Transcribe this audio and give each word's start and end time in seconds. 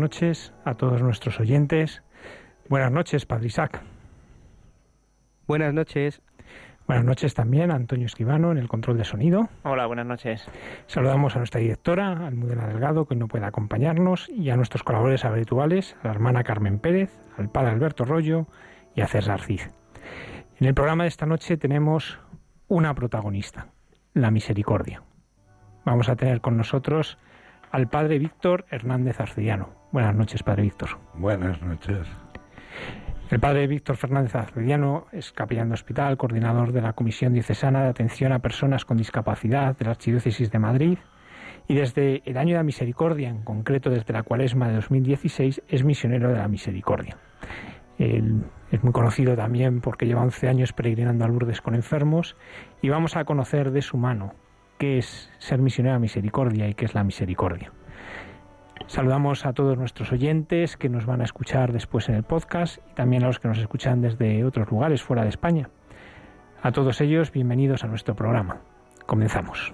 Noches 0.00 0.52
a 0.64 0.74
todos 0.74 1.02
nuestros 1.02 1.38
oyentes. 1.38 2.02
Buenas 2.68 2.90
noches, 2.90 3.26
Padre 3.26 3.48
Isaac. 3.48 3.82
Buenas 5.46 5.74
noches. 5.74 6.22
Buenas 6.86 7.04
noches 7.04 7.34
también 7.34 7.70
a 7.70 7.74
Antonio 7.74 8.06
Esquivano 8.06 8.50
en 8.50 8.58
el 8.58 8.66
control 8.66 8.96
de 8.96 9.04
sonido. 9.04 9.48
Hola, 9.62 9.86
buenas 9.86 10.06
noches. 10.06 10.48
Saludamos 10.86 11.36
a 11.36 11.38
nuestra 11.38 11.60
directora, 11.60 12.26
Almudena 12.26 12.66
Delgado, 12.66 13.06
que 13.06 13.14
no 13.14 13.28
puede 13.28 13.44
acompañarnos, 13.44 14.28
y 14.28 14.50
a 14.50 14.56
nuestros 14.56 14.82
colaboradores 14.82 15.24
habituales, 15.24 15.96
a 16.02 16.08
la 16.08 16.14
hermana 16.14 16.42
Carmen 16.42 16.78
Pérez, 16.78 17.16
al 17.36 17.50
padre 17.50 17.70
Alberto 17.70 18.04
Rollo 18.04 18.46
y 18.96 19.02
a 19.02 19.06
César 19.06 19.40
Cid. 19.42 19.60
En 20.58 20.66
el 20.66 20.74
programa 20.74 21.04
de 21.04 21.08
esta 21.08 21.26
noche 21.26 21.56
tenemos 21.56 22.18
una 22.66 22.94
protagonista, 22.94 23.68
la 24.14 24.30
misericordia. 24.30 25.02
Vamos 25.84 26.08
a 26.08 26.16
tener 26.16 26.40
con 26.40 26.56
nosotros 26.56 27.18
al 27.70 27.88
padre 27.88 28.18
Víctor 28.18 28.66
Hernández 28.70 29.20
Arcediano. 29.20 29.79
Buenas 29.92 30.14
noches, 30.14 30.44
padre 30.44 30.62
Víctor. 30.62 30.90
Buenas 31.14 31.60
noches. 31.62 32.06
El 33.28 33.40
padre 33.40 33.66
Víctor 33.66 33.96
Fernández 33.96 34.36
Arcediano 34.36 35.06
es 35.10 35.32
capellán 35.32 35.68
de 35.68 35.74
hospital, 35.74 36.16
coordinador 36.16 36.70
de 36.70 36.80
la 36.80 36.92
Comisión 36.92 37.32
Diocesana 37.32 37.82
de 37.82 37.88
Atención 37.88 38.32
a 38.32 38.38
Personas 38.38 38.84
con 38.84 38.98
Discapacidad 38.98 39.76
de 39.76 39.84
la 39.84 39.90
Archidiócesis 39.90 40.52
de 40.52 40.60
Madrid 40.60 40.98
y 41.66 41.74
desde 41.74 42.22
el 42.24 42.36
año 42.36 42.50
de 42.50 42.58
la 42.58 42.62
misericordia, 42.62 43.30
en 43.30 43.42
concreto 43.42 43.90
desde 43.90 44.12
la 44.12 44.22
cuaresma 44.22 44.68
de 44.68 44.74
2016, 44.74 45.62
es 45.66 45.82
misionero 45.82 46.28
de 46.28 46.38
la 46.38 46.46
misericordia. 46.46 47.16
Él 47.98 48.44
es 48.70 48.84
muy 48.84 48.92
conocido 48.92 49.34
también 49.34 49.80
porque 49.80 50.06
lleva 50.06 50.22
11 50.22 50.48
años 50.48 50.72
peregrinando 50.72 51.24
a 51.24 51.28
Lourdes 51.28 51.60
con 51.60 51.74
enfermos 51.74 52.36
y 52.80 52.90
vamos 52.90 53.16
a 53.16 53.24
conocer 53.24 53.72
de 53.72 53.82
su 53.82 53.96
mano 53.96 54.34
qué 54.78 54.98
es 54.98 55.32
ser 55.38 55.58
misionero 55.58 55.94
de 55.94 56.00
misericordia 56.00 56.68
y 56.68 56.74
qué 56.74 56.84
es 56.84 56.94
la 56.94 57.02
misericordia. 57.02 57.72
Saludamos 58.86 59.46
a 59.46 59.52
todos 59.52 59.78
nuestros 59.78 60.12
oyentes 60.12 60.76
que 60.76 60.88
nos 60.88 61.06
van 61.06 61.20
a 61.20 61.24
escuchar 61.24 61.72
después 61.72 62.08
en 62.08 62.16
el 62.16 62.24
podcast 62.24 62.78
y 62.90 62.94
también 62.94 63.22
a 63.22 63.28
los 63.28 63.38
que 63.38 63.48
nos 63.48 63.58
escuchan 63.58 64.02
desde 64.02 64.44
otros 64.44 64.70
lugares 64.70 65.02
fuera 65.02 65.22
de 65.22 65.28
España. 65.28 65.70
A 66.62 66.72
todos 66.72 67.00
ellos, 67.00 67.32
bienvenidos 67.32 67.84
a 67.84 67.86
nuestro 67.86 68.14
programa. 68.14 68.60
Comenzamos. 69.06 69.72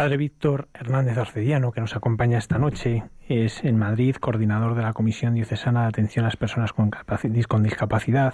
Padre 0.00 0.16
Víctor 0.16 0.70
Hernández 0.72 1.18
Arcediano, 1.18 1.72
que 1.72 1.82
nos 1.82 1.94
acompaña 1.94 2.38
esta 2.38 2.56
noche, 2.56 3.04
es 3.28 3.62
en 3.64 3.76
Madrid 3.76 4.16
coordinador 4.16 4.74
de 4.74 4.80
la 4.80 4.94
Comisión 4.94 5.34
Diocesana 5.34 5.82
de 5.82 5.88
Atención 5.88 6.24
a 6.24 6.28
las 6.28 6.38
Personas 6.38 6.72
con, 6.72 6.90
con 6.90 7.62
Discapacidad, 7.62 8.32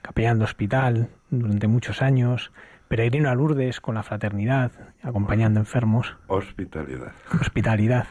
capellán 0.00 0.38
de 0.38 0.44
hospital 0.44 1.10
durante 1.28 1.68
muchos 1.68 2.00
años, 2.00 2.50
peregrino 2.88 3.28
a 3.28 3.34
Lourdes 3.34 3.82
con 3.82 3.96
la 3.96 4.04
fraternidad, 4.04 4.72
acompañando 5.02 5.60
enfermos. 5.60 6.16
Hospitalidad. 6.28 7.12
Hospitalidad. 7.42 8.06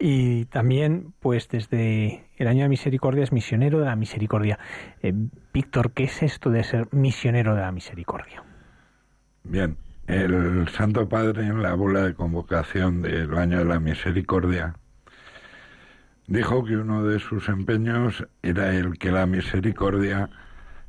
Y 0.00 0.46
también, 0.46 1.14
pues 1.20 1.48
desde 1.48 2.24
el 2.38 2.48
año 2.48 2.64
de 2.64 2.70
misericordia 2.70 3.22
es 3.22 3.30
misionero 3.30 3.78
de 3.78 3.86
la 3.86 3.94
misericordia. 3.94 4.58
Eh, 5.00 5.12
Víctor, 5.54 5.92
¿qué 5.92 6.02
es 6.02 6.24
esto 6.24 6.50
de 6.50 6.64
ser 6.64 6.88
misionero 6.90 7.54
de 7.54 7.60
la 7.60 7.70
misericordia? 7.70 8.42
Bien, 9.44 9.76
el 10.10 10.68
Santo 10.70 11.08
Padre 11.08 11.46
en 11.46 11.62
la 11.62 11.74
bula 11.74 12.02
de 12.02 12.14
convocación 12.14 13.00
del 13.00 13.32
año 13.38 13.58
de 13.58 13.64
la 13.64 13.78
misericordia 13.78 14.74
dijo 16.26 16.64
que 16.64 16.76
uno 16.76 17.04
de 17.04 17.20
sus 17.20 17.48
empeños 17.48 18.26
era 18.42 18.74
el 18.74 18.98
que 18.98 19.12
la 19.12 19.26
misericordia 19.26 20.28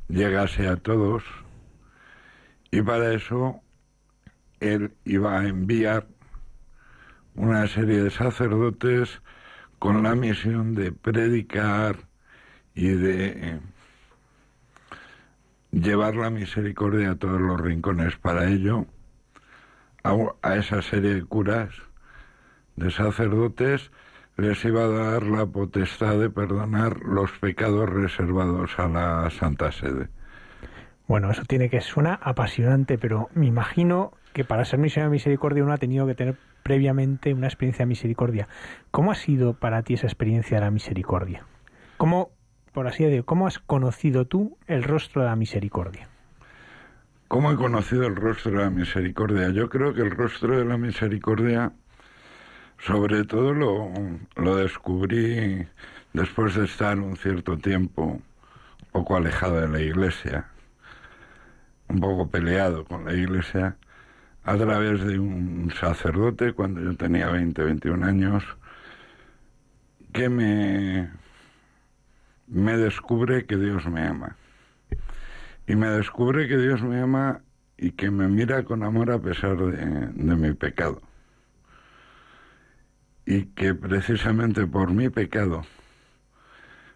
llegase 0.08 0.68
a 0.68 0.76
todos 0.76 1.24
y 2.72 2.82
para 2.82 3.14
eso 3.14 3.62
él 4.60 4.92
iba 5.06 5.40
a 5.40 5.48
enviar 5.48 6.08
una 7.36 7.68
serie 7.68 8.02
de 8.02 8.10
sacerdotes 8.10 9.22
con 9.78 10.02
la 10.02 10.16
misión 10.16 10.74
de 10.74 10.92
predicar 10.92 11.96
y 12.74 12.88
de 12.88 13.60
llevar 15.72 16.16
la 16.16 16.32
misericordia 16.32 17.12
a 17.12 17.16
todos 17.16 17.40
los 17.40 17.60
rincones. 17.60 18.16
Para 18.18 18.50
ello, 18.50 18.88
a, 20.04 20.56
esa 20.56 20.82
serie 20.82 21.14
de 21.14 21.24
curas, 21.24 21.70
de 22.76 22.92
sacerdotes, 22.92 23.92
les 24.38 24.64
iba 24.66 24.84
a 24.84 24.88
dar 24.88 25.24
la 25.24 25.46
potestad 25.46 26.18
de 26.18 26.30
perdonar 26.30 27.00
los 27.02 27.32
pecados 27.34 27.90
reservados 27.90 28.80
a 28.80 28.88
la 28.88 29.30
Santa 29.30 29.72
Sede. 29.72 30.10
Bueno, 31.08 31.30
eso 31.30 31.44
tiene 31.46 31.70
que 31.70 31.82
suena 31.82 32.14
apasionante, 32.22 32.98
pero 32.98 33.30
me 33.34 33.46
imagino 33.46 34.14
que 34.34 34.46
para 34.46 34.66
ser 34.66 34.80
misionero 34.80 35.10
de 35.10 35.16
misericordia 35.16 35.64
uno 35.64 35.74
ha 35.74 35.78
tenido 35.78 36.08
que 36.08 36.16
tener 36.16 36.36
previamente 36.64 37.34
una 37.34 37.48
experiencia 37.48 37.84
de 37.84 37.90
misericordia. 37.90 38.48
¿Cómo 38.92 39.12
ha 39.12 39.16
sido 39.16 39.54
para 39.54 39.84
ti 39.84 39.96
esa 39.96 40.08
experiencia 40.08 40.58
de 40.58 40.66
la 40.66 40.72
misericordia? 40.72 41.46
¿Cómo, 41.98 42.32
por 42.72 42.88
así 42.88 43.04
decirlo, 43.04 43.26
cómo 43.26 43.48
has 43.48 43.60
conocido 43.60 44.26
tú 44.26 44.58
el 44.68 44.84
rostro 44.84 45.22
de 45.22 45.28
la 45.28 45.36
misericordia? 45.36 46.11
¿Cómo 47.32 47.54
he 47.54 47.56
conocido 47.56 48.08
el 48.08 48.18
rostro 48.18 48.52
de 48.52 48.58
la 48.58 48.70
misericordia? 48.70 49.52
Yo 49.52 49.70
creo 49.70 49.94
que 49.94 50.02
el 50.02 50.12
rostro 50.12 50.58
de 50.58 50.66
la 50.66 50.76
misericordia, 50.76 51.72
sobre 52.78 53.24
todo 53.24 53.54
lo, 53.54 53.90
lo 54.36 54.58
descubrí 54.58 55.66
después 56.12 56.56
de 56.56 56.66
estar 56.66 57.00
un 57.00 57.16
cierto 57.16 57.58
tiempo 57.58 58.22
poco 58.92 59.16
alejado 59.16 59.62
de 59.62 59.70
la 59.70 59.80
iglesia, 59.80 60.48
un 61.88 62.02
poco 62.02 62.30
peleado 62.30 62.84
con 62.84 63.06
la 63.06 63.14
iglesia, 63.14 63.78
a 64.44 64.58
través 64.58 65.02
de 65.06 65.18
un 65.18 65.72
sacerdote 65.80 66.52
cuando 66.52 66.82
yo 66.82 66.98
tenía 66.98 67.30
20, 67.30 67.64
21 67.64 68.06
años, 68.08 68.44
que 70.12 70.28
me, 70.28 71.10
me 72.48 72.76
descubre 72.76 73.46
que 73.46 73.56
Dios 73.56 73.86
me 73.86 74.06
ama. 74.06 74.36
Y 75.72 75.76
me 75.78 75.88
descubre 75.88 76.50
que 76.50 76.58
Dios 76.58 76.82
me 76.82 77.00
ama 77.00 77.44
y 77.78 77.92
que 77.92 78.12
me 78.12 78.28
mira 78.28 78.66
con 78.66 78.84
amor 78.84 79.10
a 79.10 79.20
pesar 79.20 79.56
de, 79.56 80.08
de 80.08 80.36
mi 80.36 80.54
pecado. 80.54 81.02
Y 83.26 83.46
que 83.46 83.74
precisamente 83.74 84.68
por 84.68 84.92
mi 84.92 85.08
pecado 85.08 85.62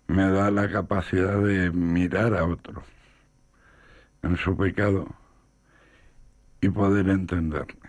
me 0.07 0.29
da 0.29 0.51
la 0.51 0.69
capacidad 0.69 1.41
de 1.41 1.71
mirar 1.71 2.35
a 2.35 2.43
otro 2.43 2.83
en 4.23 4.35
su 4.35 4.57
pecado 4.57 5.07
y 6.59 6.67
poder 6.67 7.07
entenderle 7.07 7.79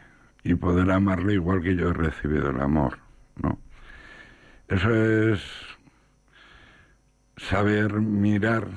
y 0.45 0.55
poder 0.55 0.93
amarle 0.93 1.35
igual 1.35 1.63
que 1.63 1.75
yo 1.75 1.89
he 1.89 1.95
recibido 1.95 2.51
el 2.51 2.61
amor, 2.61 3.01
¿no? 3.43 3.59
Eso 4.69 4.95
es 4.95 5.43
saber 7.37 7.95
mirar 7.95 8.69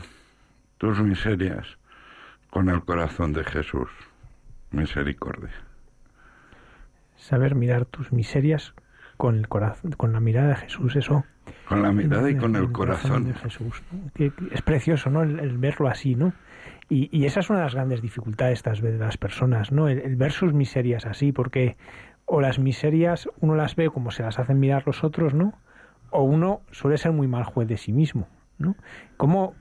tus 0.80 1.00
miserias 1.02 1.79
con 2.50 2.70
el 2.70 2.84
corazón 2.84 3.34
de 3.34 3.44
Jesús. 3.44 3.90
Misericordia. 4.72 5.54
Saber 7.16 7.56
mirar 7.56 7.86
tus 7.86 8.12
miserias 8.12 8.74
con 9.18 9.36
el 9.38 9.48
corazón, 9.48 9.92
con 9.92 10.14
la 10.14 10.20
mirada 10.20 10.50
de 10.50 10.56
Jesús, 10.56 10.96
eso. 10.96 11.26
Con 11.68 11.82
la 11.82 11.92
mirada 11.92 12.30
y 12.30 12.38
con 12.38 12.56
el, 12.56 12.72
corazón. 12.72 13.26
de 13.26 13.34
Jesús. 13.34 13.84
Es 14.52 14.62
precioso, 14.62 15.10
¿no? 15.10 15.24
el, 15.24 15.58
verlo 15.58 15.88
así, 15.88 16.16
¿no? 16.16 16.34
Y, 16.88 17.26
esa 17.26 17.42
es 17.42 17.50
una 17.50 17.60
de 17.60 17.66
las 17.66 17.76
grandes 17.76 18.02
dificultades 18.02 18.64
de 18.64 18.98
las 18.98 19.18
personas, 19.18 19.72
¿no? 19.72 19.90
El, 19.90 20.16
ver 20.16 20.32
sus 20.32 20.54
miserias 20.54 21.06
así, 21.06 21.32
porque 21.32 21.78
o 22.26 22.42
las 22.42 22.60
miserias 22.60 23.30
uno 23.42 23.56
las 23.56 23.76
ve 23.76 23.90
como 23.90 24.12
se 24.12 24.24
las 24.24 24.40
hacen 24.40 24.60
mirar 24.60 24.84
los 24.86 25.04
otros, 25.04 25.34
¿no? 25.34 25.54
O 26.12 26.24
uno 26.24 26.62
suele 26.72 26.98
ser 26.98 27.12
muy 27.12 27.28
mal 27.28 27.44
juez 27.44 27.68
de 27.68 27.78
sí 27.78 27.92
mismo, 27.92 28.28
¿no? 28.58 28.76
¿Cómo, 29.18 29.54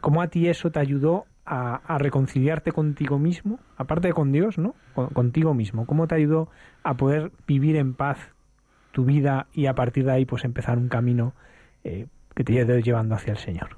cómo 0.00 0.22
a 0.22 0.28
ti 0.28 0.48
eso 0.48 0.70
te 0.72 0.80
ayudó 0.80 1.26
a, 1.44 1.98
reconciliarte 1.98 2.72
contigo 2.72 3.18
mismo, 3.18 3.58
aparte 3.76 4.08
de 4.08 4.14
con 4.14 4.32
Dios, 4.32 4.58
¿no? 4.58 4.74
contigo 5.12 5.54
mismo. 5.54 5.86
¿Cómo 5.86 6.06
te 6.06 6.14
ayudó 6.14 6.48
a 6.82 6.94
poder 6.94 7.32
vivir 7.46 7.76
en 7.76 7.94
paz 7.94 8.18
tu 8.92 9.04
vida 9.04 9.46
y 9.52 9.66
a 9.66 9.74
partir 9.74 10.04
de 10.04 10.12
ahí 10.12 10.24
pues 10.24 10.44
empezar 10.44 10.78
un 10.78 10.88
camino 10.88 11.34
eh, 11.84 12.06
que 12.34 12.44
te 12.44 12.52
lleve 12.52 12.82
llevando 12.82 13.14
hacia 13.14 13.32
el 13.32 13.38
Señor? 13.38 13.76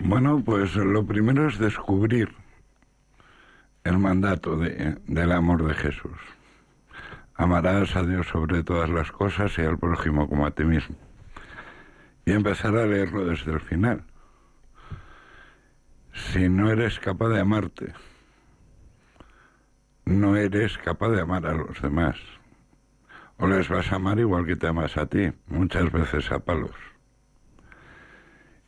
Bueno, 0.00 0.42
pues 0.44 0.76
lo 0.76 1.04
primero 1.04 1.48
es 1.48 1.58
descubrir 1.58 2.28
el 3.84 3.98
mandato 3.98 4.56
del 4.56 5.32
amor 5.32 5.66
de 5.66 5.74
Jesús. 5.74 6.18
Amarás 7.34 7.96
a 7.96 8.02
Dios 8.02 8.26
sobre 8.28 8.62
todas 8.62 8.90
las 8.90 9.10
cosas 9.10 9.56
y 9.58 9.62
al 9.62 9.78
prójimo 9.78 10.28
como 10.28 10.46
a 10.46 10.50
ti 10.50 10.64
mismo. 10.64 10.96
Y 12.26 12.32
empezar 12.32 12.76
a 12.76 12.86
leerlo 12.86 13.24
desde 13.24 13.52
el 13.52 13.60
final. 13.60 14.02
Si 16.12 16.48
no 16.48 16.70
eres 16.70 16.98
capaz 16.98 17.28
de 17.28 17.40
amarte, 17.40 17.92
no 20.04 20.36
eres 20.36 20.78
capaz 20.78 21.10
de 21.10 21.20
amar 21.20 21.46
a 21.46 21.52
los 21.52 21.80
demás. 21.82 22.16
O 23.36 23.46
les 23.46 23.68
vas 23.68 23.92
a 23.92 23.96
amar 23.96 24.18
igual 24.18 24.46
que 24.46 24.56
te 24.56 24.66
amas 24.66 24.96
a 24.96 25.06
ti, 25.06 25.32
muchas 25.46 25.92
veces 25.92 26.32
a 26.32 26.40
palos. 26.40 26.74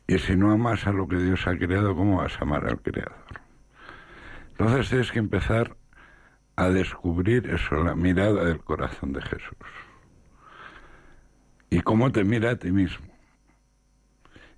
Y 0.07 0.19
si 0.19 0.37
no 0.37 0.53
amas 0.53 0.87
a 0.87 0.93
lo 0.93 1.09
que 1.09 1.17
Dios 1.17 1.47
ha 1.47 1.57
creado, 1.57 1.95
¿cómo 1.95 2.19
vas 2.19 2.37
a 2.39 2.43
amar 2.43 2.67
al 2.67 2.81
Creador? 2.81 3.41
Entonces 4.51 4.89
tienes 4.89 5.13
que 5.13 5.19
empezar 5.19 5.77
a 6.57 6.69
descubrir 6.69 7.49
eso, 7.49 7.77
la 7.83 7.95
mirada 7.95 8.45
del 8.45 8.61
corazón 8.61 9.13
de 9.13 9.23
Jesús. 9.23 9.57
Y 11.71 11.81
cómo 11.81 12.13
te 12.13 12.25
mira 12.25 12.51
a 12.51 12.57
ti 12.57 12.71
mismo. 12.71 13.10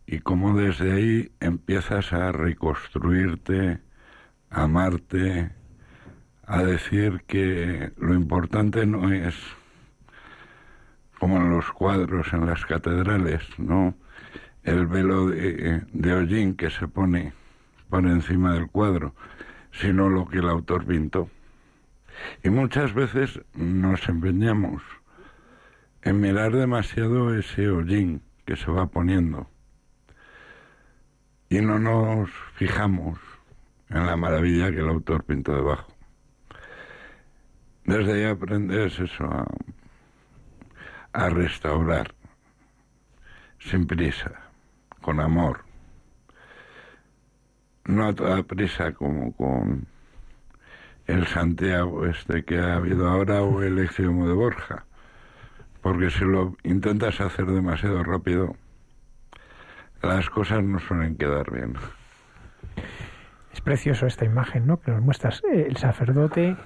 Y 0.07 0.21
cómo 0.21 0.57
desde 0.57 0.93
ahí 0.93 1.33
empiezas 1.41 2.13
a 2.13 2.33
reconstruirte, 2.33 3.81
a 4.51 4.63
amarte, 4.65 5.51
a 6.45 6.63
decir 6.63 7.23
que 7.27 7.93
lo 7.97 8.15
importante 8.15 8.85
no 8.85 9.13
es 9.13 9.35
como 11.19 11.37
en 11.37 11.51
los 11.51 11.71
cuadros 11.73 12.33
en 12.33 12.47
las 12.47 12.67
catedrales, 12.67 13.43
¿no? 13.59 13.95
el 14.65 14.87
velo 14.87 15.27
de, 15.29 15.83
de 15.93 16.13
hollín 16.13 16.55
que 16.57 16.71
se 16.71 16.89
pone 16.89 17.33
por 17.89 18.07
encima 18.07 18.55
del 18.55 18.69
cuadro, 18.69 19.15
sino 19.71 20.09
lo 20.09 20.27
que 20.27 20.39
el 20.39 20.49
autor 20.49 20.85
pintó. 20.85 21.29
Y 22.43 22.51
muchas 22.51 22.95
veces 22.95 23.41
nos 23.55 24.09
empeñamos 24.09 24.83
en 26.03 26.21
mirar 26.21 26.53
demasiado 26.53 27.35
ese 27.35 27.69
hollín 27.69 28.23
que 28.45 28.57
se 28.57 28.71
va 28.71 28.87
poniendo 28.87 29.49
y 31.53 31.61
no 31.61 31.79
nos 31.79 32.31
fijamos 32.55 33.19
en 33.91 34.07
la 34.07 34.17
maravilla 34.17 34.71
que 34.71 34.79
el 34.79 34.89
autor 34.89 35.23
pintó 35.23 35.55
debajo. 35.55 35.93
Desde 37.85 38.15
ahí 38.15 38.25
aprendes 38.25 38.99
eso 38.99 39.29
a, 41.13 41.29
restaurar 41.29 42.15
sin 43.59 43.87
prisa 43.87 44.33
con 45.03 45.21
amor. 45.21 45.63
No 47.85 48.07
a 48.07 48.15
toda 48.15 48.43
prisa 48.45 48.93
como 48.93 49.37
con 49.37 49.87
el 51.07 51.27
Santiago 51.27 52.07
este 52.07 52.47
que 52.47 52.61
ha 52.61 52.77
habido 52.77 53.07
ahora 53.07 53.43
o 53.43 53.63
el 53.63 53.79
extremo 53.79 54.27
de 54.27 54.33
Borja. 54.33 54.87
Porque 55.83 56.09
si 56.09 56.25
lo 56.25 56.57
intentas 56.63 57.21
hacer 57.21 57.45
demasiado 57.45 58.03
rápido, 58.05 58.57
las 60.03 60.31
cosas 60.31 60.63
no 60.63 60.79
suelen 60.79 61.17
quedar 61.17 61.51
bien. 61.51 61.75
Es 63.53 63.61
precioso 63.61 64.07
esta 64.07 64.25
imagen, 64.25 64.67
¿no? 64.67 64.81
Que 64.81 64.91
nos 64.91 65.03
muestras 65.03 65.43
eh, 65.53 65.67
el 65.69 65.77
sacerdote 65.77 66.57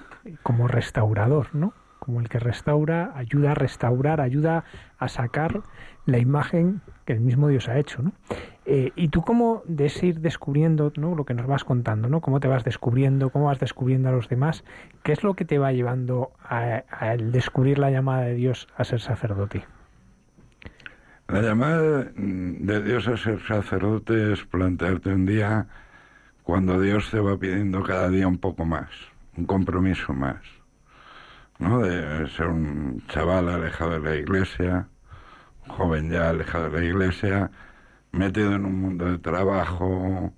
como 0.43 0.67
restaurador, 0.67 1.53
¿no? 1.53 1.73
como 2.07 2.21
el 2.21 2.29
que 2.29 2.39
restaura, 2.39 3.11
ayuda 3.15 3.51
a 3.51 3.53
restaurar, 3.53 4.21
ayuda 4.21 4.63
a 4.97 5.09
sacar 5.09 5.61
la 6.05 6.19
imagen 6.19 6.79
que 7.03 7.11
el 7.11 7.19
mismo 7.19 7.49
Dios 7.49 7.67
ha 7.67 7.77
hecho. 7.77 8.01
¿no? 8.01 8.13
Eh, 8.65 8.93
y 8.95 9.09
tú 9.09 9.23
cómo 9.23 9.61
de 9.65 9.91
ir 10.01 10.21
descubriendo 10.21 10.93
¿no? 10.95 11.15
lo 11.15 11.25
que 11.25 11.33
nos 11.33 11.47
vas 11.47 11.65
contando, 11.65 12.07
¿no? 12.07 12.21
cómo 12.21 12.39
te 12.39 12.47
vas 12.47 12.63
descubriendo, 12.63 13.29
cómo 13.29 13.47
vas 13.47 13.59
descubriendo 13.59 14.07
a 14.07 14.13
los 14.13 14.29
demás, 14.29 14.63
qué 15.03 15.11
es 15.11 15.21
lo 15.23 15.33
que 15.33 15.43
te 15.43 15.59
va 15.59 15.73
llevando 15.73 16.31
a, 16.41 16.83
descubrir 17.17 17.77
la 17.77 17.91
llamada 17.91 18.21
de 18.21 18.35
Dios 18.35 18.69
a 18.77 18.85
ser 18.85 19.01
sacerdote. 19.01 19.65
La 21.27 21.41
llamada 21.41 22.09
de 22.15 22.83
Dios 22.83 23.05
a 23.09 23.17
ser 23.17 23.41
sacerdote 23.45 24.31
es 24.31 24.45
plantearte 24.45 25.09
un 25.09 25.25
día 25.25 25.67
cuando 26.43 26.79
Dios 26.79 27.11
te 27.11 27.19
va 27.19 27.37
pidiendo 27.37 27.83
cada 27.83 28.07
día 28.07 28.29
un 28.29 28.37
poco 28.37 28.63
más, 28.63 28.89
un 29.35 29.45
compromiso 29.45 30.13
más, 30.13 30.41
¿no? 31.59 31.79
De 31.79 32.29
ser 32.29 32.47
un 32.47 33.03
chaval 33.09 33.49
alejado 33.49 33.99
de 33.99 34.09
la 34.09 34.15
iglesia, 34.15 34.87
un 35.65 35.75
joven 35.75 36.09
ya 36.09 36.29
alejado 36.29 36.69
de 36.69 36.79
la 36.79 36.85
iglesia, 36.85 37.51
metido 38.13 38.55
en 38.55 38.63
un 38.63 38.79
mundo 38.79 39.11
de 39.11 39.17
trabajo, 39.17 40.33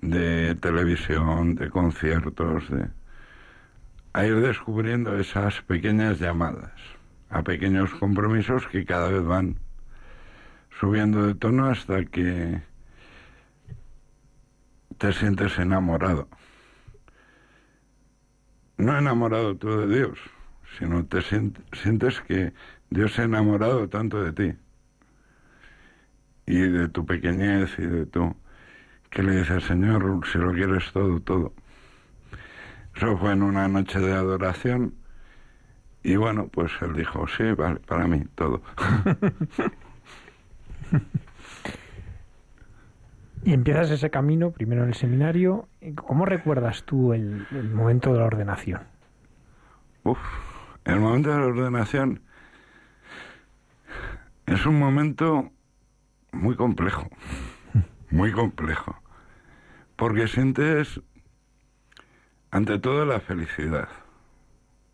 de 0.00 0.54
televisión, 0.54 1.56
de 1.56 1.68
conciertos, 1.68 2.70
de 2.70 2.88
a 4.14 4.24
ir 4.24 4.40
descubriendo 4.40 5.18
esas 5.18 5.60
pequeñas 5.60 6.18
llamadas, 6.18 6.72
a 7.28 7.42
pequeños 7.42 7.90
compromisos 7.90 8.66
que 8.68 8.86
cada 8.86 9.10
vez 9.10 9.22
van 9.22 9.58
subiendo 10.78 11.26
de 11.26 11.34
tono 11.34 11.66
hasta 11.66 12.04
que 12.04 12.62
te 14.98 15.12
sientes 15.12 15.58
enamorado. 15.58 16.28
No 18.76 18.96
enamorado 18.98 19.56
tú 19.56 19.68
de 19.68 19.86
Dios, 19.86 20.18
sino 20.78 21.04
te 21.06 21.22
sientes 21.22 22.20
que 22.22 22.52
Dios 22.90 23.14
se 23.14 23.22
ha 23.22 23.24
enamorado 23.24 23.88
tanto 23.88 24.22
de 24.22 24.32
ti 24.32 24.58
y 26.46 26.60
de 26.60 26.88
tu 26.88 27.04
pequeñez 27.04 27.76
y 27.78 27.86
de 27.86 28.06
tu 28.06 28.36
que 29.10 29.22
le 29.22 29.38
dices 29.38 29.64
Señor 29.64 30.20
si 30.30 30.38
lo 30.38 30.52
quieres 30.52 30.92
todo 30.92 31.20
todo 31.20 31.52
eso 32.94 33.16
fue 33.18 33.32
en 33.32 33.42
una 33.42 33.66
noche 33.66 33.98
de 33.98 34.12
adoración 34.12 34.94
y 36.04 36.16
bueno 36.16 36.48
pues 36.48 36.70
él 36.82 36.94
dijo 36.94 37.26
sí 37.26 37.52
vale 37.52 37.80
para 37.80 38.06
mí 38.06 38.24
todo 38.36 38.62
Y 43.46 43.52
empiezas 43.52 43.92
ese 43.92 44.10
camino, 44.10 44.50
primero 44.50 44.82
en 44.82 44.88
el 44.88 44.94
seminario. 44.96 45.68
¿Cómo 45.94 46.26
recuerdas 46.26 46.82
tú 46.82 47.12
el, 47.12 47.46
momento 47.72 48.12
de 48.12 48.18
la 48.18 48.24
ordenación? 48.24 48.80
Uf, 50.02 50.18
el 50.84 50.98
momento 50.98 51.30
de 51.30 51.38
la 51.38 51.46
ordenación 51.46 52.22
es 54.46 54.66
un 54.66 54.80
momento 54.80 55.52
muy 56.32 56.56
complejo, 56.56 57.08
muy 58.10 58.32
complejo, 58.32 59.00
porque 59.94 60.26
sientes 60.26 61.00
ante 62.50 62.80
todo 62.80 63.04
la 63.06 63.20
felicidad, 63.20 63.88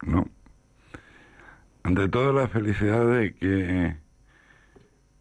¿no? 0.03 0.27
Ante 1.85 2.07
todo 2.11 2.35
la 2.35 2.49
felicidad 2.49 3.07
de 3.07 3.35
que 3.35 3.97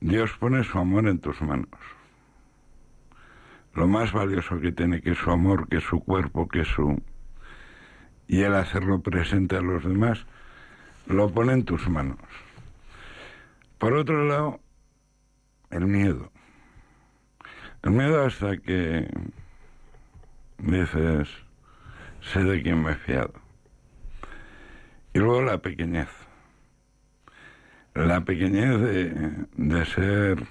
Dios 0.01 0.31
pone 0.39 0.63
su 0.63 0.79
amor 0.79 1.07
en 1.07 1.19
tus 1.19 1.39
manos. 1.43 1.69
Lo 3.75 3.87
más 3.87 4.11
valioso 4.11 4.59
que 4.59 4.71
tiene, 4.71 4.99
que 4.99 5.11
es 5.11 5.17
su 5.19 5.29
amor, 5.29 5.67
que 5.69 5.77
es 5.77 5.83
su 5.83 5.99
cuerpo, 5.99 6.47
que 6.47 6.61
es 6.61 6.67
su... 6.67 6.99
Y 8.27 8.41
el 8.41 8.55
hacerlo 8.55 9.01
presente 9.01 9.57
a 9.57 9.61
los 9.61 9.83
demás, 9.83 10.25
lo 11.05 11.29
pone 11.29 11.53
en 11.53 11.65
tus 11.65 11.87
manos. 11.87 12.17
Por 13.77 13.93
otro 13.93 14.25
lado, 14.25 14.59
el 15.69 15.85
miedo. 15.85 16.31
El 17.83 17.91
miedo 17.91 18.25
hasta 18.25 18.57
que 18.57 19.07
dices, 20.57 21.29
sé 22.21 22.43
de 22.43 22.63
quién 22.63 22.81
me 22.81 22.93
he 22.93 22.95
fiado. 22.95 23.33
Y 25.13 25.19
luego 25.19 25.43
la 25.43 25.59
pequeñez 25.59 26.09
la 27.93 28.21
pequeñez 28.21 28.79
de, 29.55 29.85
ser 29.85 30.47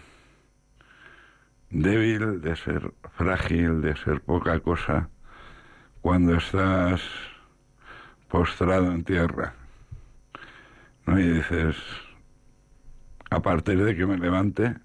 débil, 1.70 2.40
de 2.40 2.56
ser 2.56 2.92
frágil, 3.16 3.80
de 3.80 3.97
ser 3.97 4.20
poca 4.20 4.61
cosa, 4.61 5.09
cuando 6.00 6.37
estás 6.37 7.00
postrado 8.28 8.92
en 8.92 9.04
tierra. 9.04 9.54
¿no? 11.06 11.18
Y 11.18 11.28
dices, 11.28 11.76
a 13.30 13.40
partir 13.40 13.82
de 13.82 13.97
que 13.97 14.06
me 14.06 14.18
levante, 14.18 14.76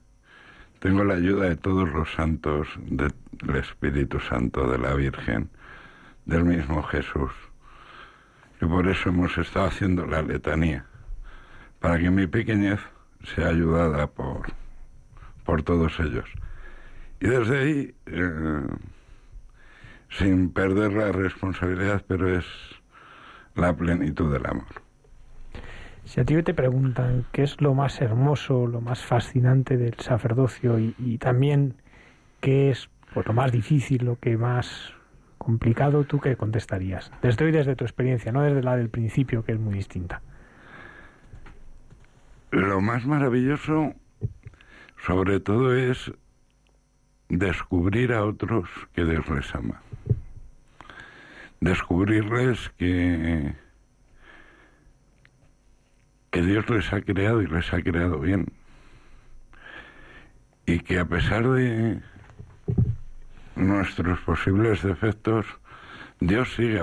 tengo 0.80 1.04
la 1.04 1.16
ayuda 1.16 1.50
de 1.50 1.56
todos 1.58 1.90
los 1.90 2.12
santos, 2.14 2.68
del 2.78 3.12
Espíritu 3.56 4.20
Santo, 4.20 4.70
de 4.70 4.78
la 4.78 4.94
Virgen, 4.94 5.50
del 6.26 6.46
mismo 6.46 6.84
Jesús. 6.84 7.32
Y 8.62 8.66
por 8.66 8.88
eso 8.88 9.10
hemos 9.10 9.38
estado 9.38 9.68
haciendo 9.68 10.06
la 10.06 10.22
letanía 10.22 10.86
para 11.86 12.00
que 12.00 12.10
mi 12.10 12.26
pequeñez 12.26 12.80
sea 13.36 13.50
ayudada 13.50 14.08
por, 14.08 14.42
por 15.44 15.62
todos 15.62 16.00
ellos. 16.00 16.28
Y 17.20 17.28
desde 17.28 17.60
ahí, 17.60 17.96
eh, 18.08 18.68
sin 20.10 20.50
perder 20.50 20.94
la 20.94 21.12
responsabilidad, 21.12 22.04
pero 22.08 22.36
es 22.36 22.46
la 23.54 23.76
plenitud 23.76 24.34
del 24.34 24.48
amor. 24.48 24.66
Si 26.06 26.20
a 26.20 26.26
ti 26.26 26.42
te 26.42 26.56
preguntan 26.56 27.24
qué 27.32 27.44
es 27.44 27.62
lo 27.62 27.76
más 27.76 28.02
hermoso, 28.02 28.66
lo 28.66 28.82
más 28.82 29.06
fascinante 29.06 29.78
del 29.78 29.94
sacerdocio 30.00 30.80
y, 30.80 31.20
también 31.20 31.76
qué 32.42 32.72
es 32.72 32.90
pues, 33.14 33.28
lo 33.28 33.34
más 33.34 33.52
difícil, 33.52 34.06
lo 34.06 34.18
que 34.20 34.38
más 34.38 34.92
complicado, 35.38 36.04
¿tú 36.06 36.20
qué 36.20 36.36
contestarías? 36.36 37.12
Desde 37.22 37.46
hoy, 37.46 37.52
desde 37.52 37.76
tu 37.76 37.84
experiencia, 37.84 38.32
no 38.32 38.42
desde 38.42 38.64
la 38.64 38.76
del 38.76 38.90
principio, 38.90 39.46
que 39.46 39.52
es 39.52 39.60
muy 39.60 39.76
distinta. 39.76 40.24
Lo 42.52 42.80
más 42.80 43.06
maravilloso, 43.06 43.94
sobre 45.06 45.40
todo, 45.40 45.76
es 45.76 46.12
descubrir 47.28 48.14
a 48.14 48.24
otros 48.24 48.70
que 48.94 49.04
Dios 49.04 49.28
les 49.30 49.54
ama. 49.56 49.82
Descubrirles 51.60 52.70
que, 52.78 53.56
que 56.32 56.42
Dios 56.42 56.70
les 56.70 56.94
ha 56.94 57.02
creado 57.02 57.42
y 57.42 57.48
les 57.48 57.74
ha 57.74 57.82
creado 57.82 58.20
bien. 58.20 58.46
Y 60.66 60.80
que 60.80 61.00
a 61.00 61.06
pesar 61.06 61.48
de 61.50 62.02
nuestros 63.56 64.20
posibles 64.22 64.84
defectos, 64.84 65.46
Dios 66.20 66.54
sigue 66.54 66.82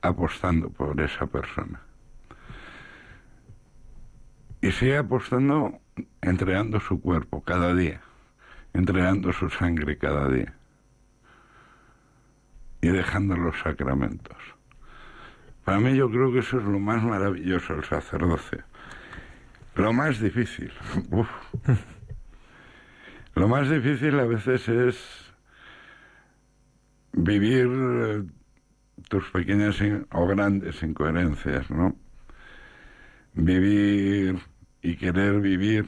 apostando 0.00 0.70
por 0.70 1.00
esa 1.00 1.26
persona 1.26 1.80
y 4.62 4.70
sigue 4.70 4.96
apostando 4.96 5.80
entregando 6.22 6.80
su 6.80 7.00
cuerpo 7.00 7.42
cada 7.42 7.74
día, 7.74 8.00
entregando 8.72 9.32
su 9.32 9.50
sangre 9.50 9.98
cada 9.98 10.28
día 10.28 10.54
y 12.80 12.88
dejando 12.88 13.36
los 13.36 13.58
sacramentos. 13.58 14.36
Para 15.64 15.80
mí 15.80 15.94
yo 15.96 16.08
creo 16.10 16.32
que 16.32 16.38
eso 16.38 16.58
es 16.58 16.64
lo 16.64 16.78
más 16.78 17.02
maravilloso 17.02 17.74
del 17.74 17.84
sacerdocio. 17.84 18.64
Lo 19.74 19.92
más 19.92 20.20
difícil, 20.20 20.72
lo 23.34 23.48
más 23.48 23.68
difícil 23.68 24.18
a 24.18 24.24
veces 24.24 24.68
es 24.68 25.34
vivir 27.12 27.68
eh, 27.68 28.22
tus 29.08 29.28
pequeñas 29.30 29.76
o 30.12 30.26
grandes 30.26 30.82
incoherencias, 30.82 31.70
¿no? 31.70 31.96
Vivir 33.34 34.38
y 34.82 34.96
querer 34.96 35.40
vivir 35.40 35.86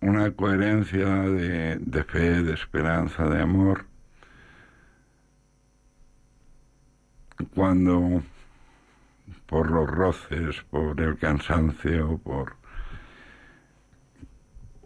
una 0.00 0.30
coherencia 0.30 1.06
de, 1.06 2.04
fe, 2.04 2.42
de 2.42 2.54
esperanza, 2.54 3.28
de 3.28 3.42
amor, 3.42 3.86
cuando 7.54 8.22
por 9.46 9.70
los 9.70 9.88
roces, 9.88 10.62
por 10.70 11.00
el 11.00 11.18
cansancio, 11.18 12.18
por 12.18 12.56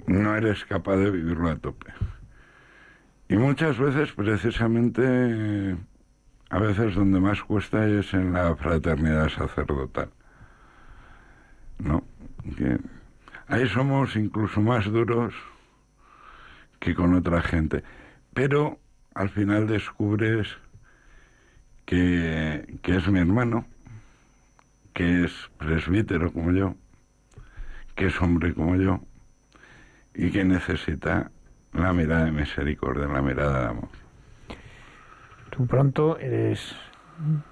no 0.07 0.35
eres 0.35 0.65
capaz 0.65 0.97
de 0.97 1.11
vivirlo 1.11 1.51
a 1.51 1.57
tope. 1.57 1.93
Y 3.29 3.37
muchas 3.37 3.79
veces, 3.79 4.13
precisamente, 4.13 5.77
a 6.51 6.59
veces 6.59 6.95
donde 6.95 7.21
más 7.21 7.43
cuesta 7.43 7.87
es 7.87 8.13
en 8.13 8.33
la 8.33 8.55
fraternidad 8.57 9.29
sacerdotal. 9.29 10.11
¿No? 11.79 12.05
Que 12.57 12.79
ahí 13.49 13.69
somos 13.69 14.17
incluso 14.17 14.61
más 14.61 14.85
duros 14.87 15.35
que 16.79 16.95
con 16.95 17.15
otra 17.15 17.43
gente. 17.43 17.83
Pero 18.35 18.79
al 19.15 19.29
final 19.29 19.67
descubres 19.67 20.49
que, 21.85 22.79
que 22.83 22.97
es 22.97 23.09
mi 23.09 23.21
hermano, 23.21 23.67
que 24.93 25.25
es 25.25 25.51
presbítero 25.59 26.33
como 26.33 26.53
yo, 26.53 26.75
que 27.95 28.07
es 28.07 28.21
hombre 28.21 28.55
como 28.55 28.77
yo, 28.77 29.01
y 30.15 30.31
que 30.31 30.45
necesita 30.45 31.31
la 31.73 31.93
mirada 31.93 32.27
de 32.27 32.33
misericordia, 32.33 33.07
la 33.07 33.23
mirada 33.23 33.61
de 33.61 33.67
amor. 33.69 33.89
Tú 35.51 35.67
pronto 35.67 36.19
eres 36.19 36.75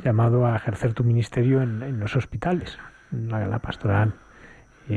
llamado 0.03 0.47
a 0.47 0.57
ejercer 0.57 0.95
tu 0.95 1.05
ministerio 1.05 1.63
en, 1.63 2.01
los 2.01 2.17
hospitales, 2.17 2.79
en 3.13 3.29
la, 3.29 3.59
pastoral, 3.59 4.15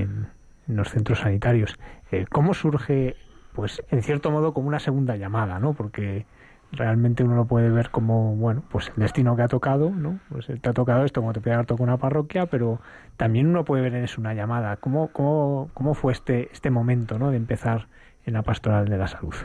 en, 0.02 0.28
los 0.68 0.90
centros 0.90 1.20
sanitarios. 1.20 1.78
Eh, 2.12 2.26
¿Cómo 2.30 2.54
surge, 2.54 3.18
pues, 3.54 3.84
en 3.90 4.02
cierto 4.02 4.32
modo, 4.32 4.54
como 4.54 4.68
una 4.68 4.80
segunda 4.80 5.18
llamada, 5.18 5.60
¿no? 5.60 5.74
Porque 5.74 6.26
realmente 6.72 7.24
uno 7.24 7.36
lo 7.36 7.46
puede 7.46 7.70
ver 7.70 7.90
como, 7.90 8.36
bueno, 8.36 8.64
pues 8.70 8.92
el 8.96 9.04
destino 9.04 9.36
que 9.36 9.44
ha 9.44 9.48
tocado, 9.48 9.90
¿no? 9.90 10.20
Pues 10.30 10.48
te 10.48 10.70
ha 10.70 10.74
tocado 10.74 11.06
esto 11.06 11.22
como 11.22 11.34
te 11.34 11.42
puede 11.42 11.56
haber 11.56 11.66
tocado 11.66 11.84
una 11.84 11.98
parroquia, 11.98 12.48
pero 12.48 12.80
también 13.18 13.48
uno 13.48 13.64
puede 13.64 13.84
ver 13.84 13.96
en 13.96 14.04
eso 14.06 14.22
una 14.22 14.34
llamada. 14.34 14.78
¿Cómo, 14.78 15.10
cómo, 15.10 15.70
cómo 15.74 15.94
fue 15.94 16.14
este, 16.14 16.50
este 16.52 16.72
momento, 16.72 17.20
¿no? 17.20 17.30
De 17.30 17.38
empezar 17.38 17.88
en 18.26 18.34
la 18.34 18.42
pastoral 18.42 18.88
de 18.88 18.98
la 18.98 19.08
salud. 19.08 19.36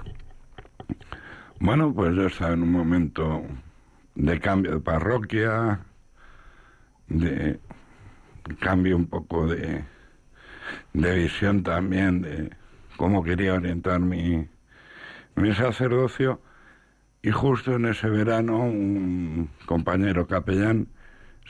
Bueno, 1.61 1.93
pues 1.93 2.15
yo 2.15 2.27
estaba 2.27 2.53
en 2.55 2.63
un 2.63 2.71
momento 2.73 3.43
de 4.15 4.41
cambio 4.41 4.73
de 4.73 4.81
parroquia, 4.81 5.81
de 7.09 7.59
cambio 8.61 8.97
un 8.97 9.07
poco 9.07 9.47
de, 9.47 9.85
de 10.93 11.15
visión 11.15 11.63
también 11.63 12.23
de 12.23 12.51
cómo 12.97 13.23
quería 13.23 13.55
orientar 13.55 14.01
mi, 14.01 14.49
mi 15.35 15.55
sacerdocio 15.55 16.41
y 17.23 17.31
justo 17.31 17.75
en 17.75 17.87
ese 17.87 18.09
verano 18.09 18.59
un 18.59 19.51
compañero 19.67 20.27
capellán 20.27 20.89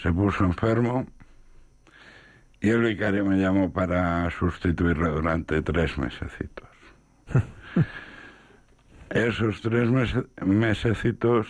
se 0.02 0.12
puso 0.12 0.44
enfermo 0.44 1.06
y 2.60 2.70
el 2.70 2.82
vicario 2.82 3.24
me 3.24 3.38
llamó 3.38 3.72
para 3.72 4.30
sustituirlo 4.30 5.14
durante 5.14 5.62
tres 5.62 5.96
mesecitos. 5.98 6.68
Esos 9.10 9.60
tres 9.62 9.90
meses, 9.90 10.24
mesecitos 10.44 11.46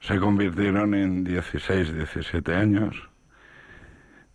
se 0.00 0.18
convirtieron 0.18 0.94
en 0.94 1.24
16, 1.24 1.94
17 1.94 2.54
años, 2.54 2.96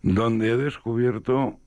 donde 0.02 0.50
he 0.50 0.56
descubierto 0.56 1.58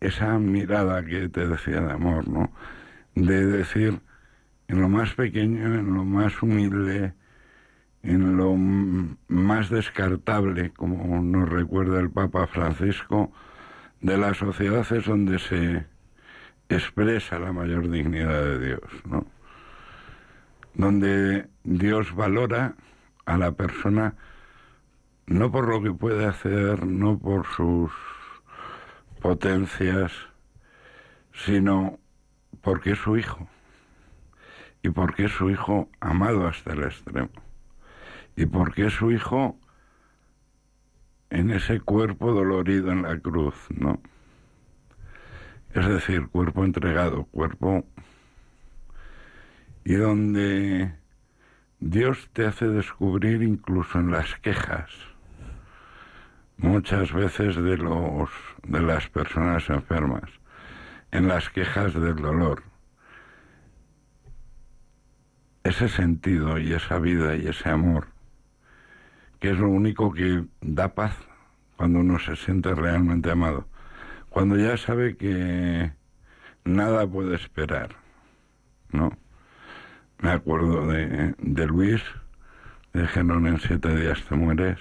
esa 0.00 0.38
mirada 0.38 1.04
que 1.04 1.28
te 1.28 1.46
decía 1.46 1.80
de 1.80 1.92
amor, 1.92 2.28
¿no? 2.28 2.50
De 3.14 3.46
decir, 3.46 4.00
en 4.68 4.80
lo 4.80 4.88
más 4.88 5.14
pequeño, 5.14 5.74
en 5.74 5.94
lo 5.94 6.04
más 6.04 6.42
humilde, 6.42 7.14
en 8.02 8.36
lo 8.36 8.54
más 8.54 9.70
descartable, 9.70 10.70
como 10.70 11.22
nos 11.22 11.48
recuerda 11.48 12.00
el 12.00 12.10
Papa 12.10 12.46
Francisco, 12.46 13.32
de 14.00 14.16
la 14.16 14.34
sociedad 14.34 14.86
es 14.92 15.06
donde 15.06 15.38
se 15.38 15.86
expresa 16.68 17.38
la 17.38 17.52
mayor 17.52 17.88
dignidad 17.90 18.42
de 18.42 18.66
Dios, 18.66 18.90
¿no? 19.04 19.26
Donde 20.74 21.48
Dios 21.64 22.14
valora 22.14 22.74
a 23.24 23.38
la 23.38 23.52
persona 23.52 24.14
no 25.26 25.50
por 25.50 25.68
lo 25.68 25.82
que 25.82 25.92
puede 25.92 26.24
hacer, 26.24 26.86
no 26.86 27.18
por 27.18 27.46
sus 27.46 27.90
potencias, 29.20 30.12
sino 31.32 31.98
porque 32.60 32.92
es 32.92 32.98
su 32.98 33.16
hijo 33.16 33.48
y 34.82 34.90
porque 34.90 35.24
es 35.24 35.32
su 35.32 35.50
hijo 35.50 35.88
amado 36.00 36.46
hasta 36.46 36.72
el 36.72 36.84
extremo 36.84 37.30
y 38.36 38.46
porque 38.46 38.86
es 38.86 38.92
su 38.92 39.10
hijo 39.10 39.58
en 41.30 41.50
ese 41.50 41.80
cuerpo 41.80 42.32
dolorido 42.32 42.92
en 42.92 43.02
la 43.02 43.18
cruz, 43.18 43.54
¿no? 43.70 44.00
Es 45.74 45.86
decir, 45.86 46.28
cuerpo 46.28 46.64
entregado, 46.64 47.24
cuerpo 47.24 47.84
y 49.84 49.94
donde 49.94 50.94
Dios 51.80 52.28
te 52.32 52.46
hace 52.46 52.66
descubrir 52.68 53.42
incluso 53.42 53.98
en 53.98 54.10
las 54.10 54.34
quejas 54.36 54.90
muchas 56.56 57.12
veces 57.12 57.56
de 57.56 57.76
los 57.76 58.30
de 58.62 58.80
las 58.80 59.08
personas 59.08 59.68
enfermas, 59.70 60.30
en 61.10 61.28
las 61.28 61.50
quejas 61.50 61.94
del 61.94 62.16
dolor. 62.16 62.62
Ese 65.64 65.88
sentido 65.88 66.58
y 66.58 66.72
esa 66.72 66.98
vida 66.98 67.36
y 67.36 67.48
ese 67.48 67.68
amor 67.68 68.08
que 69.40 69.50
es 69.50 69.58
lo 69.58 69.68
único 69.68 70.12
que 70.12 70.44
da 70.60 70.94
paz 70.94 71.16
cuando 71.76 72.00
uno 72.00 72.18
se 72.18 72.36
siente 72.36 72.74
realmente 72.74 73.30
amado. 73.30 73.66
Cuando 74.30 74.56
ya 74.56 74.76
sabe 74.76 75.16
que 75.16 75.92
nada 76.64 77.06
puede 77.06 77.36
esperar, 77.36 77.96
¿no? 78.90 79.16
Me 80.18 80.30
acuerdo 80.30 80.86
de, 80.86 81.34
de 81.38 81.66
Luis, 81.66 82.02
de 82.92 83.06
Genón 83.06 83.46
en 83.46 83.60
siete 83.60 83.94
días 83.94 84.24
te 84.24 84.34
mueres. 84.34 84.78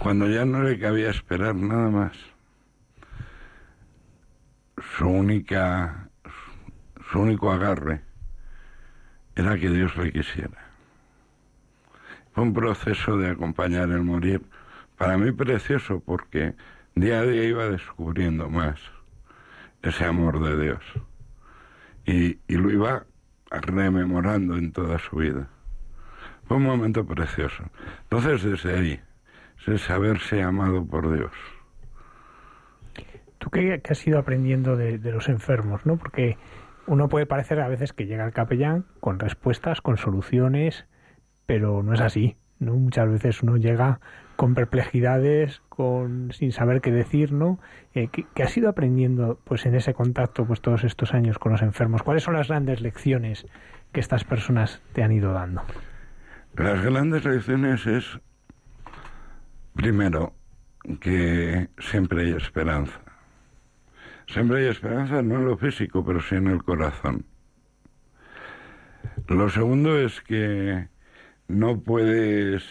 Cuando 0.00 0.30
ya 0.30 0.46
no 0.46 0.62
le 0.62 0.78
cabía 0.78 1.10
esperar 1.10 1.54
nada 1.54 1.90
más, 1.90 2.16
su 4.96 5.06
única, 5.06 6.08
su 7.12 7.20
único 7.20 7.52
agarre 7.52 8.00
era 9.36 9.58
que 9.58 9.68
Dios 9.68 9.94
le 9.98 10.10
quisiera. 10.10 10.56
Fue 12.32 12.44
un 12.44 12.54
proceso 12.54 13.18
de 13.18 13.28
acompañar 13.28 13.90
el 13.90 14.02
morir, 14.02 14.40
para 14.96 15.18
mí 15.18 15.32
precioso, 15.32 16.00
porque 16.00 16.54
día 16.94 17.20
a 17.20 17.24
día 17.24 17.44
iba 17.44 17.66
descubriendo 17.66 18.48
más 18.48 18.80
ese 19.82 20.06
amor 20.06 20.42
de 20.42 20.62
Dios. 20.62 20.82
Y, 22.06 22.38
y 22.48 22.56
lo 22.56 22.70
iba 22.70 23.04
rememorando 23.50 24.56
en 24.56 24.72
toda 24.72 24.98
su 24.98 25.16
vida. 25.16 25.50
Fue 26.48 26.56
un 26.56 26.62
momento 26.62 27.04
precioso. 27.04 27.64
Entonces, 28.04 28.42
desde 28.42 28.78
ahí, 28.78 29.00
es 29.66 29.82
saberse 29.82 30.42
amado 30.42 30.84
por 30.84 31.14
Dios. 31.14 31.32
¿Tú 33.38 33.50
qué, 33.50 33.80
has 33.88 34.06
ido 34.06 34.18
aprendiendo 34.18 34.76
de, 34.76 34.98
de, 34.98 35.12
los 35.12 35.28
enfermos? 35.28 35.86
¿no? 35.86 35.96
Porque 35.96 36.36
uno 36.86 37.08
puede 37.08 37.26
parecer 37.26 37.60
a 37.60 37.68
veces 37.68 37.92
que 37.92 38.06
llega 38.06 38.24
el 38.24 38.32
capellán 38.32 38.84
con 39.00 39.18
respuestas, 39.18 39.80
con 39.80 39.96
soluciones, 39.96 40.86
pero 41.46 41.82
no 41.82 41.94
es 41.94 42.00
así. 42.00 42.36
¿no? 42.60 42.74
Muchas 42.74 43.10
veces 43.10 43.42
uno 43.42 43.56
llega 43.56 44.00
con 44.36 44.54
perplejidades, 44.54 45.60
con 45.68 46.32
sin 46.32 46.52
saber 46.52 46.80
qué 46.80 46.92
decir, 46.92 47.32
¿no? 47.32 47.58
Eh, 47.94 48.08
¿qué, 48.08 48.42
has 48.42 48.56
ido 48.56 48.68
aprendiendo 48.68 49.40
pues 49.44 49.66
en 49.66 49.74
ese 49.74 49.92
contacto 49.92 50.46
pues 50.46 50.60
todos 50.60 50.84
estos 50.84 51.12
años 51.12 51.38
con 51.38 51.52
los 51.52 51.62
enfermos? 51.62 52.02
¿Cuáles 52.02 52.22
son 52.22 52.34
las 52.34 52.48
grandes 52.48 52.80
lecciones 52.80 53.46
que 53.92 54.00
estas 54.00 54.24
personas 54.24 54.80
te 54.92 55.02
han 55.02 55.12
ido 55.12 55.32
dando? 55.32 55.62
Las 56.56 56.82
grandes 56.82 57.24
lecciones 57.24 57.86
es 57.86 58.20
primero 59.80 60.34
que 61.00 61.70
siempre 61.78 62.24
hay 62.24 62.32
esperanza. 62.32 63.00
Siempre 64.26 64.58
hay 64.58 64.66
esperanza 64.66 65.22
no 65.22 65.36
en 65.36 65.46
lo 65.46 65.56
físico, 65.56 66.04
pero 66.04 66.20
sí 66.20 66.34
en 66.34 66.48
el 66.48 66.62
corazón. 66.62 67.24
Lo 69.26 69.48
segundo 69.48 69.98
es 69.98 70.20
que 70.20 70.88
no 71.48 71.80
puedes 71.80 72.62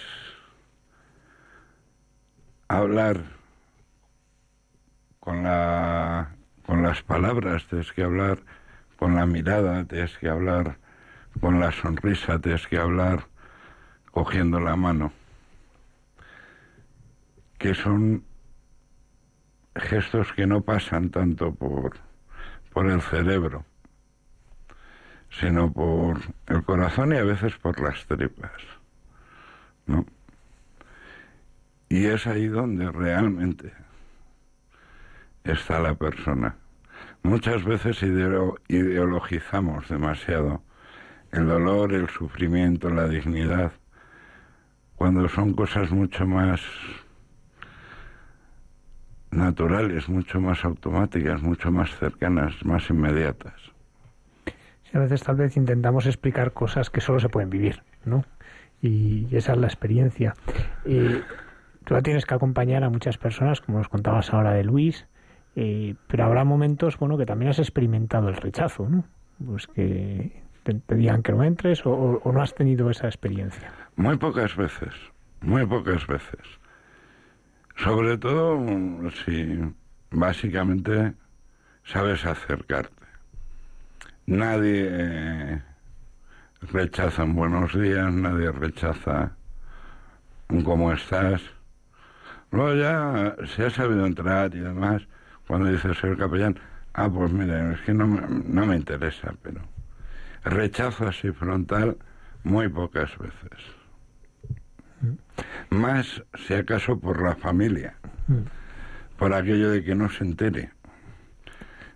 hablar 2.67 3.23
con 5.19 5.41
la 5.43 6.35
con 6.67 6.83
las 6.83 7.01
palabras, 7.01 7.65
tienes 7.65 7.91
que 7.91 8.03
hablar 8.03 8.37
con 8.97 9.15
la 9.15 9.25
mirada, 9.25 9.83
tienes 9.85 10.15
que 10.19 10.29
hablar 10.29 10.77
con 11.41 11.59
la 11.59 11.71
sonrisa, 11.71 12.37
tienes 12.39 12.67
que 12.67 12.77
hablar 12.77 13.25
cogiendo 14.11 14.59
la 14.59 14.75
mano, 14.75 15.11
que 17.59 17.75
son 17.75 18.23
gestos 19.75 20.33
que 20.33 20.47
no 20.47 20.61
pasan 20.61 21.09
tanto 21.09 21.53
por, 21.53 21.97
por 22.73 22.89
el 22.89 23.01
cerebro, 23.01 23.65
sino 25.29 25.71
por 25.71 26.19
el 26.47 26.63
corazón 26.63 27.13
y 27.13 27.17
a 27.17 27.23
veces 27.23 27.55
por 27.57 27.79
las 27.79 28.05
tripas. 28.05 28.61
¿no? 29.85 30.05
Y 31.89 32.05
es 32.05 32.25
ahí 32.27 32.47
donde 32.47 32.91
realmente 32.91 33.73
está 35.43 35.79
la 35.79 35.95
persona. 35.95 36.55
Muchas 37.23 37.65
veces 37.65 38.01
ideologizamos 38.01 39.89
demasiado 39.89 40.63
el 41.31 41.47
dolor, 41.47 41.93
el 41.93 42.07
sufrimiento, 42.09 42.89
la 42.89 43.07
dignidad, 43.07 43.73
cuando 44.95 45.27
son 45.27 45.53
cosas 45.53 45.91
mucho 45.91 46.25
más 46.25 46.61
naturales, 49.31 50.09
mucho 50.09 50.39
más 50.39 50.65
automáticas, 50.65 51.41
mucho 51.41 51.71
más 51.71 51.95
cercanas, 51.95 52.53
más 52.63 52.89
inmediatas 52.89 53.53
a 54.91 54.97
veces 54.97 55.21
tal 55.21 55.35
vez 55.35 55.55
intentamos 55.55 56.07
explicar 56.07 56.51
cosas 56.51 56.89
que 56.89 56.99
solo 56.99 57.19
se 57.19 57.29
pueden 57.29 57.51
vivir, 57.51 57.83
¿no? 58.05 58.25
y 58.81 59.27
esa 59.35 59.53
es 59.53 59.57
la 59.57 59.67
experiencia. 59.67 60.35
Eh, 60.85 61.21
tú 61.83 62.01
tienes 62.01 62.25
que 62.25 62.33
acompañar 62.33 62.83
a 62.83 62.89
muchas 62.89 63.17
personas, 63.17 63.61
como 63.61 63.77
nos 63.77 63.89
contabas 63.89 64.33
ahora 64.33 64.53
de 64.53 64.63
Luis, 64.63 65.05
eh, 65.55 65.95
pero 66.07 66.25
habrá 66.25 66.43
momentos, 66.43 66.97
bueno, 66.97 67.17
que 67.17 67.25
también 67.25 67.49
has 67.49 67.59
experimentado 67.59 68.29
el 68.29 68.35
rechazo, 68.35 68.87
¿no? 68.87 69.03
Pues 69.45 69.67
que 69.67 70.43
te, 70.63 70.95
digan 70.95 71.23
que 71.23 71.31
no 71.31 71.43
entres 71.43 71.85
o, 71.85 72.21
no 72.23 72.41
has 72.41 72.53
tenido 72.53 72.89
esa 72.89 73.07
experiencia. 73.07 73.71
Muy 73.95 74.17
pocas 74.17 74.55
veces, 74.55 74.93
muy 75.41 75.65
pocas 75.65 76.07
veces. 76.07 76.59
Sobre 77.83 78.17
todo 78.17 78.59
si 79.23 79.57
básicamente 80.11 81.13
sabes 81.85 82.25
acercarte. 82.25 83.05
Nadie 84.25 84.87
eh, 84.91 85.61
rechaza 86.73 87.23
un 87.23 87.35
buenos 87.35 87.73
días, 87.73 88.11
nadie 88.11 88.51
rechaza 88.51 89.31
un 90.49 90.61
cómo 90.61 90.91
estás. 90.91 91.41
Luego 92.51 92.75
ya 92.75 93.35
se 93.55 93.67
ha 93.67 93.69
sabido 93.69 94.05
entrar 94.05 94.53
y 94.53 94.59
demás, 94.59 95.03
cuando 95.47 95.69
dice 95.69 95.95
ser 95.95 96.17
capellán, 96.17 96.59
ah, 96.93 97.09
pues 97.09 97.31
mira, 97.31 97.71
es 97.71 97.79
que 97.81 97.93
no 97.93 98.07
me, 98.07 98.21
no 98.27 98.65
me 98.65 98.75
interesa, 98.75 99.33
pero 99.41 99.61
rechazo 100.43 101.07
así 101.07 101.31
frontal 101.31 101.95
muy 102.43 102.67
pocas 102.67 103.17
veces. 103.17 103.78
Más, 105.69 106.23
si 106.47 106.53
acaso, 106.53 106.99
por 106.99 107.21
la 107.21 107.35
familia, 107.35 107.95
por 109.17 109.33
aquello 109.33 109.71
de 109.71 109.83
que 109.83 109.95
no 109.95 110.09
se 110.09 110.23
entere, 110.23 110.71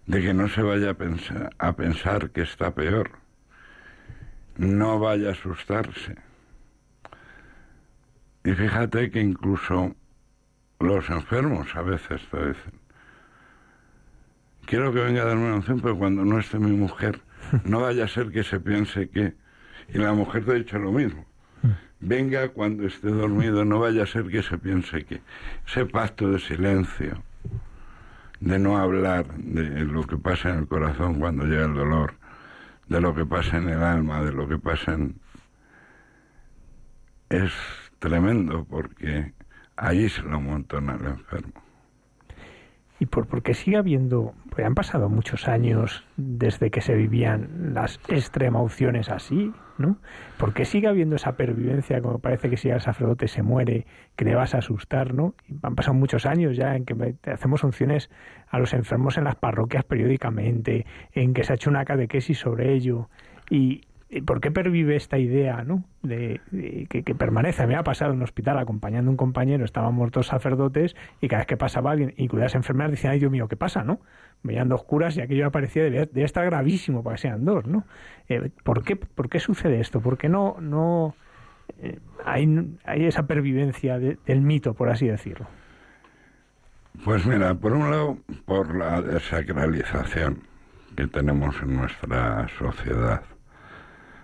de 0.06 0.22
que 0.22 0.34
no 0.34 0.48
se 0.48 0.62
vaya 0.62 0.92
a 0.92 0.94
pensar, 0.94 1.50
a 1.58 1.76
pensar 1.76 2.32
que 2.32 2.42
está 2.42 2.74
peor, 2.74 3.12
no 4.58 5.00
vaya 5.00 5.30
a 5.30 5.32
asustarse. 5.32 6.18
Y 8.44 8.52
fíjate 8.52 9.10
que 9.10 9.22
incluso 9.22 9.96
los 10.80 11.10
enfermos 11.10 11.76
a 11.76 11.82
veces 11.82 12.22
te 12.30 12.48
dicen, 12.48 12.74
quiero 14.66 14.94
que 14.94 15.00
venga 15.00 15.22
a 15.22 15.26
darme 15.26 15.46
una 15.46 15.56
unción, 15.56 15.80
pero 15.80 15.98
cuando 15.98 16.26
no 16.26 16.40
esté 16.40 16.60
mi 16.60 16.72
mujer, 16.72 17.22
no 17.64 17.82
vaya 17.82 18.06
a 18.06 18.08
ser 18.08 18.32
que 18.32 18.44
se 18.44 18.60
piense 18.60 19.10
que... 19.10 19.36
Y 19.90 19.98
la 19.98 20.14
mujer 20.14 20.46
te 20.46 20.52
ha 20.52 20.56
dicho 20.56 20.78
lo 20.80 20.92
mismo. 20.92 21.26
Venga 22.06 22.50
cuando 22.50 22.86
esté 22.86 23.08
dormido, 23.08 23.64
no 23.64 23.80
vaya 23.80 24.04
a 24.04 24.06
ser 24.06 24.28
que 24.28 24.44
se 24.44 24.58
piense 24.58 25.06
que 25.06 25.22
ese 25.66 25.86
pacto 25.86 26.30
de 26.30 26.38
silencio, 26.38 27.24
de 28.42 28.60
no 28.60 28.78
hablar 28.78 29.26
de 29.38 29.86
lo 29.86 30.04
que 30.04 30.18
pasa 30.18 30.50
en 30.50 30.58
el 30.58 30.68
corazón 30.68 31.18
cuando 31.18 31.46
llega 31.46 31.64
el 31.64 31.74
dolor, 31.74 32.16
de 32.90 33.00
lo 33.00 33.16
que 33.16 33.26
pasa 33.26 33.56
en 33.56 33.70
el 33.70 33.82
alma, 33.82 34.22
de 34.22 34.34
lo 34.34 34.50
que 34.50 34.58
pasa 34.58 34.96
en... 34.96 35.16
Es 37.30 37.54
tremendo 38.00 38.66
porque 38.66 39.34
ahí 39.78 40.10
se 40.10 40.24
lo 40.24 40.42
montan 40.42 40.90
al 40.90 41.06
enfermo 41.06 41.63
y 43.04 43.06
por 43.06 43.28
porque 43.28 43.54
sigue 43.54 43.76
habiendo, 43.76 44.34
pues 44.50 44.66
han 44.66 44.76
pasado 44.76 45.10
muchos 45.10 45.50
años 45.50 46.06
desde 46.16 46.72
que 46.72 46.80
se 46.80 46.96
vivían 46.96 47.74
las 47.74 48.00
extremauciones 48.08 49.10
así, 49.10 49.52
¿no? 49.78 49.98
Porque 50.38 50.64
sigue 50.64 50.88
habiendo 50.88 51.18
esa 51.18 51.36
pervivencia, 51.36 52.02
como 52.02 52.20
parece 52.20 52.50
que 52.50 52.56
si 52.56 52.70
el 52.70 52.80
sacerdote 52.80 53.28
se 53.28 53.44
muere, 53.44 53.86
que 54.16 54.24
le 54.24 54.36
vas 54.36 54.56
a 54.56 54.60
asustar, 54.60 55.14
¿no? 55.14 55.36
han 55.64 55.76
pasado 55.76 55.96
muchos 55.96 56.26
años 56.26 56.56
ya 56.56 56.78
en 56.78 56.86
que 56.86 57.16
hacemos 57.30 57.66
unciones 57.66 58.10
a 58.48 58.58
los 58.58 58.74
enfermos 58.74 59.18
en 59.18 59.26
las 59.26 59.36
parroquias 59.36 59.84
periódicamente, 59.84 60.86
en 61.12 61.34
que 61.34 61.44
se 61.44 61.52
ha 61.52 61.56
hecho 61.56 61.70
una 61.70 61.84
catequesis 61.84 62.40
sobre 62.40 62.72
ello, 62.72 63.10
y, 63.50 63.82
¿Por 64.22 64.42
qué 64.42 64.52
pervive 64.52 64.96
esta 64.96 65.18
idea 65.18 65.64
¿no? 65.64 65.84
de, 66.02 66.40
que, 66.90 67.16
permanece? 67.16 67.66
Me 67.68 67.76
ha 67.76 67.84
pasado 67.84 68.12
en 68.12 68.18
un 68.18 68.24
hospital 68.24 68.58
acompañando 68.60 69.10
a 69.10 69.12
un 69.12 69.18
compañero, 69.18 69.66
estábamos 69.66 70.12
dos 70.12 70.28
sacerdotes 70.28 70.96
y 71.22 71.28
cada 71.28 71.42
vez 71.42 71.48
que 71.48 71.58
pasaba 71.58 71.92
alguien 71.92 72.14
y 72.18 72.28
cuidas 72.28 72.56
enfermedades 72.56 72.98
decían, 72.98 73.14
ay 73.14 73.20
Dios 73.20 73.32
mío, 73.32 73.48
¿qué 73.48 73.56
pasa? 73.56 73.84
¿no? 73.84 74.00
Veían 74.44 74.70
dos 74.70 74.84
curas 74.84 75.18
y 75.18 75.22
aquello 75.22 75.48
aparecía, 75.48 75.84
de 75.90 76.24
estar 76.24 76.46
gravísimo 76.46 77.04
para 77.04 77.16
que 77.16 77.24
sean 77.24 77.46
dos. 77.46 77.66
¿no? 77.66 77.86
Eh, 78.30 78.50
¿por, 78.64 78.84
qué, 78.84 78.96
¿Por 78.96 79.30
qué 79.30 79.40
sucede 79.40 79.80
esto? 79.80 80.02
¿Por 80.02 80.18
qué 80.18 80.30
no, 80.30 80.58
no 80.60 81.16
eh, 81.82 82.00
hay, 82.26 82.78
hay, 82.86 83.06
esa 83.06 83.26
pervivencia 83.26 83.98
del 84.00 84.42
mito, 84.42 84.74
por 84.74 84.90
así 84.90 85.08
decirlo? 85.08 85.48
Pues 87.04 87.26
mira, 87.26 87.56
por 87.56 87.74
un 87.74 87.90
lado, 87.90 88.18
por 88.46 88.76
la 88.76 89.02
desacralización 89.02 90.44
que 90.96 91.08
tenemos 91.08 91.56
en 91.64 91.78
nuestra 91.78 92.48
sociedad 92.60 93.24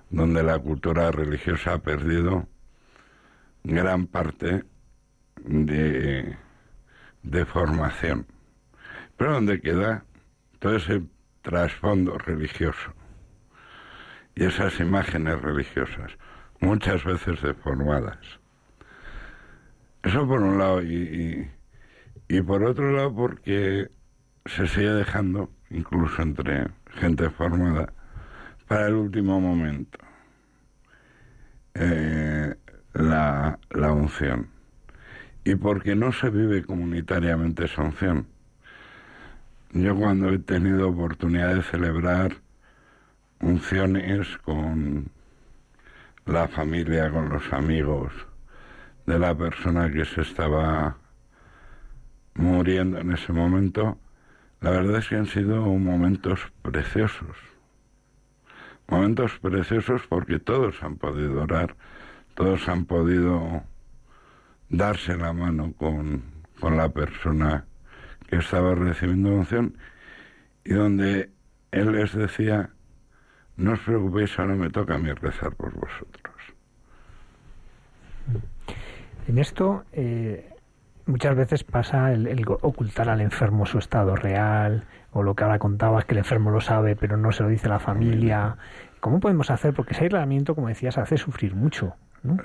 donde 0.09 0.43
la 0.43 0.57
cultura 0.59 1.11
religiosa 1.11 1.73
ha 1.73 1.77
perdido 1.79 2.47
gran 3.63 4.07
parte 4.07 4.63
de, 5.43 6.37
de 7.23 7.45
formación, 7.45 8.25
pero 9.17 9.33
donde 9.33 9.61
queda 9.61 10.05
todo 10.59 10.75
ese 10.75 11.03
trasfondo 11.41 12.17
religioso 12.17 12.93
y 14.35 14.45
esas 14.45 14.79
imágenes 14.79 15.41
religiosas, 15.41 16.17
muchas 16.59 17.03
veces 17.03 17.41
deformadas. 17.41 18.17
Eso 20.03 20.25
por 20.27 20.41
un 20.41 20.57
lado, 20.57 20.81
y, 20.81 21.49
y 22.27 22.41
por 22.41 22.63
otro 22.63 22.91
lado 22.91 23.13
porque 23.13 23.89
se 24.45 24.67
sigue 24.67 24.91
dejando, 24.91 25.49
incluso 25.69 26.21
entre 26.21 26.67
gente 26.95 27.29
formada, 27.29 27.93
para 28.69 28.85
el 28.85 28.93
último 28.93 29.41
momento. 29.41 29.97
Eh, 31.73 32.53
la, 32.93 33.59
la 33.71 33.91
unción. 33.91 34.47
Y 35.43 35.55
porque 35.55 35.95
no 35.95 36.11
se 36.11 36.29
vive 36.29 36.63
comunitariamente 36.63 37.65
esa 37.65 37.81
unción. 37.81 38.27
Yo 39.71 39.95
cuando 39.95 40.29
he 40.29 40.37
tenido 40.37 40.87
oportunidad 40.87 41.55
de 41.55 41.63
celebrar 41.63 42.35
unciones 43.41 44.37
con 44.37 45.09
la 46.27 46.47
familia, 46.47 47.09
con 47.09 47.29
los 47.29 47.51
amigos 47.51 48.13
de 49.07 49.17
la 49.17 49.35
persona 49.35 49.91
que 49.91 50.05
se 50.05 50.21
estaba 50.21 50.95
muriendo 52.35 52.99
en 52.99 53.13
ese 53.13 53.33
momento, 53.33 53.97
la 54.61 54.69
verdad 54.69 54.99
es 54.99 55.07
que 55.07 55.15
han 55.15 55.25
sido 55.25 55.65
momentos 55.65 56.39
preciosos 56.61 57.48
momentos 58.89 59.37
preciosos 59.39 60.01
porque 60.07 60.39
todos 60.39 60.81
han 60.83 60.97
podido 60.97 61.43
orar, 61.43 61.75
todos 62.35 62.67
han 62.67 62.85
podido 62.85 63.63
darse 64.69 65.17
la 65.17 65.33
mano 65.33 65.73
con, 65.73 66.23
con 66.59 66.77
la 66.77 66.89
persona 66.89 67.65
que 68.27 68.37
estaba 68.37 68.75
recibiendo 68.75 69.29
unción 69.29 69.75
y 70.63 70.73
donde 70.73 71.29
él 71.71 71.91
les 71.91 72.13
decía, 72.13 72.69
no 73.57 73.73
os 73.73 73.79
preocupéis, 73.79 74.37
ahora 74.39 74.55
me 74.55 74.69
toca 74.69 74.95
a 74.95 74.97
mí 74.97 75.11
rezar 75.11 75.55
por 75.55 75.73
vosotros. 75.73 76.35
En 79.27 79.37
esto 79.37 79.83
eh, 79.91 80.49
muchas 81.09 81.35
veces 81.35 81.63
pasa 81.63 82.13
el, 82.13 82.45
ocultar 82.61 83.09
al 83.09 83.21
enfermo 83.21 83.65
su 83.65 83.79
estado 83.79 84.15
real, 84.15 84.83
o 85.11 85.23
lo 85.23 85.35
que 85.35 85.43
ahora 85.43 85.59
contabas, 85.59 86.05
que 86.05 86.13
el 86.13 86.19
enfermo 86.19 86.51
lo 86.51 86.61
sabe, 86.61 86.95
pero 86.95 87.17
no 87.17 87.31
se 87.31 87.43
lo 87.43 87.49
dice 87.49 87.67
la 87.67 87.79
familia. 87.79 88.57
¿Cómo 88.99 89.19
podemos 89.19 89.49
hacer? 89.49 89.73
Porque 89.73 89.93
ese 89.93 90.05
aislamiento, 90.05 90.55
como 90.55 90.67
decías, 90.67 90.97
hace 90.97 91.17
sufrir 91.17 91.55
mucho. 91.55 91.95
¿no? 92.23 92.37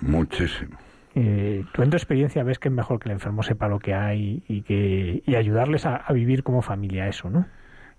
Muchísimo. 0.00 0.76
Eh, 1.14 1.64
tú 1.72 1.82
en 1.82 1.90
tu 1.90 1.96
experiencia 1.96 2.42
ves 2.42 2.58
que 2.58 2.68
es 2.68 2.74
mejor 2.74 2.98
que 2.98 3.08
el 3.08 3.12
enfermo 3.12 3.42
sepa 3.42 3.68
lo 3.68 3.78
que 3.78 3.94
hay 3.94 4.42
y 4.48 4.62
que 4.62 5.22
y 5.24 5.34
ayudarles 5.36 5.86
a, 5.86 6.04
vivir 6.12 6.42
como 6.42 6.60
familia 6.60 7.06
eso, 7.06 7.30
¿no? 7.30 7.46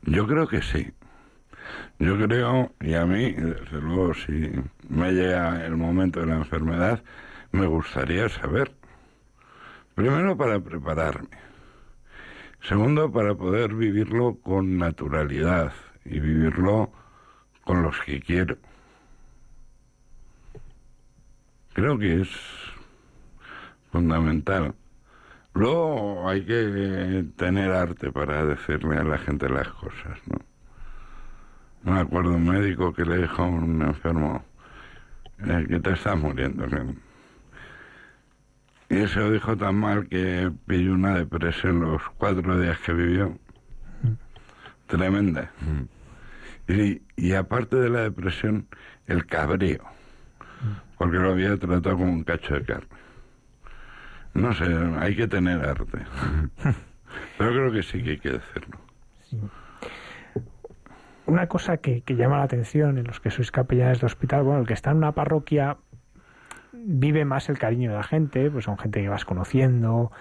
Yo 0.03 0.27
creo 0.27 0.47
que 0.47 0.61
sí. 0.61 0.91
Yo 1.97 2.17
creo, 2.17 2.73
y 2.81 2.93
a 2.93 3.05
mí, 3.05 3.31
desde 3.31 3.81
luego, 3.81 4.13
si 4.13 4.51
me 4.89 5.13
llega 5.13 5.65
el 5.65 5.77
momento 5.77 6.19
de 6.19 6.27
la 6.27 6.35
enfermedad, 6.35 7.01
me 7.51 7.65
gustaría 7.65 8.29
saber. 8.29 8.71
Primero 9.95 10.35
para 10.35 10.59
prepararme. 10.59 11.29
Segundo, 12.61 13.11
para 13.11 13.33
poder 13.35 13.73
vivirlo 13.73 14.35
con 14.41 14.77
naturalidad 14.77 15.71
y 16.03 16.19
vivirlo 16.19 16.91
con 17.63 17.81
los 17.81 17.99
que 18.01 18.19
quiero. 18.19 18.57
Creo 21.73 21.97
que 21.97 22.21
es 22.21 22.29
fundamental. 23.91 24.75
Luego 25.53 26.27
hay 26.27 26.45
que 26.45 27.25
tener 27.37 27.71
arte 27.71 28.11
para 28.11 28.45
decirle 28.45 28.97
a 28.97 29.03
la 29.03 29.17
gente 29.17 29.47
las 29.47 29.69
cosas, 29.69 30.19
¿no? 30.25 30.37
Me 31.83 31.99
acuerdo 31.99 32.31
un 32.31 32.45
médico 32.47 32.93
que 32.93 33.05
le 33.05 33.19
dijo 33.19 33.43
a 33.43 33.45
un 33.45 33.81
enfermo 33.81 34.43
que 35.37 35.79
te 35.79 35.93
estás 35.93 36.17
muriendo. 36.17 36.65
Y 38.89 38.97
eso 38.97 39.21
lo 39.21 39.31
dijo 39.31 39.57
tan 39.57 39.75
mal 39.75 40.07
que 40.07 40.51
pilló 40.67 40.93
una 40.93 41.17
depresión 41.17 41.79
los 41.79 42.01
cuatro 42.17 42.59
días 42.59 42.77
que 42.79 42.93
vivió. 42.93 43.37
Tremenda. 44.87 45.51
Y, 46.67 47.01
y, 47.15 47.33
aparte 47.33 47.77
de 47.77 47.89
la 47.89 48.01
depresión, 48.01 48.67
el 49.07 49.25
cabreo. 49.25 49.83
porque 50.97 51.17
lo 51.17 51.31
había 51.31 51.57
tratado 51.57 51.97
como 51.97 52.11
un 52.11 52.23
cacho 52.23 52.55
de 52.55 52.63
carne. 52.63 52.87
No 54.33 54.53
sé, 54.53 54.65
hay 54.99 55.15
que 55.15 55.27
tener 55.27 55.63
arte. 55.65 55.99
Pero 57.37 57.51
creo 57.51 57.71
que 57.71 57.83
sí 57.83 58.03
que 58.03 58.11
hay 58.11 58.19
que 58.19 58.31
decirlo. 58.31 58.79
Una 61.25 61.47
cosa 61.47 61.77
que, 61.77 62.01
que, 62.01 62.15
llama 62.15 62.37
la 62.37 62.43
atención 62.43 62.97
en 62.97 63.05
los 63.05 63.19
que 63.19 63.31
sois 63.31 63.49
capellanes 63.49 63.99
de 63.99 64.05
hospital, 64.05 64.43
bueno, 64.43 64.61
el 64.61 64.67
que 64.67 64.73
está 64.73 64.91
en 64.91 64.97
una 64.97 65.13
parroquia 65.13 65.77
vive 66.85 67.25
más 67.25 67.49
el 67.49 67.57
cariño 67.57 67.91
de 67.91 67.97
la 67.97 68.03
gente, 68.03 68.49
pues 68.51 68.65
son 68.65 68.77
gente 68.77 69.01
que 69.01 69.09
vas 69.09 69.25
conociendo, 69.25 70.11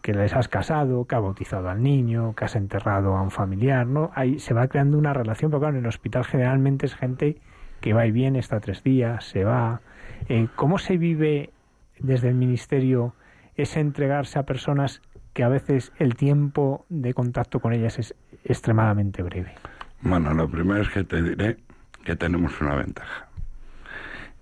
que 0.00 0.14
les 0.14 0.34
has 0.34 0.48
casado, 0.48 1.06
que 1.06 1.14
ha 1.14 1.18
bautizado 1.18 1.68
al 1.68 1.82
niño, 1.82 2.34
que 2.34 2.44
has 2.44 2.56
enterrado 2.56 3.16
a 3.16 3.22
un 3.22 3.30
familiar, 3.30 3.86
¿no? 3.86 4.10
Ahí 4.14 4.38
se 4.38 4.54
va 4.54 4.68
creando 4.68 4.96
una 4.96 5.12
relación, 5.12 5.50
pero 5.50 5.60
claro, 5.60 5.76
en 5.76 5.84
el 5.84 5.88
hospital 5.88 6.24
generalmente 6.24 6.86
es 6.86 6.94
gente 6.94 7.38
que 7.80 7.92
va 7.92 8.06
y 8.06 8.12
viene, 8.12 8.38
está 8.38 8.60
tres 8.60 8.82
días, 8.82 9.24
se 9.24 9.44
va. 9.44 9.80
Eh, 10.28 10.48
¿Cómo 10.54 10.78
se 10.78 10.98
vive 10.98 11.50
desde 11.98 12.28
el 12.28 12.34
ministerio 12.34 13.14
ese 13.56 13.80
entregarse 13.80 14.38
a 14.38 14.44
personas 14.44 15.02
que 15.32 15.42
a 15.42 15.48
veces 15.48 15.92
el 15.98 16.14
tiempo 16.14 16.86
de 16.88 17.12
contacto 17.12 17.60
con 17.60 17.72
ellas 17.72 17.98
es 17.98 18.14
extremadamente 18.44 19.22
breve? 19.22 19.54
Bueno, 20.00 20.32
lo 20.32 20.48
primero 20.48 20.82
es 20.82 20.88
que 20.90 21.02
te 21.02 21.22
diré 21.22 21.56
que 22.04 22.14
tenemos 22.14 22.60
una 22.60 22.76
ventaja. 22.76 23.28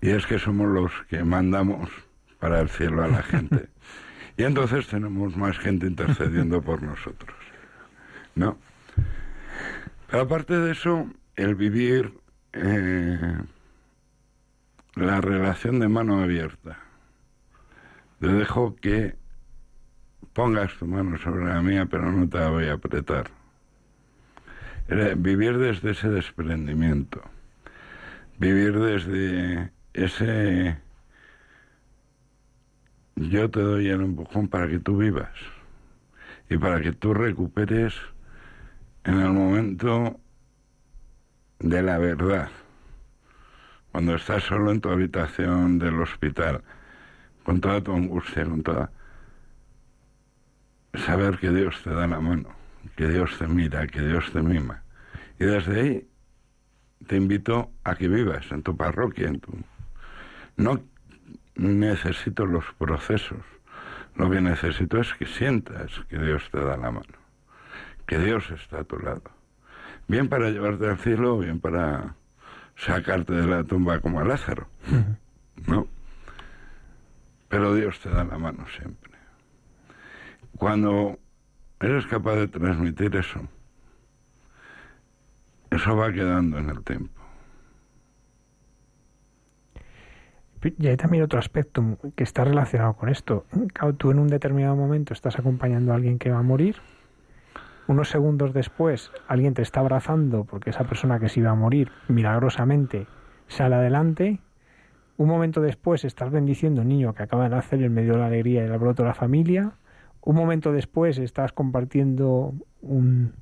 Y 0.03 0.09
es 0.09 0.25
que 0.25 0.37
somos 0.37 0.67
los 0.67 0.91
que 1.09 1.23
mandamos 1.23 1.89
para 2.37 2.59
el 2.59 2.67
cielo 2.67 3.03
a 3.03 3.07
la 3.07 3.23
gente. 3.23 3.69
Y 4.35 4.43
entonces 4.43 4.85
tenemos 4.87 5.37
más 5.37 5.57
gente 5.57 5.87
intercediendo 5.87 6.61
por 6.61 6.83
nosotros. 6.83 7.33
¿No? 8.35 8.57
Pero 10.09 10.23
aparte 10.23 10.59
de 10.59 10.73
eso, 10.73 11.07
el 11.37 11.55
vivir 11.55 12.19
eh, 12.51 13.37
la 14.95 15.21
relación 15.21 15.79
de 15.79 15.87
mano 15.87 16.21
abierta. 16.21 16.79
Te 18.19 18.27
dejo 18.27 18.75
que 18.75 19.15
pongas 20.33 20.73
tu 20.79 20.85
mano 20.85 21.17
sobre 21.17 21.45
la 21.45 21.61
mía, 21.61 21.85
pero 21.85 22.11
no 22.11 22.27
te 22.27 22.39
la 22.39 22.49
voy 22.49 22.65
a 22.65 22.73
apretar. 22.73 23.31
vivir 25.15 25.59
desde 25.59 25.91
ese 25.91 26.09
desprendimiento. 26.09 27.23
Vivir 28.37 28.77
desde 28.77 29.71
ese 29.93 30.77
yo 33.15 33.49
te 33.49 33.61
doy 33.61 33.89
el 33.89 34.01
empujón 34.01 34.47
para 34.47 34.67
que 34.67 34.79
tú 34.79 34.97
vivas 34.97 35.31
y 36.49 36.57
para 36.57 36.81
que 36.81 36.91
tú 36.91 37.13
recuperes 37.13 37.93
en 39.03 39.19
el 39.19 39.31
momento 39.31 40.19
de 41.59 41.81
la 41.81 41.97
verdad, 41.97 42.49
cuando 43.91 44.15
estás 44.15 44.43
solo 44.43 44.71
en 44.71 44.81
tu 44.81 44.89
habitación 44.89 45.79
del 45.79 46.01
hospital, 46.01 46.63
con 47.43 47.61
toda 47.61 47.81
tu 47.81 47.93
angustia, 47.93 48.45
con 48.45 48.63
toda... 48.63 48.91
Saber 50.93 51.37
que 51.39 51.49
Dios 51.49 51.81
te 51.83 51.89
da 51.89 52.05
la 52.07 52.19
mano, 52.19 52.49
que 52.95 53.07
Dios 53.07 53.37
te 53.37 53.47
mira, 53.47 53.87
que 53.87 54.01
Dios 54.01 54.31
te 54.31 54.41
mima. 54.41 54.83
Y 55.39 55.45
desde 55.45 55.81
ahí 55.81 56.07
te 57.07 57.17
invito 57.17 57.71
a 57.83 57.95
que 57.95 58.07
vivas 58.07 58.51
en 58.51 58.61
tu 58.63 58.75
parroquia, 58.77 59.27
en 59.27 59.39
tu... 59.39 59.51
No 60.57 60.81
necesito 61.55 62.45
los 62.45 62.65
procesos. 62.77 63.39
Lo 64.15 64.29
que 64.29 64.41
necesito 64.41 64.99
es 64.99 65.13
que 65.15 65.25
sientas 65.25 65.91
que 66.07 66.19
Dios 66.19 66.49
te 66.51 66.59
da 66.59 66.77
la 66.77 66.91
mano, 66.91 67.17
que 68.05 68.19
Dios 68.19 68.49
está 68.51 68.81
a 68.81 68.83
tu 68.83 68.99
lado. 68.99 69.23
Bien 70.07 70.29
para 70.29 70.49
llevarte 70.49 70.87
al 70.87 70.99
cielo, 70.99 71.39
bien 71.39 71.59
para 71.59 72.15
sacarte 72.75 73.33
de 73.33 73.47
la 73.47 73.63
tumba 73.63 73.99
como 73.99 74.19
a 74.19 74.23
Lázaro. 74.23 74.67
¿No? 75.67 75.87
Pero 77.47 77.73
Dios 77.73 77.99
te 77.99 78.09
da 78.09 78.23
la 78.23 78.37
mano 78.37 78.65
siempre. 78.77 79.11
Cuando 80.57 81.19
eres 81.79 82.05
capaz 82.07 82.35
de 82.35 82.47
transmitir 82.47 83.15
eso, 83.15 83.47
eso 85.71 85.95
va 85.95 86.11
quedando 86.11 86.59
en 86.59 86.69
el 86.69 86.83
tiempo. 86.83 87.22
Y 90.77 90.87
hay 90.87 90.97
también 90.97 91.23
otro 91.23 91.39
aspecto 91.39 91.97
que 92.15 92.23
está 92.23 92.43
relacionado 92.43 92.93
con 92.93 93.09
esto. 93.09 93.45
tú 93.97 94.11
en 94.11 94.19
un 94.19 94.27
determinado 94.27 94.75
momento 94.75 95.13
estás 95.13 95.37
acompañando 95.37 95.91
a 95.91 95.95
alguien 95.95 96.19
que 96.19 96.31
va 96.31 96.39
a 96.39 96.43
morir, 96.43 96.77
unos 97.87 98.09
segundos 98.09 98.53
después 98.53 99.11
alguien 99.27 99.53
te 99.53 99.61
está 99.61 99.81
abrazando 99.81 100.45
porque 100.45 100.69
esa 100.69 100.85
persona 100.85 101.19
que 101.19 101.27
se 101.27 101.41
iba 101.41 101.51
a 101.51 101.55
morir 101.55 101.91
milagrosamente 102.07 103.07
sale 103.47 103.75
adelante, 103.75 104.39
un 105.17 105.27
momento 105.27 105.61
después 105.61 106.05
estás 106.05 106.31
bendiciendo 106.31 106.81
a 106.81 106.83
un 106.83 106.89
niño 106.89 107.13
que 107.13 107.23
acaba 107.23 107.43
de 107.43 107.49
nacer 107.49 107.83
en 107.83 107.93
medio 107.93 108.13
de 108.13 108.19
la 108.19 108.27
alegría 108.27 108.61
y 108.61 108.65
el 108.65 108.71
alboroto 108.71 109.03
de 109.03 109.09
la 109.09 109.15
familia, 109.15 109.73
un 110.21 110.35
momento 110.35 110.71
después 110.71 111.17
estás 111.17 111.51
compartiendo 111.51 112.53
un 112.81 113.33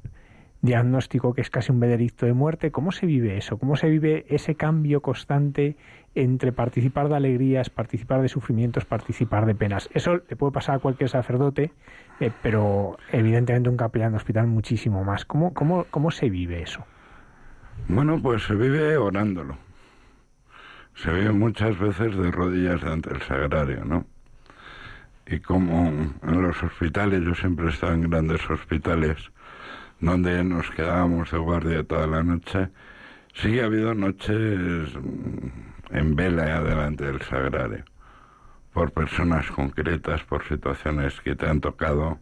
diagnóstico 0.61 1.33
que 1.33 1.41
es 1.41 1.49
casi 1.49 1.71
un 1.71 1.79
veredicto 1.79 2.25
de 2.25 2.33
muerte. 2.33 2.71
¿Cómo 2.71 2.91
se 2.91 3.05
vive 3.05 3.37
eso? 3.37 3.57
¿Cómo 3.57 3.75
se 3.75 3.89
vive 3.89 4.25
ese 4.29 4.55
cambio 4.55 5.01
constante 5.01 5.75
entre 6.15 6.51
participar 6.51 7.09
de 7.09 7.15
alegrías, 7.15 7.69
participar 7.69 8.21
de 8.21 8.29
sufrimientos, 8.29 8.85
participar 8.85 9.45
de 9.45 9.55
penas? 9.55 9.89
Eso 9.93 10.21
le 10.27 10.35
puede 10.35 10.51
pasar 10.51 10.75
a 10.75 10.79
cualquier 10.79 11.09
sacerdote, 11.09 11.71
eh, 12.19 12.31
pero 12.41 12.97
evidentemente 13.11 13.69
un 13.69 13.77
capellán 13.77 14.11
de 14.11 14.17
hospital 14.17 14.47
muchísimo 14.47 15.03
más. 15.03 15.25
¿Cómo, 15.25 15.53
cómo, 15.53 15.85
¿Cómo 15.89 16.11
se 16.11 16.29
vive 16.29 16.61
eso? 16.61 16.85
Bueno, 17.87 18.19
pues 18.21 18.43
se 18.43 18.55
vive 18.55 18.97
orándolo. 18.97 19.57
Se 20.95 21.11
vive 21.11 21.31
muchas 21.31 21.79
veces 21.79 22.15
de 22.15 22.31
rodillas 22.31 22.83
ante 22.83 23.11
el 23.13 23.21
sagrario, 23.21 23.85
¿no? 23.85 24.05
Y 25.25 25.39
como 25.39 25.87
en 25.87 26.41
los 26.41 26.61
hospitales, 26.61 27.23
yo 27.23 27.33
siempre 27.33 27.67
he 27.67 27.69
estado 27.69 27.93
en 27.93 28.09
grandes 28.09 28.47
hospitales, 28.49 29.17
donde 29.99 30.43
nos 30.43 30.69
quedábamos 30.71 31.31
de 31.31 31.37
guardia 31.37 31.83
toda 31.83 32.07
la 32.07 32.23
noche, 32.23 32.69
sí 33.33 33.59
ha 33.59 33.65
habido 33.65 33.93
noches 33.93 34.89
mm, 34.95 35.70
en 35.91 36.15
vela 36.15 36.61
delante 36.61 37.05
del 37.05 37.21
sagrario, 37.21 37.83
por 38.73 38.91
personas 38.91 39.49
concretas, 39.51 40.23
por 40.23 40.47
situaciones 40.47 41.19
que 41.21 41.35
te 41.35 41.47
han 41.47 41.61
tocado, 41.61 42.19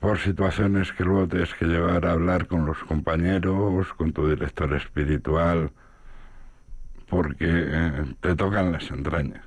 por 0.00 0.18
situaciones 0.18 0.92
que 0.92 1.04
luego 1.04 1.28
tienes 1.28 1.54
que 1.54 1.66
llevar 1.66 2.06
a 2.06 2.12
hablar 2.12 2.46
con 2.46 2.66
los 2.66 2.78
compañeros, 2.84 3.92
con 3.94 4.12
tu 4.12 4.28
director 4.28 4.74
espiritual, 4.74 5.70
porque 7.08 7.46
eh, 7.48 8.14
te 8.20 8.34
tocan 8.34 8.72
las 8.72 8.90
entrañas, 8.90 9.46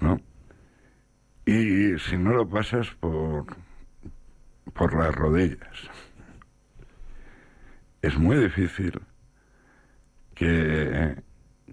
¿no? 0.00 0.20
Y 1.44 1.98
si 1.98 2.16
no 2.16 2.32
lo 2.32 2.48
pasas 2.48 2.88
por 3.00 3.46
por 4.72 4.94
las 4.94 5.14
rodillas. 5.14 5.90
Es 8.00 8.16
muy 8.18 8.36
difícil 8.36 9.00
que, 10.34 11.16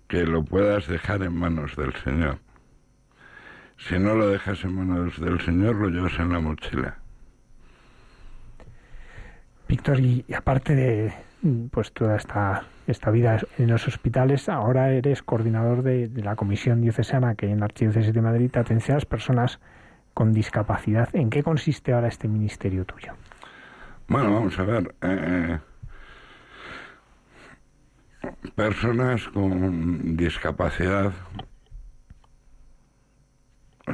que 0.10 0.26
lo 0.26 0.44
puedas 0.44 0.88
dejar 0.88 1.22
en 1.24 1.36
manos 1.36 1.78
del 1.78 1.94
Señor. 2.04 2.40
Si 3.78 3.98
no 3.98 4.16
lo 4.16 4.28
dejas 4.28 4.66
en 4.66 4.74
manos 4.74 5.22
del 5.22 5.40
Señor, 5.40 5.76
lo 5.76 5.88
llevas 5.88 6.20
en 6.20 6.34
la 6.34 6.40
mochila. 6.40 6.98
Víctor, 9.70 10.00
y, 10.00 10.26
aparte 10.36 10.76
de 10.76 11.14
pues 11.72 11.94
toda 11.94 12.18
esta, 12.18 12.64
esta 12.88 13.12
vida 13.12 13.40
en 13.58 13.70
los 13.70 13.88
hospitales, 13.88 14.50
ahora 14.50 14.92
eres 14.92 15.22
coordinador 15.22 15.84
de, 15.84 16.10
la 16.16 16.36
Comisión 16.36 16.82
Diocesana 16.82 17.36
que 17.36 17.50
en 17.50 17.60
la 17.60 17.66
Archidiócesis 17.66 18.12
de 18.12 18.22
Madrid 18.22 18.52
atención 18.58 18.96
a 18.96 18.98
las 18.98 19.06
personas 19.06 19.60
con 20.16 20.34
discapacidad. 20.34 21.08
¿En 21.14 21.30
qué 21.30 21.44
consiste 21.44 21.94
ahora 21.94 22.08
este 22.08 22.28
ministerio 22.28 22.84
tuyo? 22.84 23.14
Bueno, 24.08 24.34
vamos 24.34 24.58
a 24.58 24.64
ver. 24.64 24.96
Eh, 25.02 25.60
personas 28.56 29.28
con 29.30 30.18
discapacidad 30.18 31.14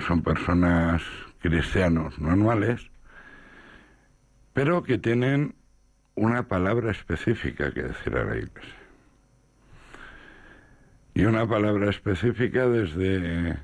son 0.06 0.24
personas 0.24 1.02
cristianos 1.40 2.20
normales, 2.20 2.90
pero 4.54 4.84
que 4.84 4.98
tienen 4.98 5.56
una 6.16 6.48
palabra 6.48 6.92
específica 6.92 7.74
que 7.74 7.84
decir 7.84 8.16
a 8.16 8.26
la 8.26 8.36
iglesia. 8.36 8.76
Y 11.14 11.26
una 11.26 11.48
palabra 11.48 11.90
específica 11.90 12.68
desde 12.68 13.58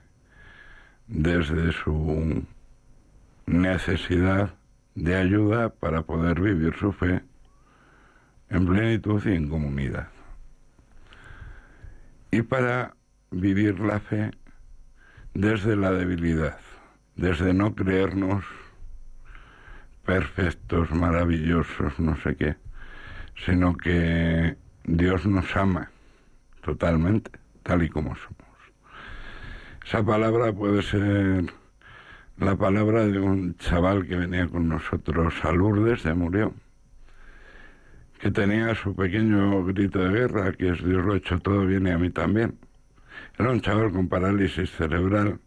desde 1.11 1.73
su 1.73 2.45
necesidad 3.45 4.53
de 4.95 5.15
ayuda 5.15 5.69
para 5.69 6.03
poder 6.03 6.39
vivir 6.39 6.73
su 6.79 6.93
fe 6.93 7.21
en 8.49 8.65
plenitud 8.65 9.21
y 9.25 9.35
en 9.35 9.49
comunidad. 9.49 10.07
Y 12.31 12.43
para 12.43 12.95
vivir 13.29 13.79
la 13.81 13.99
fe 13.99 14.31
desde 15.33 15.75
la 15.75 15.91
debilidad, 15.91 16.57
desde 17.15 17.53
no 17.53 17.75
creernos 17.75 18.45
perfectos, 20.05 20.91
maravillosos, 20.91 21.99
no 21.99 22.15
sé 22.21 22.35
qué, 22.35 22.55
sino 23.45 23.75
que 23.75 24.55
Dios 24.85 25.25
nos 25.25 25.55
ama 25.55 25.91
totalmente 26.63 27.31
tal 27.63 27.83
y 27.83 27.89
como 27.89 28.15
somos. 28.15 28.37
Esa 29.85 30.03
palabra 30.03 30.53
puede 30.53 30.83
ser 30.83 31.45
la 32.37 32.55
palabra 32.55 33.05
de 33.05 33.19
un 33.19 33.57
chaval 33.57 34.07
que 34.07 34.15
venía 34.15 34.47
con 34.47 34.69
nosotros 34.69 35.33
a 35.43 35.51
Lourdes 35.51 36.03
de 36.03 36.13
Murió, 36.13 36.53
que 38.21 38.29
tenía 38.29 38.75
su 38.75 38.95
pequeño 38.95 39.65
grito 39.65 39.97
de 39.97 40.09
guerra, 40.09 40.51
que 40.51 40.69
es 40.69 40.85
Dios 40.85 41.03
lo 41.03 41.13
ha 41.13 41.17
hecho 41.17 41.39
todo 41.39 41.65
bien 41.65 41.87
y 41.87 41.89
a 41.89 41.97
mí 41.97 42.11
también. 42.11 42.59
Era 43.39 43.49
un 43.49 43.61
chaval 43.61 43.91
con 43.91 44.09
parálisis 44.09 44.69
cerebral, 44.71 45.39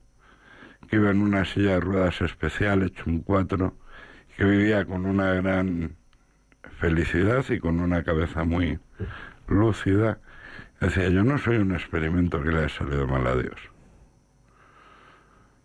que 0.88 0.96
iba 0.96 1.10
en 1.10 1.22
una 1.22 1.44
silla 1.44 1.74
de 1.74 1.80
ruedas 1.80 2.20
especial, 2.20 2.82
hecho 2.82 3.04
un 3.06 3.20
cuatro, 3.20 3.76
que 4.36 4.44
vivía 4.44 4.84
con 4.86 5.06
una 5.06 5.34
gran 5.34 5.94
felicidad 6.80 7.44
y 7.48 7.60
con 7.60 7.78
una 7.78 8.02
cabeza 8.02 8.42
muy 8.42 8.80
lúcida. 9.46 10.18
Decía, 10.80 11.08
yo 11.10 11.22
no 11.22 11.38
soy 11.38 11.58
un 11.58 11.72
experimento 11.72 12.42
que 12.42 12.50
le 12.50 12.58
haya 12.58 12.68
salido 12.68 13.06
mal 13.06 13.24
a 13.28 13.36
Dios. 13.36 13.56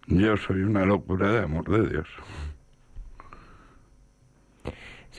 Yo 0.05 0.37
soy 0.37 0.61
una 0.61 0.85
locura 0.85 1.31
de 1.31 1.39
amor 1.39 1.67
de 1.69 1.89
Dios. 1.89 2.07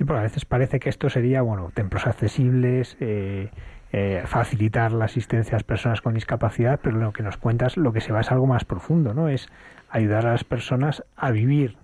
Sí, 0.01 0.07
a 0.09 0.23
veces 0.23 0.47
parece 0.47 0.81
que 0.81 0.89
esto 0.89 1.11
sería, 1.11 1.43
bueno, 1.43 1.71
templos 1.75 2.07
accesibles, 2.07 2.97
eh, 3.01 3.51
eh, 3.93 4.23
facilitar 4.25 4.93
la 4.93 5.05
asistencia 5.05 5.53
a 5.53 5.57
las 5.57 5.65
personas 5.65 6.01
con 6.01 6.15
discapacidad, 6.15 6.81
pero 6.83 6.97
lo 6.97 7.13
que 7.13 7.23
nos 7.23 7.37
cuentas, 7.37 7.77
lo 7.77 7.93
que 7.93 8.01
se 8.01 8.11
va 8.11 8.23
es 8.23 8.33
algo 8.33 8.47
más 8.47 8.65
profundo, 8.65 9.13
¿no? 9.13 9.29
Es 9.29 9.51
ayudar 9.91 10.27
a 10.27 10.33
las 10.33 10.45
personas 10.45 11.05
a 11.17 11.31
vivir 11.33 11.77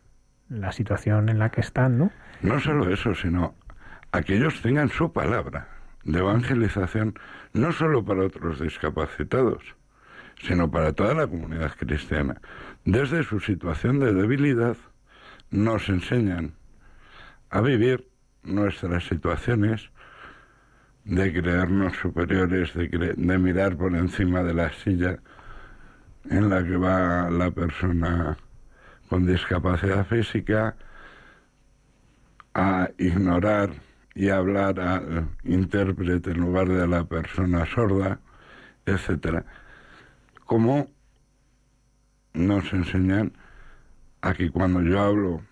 la 0.48 0.72
situación 0.72 1.28
en 1.28 1.38
la 1.38 1.50
que 1.50 1.60
están, 1.60 1.98
¿no? 1.98 2.10
No 2.40 2.58
solo 2.58 2.90
eso, 2.90 3.14
sino 3.14 3.54
a 4.12 4.22
que 4.22 4.36
ellos 4.36 4.62
tengan 4.62 4.88
su 4.88 5.12
palabra 5.12 5.68
de 6.04 6.20
evangelización, 6.20 7.18
no 7.52 7.70
solo 7.70 8.02
para 8.02 8.24
otros 8.24 8.60
discapacitados, 8.60 9.62
sino 10.40 10.70
para 10.70 10.94
toda 10.94 11.12
la 11.12 11.26
comunidad 11.26 11.72
cristiana. 11.76 12.40
Desde 12.86 13.24
su 13.24 13.40
situación 13.40 13.98
de 14.00 14.14
debilidad 14.14 14.78
nos 15.50 15.90
enseñan 15.90 16.54
a 17.50 17.60
vivir 17.60 18.08
nuestras 18.42 19.04
situaciones 19.04 19.90
de 21.04 21.32
creernos 21.32 21.96
superiores, 21.96 22.74
de, 22.74 22.88
de 22.88 23.38
mirar 23.38 23.76
por 23.76 23.94
encima 23.94 24.42
de 24.42 24.54
la 24.54 24.72
silla 24.72 25.18
en 26.28 26.50
la 26.50 26.64
que 26.64 26.76
va 26.76 27.30
la 27.30 27.50
persona 27.50 28.36
con 29.08 29.26
discapacidad 29.26 30.04
física, 30.06 30.76
a 32.54 32.90
ignorar 32.98 33.70
y 34.14 34.30
hablar 34.30 34.80
al 34.80 35.28
intérprete 35.44 36.30
en 36.30 36.40
lugar 36.40 36.68
de 36.68 36.88
la 36.88 37.04
persona 37.04 37.66
sorda, 37.66 38.18
etcétera. 38.86 39.44
Como 40.46 40.88
nos 42.32 42.72
enseñan 42.72 43.32
a 44.22 44.32
que 44.32 44.50
cuando 44.50 44.80
yo 44.80 45.00
hablo 45.00 45.42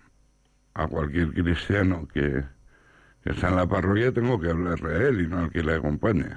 a 0.75 0.87
cualquier 0.87 1.33
cristiano 1.33 2.07
que, 2.13 2.43
está 3.23 3.49
en 3.49 3.55
la 3.55 3.65
parroquia, 3.65 4.11
tengo 4.11 4.39
que 4.39 4.51
hablarle 4.51 4.93
a 4.93 5.07
él 5.07 5.21
y 5.21 5.27
no 5.27 5.39
al 5.39 5.51
que 5.51 5.63
le 5.63 5.73
acompañe. 5.73 6.27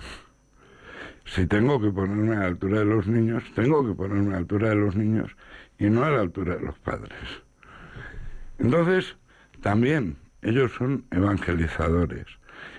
Si 1.27 1.47
tengo 1.47 1.79
que 1.79 1.91
ponerme 1.91 2.37
a 2.37 2.41
la 2.41 2.47
altura 2.47 2.79
de 2.79 2.87
los 2.87 3.07
niños, 3.07 3.43
tengo 3.55 3.87
que 3.87 3.95
ponerme 3.95 4.29
a 4.29 4.33
la 4.33 4.39
altura 4.39 4.71
de 4.71 4.77
los 4.77 4.97
niños 4.97 5.37
y 5.79 5.91
no 5.91 6.05
a 6.05 6.11
la 6.11 6.21
altura 6.21 6.57
de 6.57 6.63
los 6.63 6.79
padres. 6.79 7.19
Entonces, 8.59 9.17
también 9.61 10.17
ellos 10.41 10.73
son 10.73 11.05
evangelizadores. 11.11 12.27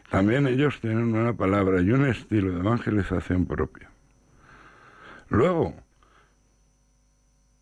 También 0.09 0.47
ellos 0.47 0.79
tienen 0.81 1.13
una 1.13 1.33
palabra 1.33 1.81
y 1.81 1.91
un 1.91 2.05
estilo 2.07 2.53
de 2.53 2.61
evangelización 2.61 3.45
propio. 3.45 3.87
Luego, 5.27 5.75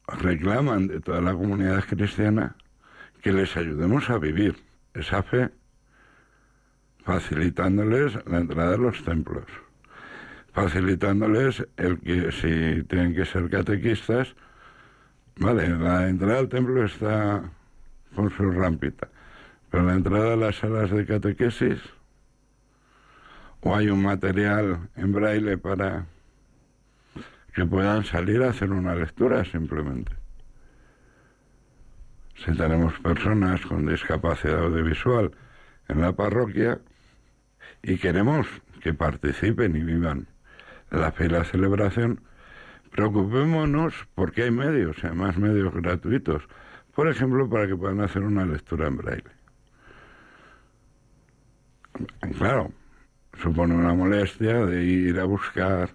reclaman 0.07 0.87
de 0.87 1.01
toda 1.01 1.19
la 1.19 1.33
comunidad 1.33 1.83
cristiana 1.83 2.55
que 3.27 3.33
les 3.33 3.57
ayudemos 3.57 4.09
a 4.09 4.19
vivir 4.19 4.55
esa 4.93 5.21
fe, 5.21 5.49
facilitándoles 7.03 8.17
la 8.25 8.37
entrada 8.37 8.75
a 8.75 8.77
los 8.77 9.03
templos, 9.03 9.43
facilitándoles 10.53 11.67
el 11.75 11.99
que 11.99 12.31
si 12.31 12.83
tienen 12.83 13.13
que 13.13 13.25
ser 13.25 13.49
catequistas, 13.49 14.33
vale, 15.35 15.67
la 15.67 16.07
entrada 16.07 16.39
al 16.39 16.47
templo 16.47 16.85
está 16.85 17.51
con 18.15 18.29
su 18.29 18.49
rampita, 18.49 19.09
pero 19.69 19.83
la 19.83 19.95
entrada 19.95 20.35
a 20.35 20.37
las 20.37 20.55
salas 20.55 20.89
de 20.89 21.05
catequesis, 21.05 21.81
o 23.59 23.75
hay 23.75 23.89
un 23.89 24.03
material 24.03 24.87
en 24.95 25.11
braille 25.11 25.57
para 25.57 26.05
que 27.53 27.65
puedan 27.65 28.05
salir 28.05 28.41
a 28.41 28.51
hacer 28.51 28.71
una 28.71 28.95
lectura 28.95 29.43
simplemente. 29.43 30.26
Si 32.47 32.53
tenemos 32.53 32.97
personas 32.99 33.59
con 33.65 33.85
discapacidad 33.85 34.63
audiovisual 34.63 35.31
en 35.89 35.99
la 35.99 36.13
parroquia 36.13 36.79
y 37.83 37.97
queremos 37.97 38.47
que 38.79 38.93
participen 38.93 39.75
y 39.75 39.81
vivan 39.81 40.27
la 40.89 41.11
fe 41.11 41.25
y 41.25 41.27
la 41.27 41.43
celebración, 41.43 42.21
preocupémonos 42.91 44.07
porque 44.15 44.43
hay 44.43 44.51
medios, 44.51 44.95
además 45.03 45.37
medios 45.37 45.73
gratuitos, 45.73 46.47
por 46.95 47.09
ejemplo, 47.09 47.49
para 47.49 47.67
que 47.67 47.75
puedan 47.75 47.99
hacer 47.99 48.23
una 48.23 48.45
lectura 48.45 48.87
en 48.87 48.95
braille. 48.95 49.23
Claro, 52.37 52.71
supone 53.41 53.75
una 53.75 53.93
molestia 53.93 54.65
de 54.65 54.85
ir 54.85 55.19
a 55.19 55.25
buscar, 55.25 55.89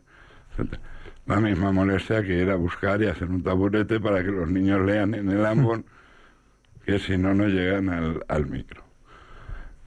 la 1.24 1.40
misma 1.40 1.72
molestia 1.72 2.22
que 2.22 2.42
ir 2.42 2.50
a 2.50 2.56
buscar 2.56 3.00
y 3.00 3.06
hacer 3.06 3.30
un 3.30 3.42
taburete 3.42 3.98
para 4.00 4.22
que 4.22 4.30
los 4.30 4.50
niños 4.50 4.84
lean 4.84 5.14
en 5.14 5.30
el 5.30 5.46
ambón, 5.46 5.86
que 6.84 6.98
si 6.98 7.16
no, 7.16 7.34
no 7.34 7.46
llegan 7.46 7.88
al, 7.88 8.24
al 8.28 8.46
micro. 8.46 8.82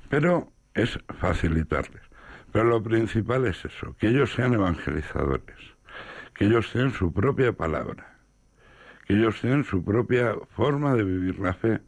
Pero 0.09 0.51
es 0.73 0.99
facilitarles. 1.19 2.01
Pero 2.51 2.65
lo 2.65 2.81
principal 2.81 3.45
es 3.47 3.65
eso, 3.65 3.95
que 3.97 4.07
ellos 4.07 4.33
sean 4.33 4.53
evangelizadores, 4.53 5.57
que 6.33 6.45
ellos 6.45 6.71
tengan 6.71 6.93
su 6.93 7.11
propia 7.11 7.51
palabra, 7.51 8.17
que 9.05 9.13
ellos 9.13 9.41
tengan 9.41 9.65
su 9.65 9.83
propia 9.83 10.35
forma 10.55 10.95
de 10.95 11.03
vivir 11.03 11.39
la 11.39 11.53
fe 11.53 11.81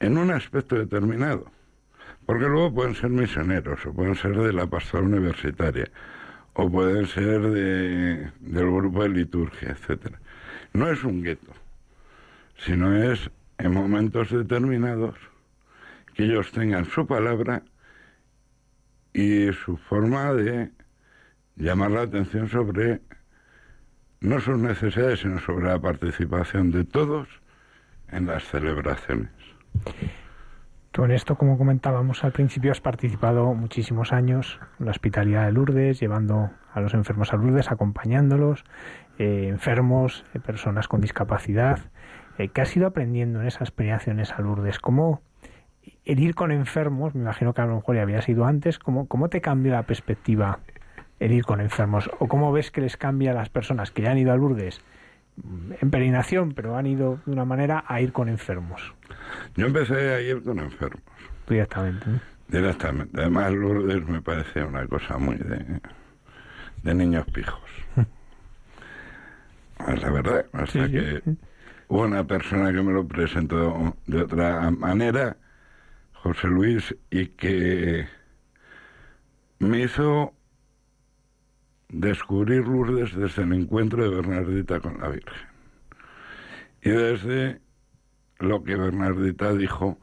en 0.00 0.18
un 0.18 0.30
aspecto 0.30 0.76
determinado. 0.76 1.50
Porque 2.26 2.46
luego 2.46 2.74
pueden 2.74 2.94
ser 2.94 3.08
misioneros 3.08 3.86
o 3.86 3.94
pueden 3.94 4.14
ser 4.14 4.36
de 4.36 4.52
la 4.52 4.66
pastora 4.66 5.04
universitaria 5.04 5.90
o 6.52 6.70
pueden 6.70 7.06
ser 7.06 7.40
de, 7.40 8.30
del 8.40 8.66
grupo 8.66 9.04
de 9.04 9.08
liturgia, 9.08 9.70
etcétera. 9.70 10.20
No 10.74 10.88
es 10.90 11.02
un 11.04 11.22
gueto, 11.22 11.52
sino 12.58 12.94
es 12.94 13.30
en 13.58 13.72
momentos 13.72 14.30
determinados 14.30 15.16
que 16.14 16.24
ellos 16.24 16.52
tengan 16.52 16.84
su 16.84 17.06
palabra 17.06 17.62
y 19.12 19.52
su 19.52 19.76
forma 19.76 20.32
de 20.34 20.70
llamar 21.56 21.90
la 21.90 22.02
atención 22.02 22.48
sobre 22.48 23.00
no 24.20 24.40
sus 24.40 24.58
necesidades, 24.58 25.20
sino 25.20 25.38
sobre 25.38 25.68
la 25.68 25.78
participación 25.78 26.70
de 26.70 26.84
todos 26.84 27.28
en 28.10 28.26
las 28.26 28.44
celebraciones. 28.44 29.30
Tú 30.90 31.04
en 31.04 31.12
esto, 31.12 31.36
como 31.36 31.58
comentábamos 31.58 32.24
al 32.24 32.32
principio, 32.32 32.72
has 32.72 32.80
participado 32.80 33.54
muchísimos 33.54 34.12
años 34.12 34.58
en 34.80 34.86
la 34.86 34.90
hospitalidad 34.90 35.46
de 35.46 35.52
Lourdes, 35.52 36.00
llevando 36.00 36.50
a 36.72 36.80
los 36.80 36.94
enfermos 36.94 37.32
a 37.32 37.36
Lourdes, 37.36 37.70
acompañándolos, 37.70 38.64
eh, 39.18 39.46
enfermos, 39.48 40.24
eh, 40.34 40.40
personas 40.40 40.88
con 40.88 41.00
discapacidad. 41.00 41.78
Eh, 42.38 42.48
¿Qué 42.48 42.60
has 42.60 42.76
ido 42.76 42.86
aprendiendo 42.86 43.40
en 43.40 43.48
esas 43.48 43.70
peregrinaciones 43.72 44.32
a 44.32 44.40
Lourdes? 44.40 44.78
¿Cómo 44.78 45.22
el 46.04 46.20
ir 46.20 46.34
con 46.34 46.52
enfermos, 46.52 47.14
me 47.14 47.22
imagino 47.22 47.52
que 47.52 47.60
a 47.60 47.66
lo 47.66 47.76
mejor 47.76 47.96
ya 47.96 48.02
habías 48.02 48.28
ido 48.28 48.46
antes, 48.46 48.78
¿cómo, 48.78 49.08
cómo 49.08 49.28
te 49.28 49.40
cambia 49.40 49.72
la 49.72 49.82
perspectiva 49.82 50.60
el 51.18 51.32
ir 51.32 51.44
con 51.44 51.60
enfermos? 51.60 52.10
¿O 52.18 52.28
cómo 52.28 52.52
ves 52.52 52.70
que 52.70 52.80
les 52.80 52.96
cambia 52.96 53.32
a 53.32 53.34
las 53.34 53.48
personas 53.48 53.90
que 53.90 54.02
ya 54.02 54.12
han 54.12 54.18
ido 54.18 54.32
a 54.32 54.36
Lourdes 54.36 54.80
en 55.80 55.90
peregrinación, 55.90 56.52
pero 56.52 56.76
han 56.76 56.86
ido 56.86 57.20
de 57.26 57.32
una 57.32 57.44
manera 57.44 57.84
a 57.86 58.00
ir 58.00 58.12
con 58.12 58.28
enfermos? 58.28 58.94
Yo 59.56 59.66
empecé 59.66 60.14
a 60.14 60.20
ir 60.20 60.42
con 60.42 60.58
enfermos. 60.60 61.02
Directamente. 61.48 62.06
Directamente. 62.48 63.20
Además, 63.20 63.52
Lourdes 63.52 64.06
me 64.06 64.22
parecía 64.22 64.64
una 64.64 64.86
cosa 64.86 65.18
muy 65.18 65.36
de, 65.36 65.80
de 66.82 66.94
niños 66.94 67.26
pijos. 67.26 67.60
es 69.88 70.02
la 70.02 70.10
verdad. 70.10 70.46
Hasta 70.52 70.88
que 70.88 71.22
hubo 71.88 72.02
una 72.02 72.26
persona 72.26 72.72
que 72.72 72.82
me 72.82 72.92
lo 72.92 73.06
presentó 73.06 73.96
de 74.06 74.22
otra 74.22 74.70
manera, 74.70 75.36
José 76.12 76.48
Luis, 76.48 76.94
y 77.10 77.26
que 77.28 78.06
me 79.58 79.82
hizo 79.82 80.34
descubrir 81.88 82.66
Lourdes 82.66 83.16
desde 83.16 83.42
el 83.42 83.52
encuentro 83.54 84.02
de 84.02 84.14
Bernardita 84.16 84.80
con 84.80 85.00
la 85.00 85.08
Virgen. 85.08 85.48
Y 86.82 86.90
desde 86.90 87.60
lo 88.38 88.62
que 88.62 88.76
Bernardita 88.76 89.52
dijo 89.54 89.98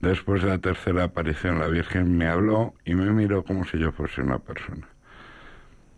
después 0.00 0.42
de 0.42 0.48
la 0.48 0.58
tercera 0.58 1.04
aparición, 1.04 1.58
la 1.58 1.68
Virgen 1.68 2.16
me 2.16 2.26
habló 2.26 2.74
y 2.84 2.94
me 2.94 3.10
miró 3.12 3.44
como 3.44 3.64
si 3.64 3.78
yo 3.78 3.92
fuese 3.92 4.20
una 4.20 4.38
persona. 4.38 4.86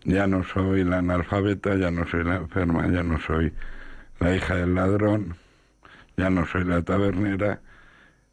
Ya 0.04 0.26
no 0.26 0.44
soy 0.44 0.84
la 0.84 0.98
analfabeta, 0.98 1.74
ya 1.76 1.90
no 1.90 2.06
soy 2.06 2.24
la 2.24 2.36
enferma, 2.36 2.86
ya 2.88 3.02
no 3.02 3.18
soy 3.18 3.52
la 4.20 4.34
hija 4.34 4.56
del 4.56 4.74
ladrón, 4.74 5.36
ya 6.16 6.30
no 6.30 6.46
soy 6.46 6.64
la 6.64 6.82
tabernera, 6.82 7.60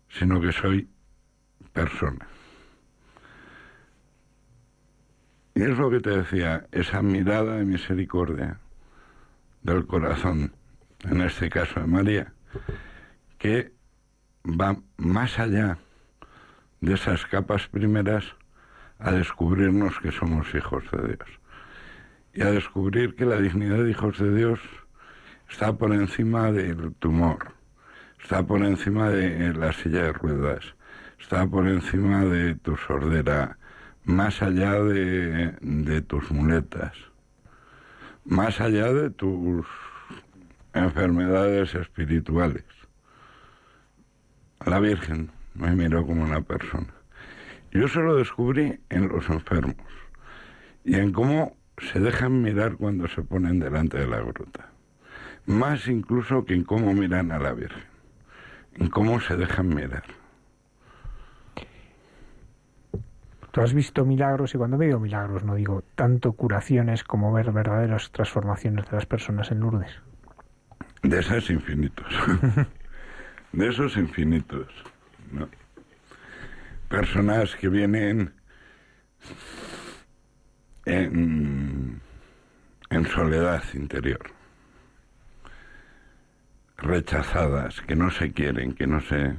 sino 0.09 0.39
que 0.41 0.51
soy 0.51 0.89
persona. 1.73 2.27
Y 5.55 5.63
es 5.63 5.77
lo 5.77 5.89
que 5.89 5.99
te 5.99 6.11
decía, 6.11 6.65
esa 6.71 7.01
mirada 7.01 7.57
de 7.57 7.65
misericordia 7.65 8.59
del 9.63 9.85
corazón, 9.85 10.53
en 11.03 11.21
este 11.21 11.49
caso 11.49 11.79
de 11.79 11.87
María, 11.87 12.33
que 13.37 13.73
va 14.45 14.77
más 14.97 15.39
allá 15.39 15.77
de 16.79 16.93
esas 16.93 17.25
capas 17.25 17.67
primeras 17.67 18.25
a 18.97 19.11
descubrirnos 19.11 19.99
que 19.99 20.11
somos 20.11 20.53
hijos 20.55 20.83
de 20.91 21.07
Dios 21.07 21.29
y 22.33 22.41
a 22.43 22.51
descubrir 22.51 23.15
que 23.15 23.25
la 23.25 23.37
dignidad 23.37 23.83
de 23.83 23.91
hijos 23.91 24.17
de 24.19 24.33
Dios 24.33 24.59
está 25.51 25.73
por 25.73 25.93
encima 25.93 26.51
del 26.51 26.93
tumor, 26.95 27.53
está 28.23 28.41
por 28.41 28.63
encima 28.63 29.09
de 29.09 29.53
la 29.53 29.73
silla 29.73 30.03
de 30.03 30.13
ruedas, 30.13 30.63
está 31.19 31.45
por 31.45 31.67
encima 31.67 32.23
de 32.23 32.55
tu 32.55 32.77
sordera, 32.77 33.57
más 34.05 34.41
allá 34.41 34.81
de, 34.81 35.53
de 35.59 36.01
tus 36.01 36.31
muletas, 36.31 36.93
más 38.23 38.61
allá 38.61 38.93
de 38.93 39.09
tus 39.09 39.67
enfermedades 40.73 41.75
espirituales. 41.75 42.63
La 44.65 44.79
Virgen 44.79 45.31
me 45.53 45.75
miró 45.75 46.05
como 46.05 46.23
una 46.23 46.41
persona. 46.41 46.93
Yo 47.71 47.87
se 47.87 47.99
lo 47.99 48.15
descubrí 48.15 48.79
en 48.89 49.09
los 49.09 49.29
enfermos 49.29 49.75
y 50.85 50.95
en 50.95 51.11
cómo 51.11 51.57
se 51.77 51.99
dejan 51.99 52.41
mirar 52.41 52.77
cuando 52.77 53.07
se 53.09 53.21
ponen 53.21 53.59
delante 53.59 53.97
de 53.97 54.07
la 54.07 54.21
gruta. 54.21 54.70
Más 55.45 55.87
incluso 55.87 56.45
que 56.45 56.53
en 56.53 56.63
cómo 56.63 56.93
miran 56.93 57.31
a 57.31 57.39
la 57.39 57.53
Virgen, 57.53 57.83
en 58.75 58.89
cómo 58.89 59.19
se 59.19 59.35
dejan 59.35 59.69
mirar. 59.69 60.03
Tú 63.51 63.61
has 63.61 63.73
visto 63.73 64.05
milagros 64.05 64.55
y 64.55 64.57
cuando 64.57 64.77
digo 64.77 64.99
milagros 64.99 65.43
no 65.43 65.55
digo 65.55 65.83
tanto 65.95 66.31
curaciones 66.33 67.03
como 67.03 67.33
ver 67.33 67.51
verdaderas 67.51 68.11
transformaciones 68.11 68.89
de 68.89 68.95
las 68.95 69.05
personas 69.05 69.51
en 69.51 69.59
Lourdes. 69.59 69.91
De 71.03 71.19
esos 71.19 71.49
infinitos. 71.49 72.07
de 73.51 73.67
esos 73.67 73.97
infinitos. 73.97 74.67
Personas 76.87 77.55
que 77.55 77.67
vienen 77.67 78.33
en, 80.85 82.01
en 82.89 83.05
soledad 83.07 83.63
interior, 83.73 84.21
rechazadas, 86.81 87.81
que 87.81 87.95
no 87.95 88.11
se 88.11 88.31
quieren, 88.33 88.73
que 88.73 88.87
no 88.87 88.99
se 89.01 89.35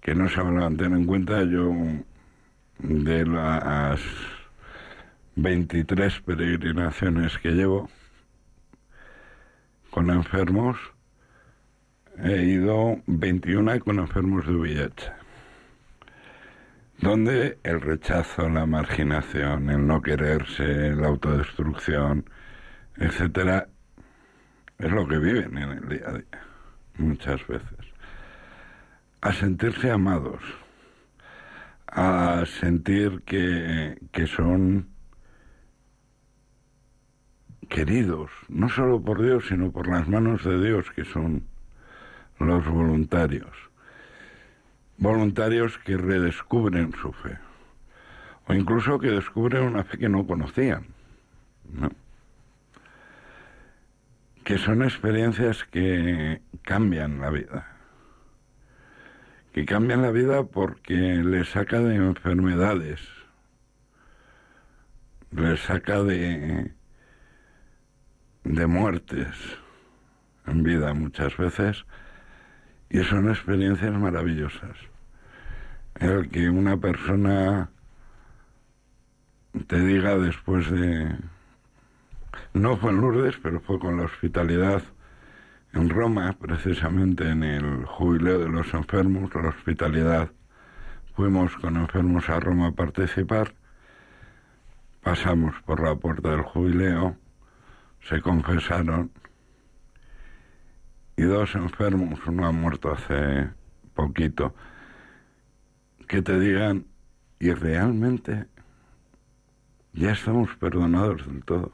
que 0.00 0.14
no 0.14 0.28
saben 0.28 0.76
tener 0.76 0.98
en 0.98 1.06
cuenta 1.06 1.42
yo 1.44 1.72
de 2.78 3.24
las 3.24 4.00
23 5.36 6.20
peregrinaciones 6.20 7.38
que 7.38 7.52
llevo 7.52 7.88
con 9.90 10.10
enfermos, 10.10 10.76
he 12.18 12.42
ido 12.42 13.00
21 13.06 13.80
con 13.80 13.98
enfermos 13.98 14.46
de 14.46 14.54
VIH, 14.54 15.12
donde 16.98 17.58
el 17.62 17.80
rechazo, 17.80 18.48
la 18.50 18.66
marginación, 18.66 19.70
el 19.70 19.86
no 19.86 20.02
quererse, 20.02 20.94
la 20.94 21.08
autodestrucción, 21.08 22.28
etcétera, 22.96 23.68
es 24.78 24.90
lo 24.90 25.06
que 25.06 25.18
viven 25.18 25.56
en 25.56 25.70
el 25.70 25.88
día 25.88 26.08
a 26.08 26.12
día, 26.12 26.42
muchas 26.98 27.46
veces. 27.46 27.78
A 29.20 29.32
sentirse 29.32 29.90
amados, 29.90 30.42
a 31.86 32.44
sentir 32.46 33.22
que, 33.24 33.98
que 34.12 34.26
son 34.26 34.88
queridos, 37.68 38.30
no 38.48 38.68
solo 38.68 39.00
por 39.00 39.22
Dios, 39.22 39.44
sino 39.48 39.70
por 39.70 39.88
las 39.88 40.08
manos 40.08 40.44
de 40.44 40.62
Dios, 40.64 40.90
que 40.90 41.04
son 41.04 41.44
los 42.38 42.66
voluntarios. 42.66 43.50
Voluntarios 44.98 45.78
que 45.78 45.96
redescubren 45.96 46.92
su 46.92 47.12
fe, 47.12 47.38
o 48.46 48.54
incluso 48.54 48.98
que 48.98 49.10
descubren 49.10 49.64
una 49.64 49.84
fe 49.84 49.98
que 49.98 50.08
no 50.08 50.26
conocían. 50.26 50.86
Que 54.44 54.58
son 54.58 54.82
experiencias 54.82 55.64
que 55.64 56.42
cambian 56.62 57.20
la 57.20 57.30
vida. 57.30 57.76
Que 59.52 59.64
cambian 59.64 60.02
la 60.02 60.10
vida 60.10 60.44
porque 60.44 60.94
les 60.94 61.48
saca 61.48 61.78
de 61.80 61.96
enfermedades, 61.96 63.00
les 65.30 65.60
saca 65.60 66.02
de, 66.02 66.72
de 68.44 68.66
muertes 68.66 69.34
en 70.46 70.62
vida 70.62 70.92
muchas 70.92 71.36
veces 71.36 71.86
y 72.90 73.02
son 73.02 73.28
experiencias 73.28 73.92
maravillosas. 73.92 74.76
El 75.96 76.28
que 76.28 76.48
una 76.50 76.76
persona 76.76 77.70
te 79.66 79.80
diga 79.80 80.18
después 80.18 80.70
de... 80.70 81.16
No 82.52 82.76
fue 82.76 82.90
en 82.90 83.00
Lourdes, 83.00 83.36
pero 83.42 83.60
fue 83.60 83.78
con 83.78 83.96
la 83.96 84.04
hospitalidad 84.04 84.82
en 85.72 85.90
Roma, 85.90 86.36
precisamente 86.40 87.28
en 87.28 87.42
el 87.42 87.84
jubileo 87.84 88.38
de 88.38 88.48
los 88.48 88.72
enfermos, 88.74 89.34
la 89.34 89.48
hospitalidad. 89.48 90.30
Fuimos 91.14 91.56
con 91.56 91.76
enfermos 91.76 92.28
a 92.28 92.40
Roma 92.40 92.68
a 92.68 92.72
participar, 92.72 93.54
pasamos 95.02 95.54
por 95.66 95.82
la 95.82 95.96
puerta 95.96 96.30
del 96.30 96.42
jubileo, 96.42 97.16
se 98.00 98.20
confesaron 98.20 99.10
y 101.16 101.22
dos 101.22 101.54
enfermos, 101.54 102.20
uno 102.26 102.46
ha 102.46 102.52
muerto 102.52 102.92
hace 102.92 103.50
poquito, 103.94 104.54
que 106.08 106.22
te 106.22 106.38
digan, 106.38 106.86
y 107.38 107.52
realmente 107.52 108.46
ya 109.92 110.12
estamos 110.12 110.54
perdonados 110.56 111.26
del 111.26 111.44
todo. 111.44 111.72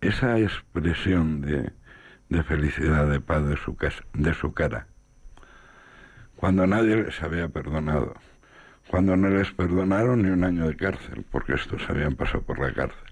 Esa 0.00 0.38
expresión 0.38 1.42
de, 1.42 1.72
de 2.28 2.42
felicidad, 2.42 3.08
de 3.08 3.20
paz 3.20 3.46
de 3.46 3.56
su, 3.56 3.76
de 4.14 4.34
su 4.34 4.52
cara, 4.52 4.86
cuando 6.36 6.66
nadie 6.66 6.96
les 6.96 7.22
había 7.22 7.48
perdonado, 7.48 8.14
cuando 8.88 9.16
no 9.16 9.28
les 9.28 9.50
perdonaron 9.52 10.22
ni 10.22 10.30
un 10.30 10.44
año 10.44 10.66
de 10.66 10.76
cárcel, 10.76 11.24
porque 11.30 11.54
estos 11.54 11.88
habían 11.88 12.14
pasado 12.16 12.42
por 12.42 12.58
la 12.58 12.72
cárcel 12.72 13.10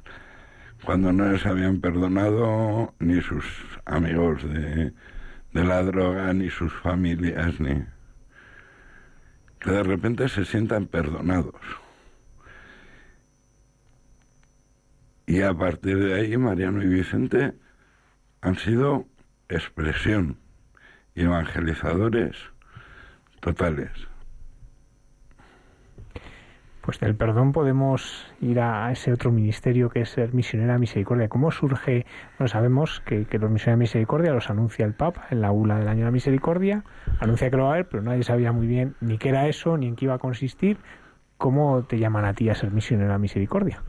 cuando 0.84 1.12
no 1.12 1.30
les 1.30 1.44
habían 1.46 1.80
perdonado 1.80 2.94
ni 2.98 3.20
sus 3.20 3.44
amigos 3.84 4.42
de, 4.42 4.92
la 5.52 5.82
droga, 5.82 6.32
ni 6.32 6.50
sus 6.50 6.72
familias, 6.72 7.58
ni 7.58 7.84
que 9.58 9.70
de 9.70 9.82
repente 9.82 10.28
se 10.28 10.44
sientan 10.44 10.86
perdonados. 10.86 11.54
Y 15.28 15.42
a 15.42 15.52
partir 15.52 15.98
de 16.02 16.14
ahí, 16.14 16.38
Mariano 16.38 16.82
y 16.82 16.86
Vicente 16.86 17.52
han 18.40 18.56
sido 18.56 19.04
expresión 19.50 20.38
evangelizadores 21.14 22.34
totales. 23.40 23.90
Pues 26.80 26.98
del 27.00 27.14
perdón 27.14 27.52
podemos 27.52 28.26
ir 28.40 28.58
a 28.58 28.90
ese 28.90 29.12
otro 29.12 29.30
ministerio 29.30 29.90
que 29.90 30.00
es 30.00 30.08
ser 30.08 30.32
misionera 30.32 30.78
misericordia. 30.78 31.28
¿Cómo 31.28 31.50
surge? 31.50 32.06
Bueno, 32.38 32.48
sabemos 32.48 33.02
que, 33.04 33.26
los 33.30 33.50
misioneros 33.50 33.80
misericordia 33.80 34.32
los 34.32 34.48
anuncia 34.48 34.86
el 34.86 34.94
Papa 34.94 35.26
en 35.30 35.42
la 35.42 35.52
ULA 35.52 35.78
del 35.78 35.88
año 35.88 35.98
de 35.98 36.04
la 36.06 36.10
misericordia, 36.10 36.84
anuncia 37.20 37.50
que 37.50 37.56
lo 37.58 37.64
va 37.64 37.68
a 37.68 37.72
haber, 37.74 37.88
pero 37.90 38.02
nadie 38.02 38.22
sabía 38.22 38.52
muy 38.52 38.66
bien 38.66 38.94
ni 39.02 39.18
qué 39.18 39.28
era 39.28 39.46
eso, 39.46 39.76
ni 39.76 39.88
en 39.88 39.94
qué 39.94 40.06
iba 40.06 40.14
a 40.14 40.18
consistir. 40.18 40.78
¿Cómo 41.36 41.82
te 41.82 41.98
llaman 41.98 42.24
a 42.24 42.32
ti 42.32 42.48
a 42.48 42.54
ser 42.54 42.70
misionera 42.70 43.18
misericordia? 43.18 43.82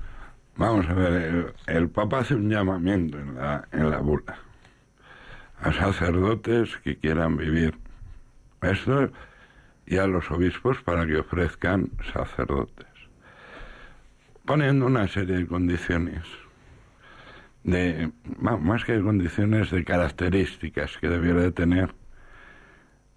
Vamos 0.59 0.89
a 0.89 0.93
ver, 0.93 1.55
el, 1.67 1.89
Papa 1.89 2.19
hace 2.19 2.35
un 2.35 2.49
llamamiento 2.49 3.17
en 3.17 3.35
la, 3.35 3.65
en 3.71 3.89
la 3.89 3.99
bula 3.99 4.37
a 5.61 5.71
sacerdotes 5.71 6.75
que 6.83 6.97
quieran 6.97 7.37
vivir 7.37 7.77
esto 8.61 9.09
y 9.85 9.97
a 9.97 10.05
los 10.05 10.29
obispos 10.29 10.81
para 10.81 11.07
que 11.07 11.17
ofrezcan 11.17 11.89
sacerdotes 12.13 12.87
poniendo 14.49 14.87
una 14.87 15.07
serie 15.07 15.37
de 15.37 15.47
condiciones, 15.47 16.23
de, 17.63 18.11
más 18.39 18.83
que 18.83 18.99
condiciones 18.99 19.71
de 19.71 19.85
características 19.85 20.97
que 20.97 21.07
debiera 21.07 21.41
de 21.41 21.51
tener 21.53 21.93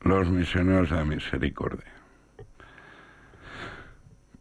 los 0.03 0.29
misioneros 0.29 0.91
de 0.91 0.97
la 0.97 1.05
misericordia. 1.05 1.91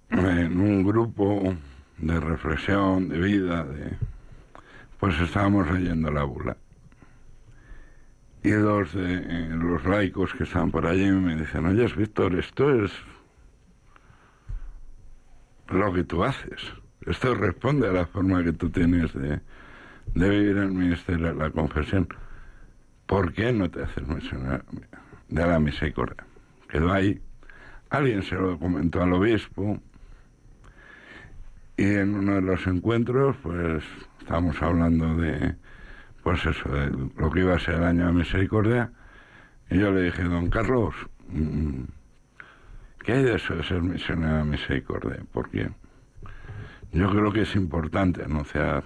en 0.09 0.59
un 0.59 0.83
grupo 0.83 1.55
de 2.01 2.19
reflexión, 2.19 3.09
de 3.09 3.19
vida, 3.19 3.63
de, 3.63 3.91
pues 4.99 5.19
estábamos 5.19 5.69
leyendo 5.71 6.11
la 6.11 6.23
bula. 6.23 6.57
Y 8.43 8.49
dos 8.51 8.93
de 8.93 9.17
eh, 9.17 9.49
los 9.51 9.85
laicos 9.85 10.33
que 10.33 10.43
estaban 10.43 10.71
por 10.71 10.87
allí 10.87 11.11
me 11.11 11.35
dicen, 11.35 11.65
oye, 11.65 11.85
Víctor, 11.95 12.35
esto 12.35 12.83
es 12.83 12.91
lo 15.69 15.93
que 15.93 16.03
tú 16.03 16.23
haces. 16.23 16.73
Esto 17.05 17.35
responde 17.35 17.87
a 17.87 17.93
la 17.93 18.07
forma 18.07 18.43
que 18.43 18.53
tú 18.53 18.69
tienes 18.69 19.13
de, 19.13 19.39
de 20.15 20.29
vivir 20.29 20.57
el 20.57 20.71
ministerio 20.71 21.27
de 21.27 21.35
la 21.35 21.51
confesión. 21.51 22.07
¿Por 23.05 23.31
qué 23.33 23.53
no 23.53 23.69
te 23.69 23.83
haces 23.83 24.07
misionero 24.07 24.63
de 25.29 25.47
la 25.47 25.59
misericordia? 25.59 26.25
Quedó 26.67 26.91
ahí. 26.91 27.21
Alguien 27.89 28.23
se 28.23 28.35
lo 28.35 28.57
comentó 28.57 29.03
al 29.03 29.13
obispo 29.13 29.79
y 31.81 31.95
en 31.95 32.13
uno 32.13 32.35
de 32.35 32.41
los 32.41 32.67
encuentros, 32.67 33.35
pues 33.41 33.83
estábamos 34.19 34.61
hablando 34.61 35.15
de, 35.15 35.55
pues 36.21 36.45
eso, 36.45 36.69
lo 37.17 37.31
que 37.31 37.39
iba 37.39 37.55
a 37.55 37.59
ser 37.59 37.75
el 37.75 37.83
año 37.85 38.05
de 38.05 38.13
misericordia. 38.13 38.91
Y 39.67 39.79
yo 39.79 39.91
le 39.91 40.03
dije, 40.03 40.21
don 40.25 40.51
Carlos, 40.51 40.93
mm, 41.29 41.85
¿qué 43.03 43.13
hay 43.13 43.23
de 43.23 43.33
eso 43.33 43.55
de 43.55 43.63
ser 43.63 43.81
misionero 43.81 44.37
de 44.37 44.43
misericordia? 44.43 45.25
Porque 45.33 45.71
yo 46.91 47.09
creo 47.09 47.31
que 47.31 47.41
es 47.41 47.55
importante 47.55 48.23
anunciar 48.23 48.83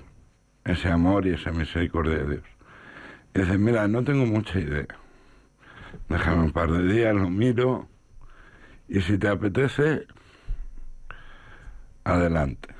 ese 0.63 0.87
amor 0.87 1.27
y 1.27 1.31
esa 1.31 1.51
misericordia 1.51 2.19
de 2.19 2.29
Dios. 2.29 2.45
Y 3.33 3.39
dice, 3.39 3.57
mira, 3.57 3.89
no 3.89 4.05
tengo 4.05 4.25
mucha 4.25 4.57
idea. 4.57 4.87
Déjame 6.07 6.43
un 6.43 6.51
par 6.53 6.71
de 6.71 6.93
días, 6.93 7.13
lo 7.13 7.29
miro, 7.29 7.89
y 8.87 9.01
si 9.01 9.17
te 9.17 9.27
apetece, 9.27 10.07
adelante. 12.05 12.74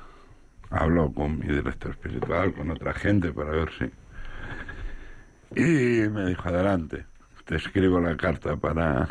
Hablo 0.70 1.12
con 1.12 1.38
mi 1.38 1.46
director 1.46 1.92
espiritual, 1.92 2.52
con 2.54 2.70
otra 2.70 2.92
gente 2.92 3.32
para 3.32 3.50
ver 3.50 3.70
si... 3.78 3.84
Y 5.54 6.08
me 6.08 6.26
dijo, 6.26 6.48
adelante, 6.48 7.06
te 7.44 7.56
escribo 7.56 8.00
la 8.00 8.16
carta 8.16 8.56
para, 8.56 9.08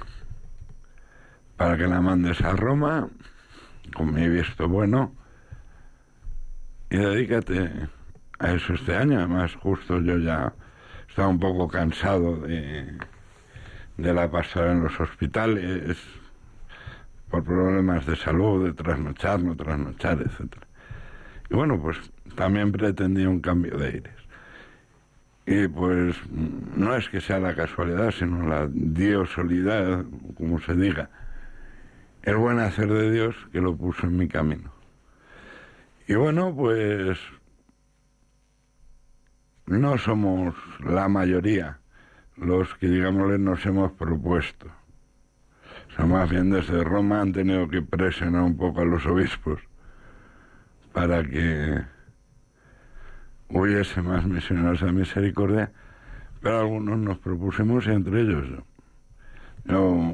para 1.56 1.78
que 1.78 1.88
la 1.88 2.02
mandes 2.02 2.42
a 2.42 2.52
Roma, 2.52 3.08
con 3.96 4.14
mi 4.14 4.28
visto 4.28 4.68
bueno, 4.68 5.16
y 6.90 6.98
dedícate 6.98 7.72
a 8.40 8.52
eso 8.52 8.74
este 8.74 8.96
año. 8.96 9.18
Además, 9.20 9.56
justo 9.56 10.02
yo 10.02 10.18
ya 10.18 10.54
estaba 11.08 11.30
un 11.30 11.40
poco 11.40 11.68
cansado 11.70 12.38
de, 12.42 12.98
de 13.98 14.14
la 14.14 14.30
pasada 14.30 14.74
en 14.74 14.84
los 14.84 15.00
hospitales 15.00 15.98
por 17.30 17.44
problemas 17.44 18.06
de 18.06 18.16
salud, 18.16 18.66
de 18.66 18.74
trasnochar, 18.74 19.42
no 19.42 19.56
trasnochar, 19.56 20.22
etcétera. 20.22 20.65
Y 21.50 21.56
bueno, 21.56 21.80
pues 21.80 21.98
también 22.36 22.72
pretendía 22.72 23.30
un 23.30 23.40
cambio 23.40 23.78
de 23.78 23.88
aires. 23.88 24.14
Y 25.46 25.68
pues 25.68 26.16
no 26.76 26.96
es 26.96 27.08
que 27.10 27.22
sea 27.22 27.40
la 27.40 27.56
casualidad, 27.56 28.12
sino 28.12 28.48
la 28.48 28.68
diosolidad, 28.72 30.04
como 30.36 30.60
se 30.60 30.76
diga, 30.76 31.10
el 32.24 32.38
buen 32.38 32.60
hacer 32.60 32.92
de 32.92 33.12
Dios 33.12 33.36
que 33.52 33.62
lo 33.62 33.76
puso 33.76 34.08
en 34.08 34.18
mi 34.18 34.28
camino. 34.28 34.72
Y 36.08 36.16
bueno, 36.16 36.56
pues 36.56 37.20
no 39.68 39.98
somos 39.98 40.56
la 40.80 41.08
mayoría 41.08 41.80
los 42.38 42.74
que, 42.76 42.88
digámosle, 42.88 43.38
nos 43.38 43.66
hemos 43.66 43.92
propuesto. 43.92 44.68
O 45.98 46.08
más 46.08 46.30
bien 46.30 46.50
desde 46.50 46.84
Roma 46.84 47.22
han 47.22 47.32
tenido 47.32 47.68
que 47.70 47.82
presionar 47.82 48.42
un 48.42 48.58
poco 48.58 48.82
a 48.82 48.86
los 48.86 49.06
obispos 49.06 49.62
para 50.96 51.22
que 51.26 51.84
hubiese 53.50 54.02
más 54.02 54.26
misioneros 54.26 54.80
de 54.80 54.94
misericordia, 54.94 55.74
pero 56.42 56.62
algunos 56.62 56.98
nos 56.98 57.18
propusimos 57.18 57.86
y 57.86 57.90
entre 57.90 58.22
ellos 58.22 58.46
yo. 58.48 58.64
Yo 59.66 60.14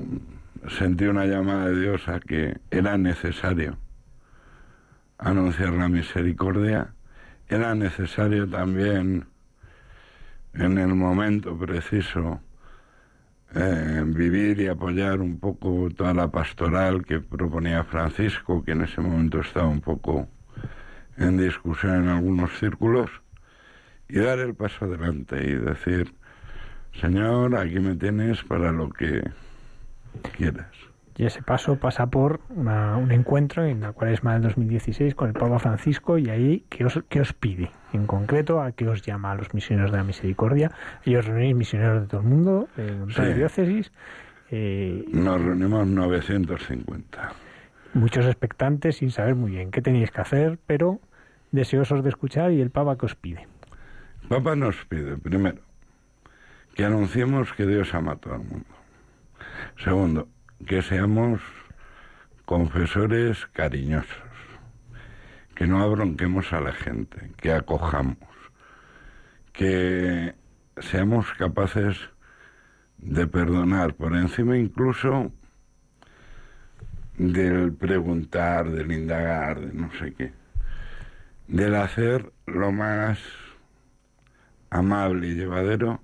sentí 0.69 1.05
una 1.05 1.25
llamada 1.27 1.67
de 1.67 1.79
Dios 1.79 2.07
a 2.09 2.19
que 2.19 2.57
era 2.71 2.97
necesario 2.97 3.77
anunciar 5.19 5.73
la 5.73 5.87
misericordia, 5.87 6.95
era 7.47 7.75
necesario 7.75 8.49
también 8.49 9.27
en 10.55 10.79
el 10.79 10.95
momento 10.95 11.55
preciso 11.59 12.41
eh, 13.53 14.03
vivir 14.03 14.59
y 14.61 14.67
apoyar 14.67 15.21
un 15.21 15.39
poco 15.39 15.89
toda 15.95 16.15
la 16.15 16.31
pastoral 16.31 17.05
que 17.05 17.19
proponía 17.19 17.83
Francisco, 17.83 18.63
que 18.63 18.71
en 18.71 18.81
ese 18.81 18.99
momento 18.99 19.41
estaba 19.41 19.67
un 19.67 19.81
poco 19.81 20.27
en 21.23 21.37
discusión 21.37 22.03
en 22.03 22.09
algunos 22.09 22.51
círculos 22.59 23.09
y 24.09 24.19
dar 24.19 24.39
el 24.39 24.53
paso 24.55 24.85
adelante 24.85 25.37
y 25.43 25.55
decir, 25.55 26.13
Señor, 26.99 27.55
aquí 27.55 27.79
me 27.79 27.95
tienes 27.95 28.43
para 28.43 28.71
lo 28.71 28.89
que 28.89 29.23
quieras. 30.37 30.67
Y 31.17 31.25
ese 31.25 31.43
paso 31.43 31.75
pasa 31.75 32.07
por 32.07 32.39
un 32.49 33.11
encuentro 33.11 33.65
en 33.65 33.81
la 33.81 33.91
cuaresma 33.91 34.33
del 34.33 34.43
2016 34.43 35.13
con 35.13 35.27
el 35.27 35.33
Papa 35.33 35.59
Francisco 35.59 36.17
y 36.17 36.29
ahí, 36.29 36.65
¿qué 36.69 36.85
os, 36.85 36.99
qué 37.09 37.21
os 37.21 37.33
pide? 37.33 37.69
En 37.93 38.07
concreto, 38.07 38.61
¿a 38.61 38.71
qué 38.71 38.87
os 38.87 39.01
llama 39.01 39.31
a 39.31 39.35
los 39.35 39.53
misioneros 39.53 39.91
de 39.91 39.97
la 39.97 40.03
misericordia? 40.03 40.71
Ellos 41.05 41.25
reunís 41.25 41.55
misioneros 41.55 42.01
de 42.01 42.07
todo 42.07 42.21
el 42.21 42.27
mundo, 42.27 42.69
de 42.75 43.33
diócesis. 43.35 43.91
Eh, 44.49 45.05
Nos 45.11 45.41
reunimos 45.41 45.85
950. 45.85 47.33
Muchos 47.93 48.25
expectantes 48.25 48.97
sin 48.97 49.11
saber 49.11 49.35
muy 49.35 49.51
bien 49.51 49.69
qué 49.69 49.81
tenéis 49.81 50.11
que 50.11 50.21
hacer, 50.21 50.59
pero 50.65 51.01
deseosos 51.51 52.03
de 52.03 52.09
escuchar 52.09 52.51
y 52.51 52.61
el 52.61 52.71
Papa 52.71 52.97
que 52.97 53.05
os 53.05 53.15
pide. 53.15 53.47
Papa 54.29 54.55
nos 54.55 54.85
pide, 54.85 55.17
primero, 55.17 55.61
que 56.75 56.85
anunciemos 56.85 57.53
que 57.53 57.65
Dios 57.65 57.93
ama 57.93 58.13
a 58.13 58.15
todo 58.15 58.35
el 58.35 58.43
mundo. 58.43 58.65
Segundo, 59.77 60.27
que 60.65 60.81
seamos 60.81 61.41
confesores 62.45 63.45
cariñosos, 63.47 64.07
que 65.55 65.67
no 65.67 65.81
abronquemos 65.81 66.53
a 66.53 66.61
la 66.61 66.73
gente, 66.73 67.31
que 67.37 67.51
acojamos, 67.51 68.17
que 69.53 70.33
seamos 70.77 71.33
capaces 71.33 71.97
de 72.97 73.27
perdonar 73.27 73.95
por 73.95 74.15
encima 74.15 74.57
incluso 74.57 75.31
del 77.17 77.73
preguntar, 77.73 78.69
del 78.69 78.91
indagar, 78.91 79.59
de 79.59 79.73
no 79.73 79.91
sé 79.93 80.13
qué, 80.13 80.31
del 81.51 81.75
hacer 81.75 82.31
lo 82.45 82.71
más 82.71 83.19
amable 84.69 85.27
y 85.27 85.35
llevadero 85.35 86.01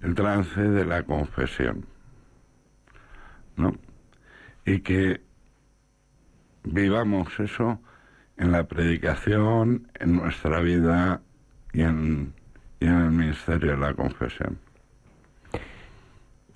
el 0.00 0.14
trance 0.14 0.60
de 0.60 0.84
la 0.84 1.02
confesión. 1.02 1.84
¿No? 3.56 3.74
Y 4.64 4.80
que 4.80 5.20
vivamos 6.62 7.28
eso 7.40 7.80
en 8.36 8.52
la 8.52 8.68
predicación, 8.68 9.88
en 9.98 10.14
nuestra 10.14 10.60
vida 10.60 11.22
y 11.72 11.82
en, 11.82 12.32
y 12.78 12.86
en 12.86 12.98
el 12.98 13.10
ministerio 13.10 13.72
de 13.72 13.78
la 13.78 13.94
confesión. 13.94 14.58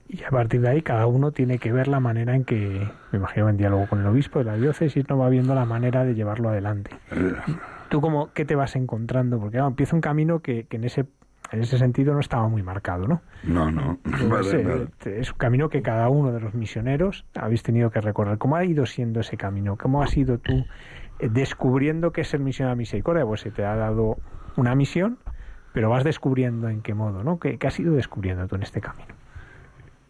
Y 0.09 0.23
a 0.23 0.31
partir 0.31 0.61
de 0.61 0.69
ahí 0.69 0.83
cada 0.83 1.07
uno 1.07 1.33
tiene 1.33 1.59
que 1.59 1.73
ver 1.73 1.89
la 1.89 1.99
manera 1.99 2.37
en 2.37 2.45
que, 2.45 2.89
me 3.11 3.19
imagino 3.19 3.49
en 3.49 3.57
diálogo 3.57 3.89
con 3.89 4.01
el 4.01 4.07
obispo 4.07 4.39
de 4.39 4.45
la 4.45 4.57
diócesis, 4.57 5.09
no 5.09 5.19
va 5.19 5.29
viendo 5.29 5.57
la 5.57 5.65
manera 5.65 6.05
de 6.05 6.15
llevarlo 6.15 6.51
adelante. 6.51 6.91
¿Tú 7.93 8.01
cómo, 8.01 8.33
qué 8.33 8.47
te 8.47 8.57
vas 8.57 8.75
encontrando? 8.75 9.39
Porque 9.39 9.59
empieza 9.59 9.95
un 9.95 10.01
camino 10.01 10.41
que, 10.41 10.65
que 10.65 10.79
en 10.79 10.85
ese 10.85 11.05
en 11.51 11.61
ese 11.61 11.77
sentido 11.77 12.15
no 12.15 12.21
estaba 12.21 12.49
muy 12.49 12.63
marcado, 12.63 13.07
¿no? 13.07 13.21
No, 13.45 13.71
no. 13.71 13.99
Eh, 14.55 14.89
es 15.05 15.31
un 15.31 15.37
camino 15.37 15.69
que 15.69 15.83
cada 15.83 16.09
uno 16.09 16.33
de 16.33 16.41
los 16.41 16.55
misioneros 16.55 17.27
habéis 17.35 17.63
tenido 17.63 17.91
que 17.91 18.01
recorrer. 18.01 18.39
¿Cómo 18.39 18.57
ha 18.57 18.65
ido 18.65 18.87
siendo 18.87 19.21
ese 19.21 19.37
camino? 19.37 19.77
¿Cómo 19.77 20.03
has 20.03 20.17
ido 20.17 20.39
tú 20.39 20.65
eh, 21.19 21.29
descubriendo 21.31 22.13
qué 22.13 22.23
es 22.23 22.29
ser 22.29 22.41
misión 22.41 22.71
a 22.71 22.75
misericordia? 22.75 23.27
Pues 23.27 23.43
se 23.43 23.51
te 23.51 23.63
ha 23.63 23.77
dado 23.77 24.17
una 24.57 24.75
misión, 24.75 25.19
pero 25.75 25.91
vas 25.91 26.03
descubriendo 26.03 26.71
en 26.71 26.81
qué 26.81 26.95
modo, 26.95 27.23
¿no? 27.23 27.39
¿Qué, 27.39 27.59
qué 27.59 27.67
has 27.67 27.79
ido 27.79 27.93
descubriendo 27.93 28.49
tú 28.49 28.57
en 28.57 28.63
este 28.63 28.81
camino? 28.81 29.15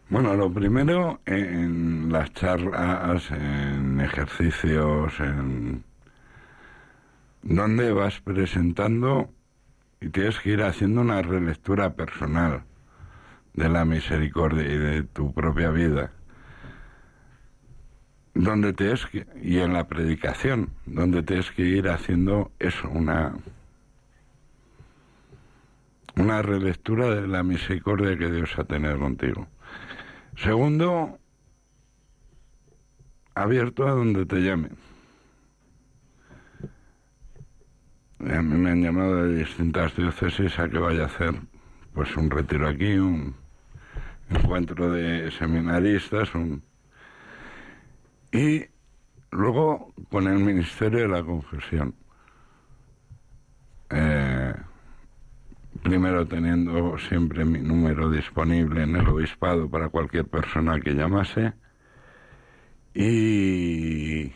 Bueno, 0.08 0.34
lo 0.34 0.52
primero 0.52 1.18
en 1.26 2.12
las 2.12 2.32
charlas, 2.32 3.28
en 3.32 4.00
ejercicios, 4.00 5.18
en 5.18 5.82
donde 7.42 7.92
vas 7.92 8.20
presentando 8.20 9.30
y 10.00 10.08
tienes 10.08 10.38
que 10.40 10.50
ir 10.50 10.62
haciendo 10.62 11.00
una 11.00 11.22
relectura 11.22 11.94
personal 11.94 12.64
de 13.54 13.68
la 13.68 13.84
misericordia 13.84 14.64
y 14.64 14.78
de 14.78 15.02
tu 15.04 15.32
propia 15.32 15.70
vida. 15.70 16.12
Donde 18.34 18.72
tienes 18.72 19.04
que, 19.06 19.26
y 19.42 19.58
en 19.58 19.74
la 19.74 19.86
predicación, 19.88 20.70
donde 20.86 21.22
tienes 21.22 21.50
que 21.50 21.62
ir 21.62 21.88
haciendo 21.88 22.50
eso, 22.58 22.88
una, 22.88 23.34
una 26.16 26.40
relectura 26.40 27.14
de 27.14 27.26
la 27.28 27.42
misericordia 27.42 28.16
que 28.16 28.30
Dios 28.30 28.58
ha 28.58 28.64
tenido 28.64 28.98
contigo. 28.98 29.46
Segundo, 30.36 31.18
abierto 33.34 33.86
a 33.86 33.92
donde 33.92 34.24
te 34.24 34.36
llamen. 34.36 34.76
A 38.30 38.42
mí 38.42 38.56
me 38.56 38.70
han 38.70 38.82
llamado 38.82 39.24
de 39.24 39.38
distintas 39.38 39.94
diócesis 39.96 40.58
a 40.58 40.68
que 40.68 40.78
vaya 40.78 41.04
a 41.04 41.06
hacer 41.06 41.34
pues 41.92 42.16
un 42.16 42.30
retiro 42.30 42.68
aquí, 42.68 42.94
un 42.94 43.34
encuentro 44.30 44.90
de 44.90 45.30
seminaristas, 45.32 46.34
un... 46.34 46.62
y 48.32 48.64
luego 49.30 49.92
con 50.10 50.26
el 50.26 50.38
Ministerio 50.38 51.00
de 51.00 51.08
la 51.08 51.22
Confesión. 51.22 51.94
Eh, 53.90 54.54
primero 55.82 56.26
teniendo 56.26 56.96
siempre 56.98 57.44
mi 57.44 57.60
número 57.60 58.10
disponible 58.10 58.84
en 58.84 58.96
el 58.96 59.08
obispado 59.08 59.68
para 59.68 59.88
cualquier 59.88 60.26
persona 60.26 60.80
que 60.80 60.94
llamase 60.94 61.52
y, 62.94 64.32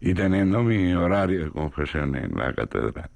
y 0.00 0.14
teniendo 0.14 0.62
mi 0.62 0.92
horario 0.92 1.44
de 1.44 1.50
confesión 1.50 2.14
en 2.16 2.36
la 2.36 2.52
catedral. 2.52 3.10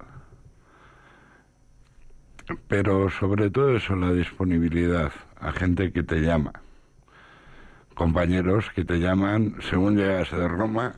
Pero 2.67 3.09
sobre 3.09 3.49
todo 3.49 3.75
eso, 3.75 3.95
la 3.95 4.11
disponibilidad 4.11 5.11
a 5.39 5.51
gente 5.53 5.93
que 5.93 6.03
te 6.03 6.21
llama, 6.21 6.51
compañeros 7.95 8.69
que 8.75 8.83
te 8.83 8.99
llaman 8.99 9.55
según 9.69 9.95
llegas 9.95 10.31
de 10.31 10.47
Roma, 10.47 10.95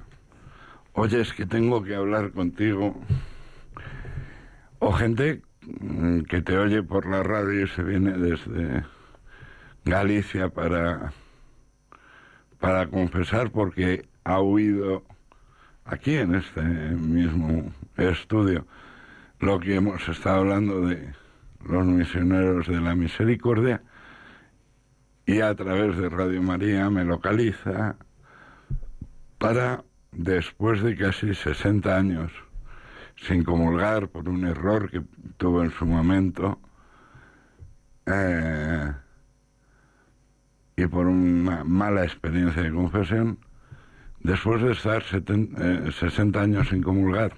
oye, 0.94 1.22
es 1.22 1.34
que 1.34 1.46
tengo 1.46 1.84
que 1.84 1.96
hablar 1.96 2.32
contigo, 2.32 3.00
o 4.80 4.92
gente 4.92 5.44
mm, 5.62 6.22
que 6.22 6.42
te 6.42 6.58
oye 6.58 6.82
por 6.82 7.08
la 7.08 7.22
radio 7.22 7.66
y 7.66 7.68
se 7.68 7.84
viene 7.84 8.14
desde 8.14 8.84
Galicia 9.84 10.50
para, 10.50 11.14
para 12.60 12.88
confesar 12.88 13.52
porque 13.52 14.08
ha 14.24 14.40
oído 14.40 15.04
aquí 15.86 16.16
en 16.16 16.36
este 16.36 16.62
mismo 16.62 17.72
estudio 17.96 18.66
lo 19.40 19.60
que 19.60 19.76
hemos 19.76 20.08
estado 20.10 20.40
hablando 20.40 20.82
de 20.82 21.14
los 21.64 21.86
misioneros 21.86 22.68
de 22.68 22.82
la 22.82 22.96
misericordia 22.96 23.82
y 25.26 25.42
a 25.42 25.54
través 25.56 25.98
de 25.98 26.10
Radio 26.10 26.42
María 26.42 26.90
me 26.90 27.06
localiza 27.06 27.98
para, 29.38 29.84
después 30.12 30.82
de 30.82 30.96
casi 30.96 31.34
60 31.34 31.96
años 31.96 32.32
sin 33.16 33.44
comulgar 33.44 34.10
por 34.10 34.28
un 34.28 34.46
error 34.46 34.90
que 34.90 35.02
tuvo 35.38 35.64
en 35.64 35.72
su 35.72 35.86
momento 35.86 36.60
eh, 38.08 38.92
y 40.78 40.88
por 40.88 41.08
una 41.08 41.64
mala 41.64 42.04
experiencia 42.04 42.62
de 42.62 42.72
confesión, 42.72 43.40
después 44.26 44.62
de 44.62 44.72
estar 44.72 45.04
60 45.04 45.60
eh, 45.60 46.42
años 46.42 46.70
sin 46.70 46.82
comulgar, 46.82 47.34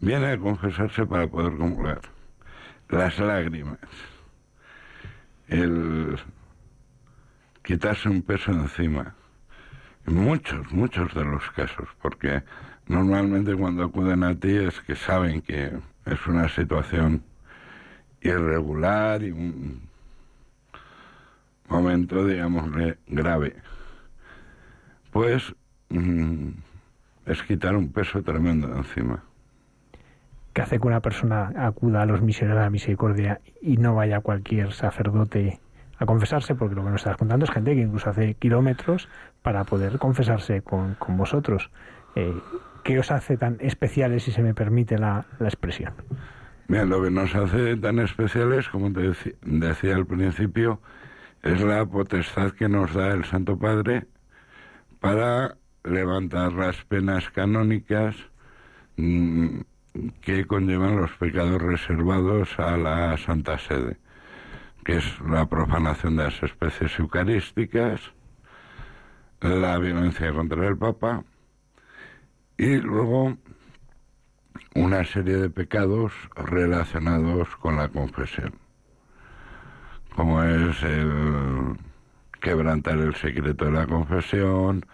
viene 0.00 0.32
a 0.32 0.38
confesarse 0.38 1.06
para 1.06 1.26
poder 1.26 1.56
comulgar. 1.56 2.00
Las 2.90 3.18
lágrimas, 3.18 3.78
el 5.48 6.18
quitarse 7.62 8.08
un 8.08 8.22
peso 8.22 8.52
encima. 8.52 9.14
En 10.06 10.14
muchos, 10.14 10.70
muchos 10.70 11.12
de 11.14 11.24
los 11.24 11.50
casos, 11.52 11.88
porque 12.00 12.42
normalmente 12.86 13.56
cuando 13.56 13.84
acuden 13.84 14.22
a 14.22 14.38
ti 14.38 14.54
es 14.54 14.80
que 14.82 14.94
saben 14.94 15.40
que 15.40 15.72
es 16.04 16.26
una 16.26 16.48
situación 16.48 17.24
irregular 18.20 19.22
y 19.22 19.32
un 19.32 19.88
momento, 21.68 22.24
digamos, 22.24 22.70
grave. 23.08 23.56
Pues 25.10 25.54
mm, 25.88 26.48
es 27.26 27.42
quitar 27.42 27.76
un 27.76 27.92
peso 27.92 28.22
tremendo 28.22 28.74
encima. 28.74 29.22
¿Qué 30.52 30.62
hace 30.62 30.78
que 30.78 30.86
una 30.86 31.00
persona 31.00 31.52
acuda 31.56 32.02
a 32.02 32.06
los 32.06 32.22
misioneros 32.22 32.58
de 32.58 32.64
la 32.64 32.70
misericordia 32.70 33.40
y 33.60 33.76
no 33.76 33.94
vaya 33.94 34.18
a 34.18 34.20
cualquier 34.20 34.72
sacerdote 34.72 35.60
a 35.98 36.06
confesarse, 36.06 36.54
porque 36.54 36.74
lo 36.74 36.84
que 36.84 36.90
nos 36.90 37.00
estás 37.00 37.16
contando 37.16 37.44
es 37.44 37.50
gente 37.50 37.74
que 37.74 37.82
incluso 37.82 38.10
hace 38.10 38.34
kilómetros 38.34 39.08
para 39.42 39.64
poder 39.64 39.98
confesarse 39.98 40.62
con, 40.62 40.94
con 40.94 41.16
vosotros. 41.16 41.70
Eh, 42.14 42.34
¿Qué 42.84 42.98
os 42.98 43.10
hace 43.10 43.36
tan 43.36 43.56
especiales, 43.60 44.22
si 44.22 44.32
se 44.32 44.42
me 44.42 44.54
permite 44.54 44.98
la, 44.98 45.26
la 45.38 45.48
expresión? 45.48 45.92
Bien, 46.68 46.88
lo 46.88 47.02
que 47.02 47.10
nos 47.10 47.34
hace 47.34 47.76
tan 47.76 47.98
especiales, 47.98 48.68
como 48.68 48.92
te 48.92 49.12
decía 49.42 49.94
al 49.94 50.06
principio, 50.06 50.80
es 51.42 51.60
la 51.60 51.84
potestad 51.86 52.52
que 52.52 52.68
nos 52.68 52.92
da 52.94 53.12
el 53.12 53.24
Santo 53.24 53.58
Padre 53.58 54.06
para 55.00 55.56
levantar 55.86 56.52
las 56.52 56.76
penas 56.84 57.30
canónicas 57.30 58.16
mm, 58.96 59.60
que 60.20 60.46
conllevan 60.46 60.96
los 60.96 61.12
pecados 61.12 61.62
reservados 61.62 62.58
a 62.58 62.76
la 62.76 63.16
Santa 63.16 63.58
Sede 63.58 63.96
que 64.86 64.98
es 64.98 65.20
la 65.20 65.46
profanación 65.46 66.16
de 66.16 66.24
las 66.24 66.40
especies 66.44 66.96
eucarísticas, 67.00 68.00
la 69.40 69.76
violencia 69.78 70.32
contra 70.32 70.64
el 70.68 70.78
Papa 70.78 71.24
y 72.56 72.76
luego 72.76 73.36
una 74.76 75.04
serie 75.04 75.38
de 75.38 75.50
pecados 75.50 76.12
relacionados 76.36 77.48
con 77.56 77.74
la 77.74 77.88
confesión, 77.88 78.54
como 80.14 80.40
es 80.44 80.80
el 80.84 81.76
quebrantar 82.40 82.98
el 82.98 83.16
secreto 83.16 83.64
de 83.64 83.72
la 83.72 83.88
confesión, 83.88 84.86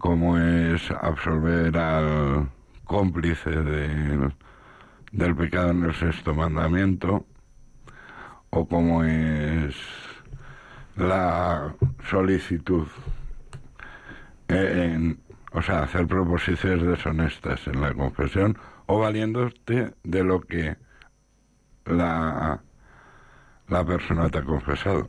como 0.00 0.38
es 0.38 0.90
absolver 0.90 1.76
al 1.76 2.48
cómplice 2.84 3.50
del 3.50 5.36
pecado 5.36 5.70
en 5.70 5.84
el 5.84 5.94
sexto 5.94 6.34
mandamiento, 6.34 7.26
o 8.48 8.66
cómo 8.66 9.04
es 9.04 9.76
la 10.96 11.74
solicitud 12.08 12.88
o 15.52 15.62
sea, 15.62 15.82
hacer 15.82 16.06
proposiciones 16.06 16.82
deshonestas 16.82 17.66
en 17.66 17.80
la 17.80 17.92
confesión 17.92 18.56
o 18.86 19.00
valiéndote 19.00 19.94
de 20.02 20.24
lo 20.24 20.40
que 20.40 20.76
la, 21.84 22.62
la 23.68 23.84
persona 23.84 24.30
te 24.30 24.38
ha 24.38 24.44
confesado. 24.44 25.08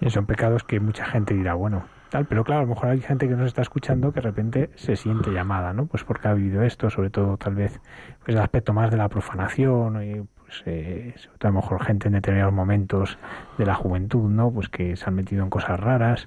Y 0.00 0.10
son 0.10 0.26
pecados 0.26 0.64
que 0.64 0.80
mucha 0.80 1.06
gente 1.06 1.34
dirá, 1.34 1.54
bueno, 1.54 1.84
tal, 2.12 2.26
pero 2.26 2.44
claro, 2.44 2.60
a 2.60 2.64
lo 2.64 2.68
mejor 2.68 2.90
hay 2.90 3.00
gente 3.00 3.26
que 3.26 3.34
nos 3.34 3.46
está 3.46 3.62
escuchando 3.62 4.12
que 4.12 4.20
de 4.20 4.26
repente 4.28 4.70
se 4.76 4.96
siente 4.96 5.30
llamada, 5.32 5.72
¿no? 5.72 5.86
Pues 5.86 6.04
porque 6.04 6.28
ha 6.28 6.34
vivido 6.34 6.62
esto, 6.62 6.90
sobre 6.90 7.08
todo 7.08 7.38
tal 7.38 7.54
vez 7.54 7.80
pues 8.22 8.36
el 8.36 8.38
aspecto 8.38 8.74
más 8.74 8.90
de 8.90 8.98
la 8.98 9.08
profanación 9.08 10.02
y 10.02 10.22
pues, 10.44 10.62
eh, 10.66 11.14
a 11.40 11.46
lo 11.46 11.52
mejor 11.54 11.82
gente 11.82 12.08
en 12.08 12.14
determinados 12.14 12.52
momentos 12.52 13.18
de 13.56 13.64
la 13.64 13.74
juventud, 13.74 14.28
¿no? 14.28 14.50
Pues 14.50 14.68
que 14.68 14.94
se 14.94 15.06
han 15.06 15.14
metido 15.14 15.42
en 15.42 15.48
cosas 15.48 15.80
raras. 15.80 16.26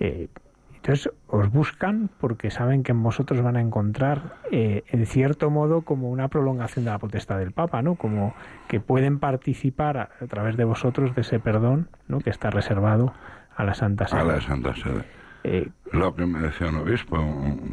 Eh, 0.00 0.28
entonces 0.74 1.12
os 1.26 1.50
buscan 1.52 2.08
porque 2.18 2.50
saben 2.50 2.82
que 2.82 2.92
en 2.92 3.02
vosotros 3.02 3.42
van 3.42 3.56
a 3.56 3.60
encontrar, 3.60 4.36
eh, 4.50 4.84
en 4.88 5.04
cierto 5.04 5.50
modo, 5.50 5.82
como 5.82 6.08
una 6.10 6.28
prolongación 6.28 6.86
de 6.86 6.92
la 6.92 6.98
potestad 6.98 7.38
del 7.38 7.52
Papa, 7.52 7.82
¿no? 7.82 7.96
Como 7.96 8.34
que 8.68 8.80
pueden 8.80 9.18
participar 9.18 9.98
a, 9.98 10.08
través 10.28 10.56
de 10.56 10.64
vosotros 10.64 11.14
de 11.14 11.20
ese 11.20 11.40
perdón, 11.40 11.90
¿no? 12.08 12.20
Que 12.20 12.30
está 12.30 12.48
reservado 12.48 13.12
a 13.54 13.64
la 13.64 13.74
Santa 13.74 14.08
Sede. 14.08 14.20
A 14.20 14.24
la 14.24 14.40
Santa 14.40 14.74
Sede. 14.74 15.25
Eh, 15.48 15.68
Lo 15.92 16.12
que 16.16 16.26
me 16.26 16.40
decía 16.40 16.66
un 16.66 16.76
obispo, 16.76 17.18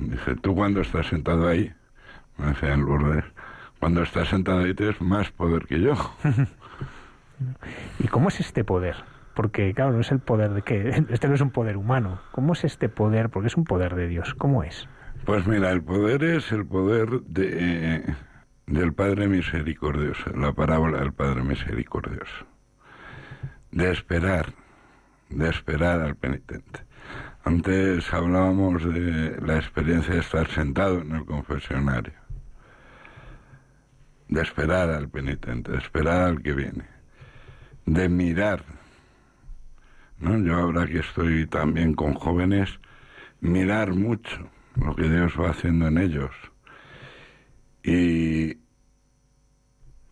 dice, 0.02 0.36
tú 0.36 0.54
cuando 0.54 0.82
estás 0.82 1.08
sentado 1.08 1.48
ahí, 1.48 1.74
me 2.38 2.48
decía 2.48 2.74
en 2.74 2.82
Lourdes, 2.82 3.26
cuando 3.80 4.04
estás 4.04 4.30
sentado 4.30 4.60
ahí 4.60 4.76
tienes 4.76 5.02
más 5.02 5.32
poder 5.32 5.66
que 5.66 5.82
yo. 5.82 5.94
¿Y 8.00 8.08
cómo 8.10 8.28
es 8.28 8.40
este 8.40 8.64
poder? 8.64 8.96
Porque, 9.34 9.74
claro, 9.74 9.94
no 9.94 10.02
es 10.02 10.12
el 10.12 10.20
poder 10.20 10.52
de 10.52 10.62
que. 10.62 10.90
Este 11.10 11.28
no 11.28 11.34
es 11.34 11.42
un 11.42 11.50
poder 11.50 11.78
humano. 11.78 12.22
¿Cómo 12.32 12.54
es 12.54 12.64
este 12.64 12.90
poder? 12.90 13.32
Porque 13.32 13.48
es 13.48 13.58
un 13.58 13.64
poder 13.64 13.96
de 13.96 14.08
Dios. 14.08 14.36
¿Cómo 14.36 14.64
es? 14.64 14.88
Pues 15.26 15.48
mira, 15.48 15.72
el 15.72 15.82
poder 15.82 16.24
es 16.24 16.52
el 16.52 16.68
poder 16.68 17.22
de, 17.22 18.04
del 18.68 18.94
Padre 18.94 19.28
Misericordioso, 19.28 20.30
la 20.36 20.54
parábola 20.54 21.00
del 21.00 21.12
Padre 21.12 21.42
Misericordioso. 21.42 22.46
De 23.72 23.90
esperar, 23.92 24.54
de 25.30 25.50
esperar 25.50 26.02
al 26.02 26.16
penitente. 26.16 26.82
Antes 27.44 28.14
hablábamos 28.14 28.84
de 28.84 29.40
la 29.42 29.58
experiencia 29.58 30.14
de 30.14 30.22
estar 30.22 30.48
sentado 30.48 31.02
en 31.02 31.12
el 31.12 31.26
confesionario 31.26 32.24
de 34.34 34.42
esperar 34.42 34.90
al 34.90 35.10
penitente, 35.10 35.72
de 35.72 35.78
esperar 35.78 36.22
al 36.22 36.42
que 36.42 36.54
viene, 36.54 36.86
de 37.86 38.10
mirar. 38.10 38.64
¿no? 40.18 40.38
Yo 40.40 40.56
ahora 40.56 40.88
que 40.88 41.00
estoy 41.00 41.46
también 41.46 41.94
con 41.94 42.16
jóvenes, 42.16 42.80
mirar 43.42 43.94
mucho 43.94 44.50
lo 44.76 44.96
que 44.96 45.08
Dios 45.08 45.34
va 45.40 45.52
haciendo 45.52 45.88
en 45.88 46.00
ellos 46.00 46.32
y 47.84 48.58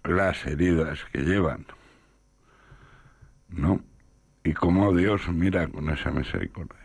las 0.03 0.45
heridas 0.45 0.99
que 1.11 1.21
llevan, 1.21 1.65
¿no? 3.49 3.81
Y 4.43 4.53
cómo 4.53 4.93
Dios 4.93 5.27
mira 5.29 5.67
con 5.67 5.89
esa 5.89 6.11
misericordia. 6.11 6.80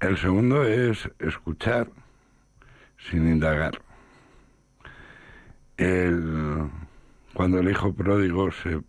El 0.00 0.18
segundo 0.18 0.64
es 0.64 1.08
escuchar 1.20 1.88
sin 2.98 3.28
indagar 3.28 3.80
el, 5.76 6.68
cuando 7.34 7.60
el 7.60 7.70
hijo 7.70 7.94
pródigo 7.94 8.50
se 8.50 8.80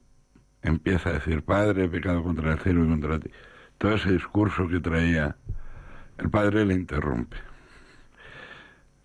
empieza 0.62 1.10
a 1.10 1.14
decir, 1.14 1.44
Padre, 1.44 1.86
he 1.86 1.90
pecado 1.90 2.24
contra 2.24 2.54
el 2.54 2.60
cielo 2.60 2.84
y 2.84 2.88
contra 2.88 3.20
ti, 3.20 3.30
todo 3.78 3.94
ese 3.94 4.12
discurso 4.12 4.68
que 4.68 4.80
traía, 4.80 5.36
el 6.18 6.30
padre 6.30 6.66
le 6.66 6.74
interrumpe. 6.74 7.38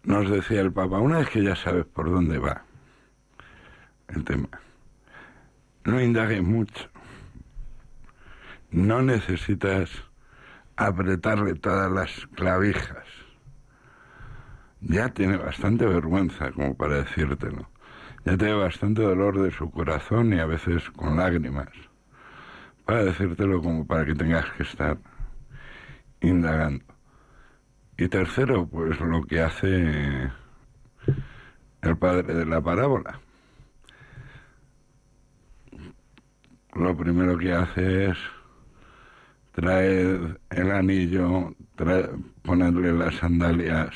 Nos 0.05 0.31
decía 0.31 0.63
el 0.63 0.73
Papa, 0.73 0.99
una 0.99 1.19
vez 1.19 1.29
que 1.29 1.43
ya 1.43 1.55
sabes 1.55 1.85
por 1.85 2.11
dónde 2.11 2.39
va 2.39 2.65
el 4.09 4.25
tema, 4.25 4.49
no 5.85 6.01
indagues 6.01 6.43
mucho. 6.43 6.89
No 8.71 9.03
necesitas 9.03 9.91
apretarle 10.77 11.55
todas 11.55 11.91
las 11.91 12.27
clavijas. 12.35 13.07
Ya 14.81 15.09
tiene 15.11 15.37
bastante 15.37 15.87
vergüenza 15.87 16.51
como 16.53 16.77
para 16.77 16.97
decírtelo. 16.97 17.69
Ya 18.25 18.37
tiene 18.37 18.55
bastante 18.55 19.03
dolor 19.03 19.41
de 19.41 19.51
su 19.51 19.71
corazón 19.71 20.33
y 20.33 20.41
a 20.41 20.47
veces 20.47 20.91
con 20.91 21.17
lágrimas. 21.17 21.69
Para 22.85 23.05
decírtelo 23.05 23.63
como 23.63 23.87
para 23.87 24.05
que 24.05 24.15
tengas 24.15 24.51
que 24.53 24.65
estar 24.65 24.99
indagando. 26.21 26.85
Y 27.97 28.09
tercero, 28.09 28.67
pues 28.67 28.99
lo 29.01 29.23
que 29.23 29.41
hace 29.41 30.31
el 31.83 31.97
padre 31.99 32.35
de 32.35 32.47
la 32.47 32.61
parábola. 32.61 33.21
Lo 36.75 36.97
primero 36.97 37.37
que 37.37 37.53
hace 37.53 38.11
es 38.11 38.19
traer 39.53 40.41
el 40.51 40.71
anillo, 40.71 41.55
ponerle 42.43 42.93
las 42.93 43.17
sandalias, 43.17 43.95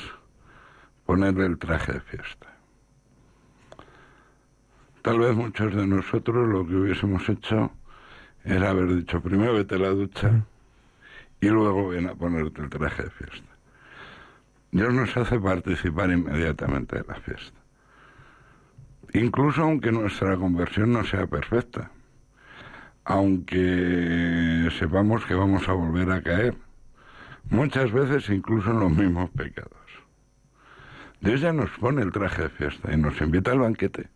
ponerle 1.05 1.45
el 1.45 1.57
traje 1.57 1.93
de 1.93 2.01
fiesta. 2.01 2.47
Tal 5.01 5.19
vez 5.19 5.35
muchos 5.35 5.73
de 5.73 5.87
nosotros 5.87 6.47
lo 6.47 6.67
que 6.67 6.75
hubiésemos 6.75 7.27
hecho 7.29 7.71
era 8.43 8.69
haber 8.69 8.95
dicho 8.95 9.21
primero 9.21 9.53
vete 9.53 9.75
a 9.75 9.79
la 9.79 9.89
ducha 9.89 10.45
y 11.39 11.47
luego 11.47 11.89
ven 11.89 12.07
a 12.07 12.15
ponerte 12.15 12.61
el 12.61 12.69
traje 12.69 13.03
de 13.03 13.09
fiesta. 13.11 13.47
Dios 14.71 14.93
nos 14.93 15.15
hace 15.15 15.39
participar 15.39 16.11
inmediatamente 16.11 16.97
de 16.97 17.05
la 17.07 17.15
fiesta. 17.15 17.57
Incluso 19.13 19.63
aunque 19.63 19.91
nuestra 19.91 20.35
conversión 20.35 20.91
no 20.91 21.03
sea 21.05 21.25
perfecta, 21.25 21.91
aunque 23.07 24.69
sepamos 24.77 25.25
que 25.25 25.33
vamos 25.33 25.67
a 25.69 25.71
volver 25.71 26.11
a 26.11 26.21
caer, 26.21 26.55
muchas 27.49 27.89
veces 27.93 28.29
incluso 28.29 28.69
en 28.71 28.81
los 28.81 28.91
mismos 28.91 29.29
pecados. 29.29 29.71
Dios 31.21 31.39
ya 31.39 31.53
nos 31.53 31.69
pone 31.79 32.01
el 32.01 32.11
traje 32.11 32.43
de 32.43 32.49
fiesta 32.49 32.93
y 32.93 32.97
nos 32.97 33.19
invita 33.21 33.53
al 33.53 33.59
banquete. 33.59 34.09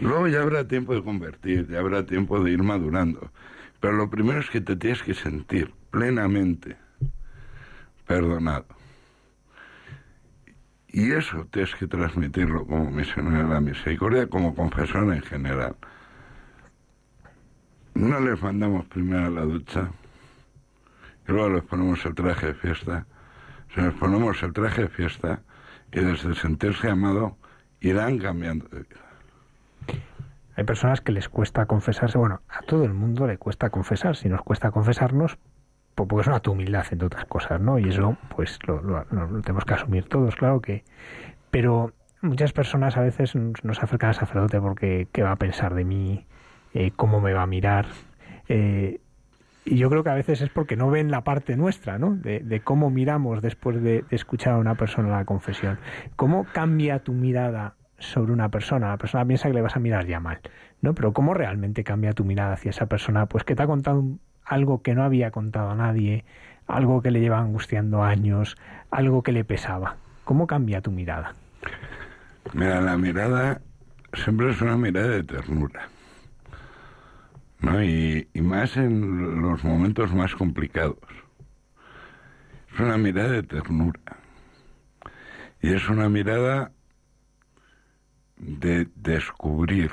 Luego 0.00 0.28
ya 0.28 0.42
habrá 0.42 0.68
tiempo 0.68 0.94
de 0.94 1.02
convertir, 1.02 1.66
ya 1.68 1.80
habrá 1.80 2.06
tiempo 2.06 2.38
de 2.42 2.52
ir 2.52 2.62
madurando. 2.62 3.32
Pero 3.80 3.94
lo 3.94 4.08
primero 4.08 4.38
es 4.38 4.48
que 4.48 4.60
te 4.60 4.76
tienes 4.76 5.02
que 5.02 5.14
sentir 5.14 5.74
plenamente 5.90 6.76
perdonado. 8.06 8.66
Y 10.86 11.10
eso 11.10 11.48
tienes 11.50 11.74
que 11.74 11.88
transmitirlo 11.88 12.64
como 12.64 12.92
misionero 12.92 13.48
de 13.48 13.54
la 13.54 13.60
misericordia, 13.60 14.28
como 14.28 14.54
confesor 14.54 15.12
en 15.12 15.22
general. 15.22 15.74
No 17.96 18.20
les 18.20 18.42
mandamos 18.42 18.84
primero 18.86 19.24
a 19.24 19.30
la 19.30 19.40
ducha 19.40 19.88
y 21.26 21.32
luego 21.32 21.48
les 21.48 21.62
ponemos 21.62 22.04
el 22.04 22.14
traje 22.14 22.48
de 22.48 22.54
fiesta. 22.54 23.06
Si 23.74 23.80
nos 23.80 23.94
ponemos 23.94 24.42
el 24.42 24.52
traje 24.52 24.82
de 24.82 24.88
fiesta 24.88 25.40
y 25.92 26.00
desde 26.00 26.34
sentirse 26.34 26.90
amado 26.90 27.38
irán 27.80 28.18
cambiando 28.18 28.68
de 28.68 28.80
vida. 28.80 30.00
Hay 30.56 30.64
personas 30.64 31.00
que 31.00 31.10
les 31.12 31.30
cuesta 31.30 31.64
confesarse, 31.64 32.18
bueno, 32.18 32.42
a 32.50 32.60
todo 32.62 32.84
el 32.84 32.92
mundo 32.92 33.26
le 33.26 33.38
cuesta 33.38 33.70
confesar, 33.70 34.14
si 34.14 34.28
nos 34.28 34.42
cuesta 34.42 34.70
confesarnos, 34.70 35.38
pues 35.94 36.06
porque 36.06 36.20
es 36.20 36.26
una 36.26 36.40
tu 36.40 36.52
humildad, 36.52 36.84
entre 36.90 37.06
otras 37.06 37.24
cosas, 37.24 37.62
¿no? 37.62 37.78
Y 37.78 37.88
eso, 37.88 38.18
pues 38.36 38.58
lo, 38.66 39.06
tenemos 39.40 39.64
que 39.64 39.72
asumir 39.72 40.06
todos, 40.06 40.36
claro 40.36 40.60
que... 40.60 40.84
Pero 41.50 41.94
muchas 42.20 42.52
personas 42.52 42.98
a 42.98 43.00
veces 43.00 43.34
nos 43.34 43.82
acercan 43.82 44.10
al 44.10 44.14
sacerdote 44.14 44.60
porque 44.60 45.08
qué 45.12 45.22
va 45.22 45.32
a 45.32 45.36
pensar 45.36 45.74
de 45.74 45.84
mí, 45.86 46.26
eh, 46.76 46.92
cómo 46.94 47.20
me 47.20 47.32
va 47.32 47.42
a 47.42 47.46
mirar. 47.46 47.86
Eh, 48.48 49.00
y 49.64 49.78
yo 49.78 49.90
creo 49.90 50.04
que 50.04 50.10
a 50.10 50.14
veces 50.14 50.40
es 50.42 50.50
porque 50.50 50.76
no 50.76 50.90
ven 50.90 51.10
la 51.10 51.24
parte 51.24 51.56
nuestra, 51.56 51.98
¿no? 51.98 52.14
De, 52.14 52.60
cómo 52.62 52.90
miramos 52.90 53.42
después 53.42 53.82
de, 53.82 54.04
de, 54.08 54.16
escuchar 54.16 54.52
a 54.52 54.58
una 54.58 54.76
persona 54.76 55.08
la 55.08 55.24
confesión. 55.24 55.78
¿Cómo 56.14 56.44
cambia 56.52 57.00
tu 57.00 57.12
mirada 57.12 57.74
sobre 57.98 58.32
una 58.32 58.50
persona. 58.50 58.88
La 58.88 58.96
persona 58.96 59.24
piensa 59.24 59.48
que 59.48 59.54
le 59.54 59.62
vas 59.62 59.76
a 59.76 59.80
mirar 59.80 60.06
ya 60.06 60.20
mal, 60.20 60.40
¿no? 60.82 60.94
Pero 60.94 61.12
¿cómo 61.12 61.34
realmente 61.34 61.84
cambia 61.84 62.12
tu 62.12 62.24
mirada 62.24 62.54
hacia 62.54 62.70
esa 62.70 62.86
persona? 62.86 63.26
Pues 63.26 63.44
que 63.44 63.54
te 63.54 63.62
ha 63.62 63.66
contado 63.66 64.04
algo 64.44 64.82
que 64.82 64.94
no 64.94 65.02
había 65.02 65.30
contado 65.30 65.70
a 65.70 65.74
nadie, 65.74 66.24
algo 66.66 67.02
que 67.02 67.10
le 67.10 67.20
lleva 67.20 67.38
angustiando 67.38 68.02
años, 68.02 68.56
algo 68.90 69.22
que 69.22 69.32
le 69.32 69.44
pesaba. 69.44 69.96
¿Cómo 70.24 70.46
cambia 70.46 70.80
tu 70.80 70.90
mirada? 70.90 71.34
Mira, 72.52 72.80
la 72.80 72.96
mirada 72.96 73.60
siempre 74.12 74.50
es 74.50 74.60
una 74.60 74.76
mirada 74.76 75.08
de 75.08 75.24
ternura. 75.24 75.88
¿No? 77.60 77.82
Y, 77.82 78.28
y 78.32 78.40
más 78.40 78.76
en 78.76 79.40
los 79.42 79.64
momentos 79.64 80.12
más 80.14 80.34
complicados. 80.34 80.98
Es 82.72 82.80
una 82.80 82.98
mirada 82.98 83.30
de 83.30 83.42
ternura. 83.42 84.00
Y 85.62 85.72
es 85.72 85.88
una 85.88 86.08
mirada 86.08 86.72
de 88.36 88.88
descubrir 88.94 89.92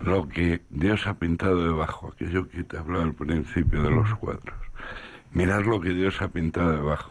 lo 0.00 0.28
que 0.28 0.62
Dios 0.70 1.06
ha 1.06 1.14
pintado 1.14 1.62
debajo, 1.62 2.12
aquello 2.12 2.48
que 2.48 2.64
te 2.64 2.78
hablaba 2.78 3.04
al 3.04 3.14
principio 3.14 3.82
de 3.82 3.90
los 3.90 4.14
cuadros. 4.14 4.56
Mirar 5.32 5.66
lo 5.66 5.80
que 5.80 5.90
Dios 5.90 6.20
ha 6.22 6.28
pintado 6.28 6.72
debajo. 6.72 7.10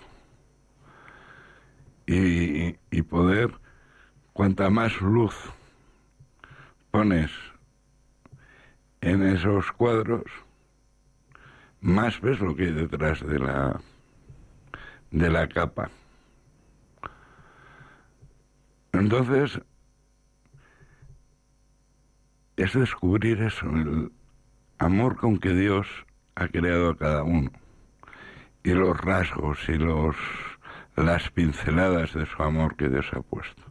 Y, 2.08 2.76
y 2.90 3.02
poder, 3.04 3.52
cuanta 4.34 4.70
más 4.70 5.00
luz 5.02 5.36
pones 6.90 7.32
en 9.02 9.24
esos 9.24 9.72
cuadros, 9.72 10.24
más 11.82 12.22
ves 12.22 12.40
lo 12.40 12.56
que 12.56 12.66
hay 12.66 12.72
detrás 12.72 13.26
de 13.26 13.40
la, 13.40 13.82
de 15.10 15.30
la 15.30 15.48
capa. 15.48 15.90
Entonces, 18.94 19.60
es 22.58 22.74
descubrir 22.74 23.42
eso, 23.42 23.66
el 23.68 24.12
amor 24.78 25.18
con 25.18 25.40
que 25.40 25.54
Dios 25.54 25.88
ha 26.36 26.48
creado 26.48 26.92
a 26.92 26.98
cada 26.98 27.24
uno 27.24 27.52
y 28.64 28.72
los 28.72 29.00
rasgos 29.00 29.58
y 29.70 29.74
los 29.74 30.16
las 30.96 31.30
pinceladas 31.32 32.14
de 32.14 32.26
su 32.26 32.44
amor 32.44 32.76
que 32.76 32.90
Dios 32.90 33.08
ha 33.14 33.22
puesto. 33.22 33.64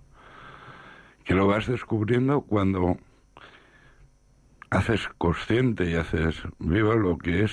Que 1.25 1.35
lo 1.35 1.47
vas 1.47 1.67
descubriendo 1.67 2.41
cuando 2.41 2.97
haces 4.71 5.09
consciente 5.19 5.91
y 5.91 5.95
haces 5.95 6.43
viva 6.59 6.95
lo 6.95 7.19
que 7.19 7.45
es 7.45 7.53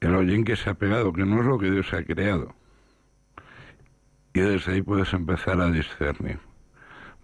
el 0.00 0.14
hollín 0.14 0.44
que 0.44 0.56
se 0.56 0.70
ha 0.70 0.74
pegado, 0.74 1.12
que 1.12 1.24
no 1.24 1.40
es 1.40 1.46
lo 1.46 1.58
que 1.58 1.70
Dios 1.70 1.92
ha 1.92 2.02
creado 2.02 2.54
y 4.36 4.40
desde 4.40 4.72
ahí 4.72 4.82
puedes 4.82 5.14
empezar 5.14 5.58
a 5.62 5.70
discernir 5.70 6.38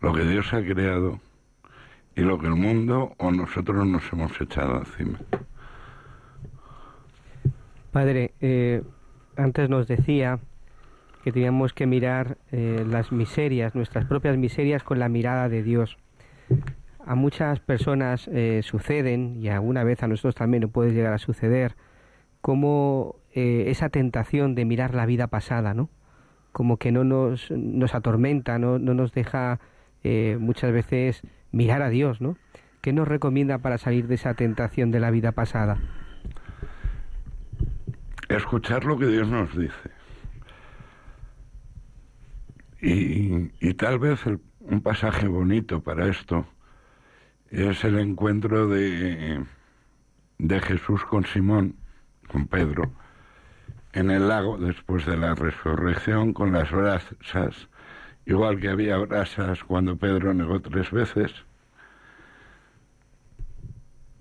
lo 0.00 0.14
que 0.14 0.24
Dios 0.24 0.54
ha 0.54 0.62
creado 0.62 1.20
y 2.16 2.22
lo 2.22 2.38
que 2.38 2.46
el 2.46 2.54
mundo 2.54 3.12
o 3.18 3.30
nosotros 3.30 3.86
nos 3.86 4.10
hemos 4.10 4.40
echado 4.40 4.78
encima. 4.78 5.20
Padre, 7.90 8.32
eh, 8.40 8.82
antes 9.36 9.68
nos 9.68 9.86
decía 9.86 10.38
que 11.22 11.32
teníamos 11.32 11.74
que 11.74 11.86
mirar 11.86 12.38
eh, 12.50 12.82
las 12.88 13.12
miserias, 13.12 13.74
nuestras 13.74 14.06
propias 14.06 14.38
miserias, 14.38 14.82
con 14.82 14.98
la 14.98 15.10
mirada 15.10 15.50
de 15.50 15.62
Dios. 15.62 15.98
A 17.04 17.14
muchas 17.14 17.60
personas 17.60 18.28
eh, 18.28 18.60
suceden, 18.62 19.42
y 19.42 19.48
alguna 19.48 19.84
vez 19.84 20.02
a 20.02 20.08
nosotros 20.08 20.34
también 20.34 20.68
puede 20.70 20.92
llegar 20.92 21.12
a 21.12 21.18
suceder, 21.18 21.76
como 22.40 23.16
esa 23.34 23.88
tentación 23.88 24.54
de 24.54 24.66
mirar 24.66 24.94
la 24.94 25.06
vida 25.06 25.28
pasada, 25.28 25.72
¿no? 25.72 25.88
como 26.52 26.76
que 26.76 26.92
no 26.92 27.02
nos, 27.02 27.50
nos 27.50 27.94
atormenta, 27.94 28.58
no, 28.58 28.78
no 28.78 28.94
nos 28.94 29.12
deja 29.12 29.58
eh, 30.04 30.36
muchas 30.38 30.72
veces 30.72 31.22
mirar 31.50 31.82
a 31.82 31.88
Dios, 31.88 32.20
¿no? 32.20 32.36
¿Qué 32.82 32.92
nos 32.92 33.08
recomienda 33.08 33.58
para 33.58 33.78
salir 33.78 34.06
de 34.06 34.16
esa 34.16 34.34
tentación 34.34 34.90
de 34.90 35.00
la 35.00 35.10
vida 35.10 35.32
pasada? 35.32 35.78
Escuchar 38.28 38.84
lo 38.84 38.98
que 38.98 39.06
Dios 39.06 39.28
nos 39.28 39.56
dice. 39.56 39.90
Y, 42.80 43.52
y 43.60 43.74
tal 43.74 43.98
vez 43.98 44.20
un 44.60 44.80
pasaje 44.80 45.28
bonito 45.28 45.82
para 45.82 46.08
esto 46.08 46.46
es 47.52 47.84
el 47.84 47.98
encuentro 47.98 48.66
de, 48.66 49.44
de 50.38 50.60
Jesús 50.60 51.04
con 51.04 51.24
Simón, 51.26 51.76
con 52.28 52.46
Pedro, 52.46 52.90
en 53.92 54.10
el 54.10 54.28
lago 54.28 54.58
después 54.58 55.06
de 55.06 55.16
la 55.16 55.34
resurrección 55.34 56.32
con 56.32 56.52
las 56.52 56.70
brasas 56.70 57.68
igual 58.26 58.60
que 58.60 58.68
había 58.68 58.96
brasas 58.98 59.62
cuando 59.64 59.96
Pedro 59.96 60.34
negó 60.34 60.60
tres 60.60 60.90
veces. 60.90 61.32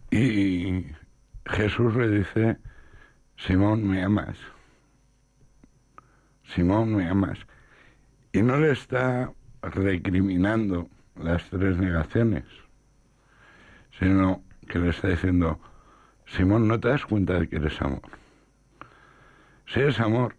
Y 0.09 0.85
Jesús 1.45 1.95
le 1.95 2.09
dice, 2.09 2.57
Simón, 3.37 3.87
me 3.87 4.03
amas. 4.03 4.37
Simón, 6.43 6.95
me 6.95 7.07
amas. 7.07 7.39
Y 8.33 8.41
no 8.41 8.57
le 8.57 8.71
está 8.71 9.31
recriminando 9.61 10.89
las 11.15 11.49
tres 11.49 11.77
negaciones, 11.77 12.43
sino 14.01 14.43
que 14.67 14.79
le 14.79 14.89
está 14.89 15.09
diciendo, 15.09 15.59
Simón, 16.25 16.67
¿no 16.67 16.79
te 16.79 16.87
das 16.87 17.05
cuenta 17.05 17.39
de 17.39 17.47
que 17.47 17.57
eres 17.57 17.79
amor? 17.83 18.01
Si 19.67 19.79
eres 19.79 19.99
amor, 19.99 20.35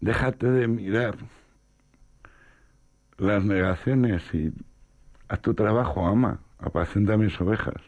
déjate 0.00 0.48
de 0.48 0.68
mirar 0.68 1.16
las 3.18 3.44
negaciones 3.44 4.22
y 4.32 4.52
haz 5.28 5.40
tu 5.40 5.54
trabajo, 5.54 6.06
ama, 6.06 6.38
apacienta 6.60 7.16
mis 7.16 7.40
ovejas. 7.40 7.82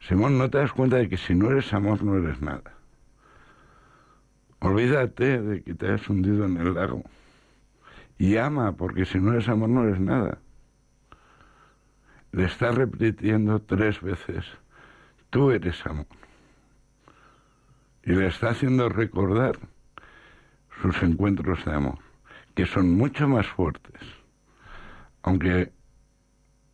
Simón, 0.00 0.36
¿no 0.36 0.50
te 0.50 0.58
das 0.58 0.72
cuenta 0.72 0.96
de 0.96 1.08
que 1.08 1.16
si 1.16 1.36
no 1.36 1.52
eres 1.52 1.72
amor 1.72 2.02
no 2.02 2.16
eres 2.16 2.42
nada? 2.42 2.74
Olvídate 4.58 5.40
de 5.40 5.62
que 5.62 5.74
te 5.74 5.92
has 5.92 6.10
hundido 6.10 6.44
en 6.46 6.56
el 6.56 6.74
lago 6.74 7.04
y 8.18 8.36
ama, 8.36 8.72
porque 8.72 9.04
si 9.04 9.20
no 9.20 9.32
eres 9.32 9.48
amor 9.48 9.68
no 9.68 9.84
eres 9.84 10.00
nada. 10.00 10.38
Le 12.34 12.46
está 12.46 12.72
repitiendo 12.72 13.60
tres 13.60 14.00
veces, 14.00 14.44
tú 15.30 15.52
eres 15.52 15.86
amor. 15.86 16.08
Y 18.02 18.10
le 18.10 18.26
está 18.26 18.48
haciendo 18.50 18.88
recordar 18.88 19.56
sus 20.82 21.00
encuentros 21.04 21.64
de 21.64 21.74
amor, 21.74 21.98
que 22.56 22.66
son 22.66 22.90
mucho 22.90 23.28
más 23.28 23.46
fuertes, 23.46 24.00
aunque 25.22 25.70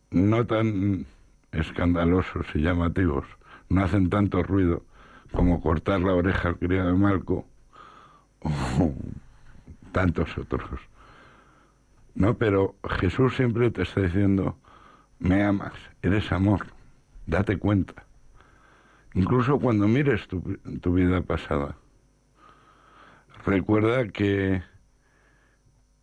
no 0.09 0.47
tan 0.47 1.05
escandalosos 1.51 2.47
y 2.55 2.61
llamativos, 2.61 3.27
no 3.69 3.83
hacen 3.83 4.09
tanto 4.09 4.41
ruido 4.41 4.83
como 5.31 5.61
cortar 5.61 6.01
la 6.01 6.15
oreja 6.15 6.49
al 6.49 6.57
criado 6.57 6.87
de 6.87 6.97
Malco 6.97 7.45
o 8.39 8.95
tantos 9.91 10.35
otros. 10.39 10.81
No, 12.15 12.33
pero 12.33 12.73
Jesús 12.99 13.35
siempre 13.35 13.69
te 13.69 13.83
está 13.83 14.01
diciendo, 14.01 14.57
me 15.21 15.43
amas, 15.43 15.73
eres 16.01 16.31
amor, 16.31 16.65
date 17.27 17.57
cuenta. 17.57 18.03
Incluso 19.13 19.59
cuando 19.59 19.87
mires 19.87 20.27
tu, 20.27 20.41
tu 20.81 20.93
vida 20.93 21.21
pasada, 21.21 21.75
recuerda 23.45 24.07
que 24.07 24.63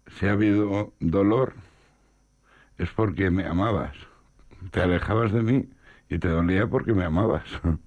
si 0.06 0.26
ha 0.26 0.32
habido 0.32 0.92
dolor 1.00 1.54
es 2.78 2.90
porque 2.90 3.30
me 3.30 3.44
amabas, 3.44 3.96
te 4.70 4.80
alejabas 4.82 5.32
de 5.32 5.42
mí 5.42 5.68
y 6.08 6.18
te 6.18 6.28
dolía 6.28 6.68
porque 6.68 6.92
me 6.94 7.04
amabas. 7.04 7.44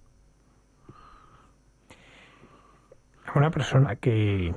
Una 3.33 3.51
persona 3.51 3.95
que, 3.95 4.53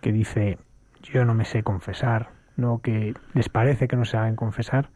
que 0.00 0.12
dice, 0.12 0.58
yo 1.02 1.26
no 1.26 1.34
me 1.34 1.44
sé 1.44 1.62
confesar, 1.62 2.30
no 2.56 2.80
que 2.80 3.12
les 3.34 3.50
parece 3.50 3.86
que 3.86 3.96
no 3.96 4.06
se 4.06 4.12
saben 4.12 4.36
confesar, 4.36 4.88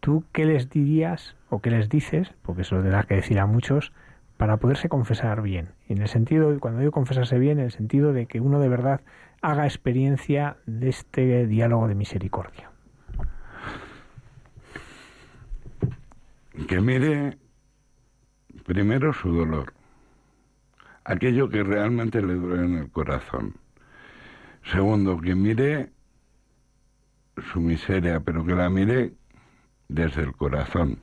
¿tú 0.00 0.24
qué 0.32 0.44
les 0.44 0.70
dirías 0.70 1.36
o 1.50 1.60
qué 1.60 1.70
les 1.70 1.88
dices, 1.88 2.34
porque 2.42 2.62
eso 2.62 2.76
lo 2.76 2.82
tendrás 2.82 3.06
que 3.06 3.14
decir 3.14 3.38
a 3.38 3.46
muchos, 3.46 3.92
para 4.36 4.58
poderse 4.58 4.88
confesar 4.88 5.42
bien? 5.42 5.70
En 5.88 5.98
el 5.98 6.08
sentido, 6.08 6.58
cuando 6.60 6.80
digo 6.80 6.92
confesarse 6.92 7.38
bien, 7.38 7.58
en 7.58 7.66
el 7.66 7.72
sentido 7.72 8.12
de 8.12 8.26
que 8.26 8.40
uno 8.40 8.60
de 8.60 8.68
verdad 8.68 9.00
haga 9.40 9.64
experiencia 9.64 10.56
de 10.66 10.88
este 10.88 11.46
diálogo 11.46 11.88
de 11.88 11.94
misericordia. 11.94 12.70
Que 16.66 16.80
mire 16.80 17.38
primero 18.66 19.12
su 19.12 19.32
dolor, 19.32 19.72
aquello 21.04 21.48
que 21.48 21.62
realmente 21.62 22.20
le 22.20 22.34
duele 22.34 22.64
en 22.64 22.74
el 22.74 22.90
corazón 22.90 23.54
Segundo, 24.72 25.18
que 25.18 25.34
mire 25.34 25.90
su 27.52 27.60
miseria, 27.60 28.20
pero 28.20 28.44
que 28.44 28.54
la 28.54 28.68
mire 28.68 29.14
desde 29.88 30.22
el 30.22 30.34
corazón. 30.34 30.98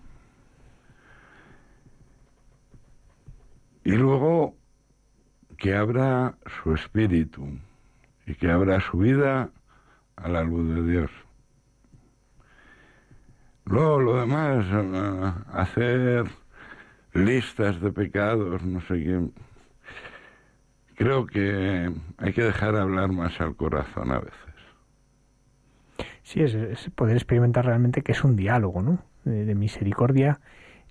Y 3.84 3.92
luego 3.92 4.56
que 5.58 5.76
abra 5.76 6.38
su 6.64 6.74
espíritu 6.74 7.48
y 8.26 8.36
que 8.36 8.50
abra 8.50 8.80
su 8.82 8.98
vida 8.98 9.52
a 10.16 10.30
la 10.30 10.44
luz 10.44 10.76
de 10.76 10.92
Dios. 10.92 11.12
Luego 13.66 14.00
lo 14.00 14.20
demás, 14.20 14.66
hacer 15.54 16.26
listas 17.14 17.80
de 17.82 17.92
pecados, 17.92 18.64
no 18.64 18.82
sé 18.82 19.04
qué 19.04 19.30
creo 20.96 21.26
que 21.26 21.92
hay 22.18 22.34
que 22.34 22.44
dejar 22.44 22.76
hablar 22.76 23.12
más 23.12 23.40
al 23.40 23.56
corazón 23.56 24.12
a 24.12 24.20
veces. 24.20 24.45
Sí, 26.26 26.42
es, 26.42 26.58
poder 26.96 27.16
experimentar 27.16 27.68
realmente 27.68 28.02
que 28.02 28.12
es 28.12 28.24
un 28.24 28.36
diálogo, 28.36 28.82
¿no? 28.82 28.98
De, 29.26 29.54
misericordia 29.54 30.40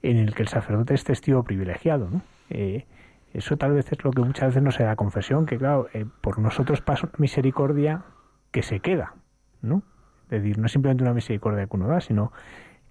en 0.00 0.16
el 0.16 0.32
que 0.32 0.42
el 0.42 0.48
sacerdote 0.48 0.94
es 0.94 1.02
testigo 1.02 1.42
privilegiado, 1.42 2.08
¿no? 2.08 2.22
Eh, 2.50 2.86
eso 3.32 3.56
tal 3.56 3.72
vez 3.72 3.90
es 3.90 4.04
lo 4.04 4.12
que 4.12 4.22
muchas 4.22 4.50
veces 4.50 4.62
no 4.62 4.70
se 4.70 4.84
da 4.84 4.94
confesión, 4.94 5.44
que 5.44 5.58
claro, 5.58 5.88
eh, 5.92 6.06
por 6.20 6.38
nosotros 6.38 6.82
pasa 6.82 7.08
una 7.08 7.16
misericordia 7.18 8.04
que 8.52 8.62
se 8.62 8.78
queda, 8.78 9.14
¿no? 9.60 9.82
Es 10.30 10.40
decir, 10.40 10.56
no 10.56 10.66
es 10.66 10.72
simplemente 10.72 11.02
una 11.02 11.14
misericordia 11.14 11.66
que 11.66 11.76
uno 11.76 11.88
da, 11.88 12.00
sino 12.00 12.30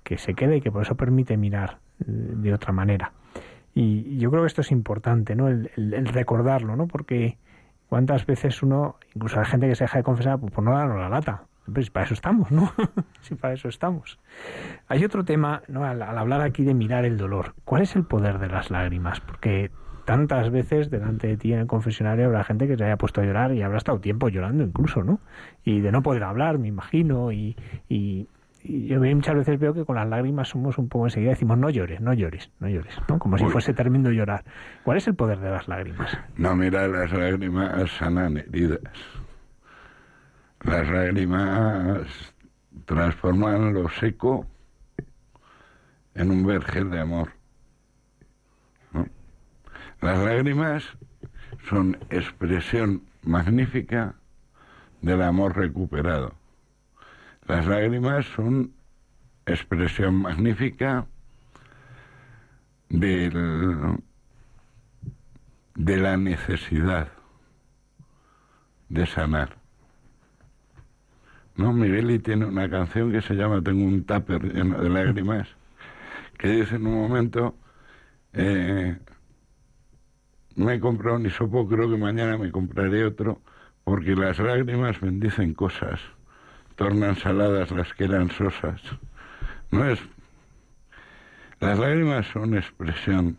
que 0.04 0.18
se 0.18 0.34
queda 0.34 0.54
y 0.54 0.60
que 0.60 0.70
por 0.70 0.82
eso 0.82 0.96
permite 0.96 1.38
mirar 1.38 1.80
eh, 2.02 2.04
de 2.08 2.54
otra 2.54 2.74
manera. 2.74 3.14
Y 3.74 4.18
yo 4.18 4.30
creo 4.32 4.44
que 4.44 4.48
esto 4.48 4.60
es 4.60 4.72
importante, 4.74 5.38
¿no? 5.38 5.48
El, 5.48 5.70
recordarlo, 6.08 6.76
¿no? 6.76 6.88
Porque 6.88 7.38
cuántas 7.88 8.26
veces 8.26 8.62
uno, 8.64 8.98
incluso 9.16 9.39
hay 9.39 9.46
gente 9.46 9.70
que 9.70 9.76
se 9.76 9.86
deja 9.86 10.00
de 10.00 10.04
confesar 10.04 10.39
pues 10.39 10.52
por 10.52 10.66
no 10.66 10.74
darnos 10.74 11.00
la 11.00 11.08
lata. 11.08 11.44
Pues 11.72 11.89
para 11.89 12.05
eso 12.05 12.14
estamos, 12.14 12.51
¿no? 12.51 12.72
sí, 13.22 13.36
para 13.36 13.53
eso 13.53 13.70
estamos. 13.70 14.20
Hay 14.88 15.05
otro 15.05 15.24
tema, 15.24 15.61
¿no? 15.68 15.86
Al, 15.86 16.01
hablar 16.01 16.41
aquí 16.41 16.64
de 16.64 16.74
mirar 16.74 17.05
el 17.05 17.18
dolor. 17.18 17.53
¿Cuál 17.64 17.84
es 17.84 17.95
el 17.95 18.03
poder 18.03 18.39
de 18.39 18.47
las 18.47 18.70
lágrimas? 18.70 19.22
Porque 19.22 19.72
tantas 20.05 20.51
veces 20.51 20.89
delante 20.89 21.28
de 21.28 21.38
ti 21.38 21.53
en 21.53 21.59
el 21.59 21.68
confesionario 21.68 22.26
habrá 22.26 22.43
gente 22.43 22.68
que 22.68 22.76
se 22.76 22.84
haya 22.84 22.97
puesto 22.97 23.22
a 23.22 23.24
llorar 23.24 23.53
y 23.53 23.61
habrá 23.61 23.78
estado 23.78 23.99
tiempo 23.99 24.28
llorando 24.28 24.64
incluso, 24.64 25.03
¿no? 25.03 25.20
Y 25.64 25.80
de 25.80 25.91
no 25.91 26.03
poder 26.03 26.24
hablar, 26.24 26.59
me 26.59 26.68
imagino, 26.68 27.32
y, 27.32 27.55
y 27.88 28.28
yo 28.64 28.99
muchas 28.99 29.36
veces 29.36 29.59
veo 29.59 29.74
que 29.74 29.84
con 29.84 29.95
las 29.95 30.07
lágrimas 30.07 30.49
somos 30.49 30.78
un 30.78 30.88
poco 30.88 31.07
enseguida 31.07 31.32
decimos 31.32 31.57
no 31.57 31.70
llores, 31.70 31.99
no 31.99 32.14
llores, 32.14 32.49
no 32.59 32.70
llores, 32.70 32.95
¿no? 33.09 33.20
Como 33.20 33.38
si 33.38 33.45
fuese 33.45 33.74
tremendo 33.74 34.11
llorar. 34.11 34.43
¿Cuál 34.84 34.97
es 34.97 35.07
el 35.07 35.16
poder 35.16 35.39
de 35.39 35.49
las 35.49 35.68
lágrimas? 35.68 36.18
No, 36.38 36.55
mira, 36.55 36.88
las 36.88 37.11
lágrimas 37.11 37.91
sanan 37.91 38.38
heridas. 38.38 38.80
Las 40.64 40.88
lágrimas 40.89 42.07
transforman 42.86 43.74
lo 43.74 43.89
seco 43.89 44.47
en 46.16 46.32
un 46.32 46.45
vergel 46.45 46.89
de 46.89 47.01
amor. 47.01 47.32
Las 50.01 50.20
lágrimas 50.20 50.84
son 51.70 51.97
expresión 52.09 53.03
magnífica 53.24 54.16
del 55.01 55.22
amor 55.22 55.57
recuperado. 55.57 56.34
Las 57.45 57.66
lágrimas 57.68 58.26
son 58.36 58.74
expresión 59.45 60.16
magnífica 60.16 61.07
de 62.89 63.30
la 65.76 66.18
necesidad 66.18 67.09
de 68.88 69.05
sanar. 69.07 69.62
No, 71.56 71.72
Migueli 71.72 72.20
tiene 72.20 72.45
una 72.45 72.70
canción 72.70 73.12
que 73.12 73.22
se 73.22 73.36
llama 73.36 73.62
Tengo 73.62 73.86
un 73.86 74.04
tupper 74.04 74.41
lleno 74.54 74.82
de 74.82 74.89
lágrimas, 74.89 75.47
que 76.38 76.47
dice 76.47 76.76
en 76.76 76.88
un 76.88 76.95
momento, 76.95 77.56
eh, 78.34 78.97
me 80.56 80.76
he 80.76 80.80
comprado 80.80 81.18
un 81.18 81.26
hisopo, 81.26 81.68
creo 81.68 81.89
que 81.89 81.97
mañana 81.97 82.38
me 82.38 82.51
compraré 82.51 83.06
otro, 83.06 83.41
porque 83.84 84.16
las 84.16 84.39
lágrimas 84.39 84.99
bendicen 84.99 85.54
cosas 85.54 85.99
tornan 86.76 87.16
saladas 87.16 87.70
las 87.72 87.93
que 87.93 88.06
eran 88.06 88.32
sosas. 88.32 88.82
No 89.72 89.86
es. 89.86 89.99
Las 91.60 91.78
lágrimas 91.78 92.26
son 92.28 92.56
expresión 92.56 93.38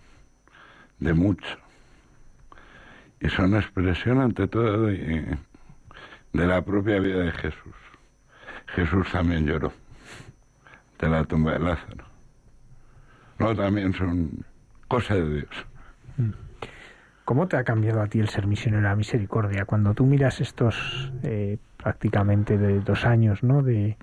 de 0.98 1.14
mucho. 1.14 1.58
Y 3.20 3.28
son 3.28 3.56
expresión 3.56 4.20
ante 4.20 4.46
todo 4.46 4.86
de 4.86 5.36
la 6.32 6.64
propia 6.64 7.00
vida 7.00 7.20
de 7.20 7.32
Jesús. 7.32 7.83
Jesús 8.74 9.10
también 9.10 9.46
lloró 9.46 9.72
de 10.98 11.08
la 11.08 11.24
tumba 11.24 11.52
de 11.52 11.60
Lázaro. 11.60 12.04
No, 13.38 13.54
también 13.54 13.92
son 13.92 14.44
cosas 14.88 15.18
de 15.18 15.34
Dios. 15.34 15.66
¿Cómo 17.24 17.48
te 17.48 17.56
ha 17.56 17.64
cambiado 17.64 18.02
a 18.02 18.06
ti 18.06 18.20
el 18.20 18.28
ser 18.28 18.46
misionero 18.46 18.82
de 18.82 18.88
la 18.88 18.96
misericordia? 18.96 19.64
Cuando 19.64 19.94
tú 19.94 20.06
miras 20.06 20.40
estos 20.40 21.12
eh, 21.22 21.58
prácticamente 21.76 22.58
de 22.58 22.80
dos 22.80 23.04
años, 23.04 23.42
¿no? 23.42 23.62
De, 23.62 23.96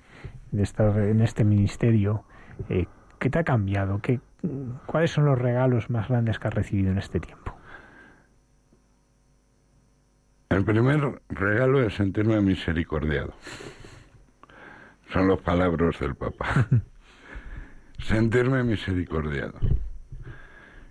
estar 0.57 0.97
en 0.99 1.21
este 1.21 1.45
ministerio. 1.45 2.25
Eh, 2.67 2.85
¿Qué 3.19 3.29
te 3.29 3.39
ha 3.39 3.43
cambiado? 3.43 3.99
¿Qué, 4.01 4.19
¿Cuáles 4.85 5.11
son 5.11 5.25
los 5.25 5.39
regalos 5.39 5.89
más 5.89 6.09
grandes 6.09 6.39
que 6.39 6.47
has 6.47 6.53
recibido 6.53 6.91
en 6.91 6.97
este 6.97 7.19
tiempo? 7.19 7.55
El 10.49 10.65
primer 10.65 11.21
regalo 11.29 11.81
es 11.81 11.93
sentirme 11.95 12.41
misericordiado. 12.41 13.33
Son 15.11 15.27
los 15.27 15.41
palabras 15.41 15.99
del 15.99 16.15
Papa. 16.15 16.67
sentirme 17.99 18.63
misericordiado. 18.63 19.59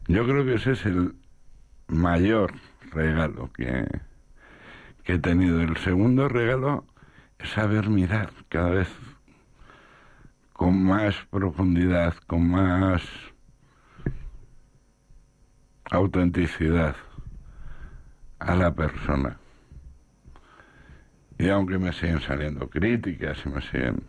Yo 0.09 0.25
creo 0.25 0.45
que 0.45 0.55
ese 0.55 0.73
es 0.73 0.87
el 0.87 1.15
mayor 1.89 2.53
regalo 2.93 3.51
que, 3.53 3.87
que 5.05 5.15
he 5.15 5.19
tenido. 5.19 5.61
El 5.61 5.77
segundo 5.79 6.29
regalo 6.29 6.85
es 7.39 7.51
saber 7.51 7.89
mirar 7.89 8.31
cada 8.49 8.71
vez 8.71 8.89
con 10.53 10.85
más 10.85 11.17
profundidad, 11.31 12.15
con 12.27 12.51
más 12.51 13.03
autenticidad 15.91 16.95
a 18.39 18.55
la 18.55 18.75
persona. 18.75 19.40
Y 21.41 21.49
aunque 21.49 21.79
me 21.79 21.91
siguen 21.95 22.21
saliendo 22.21 22.69
críticas 22.69 23.39
y 23.47 23.49
me 23.49 23.63
siguen... 23.63 24.03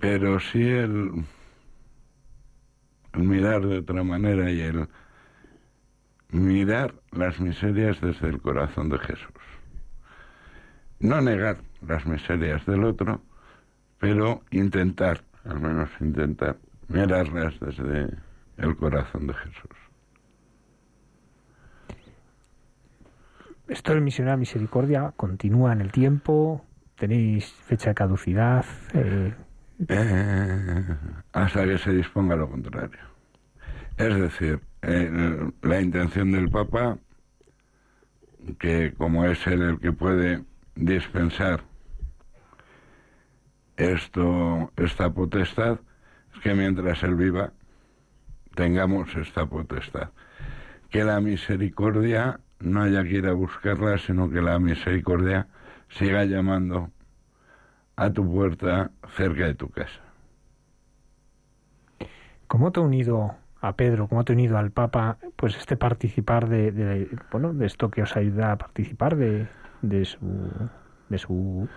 Pero 0.00 0.40
sí 0.40 0.68
el, 0.68 1.24
el 3.12 3.22
mirar 3.22 3.64
de 3.64 3.78
otra 3.78 4.02
manera 4.02 4.50
y 4.50 4.60
el 4.60 4.88
mirar 6.30 6.94
las 7.12 7.38
miserias 7.38 8.00
desde 8.00 8.26
el 8.26 8.40
corazón 8.40 8.88
de 8.88 8.98
Jesús. 8.98 9.30
No 10.98 11.20
negar 11.20 11.58
las 11.86 12.04
miserias 12.06 12.66
del 12.66 12.82
otro, 12.82 13.22
pero 14.00 14.42
intentar, 14.50 15.22
al 15.44 15.60
menos 15.60 15.90
intentar, 16.00 16.56
mirarlas 16.88 17.54
desde 17.60 18.16
el 18.56 18.76
corazón 18.76 19.28
de 19.28 19.34
Jesús. 19.34 19.79
Esto 23.70 23.92
del 23.92 24.02
misionero 24.02 24.36
misericordia 24.36 25.12
continúa 25.16 25.72
en 25.72 25.80
el 25.80 25.92
tiempo, 25.92 26.64
tenéis 26.96 27.52
fecha 27.52 27.90
de 27.90 27.94
caducidad. 27.94 28.64
Eh, 28.94 29.32
eh, 29.88 30.84
hasta 31.32 31.64
que 31.64 31.78
se 31.78 31.92
disponga 31.92 32.34
lo 32.34 32.50
contrario. 32.50 32.98
Es 33.96 34.16
decir, 34.16 34.60
la 35.62 35.80
intención 35.80 36.32
del 36.32 36.50
Papa, 36.50 36.98
que 38.58 38.92
como 38.98 39.24
es 39.24 39.46
él 39.46 39.62
el 39.62 39.78
que 39.78 39.92
puede 39.92 40.42
dispensar 40.74 41.62
esto, 43.76 44.72
esta 44.76 45.10
potestad, 45.10 45.78
es 46.34 46.40
que 46.40 46.54
mientras 46.54 47.04
él 47.04 47.14
viva, 47.14 47.52
tengamos 48.56 49.14
esta 49.14 49.46
potestad. 49.46 50.10
Que 50.88 51.04
la 51.04 51.20
misericordia 51.20 52.40
no 52.60 52.82
haya 52.82 53.02
que 53.04 53.16
ir 53.16 53.26
a 53.26 53.32
buscarla, 53.32 53.98
sino 53.98 54.30
que 54.30 54.40
la 54.40 54.58
misericordia 54.58 55.48
siga 55.88 56.24
llamando 56.24 56.90
a 57.96 58.10
tu 58.10 58.30
puerta 58.30 58.90
cerca 59.16 59.46
de 59.46 59.54
tu 59.54 59.68
casa. 59.68 60.00
¿Cómo 62.46 62.72
te 62.72 62.80
ha 62.80 62.82
unido 62.82 63.34
a 63.60 63.76
Pedro, 63.76 64.08
cómo 64.08 64.24
te 64.24 64.32
ha 64.32 64.36
unido 64.36 64.58
al 64.58 64.70
Papa, 64.70 65.18
pues 65.36 65.56
este 65.56 65.76
participar 65.76 66.48
de, 66.48 67.08
bueno, 67.30 67.52
de 67.52 67.66
esto 67.66 67.90
que 67.90 68.02
os 68.02 68.16
ayuda 68.16 68.52
a 68.52 68.58
participar 68.58 69.16
de, 69.16 69.46
de 69.82 70.04
su, 70.04 70.18
de 71.08 71.18
su 71.18 71.68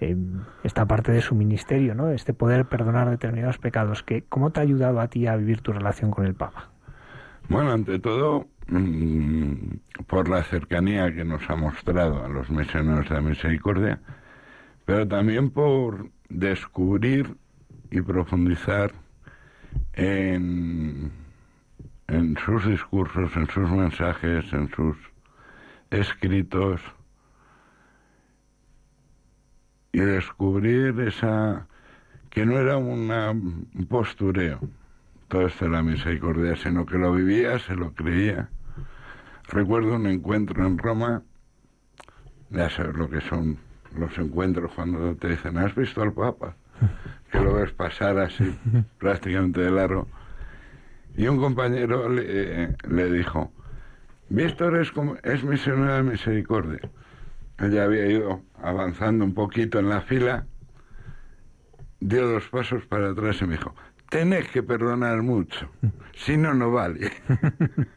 eh, 0.00 0.16
esta 0.62 0.86
parte 0.86 1.10
de 1.10 1.22
su 1.22 1.34
ministerio, 1.34 1.94
¿no? 1.94 2.10
Este 2.10 2.34
poder 2.34 2.66
perdonar 2.66 3.10
determinados 3.10 3.58
pecados. 3.58 4.02
Que, 4.02 4.22
¿Cómo 4.22 4.50
te 4.50 4.60
ha 4.60 4.62
ayudado 4.62 5.00
a 5.00 5.08
ti 5.08 5.26
a 5.26 5.36
vivir 5.36 5.60
tu 5.62 5.72
relación 5.72 6.10
con 6.10 6.26
el 6.26 6.34
Papa? 6.34 6.70
Bueno, 7.48 7.72
ante 7.72 7.98
todo, 7.98 8.46
por 10.06 10.28
la 10.28 10.42
cercanía 10.42 11.14
que 11.14 11.24
nos 11.24 11.48
ha 11.48 11.56
mostrado 11.56 12.24
a 12.24 12.28
los 12.28 12.50
misioneros 12.50 13.08
de 13.08 13.14
la 13.14 13.20
misericordia, 13.20 14.00
pero 14.84 15.06
también 15.06 15.50
por 15.50 16.10
descubrir 16.28 17.36
y 17.90 18.00
profundizar 18.00 18.92
en, 19.92 21.12
en 22.08 22.36
sus 22.38 22.66
discursos, 22.66 23.36
en 23.36 23.48
sus 23.48 23.70
mensajes, 23.70 24.52
en 24.52 24.68
sus 24.70 24.96
escritos, 25.90 26.80
y 29.92 30.00
descubrir 30.00 31.00
esa 31.00 31.66
que 32.28 32.44
no 32.44 32.58
era 32.58 32.76
una, 32.76 33.30
un 33.30 33.86
postureo 33.88 34.60
todo 35.28 35.46
esto 35.46 35.64
de 35.64 35.70
la 35.70 35.82
misericordia, 35.82 36.56
sino 36.56 36.86
que 36.86 36.98
lo 36.98 37.12
vivía, 37.12 37.58
se 37.58 37.74
lo 37.74 37.92
creía. 37.94 38.48
Recuerdo 39.48 39.94
un 39.94 40.06
encuentro 40.06 40.66
en 40.66 40.78
Roma, 40.78 41.22
ya 42.50 42.68
sabes 42.70 42.96
lo 42.96 43.08
que 43.08 43.20
son 43.20 43.58
los 43.96 44.16
encuentros 44.18 44.72
cuando 44.74 45.14
te 45.16 45.28
dicen, 45.28 45.56
¿has 45.58 45.74
visto 45.74 46.02
al 46.02 46.12
Papa? 46.12 46.56
Que 47.30 47.40
lo 47.40 47.54
ves 47.54 47.72
pasar 47.72 48.18
así 48.18 48.56
prácticamente 48.98 49.60
de 49.60 49.70
largo. 49.70 50.06
Y 51.16 51.26
un 51.26 51.38
compañero 51.38 52.08
le, 52.08 52.76
le 52.88 53.12
dijo, 53.12 53.52
Víctor 54.28 54.76
es, 54.78 54.92
como, 54.92 55.16
es 55.22 55.42
misionero 55.42 55.94
de 55.94 56.02
misericordia. 56.02 56.80
Ella 57.58 57.84
había 57.84 58.06
ido 58.06 58.42
avanzando 58.62 59.24
un 59.24 59.34
poquito 59.34 59.78
en 59.78 59.88
la 59.88 60.02
fila, 60.02 60.46
dio 62.00 62.28
dos 62.28 62.48
pasos 62.48 62.84
para 62.86 63.10
atrás 63.10 63.40
y 63.40 63.46
me 63.46 63.56
dijo, 63.56 63.74
tenés 64.10 64.48
que 64.48 64.62
perdonar 64.62 65.22
mucho, 65.22 65.68
si 66.14 66.36
no, 66.36 66.54
no 66.54 66.70
vale. 66.70 67.10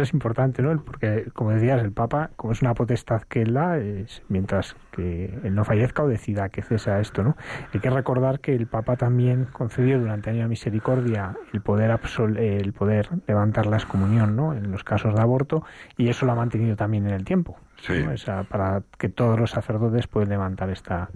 Esto 0.00 0.08
es 0.08 0.14
importante, 0.14 0.62
¿no? 0.62 0.82
Porque, 0.82 1.26
como 1.34 1.50
decías, 1.50 1.78
el 1.82 1.92
Papa, 1.92 2.30
como 2.36 2.54
es 2.54 2.62
una 2.62 2.72
potestad 2.72 3.20
que 3.20 3.42
él 3.42 3.52
da, 3.52 3.76
es, 3.76 4.22
mientras 4.30 4.74
que 4.92 5.38
él 5.44 5.54
no 5.54 5.66
fallezca 5.66 6.02
o 6.02 6.08
decida 6.08 6.48
que 6.48 6.62
cesa 6.62 7.00
esto, 7.00 7.22
¿no? 7.22 7.36
Hay 7.74 7.80
que 7.80 7.90
recordar 7.90 8.40
que 8.40 8.54
el 8.54 8.66
Papa 8.66 8.96
también 8.96 9.44
concedió 9.52 10.00
durante 10.00 10.30
el 10.30 10.36
año 10.36 10.44
de 10.44 10.48
misericordia 10.48 11.36
el 11.52 11.60
poder 11.60 11.90
el 12.38 12.72
poder 12.72 13.10
levantar 13.26 13.66
la 13.66 13.76
excomunión, 13.76 14.36
¿no? 14.36 14.54
En 14.54 14.72
los 14.72 14.84
casos 14.84 15.14
de 15.14 15.20
aborto, 15.20 15.64
y 15.98 16.08
eso 16.08 16.24
lo 16.24 16.32
ha 16.32 16.36
mantenido 16.36 16.76
también 16.76 17.06
en 17.06 17.12
el 17.12 17.26
tiempo. 17.26 17.58
Sí. 17.82 18.02
para 18.48 18.82
que 18.96 19.10
todos 19.10 19.38
los 19.38 19.50
sacerdotes 19.50 20.06
puedan 20.06 20.30
levantar 20.30 20.70
esta, 20.70 21.10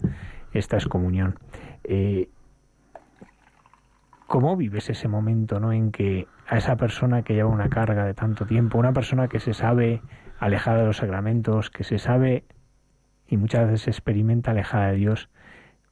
esta 0.52 0.76
excomunión. 0.76 1.38
Eh, 1.84 2.28
¿Cómo 4.26 4.58
vives 4.58 4.90
ese 4.90 5.08
momento 5.08 5.58
¿no? 5.58 5.72
en 5.72 5.90
que 5.90 6.26
a 6.46 6.58
esa 6.58 6.76
persona 6.76 7.22
que 7.22 7.34
lleva 7.34 7.48
una 7.48 7.68
carga 7.68 8.04
de 8.04 8.14
tanto 8.14 8.46
tiempo, 8.46 8.78
una 8.78 8.92
persona 8.92 9.28
que 9.28 9.40
se 9.40 9.54
sabe 9.54 10.02
alejada 10.38 10.78
de 10.78 10.86
los 10.86 10.98
sacramentos, 10.98 11.70
que 11.70 11.84
se 11.84 11.98
sabe 11.98 12.44
y 13.26 13.36
muchas 13.36 13.70
veces 13.70 13.88
experimenta 13.88 14.50
alejada 14.50 14.88
de 14.88 14.96
Dios, 14.96 15.30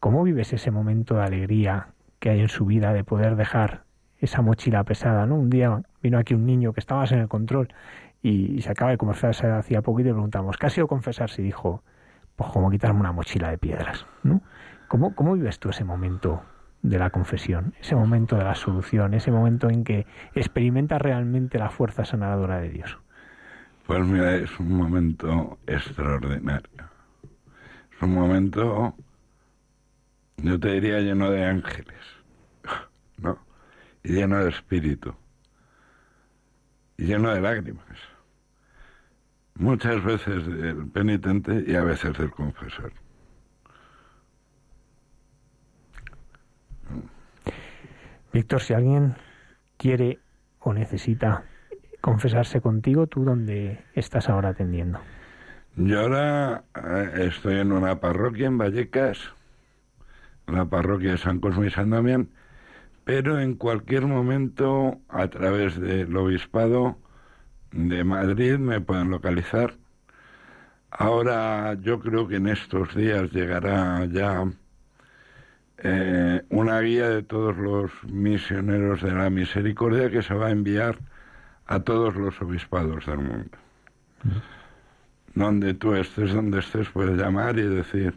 ¿cómo 0.00 0.22
vives 0.22 0.52
ese 0.52 0.70
momento 0.70 1.14
de 1.14 1.22
alegría 1.22 1.88
que 2.18 2.30
hay 2.30 2.40
en 2.40 2.48
su 2.48 2.66
vida 2.66 2.92
de 2.92 3.04
poder 3.04 3.36
dejar 3.36 3.84
esa 4.18 4.42
mochila 4.42 4.84
pesada? 4.84 5.26
¿no? 5.26 5.36
Un 5.36 5.48
día 5.48 5.82
vino 6.02 6.18
aquí 6.18 6.34
un 6.34 6.44
niño 6.44 6.72
que 6.72 6.80
estaba 6.80 7.04
en 7.06 7.20
el 7.20 7.28
control 7.28 7.68
y, 8.22 8.60
se 8.62 8.70
acaba 8.70 8.92
de 8.92 8.98
confesarse 8.98 9.46
hacía 9.48 9.82
poco 9.82 10.00
y 10.00 10.04
le 10.04 10.12
preguntamos, 10.12 10.56
¿qué 10.56 10.66
ha 10.66 10.70
sido 10.70 10.86
confesarse? 10.86 11.42
Y 11.42 11.46
dijo, 11.46 11.82
pues 12.36 12.50
como 12.50 12.70
quitarme 12.70 13.00
una 13.00 13.12
mochila 13.12 13.50
de 13.50 13.58
piedras. 13.58 14.06
¿no? 14.22 14.42
¿Cómo, 14.86 15.14
¿Cómo 15.14 15.32
vives 15.32 15.58
tú 15.58 15.70
ese 15.70 15.84
momento 15.84 16.42
de 16.82 16.98
la 16.98 17.10
confesión, 17.10 17.74
ese 17.80 17.94
momento 17.94 18.36
de 18.36 18.44
la 18.44 18.54
solución, 18.54 19.14
ese 19.14 19.30
momento 19.30 19.70
en 19.70 19.84
que 19.84 20.06
experimenta 20.34 20.98
realmente 20.98 21.58
la 21.58 21.70
fuerza 21.70 22.04
sanadora 22.04 22.58
de 22.58 22.70
Dios? 22.70 22.98
Pues 23.86 24.04
mira, 24.04 24.36
es 24.36 24.58
un 24.58 24.76
momento 24.76 25.58
extraordinario. 25.66 26.90
Es 27.92 28.02
un 28.02 28.14
momento, 28.14 28.94
yo 30.38 30.58
te 30.58 30.72
diría, 30.72 31.00
lleno 31.00 31.30
de 31.30 31.44
ángeles, 31.44 32.00
¿no? 33.18 33.38
Y 34.02 34.14
lleno 34.14 34.38
de 34.38 34.50
espíritu. 34.50 35.14
Y 36.96 37.06
lleno 37.06 37.32
de 37.32 37.40
lágrimas. 37.40 37.86
Muchas 39.54 40.02
veces 40.02 40.46
del 40.46 40.88
penitente 40.88 41.64
y 41.66 41.76
a 41.76 41.82
veces 41.82 42.16
del 42.18 42.30
confesor. 42.30 42.92
Víctor, 48.32 48.60
si 48.60 48.74
alguien 48.74 49.14
quiere 49.76 50.18
o 50.60 50.72
necesita 50.72 51.44
confesarse 52.00 52.60
contigo, 52.60 53.06
¿tú 53.06 53.24
dónde 53.24 53.84
estás 53.94 54.28
ahora 54.28 54.50
atendiendo? 54.50 54.98
Yo 55.76 56.00
ahora 56.00 56.64
eh, 56.74 57.28
estoy 57.28 57.58
en 57.58 57.72
una 57.72 58.00
parroquia 58.00 58.46
en 58.46 58.58
Vallecas, 58.58 59.18
la 60.46 60.66
parroquia 60.66 61.12
de 61.12 61.18
San 61.18 61.40
Cosme 61.40 61.68
y 61.68 61.70
San 61.70 61.90
Damián, 61.90 62.28
pero 63.04 63.40
en 63.40 63.54
cualquier 63.54 64.06
momento, 64.06 65.00
a 65.08 65.28
través 65.28 65.80
del 65.80 66.16
obispado 66.16 66.96
de 67.72 68.04
Madrid, 68.04 68.58
me 68.58 68.80
pueden 68.80 69.10
localizar 69.10 69.74
Ahora 70.94 71.74
yo 71.80 72.00
creo 72.00 72.28
que 72.28 72.36
en 72.36 72.48
estos 72.48 72.94
días 72.94 73.32
llegará 73.32 74.04
ya 74.04 74.44
eh, 75.84 76.42
una 76.50 76.80
guía 76.80 77.08
de 77.08 77.22
todos 77.24 77.56
los 77.56 77.90
misioneros 78.04 79.02
de 79.02 79.10
la 79.12 79.30
misericordia 79.30 80.10
que 80.10 80.22
se 80.22 80.32
va 80.32 80.46
a 80.46 80.50
enviar 80.50 80.98
a 81.66 81.80
todos 81.80 82.14
los 82.14 82.40
obispados 82.40 83.06
del 83.06 83.18
mundo. 83.18 83.58
Donde 85.34 85.74
tú 85.74 85.94
estés, 85.94 86.32
donde 86.32 86.60
estés, 86.60 86.88
puedes 86.90 87.18
llamar 87.18 87.58
y 87.58 87.62
decir, 87.62 88.16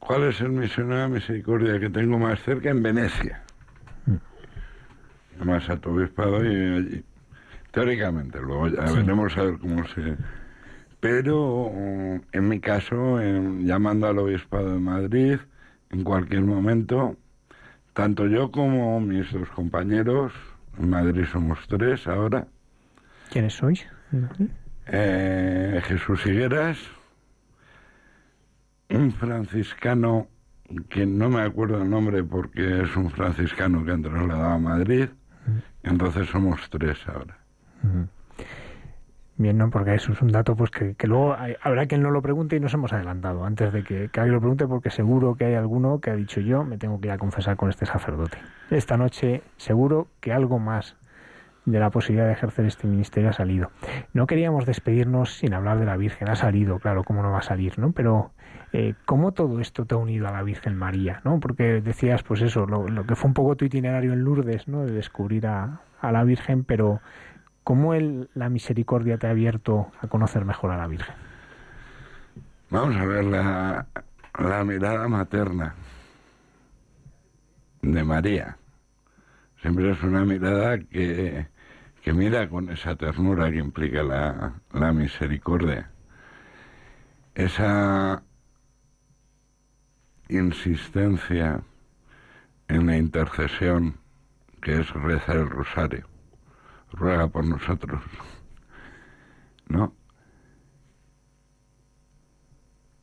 ¿cuál 0.00 0.24
es 0.24 0.40
el 0.40 0.50
misionero 0.50 1.02
de 1.02 1.08
misericordia 1.08 1.78
que 1.78 1.88
tengo 1.88 2.18
más 2.18 2.42
cerca? 2.42 2.70
En 2.70 2.82
Venecia. 2.82 3.42
Llamas 5.38 5.70
a 5.70 5.76
tu 5.76 5.90
obispado 5.90 6.44
y 6.44 6.76
allí. 6.76 7.04
Teóricamente, 7.70 8.40
luego 8.40 8.68
ya 8.68 8.92
veremos 8.92 9.36
a 9.38 9.44
ver 9.44 9.58
cómo 9.58 9.86
se... 9.88 10.16
Pero 11.00 11.72
en 12.32 12.48
mi 12.48 12.60
caso, 12.60 13.20
llamando 13.60 14.08
al 14.08 14.18
obispado 14.18 14.72
de 14.72 14.78
Madrid, 14.78 15.38
en 15.92 16.04
cualquier 16.04 16.42
momento, 16.42 17.16
tanto 17.92 18.26
yo 18.26 18.50
como 18.50 19.00
mis 19.00 19.30
dos 19.30 19.48
compañeros, 19.50 20.32
en 20.78 20.90
Madrid 20.90 21.24
somos 21.30 21.58
tres 21.68 22.06
ahora. 22.06 22.46
¿Quiénes 23.30 23.54
sois? 23.54 23.86
Eh, 24.86 25.80
Jesús 25.84 26.26
Higueras, 26.26 26.78
un 28.88 29.12
franciscano 29.12 30.28
que 30.88 31.06
no 31.06 31.28
me 31.28 31.42
acuerdo 31.42 31.82
el 31.82 31.88
nombre 31.88 32.24
porque 32.24 32.82
es 32.82 32.96
un 32.96 33.10
franciscano 33.10 33.84
que 33.84 33.92
ha 33.92 33.98
trasladado 33.98 34.50
a 34.50 34.58
Madrid, 34.58 35.08
entonces 35.82 36.28
somos 36.28 36.68
tres 36.70 36.98
ahora. 37.06 37.38
Bien, 39.36 39.56
¿no? 39.56 39.70
Porque 39.70 39.94
eso 39.94 40.12
es 40.12 40.20
un 40.20 40.28
dato 40.28 40.54
pues 40.54 40.70
que, 40.70 40.94
luego 41.06 41.34
habrá 41.62 41.86
quien 41.86 42.02
no 42.02 42.10
lo 42.10 42.20
pregunte 42.20 42.56
y 42.56 42.60
nos 42.60 42.74
hemos 42.74 42.92
adelantado 42.92 43.44
antes 43.44 43.72
de 43.72 43.82
que, 43.82 44.10
alguien 44.14 44.34
lo 44.34 44.40
pregunte 44.40 44.66
porque 44.66 44.90
seguro 44.90 45.34
que 45.34 45.46
hay 45.46 45.54
alguno 45.54 46.00
que 46.00 46.10
ha 46.10 46.16
dicho 46.16 46.40
yo 46.40 46.64
me 46.64 46.76
tengo 46.76 47.00
que 47.00 47.08
ir 47.08 47.12
a 47.12 47.18
confesar 47.18 47.56
con 47.56 47.70
este 47.70 47.86
sacerdote. 47.86 48.38
Esta 48.70 48.96
noche 48.96 49.42
seguro 49.56 50.08
que 50.20 50.32
algo 50.32 50.58
más 50.58 50.96
de 51.64 51.78
la 51.78 51.90
posibilidad 51.90 52.26
de 52.26 52.32
ejercer 52.32 52.66
este 52.66 52.86
ministerio 52.86 53.30
ha 53.30 53.32
salido. 53.32 53.70
No 54.12 54.26
queríamos 54.26 54.66
despedirnos 54.66 55.36
sin 55.36 55.54
hablar 55.54 55.78
de 55.78 55.86
la 55.86 55.96
Virgen. 55.96 56.28
Ha 56.28 56.34
salido, 56.34 56.78
claro, 56.78 57.04
cómo 57.04 57.22
no 57.22 57.30
va 57.30 57.38
a 57.38 57.42
salir, 57.42 57.78
¿no? 57.78 57.92
Pero 57.92 58.32
eh, 58.72 58.94
¿cómo 59.04 59.32
todo 59.32 59.60
esto 59.60 59.84
te 59.84 59.94
ha 59.94 59.98
unido 59.98 60.26
a 60.26 60.32
la 60.32 60.42
Virgen 60.42 60.76
María, 60.76 61.20
¿no? 61.24 61.38
Porque 61.38 61.80
decías, 61.80 62.22
pues 62.24 62.42
eso, 62.42 62.66
lo, 62.66 63.06
que 63.06 63.14
fue 63.14 63.28
un 63.28 63.34
poco 63.34 63.56
tu 63.56 63.64
itinerario 63.64 64.12
en 64.12 64.24
Lourdes, 64.24 64.66
¿no? 64.66 64.84
De 64.84 64.92
descubrir 64.92 65.46
a, 65.46 65.80
a 66.00 66.10
la 66.10 66.24
Virgen, 66.24 66.64
pero 66.64 67.00
¿Cómo 67.64 67.94
el, 67.94 68.28
la 68.34 68.48
misericordia 68.48 69.18
te 69.18 69.28
ha 69.28 69.30
abierto 69.30 69.92
a 70.00 70.08
conocer 70.08 70.44
mejor 70.44 70.72
a 70.72 70.76
la 70.76 70.86
Virgen? 70.88 71.14
Vamos 72.70 72.96
a 72.96 73.04
ver 73.04 73.24
la, 73.24 73.86
la 74.38 74.64
mirada 74.64 75.06
materna 75.06 75.74
de 77.82 78.02
María. 78.04 78.56
Siempre 79.60 79.92
es 79.92 80.02
una 80.02 80.24
mirada 80.24 80.78
que, 80.78 81.46
que 82.02 82.12
mira 82.12 82.48
con 82.48 82.68
esa 82.70 82.96
ternura 82.96 83.50
que 83.50 83.58
implica 83.58 84.02
la, 84.02 84.54
la 84.72 84.92
misericordia. 84.92 85.90
Esa 87.34 88.22
insistencia 90.28 91.60
en 92.66 92.86
la 92.86 92.96
intercesión 92.96 93.96
que 94.60 94.80
es 94.80 94.90
rezar 94.90 95.36
el 95.36 95.50
rosario 95.50 96.11
ruega 96.92 97.28
por 97.28 97.44
nosotros. 97.44 98.02
¿No? 99.68 99.94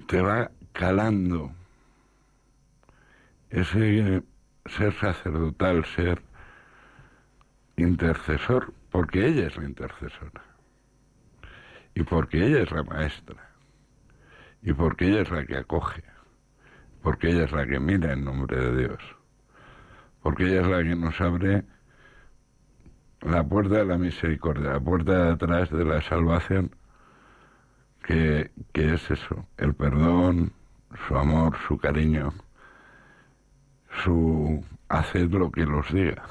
Te 0.08 0.22
va 0.22 0.52
calando 0.74 1.52
ese 3.50 4.24
ser 4.66 4.94
sacerdotal, 4.94 5.86
ser 5.86 6.22
intercesor, 7.78 8.74
porque 8.92 9.28
ella 9.28 9.48
es 9.48 9.58
la 9.58 9.66
intercesora. 9.66 10.44
Y 11.96 12.04
porque 12.04 12.46
ella 12.46 12.64
es 12.64 12.72
la 12.72 12.84
maestra. 12.84 13.50
Y 14.62 14.74
porque 14.74 15.08
ella 15.08 15.22
es 15.22 15.32
la 15.32 15.46
que 15.46 15.58
acoge. 15.58 16.04
Porque 17.02 17.30
ella 17.30 17.46
es 17.46 17.52
la 17.52 17.66
que 17.66 17.80
mira 17.80 18.14
en 18.14 18.26
nombre 18.26 18.58
de 18.58 18.88
Dios. 18.88 19.16
Porque 20.22 20.48
ella 20.48 20.62
es 20.62 20.68
la 20.68 20.84
que 20.84 20.96
nos 20.96 21.20
abre 21.22 21.64
la 23.22 23.43
puerta 23.43 23.76
de 23.76 23.86
la 23.86 23.97
misericordia, 23.97 24.74
la 24.74 24.80
puerta 24.80 25.26
de 25.26 25.32
atrás 25.34 25.70
de 25.70 25.86
la 25.86 26.01
salvación, 26.01 26.76
que, 28.03 28.51
que 28.72 28.93
es 28.93 29.11
eso, 29.11 29.45
el 29.57 29.74
perdón, 29.74 30.53
su 31.07 31.15
amor, 31.17 31.57
su 31.67 31.78
cariño, 31.78 32.34
su 34.03 34.63
haced 34.88 35.30
lo 35.32 35.51
que 35.51 35.65
los 35.65 35.91
diga. 35.93 36.24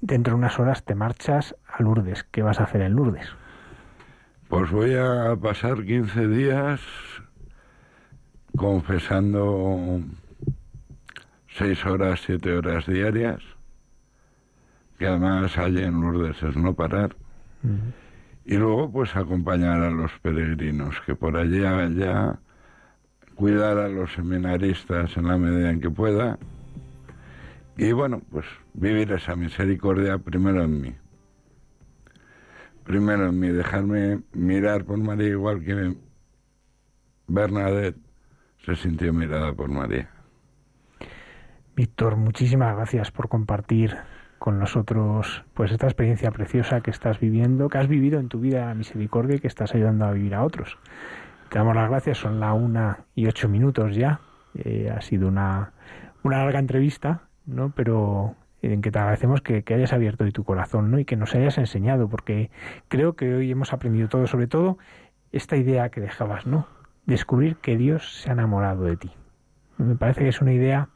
Dentro 0.00 0.32
de 0.32 0.38
unas 0.38 0.58
horas 0.58 0.84
te 0.84 0.94
marchas 0.94 1.54
a 1.66 1.82
Lourdes. 1.82 2.24
¿Qué 2.24 2.42
vas 2.42 2.58
a 2.58 2.64
hacer 2.64 2.80
en 2.80 2.94
Lourdes? 2.94 3.28
Pues 4.48 4.70
voy 4.70 4.94
a 4.94 5.36
pasar 5.36 5.84
15 5.84 6.26
días 6.26 6.80
confesando 8.56 10.00
seis 11.60 11.84
horas, 11.84 12.22
siete 12.24 12.56
horas 12.56 12.86
diarias, 12.86 13.42
que 14.98 15.06
además 15.06 15.58
hay 15.58 15.76
en 15.76 16.00
Lourdes 16.00 16.42
es 16.42 16.56
no 16.56 16.72
parar. 16.72 17.14
Y 18.46 18.56
luego 18.56 18.90
pues 18.90 19.14
acompañar 19.14 19.82
a 19.82 19.90
los 19.90 20.10
peregrinos, 20.22 20.98
que 21.04 21.14
por 21.14 21.36
allí 21.36 21.60
ya 21.60 22.38
cuidar 23.34 23.76
a 23.76 23.88
los 23.90 24.10
seminaristas 24.14 25.14
en 25.18 25.28
la 25.28 25.36
medida 25.36 25.70
en 25.70 25.82
que 25.82 25.90
pueda. 25.90 26.38
Y 27.76 27.92
bueno, 27.92 28.22
pues 28.30 28.46
vivir 28.72 29.12
esa 29.12 29.36
misericordia 29.36 30.16
primero 30.16 30.64
en 30.64 30.80
mí. 30.80 30.94
Primero 32.84 33.28
en 33.28 33.38
mí, 33.38 33.48
dejarme 33.48 34.22
mirar 34.32 34.86
por 34.86 34.96
María 34.96 35.28
igual 35.28 35.62
que 35.62 35.94
Bernadette 37.26 37.98
se 38.64 38.76
sintió 38.76 39.12
mirada 39.12 39.52
por 39.52 39.68
María. 39.68 40.08
Víctor, 41.76 42.16
muchísimas 42.16 42.74
gracias 42.76 43.10
por 43.10 43.28
compartir 43.28 43.96
con 44.38 44.58
nosotros 44.58 45.44
pues 45.54 45.70
esta 45.70 45.86
experiencia 45.86 46.30
preciosa 46.30 46.80
que 46.80 46.90
estás 46.90 47.20
viviendo, 47.20 47.68
que 47.68 47.78
has 47.78 47.88
vivido 47.88 48.18
en 48.18 48.28
tu 48.28 48.40
vida 48.40 48.74
misericordia 48.74 49.36
y 49.36 49.38
que 49.38 49.46
estás 49.46 49.74
ayudando 49.74 50.06
a 50.06 50.12
vivir 50.12 50.34
a 50.34 50.44
otros. 50.44 50.78
Te 51.50 51.58
damos 51.58 51.76
las 51.76 51.88
gracias, 51.88 52.18
son 52.18 52.40
la 52.40 52.52
una 52.54 53.00
y 53.14 53.26
ocho 53.26 53.48
minutos 53.48 53.94
ya. 53.94 54.20
Eh, 54.54 54.92
ha 54.94 55.00
sido 55.00 55.28
una, 55.28 55.72
una 56.22 56.38
larga 56.38 56.58
entrevista, 56.58 57.22
¿no? 57.46 57.70
Pero 57.70 58.34
en 58.62 58.82
que 58.82 58.90
te 58.90 58.98
agradecemos 58.98 59.40
que, 59.42 59.62
que, 59.62 59.74
hayas 59.74 59.92
abierto 59.92 60.24
hoy 60.24 60.32
tu 60.32 60.44
corazón, 60.44 60.90
¿no? 60.90 60.98
Y 60.98 61.04
que 61.04 61.16
nos 61.16 61.34
hayas 61.34 61.58
enseñado, 61.58 62.08
porque 62.08 62.50
creo 62.88 63.14
que 63.14 63.34
hoy 63.34 63.50
hemos 63.50 63.72
aprendido 63.72 64.08
todo, 64.08 64.26
sobre 64.26 64.46
todo 64.46 64.78
esta 65.32 65.56
idea 65.56 65.90
que 65.90 66.00
dejabas, 66.00 66.46
¿no? 66.46 66.66
Descubrir 67.06 67.56
que 67.56 67.76
Dios 67.76 68.20
se 68.22 68.30
ha 68.30 68.32
enamorado 68.32 68.84
de 68.84 68.96
ti. 68.96 69.10
Me 69.76 69.96
parece 69.96 70.22
que 70.22 70.28
es 70.28 70.40
una 70.40 70.52
idea 70.52 70.88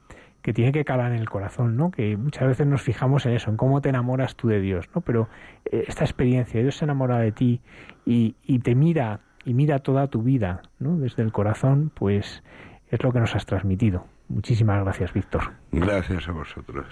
que 0.44 0.52
tiene 0.52 0.72
que 0.72 0.84
calar 0.84 1.10
en 1.12 1.18
el 1.18 1.30
corazón, 1.30 1.74
¿no? 1.74 1.90
Que 1.90 2.18
muchas 2.18 2.46
veces 2.46 2.66
nos 2.66 2.82
fijamos 2.82 3.24
en 3.24 3.32
eso, 3.32 3.48
en 3.48 3.56
cómo 3.56 3.80
te 3.80 3.88
enamoras 3.88 4.36
tú 4.36 4.48
de 4.48 4.60
Dios, 4.60 4.90
¿no? 4.94 5.00
Pero 5.00 5.26
eh, 5.64 5.84
esta 5.88 6.04
experiencia, 6.04 6.60
Dios 6.60 6.76
se 6.76 6.84
enamora 6.84 7.18
de 7.18 7.32
ti 7.32 7.62
y, 8.04 8.36
y 8.44 8.58
te 8.58 8.74
mira 8.74 9.20
y 9.46 9.54
mira 9.54 9.78
toda 9.78 10.06
tu 10.08 10.22
vida, 10.22 10.60
¿no? 10.78 10.98
Desde 10.98 11.22
el 11.22 11.32
corazón, 11.32 11.90
pues 11.94 12.42
es 12.90 13.02
lo 13.02 13.10
que 13.10 13.20
nos 13.20 13.34
has 13.34 13.46
transmitido. 13.46 14.04
Muchísimas 14.28 14.84
gracias, 14.84 15.14
Víctor. 15.14 15.54
Gracias 15.72 16.28
a 16.28 16.32
vosotros. 16.32 16.84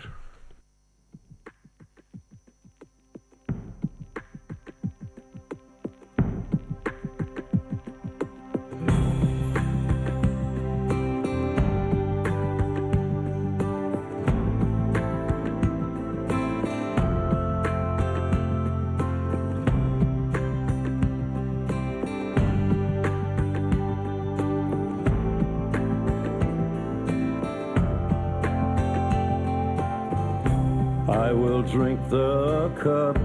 Drink 31.72 31.98
the 32.10 32.68
cup. 32.82 33.16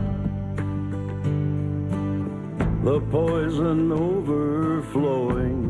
The 2.85 3.01
poison 3.11 3.91
overflowing. 3.91 5.65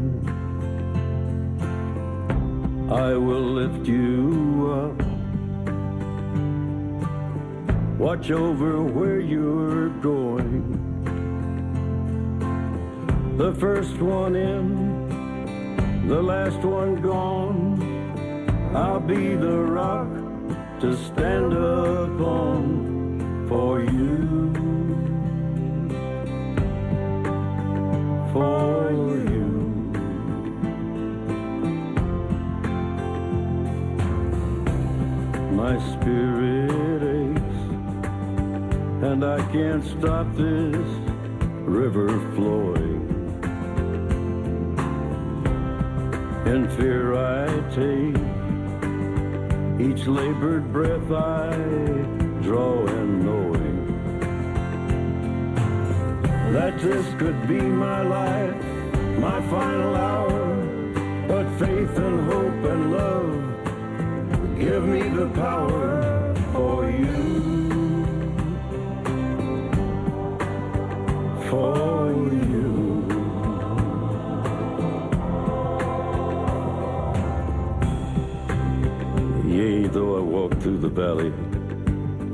I 2.92 3.16
will 3.16 3.48
lift 3.60 3.88
you 3.88 4.70
up. 4.84 5.02
Watch 7.98 8.30
over 8.30 8.84
where 8.84 9.22
you're 9.22 9.90
going. 9.90 10.62
The 13.38 13.56
first 13.56 13.98
one 14.00 14.36
in, 14.36 16.08
the 16.08 16.22
last 16.22 16.60
one 16.60 17.02
gone. 17.02 17.82
I'll 18.76 19.00
be 19.00 19.36
the 19.36 19.58
rock 19.64 20.17
to 20.80 20.96
stand 20.96 21.54
upon 21.54 23.46
for 23.50 23.80
you. 23.82 24.54
For 28.32 28.92
you. 28.92 29.48
My 35.56 35.80
spirit 35.94 37.02
aches, 37.02 37.60
and 39.04 39.26
I 39.26 39.40
can't 39.52 39.84
stop 39.84 40.28
this 40.36 40.88
river 41.66 42.10
flowing. 42.36 43.04
In 46.46 46.70
fear 46.78 47.16
I 47.16 47.48
take 47.74 48.37
each 49.80 50.08
labored 50.08 50.74
breath 50.74 51.12
I 51.12 51.56
draw 52.42 52.88
in 52.88 53.24
knowing 53.24 53.78
that 56.52 56.80
this 56.80 57.06
could 57.20 57.48
be 57.48 57.62
my 57.62 58.02
life, 58.02 58.64
my 59.20 59.40
final 59.50 59.96
hour. 59.96 60.56
But 61.28 61.46
faith 61.60 61.96
and 61.98 62.32
hope 62.32 62.64
and 62.72 62.92
love 62.92 64.58
give 64.58 64.84
me 64.86 65.04
the 65.10 65.28
power 65.36 66.34
for 66.54 66.90
you. 66.90 67.06
For 71.50 71.97
through 80.68 80.80
the 80.80 80.90
valley 80.90 81.32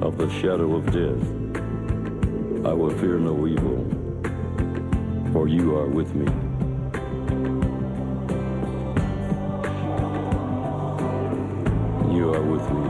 of 0.01 0.17
the 0.17 0.27
shadow 0.41 0.75
of 0.75 0.85
death, 0.87 1.23
I 2.65 2.73
will 2.73 2.89
fear 2.89 3.19
no 3.19 3.45
evil, 3.45 3.85
for 5.31 5.47
you 5.47 5.75
are 5.75 5.87
with 5.87 6.15
me. 6.15 6.25
You 12.11 12.33
are 12.33 12.41
with 12.41 12.67
me. 12.71 12.89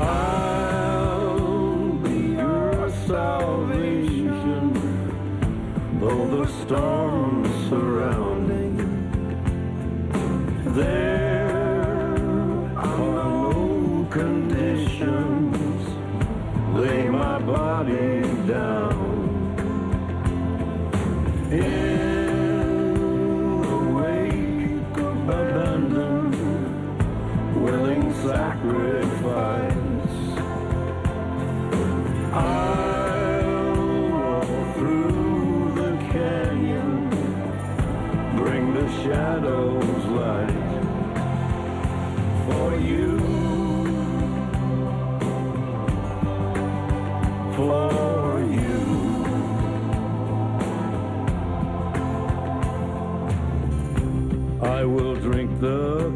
I'll 0.00 0.50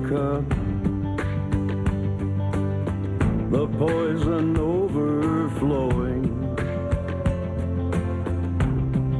cup, 0.08 0.48
the 3.50 3.66
poison 3.78 4.56
overflowing. 4.56 6.24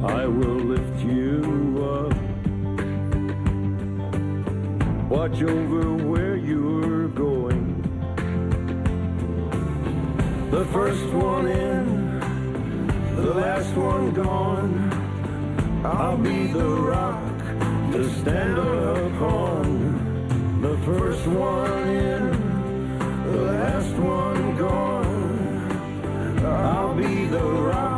I 0.05 0.25
will 0.25 0.61
lift 0.73 0.99
you 1.03 1.41
up, 1.95 2.13
watch 5.09 5.41
over 5.41 5.93
where 6.11 6.35
you're 6.35 7.09
going. 7.09 7.63
The 10.51 10.65
first 10.65 11.07
one 11.13 11.47
in, 11.47 12.19
the 13.15 13.33
last 13.33 13.75
one 13.75 14.13
gone. 14.13 14.73
I'll 15.83 16.17
be 16.17 16.47
the 16.47 16.69
rock 16.69 17.37
to 17.91 18.09
stand 18.21 18.57
upon. 18.57 19.54
The 20.65 20.77
first 20.77 21.27
one 21.27 21.89
in, 21.89 22.23
the 23.31 23.37
last 23.37 23.93
one 23.97 24.57
gone. 24.57 26.39
I'll 26.43 26.95
be 26.95 27.27
the 27.27 27.43
rock 27.43 27.94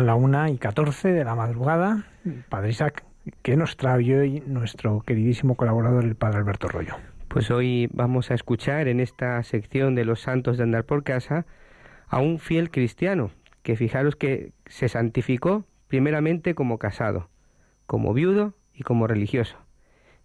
La 0.00 0.14
una 0.14 0.48
y 0.48 0.56
catorce 0.56 1.12
de 1.12 1.24
la 1.24 1.34
madrugada. 1.34 2.04
Padre 2.48 2.70
Isaac, 2.70 3.04
¿qué 3.42 3.54
nos 3.54 3.76
trae 3.76 4.18
hoy 4.18 4.42
nuestro 4.46 5.02
queridísimo 5.02 5.56
colaborador, 5.56 6.04
el 6.04 6.14
Padre 6.14 6.38
Alberto 6.38 6.68
Rollo? 6.68 6.96
Pues 7.28 7.50
hoy 7.50 7.86
vamos 7.92 8.30
a 8.30 8.34
escuchar 8.34 8.88
en 8.88 8.98
esta 8.98 9.42
sección 9.42 9.94
de 9.94 10.06
los 10.06 10.22
santos 10.22 10.56
de 10.56 10.62
andar 10.62 10.84
por 10.84 11.04
casa 11.04 11.44
a 12.08 12.18
un 12.18 12.38
fiel 12.38 12.70
cristiano 12.70 13.30
que 13.62 13.76
fijaros 13.76 14.16
que 14.16 14.52
se 14.64 14.88
santificó 14.88 15.66
primeramente 15.86 16.54
como 16.54 16.78
casado, 16.78 17.28
como 17.86 18.14
viudo 18.14 18.54
y 18.72 18.84
como 18.84 19.06
religioso. 19.06 19.58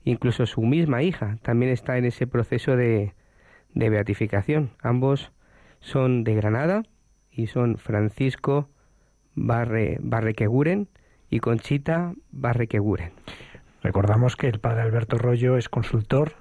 Incluso 0.05 0.45
su 0.45 0.61
misma 0.61 1.03
hija 1.03 1.37
también 1.41 1.73
está 1.73 1.97
en 1.97 2.05
ese 2.05 2.27
proceso 2.27 2.77
de, 2.77 3.13
de 3.73 3.89
beatificación. 3.89 4.71
Ambos 4.81 5.33
son 5.81 6.23
de 6.23 6.33
Granada 6.33 6.83
y 7.29 7.47
son 7.47 7.77
Francisco 7.77 8.69
Barre, 9.35 9.97
Barrequeguren 10.01 10.87
y 11.29 11.39
Conchita 11.39 12.13
Barrequeguren. 12.31 13.11
Recordamos 13.83 14.35
que 14.35 14.47
el 14.47 14.59
Padre 14.59 14.81
Alberto 14.81 15.17
Rollo 15.17 15.57
es 15.57 15.69
consultor 15.69 16.33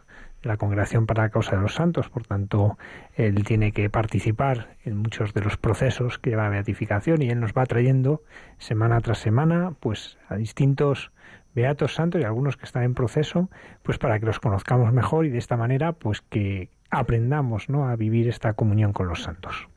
de 0.43 0.49
la 0.49 0.57
Congregación 0.57 1.07
para 1.07 1.25
la 1.25 1.29
Causa 1.31 1.57
de 1.57 1.63
los 1.63 1.75
Santos, 1.75 2.09
por 2.09 2.27
tanto, 2.27 2.79
él 3.17 3.45
tiene 3.45 3.73
que 3.73 3.91
participar 3.91 4.77
en 4.85 4.99
muchos 4.99 5.35
de 5.35 5.41
los 5.41 5.57
procesos 5.57 6.19
que 6.19 6.31
lleva 6.31 6.47
a 6.47 6.51
beatificación 6.51 7.23
y 7.23 7.31
él 7.31 7.41
nos 7.41 7.53
va 7.53 7.67
trayendo 7.67 8.23
semana 8.59 9.01
tras 9.01 9.19
semana, 9.19 9.73
pues 9.81 10.19
a 10.29 10.37
distintos 10.37 11.13
beatos 11.55 11.95
santos 11.95 12.21
y 12.21 12.25
algunos 12.25 12.57
que 12.57 12.65
están 12.65 12.83
en 12.83 12.95
proceso, 12.95 13.49
pues 13.83 13.99
para 13.99 14.19
que 14.19 14.27
los 14.27 14.41
conozcamos 14.41 14.93
mejor 14.93 15.27
y 15.27 15.31
de 15.31 15.39
esta 15.39 15.57
manera, 15.57 15.93
pues 15.93 16.21
que 16.21 16.71
aprendamos, 16.91 17.69
¿no? 17.69 17.89
a 17.89 17.97
vivir 17.97 18.29
esta 18.29 18.55
comunión 18.55 18.93
con 18.93 19.09
los 19.09 19.23
santos. 19.23 19.69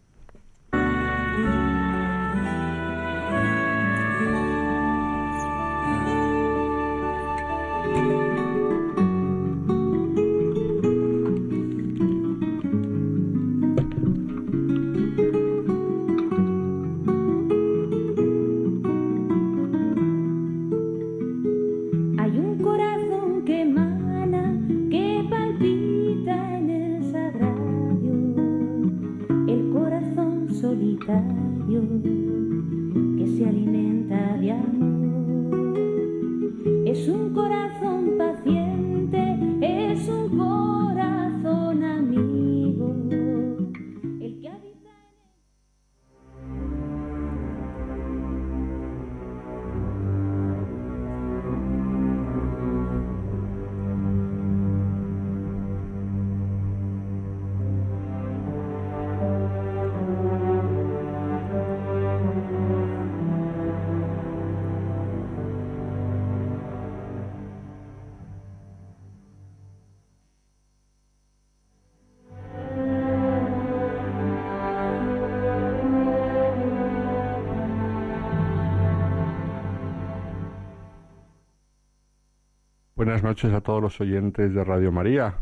Buenas 82.97 83.21
noches 83.21 83.53
a 83.53 83.61
todos 83.61 83.79
los 83.79 84.01
oyentes 84.01 84.55
de 84.55 84.63
Radio 84.63 84.91
María. 84.91 85.35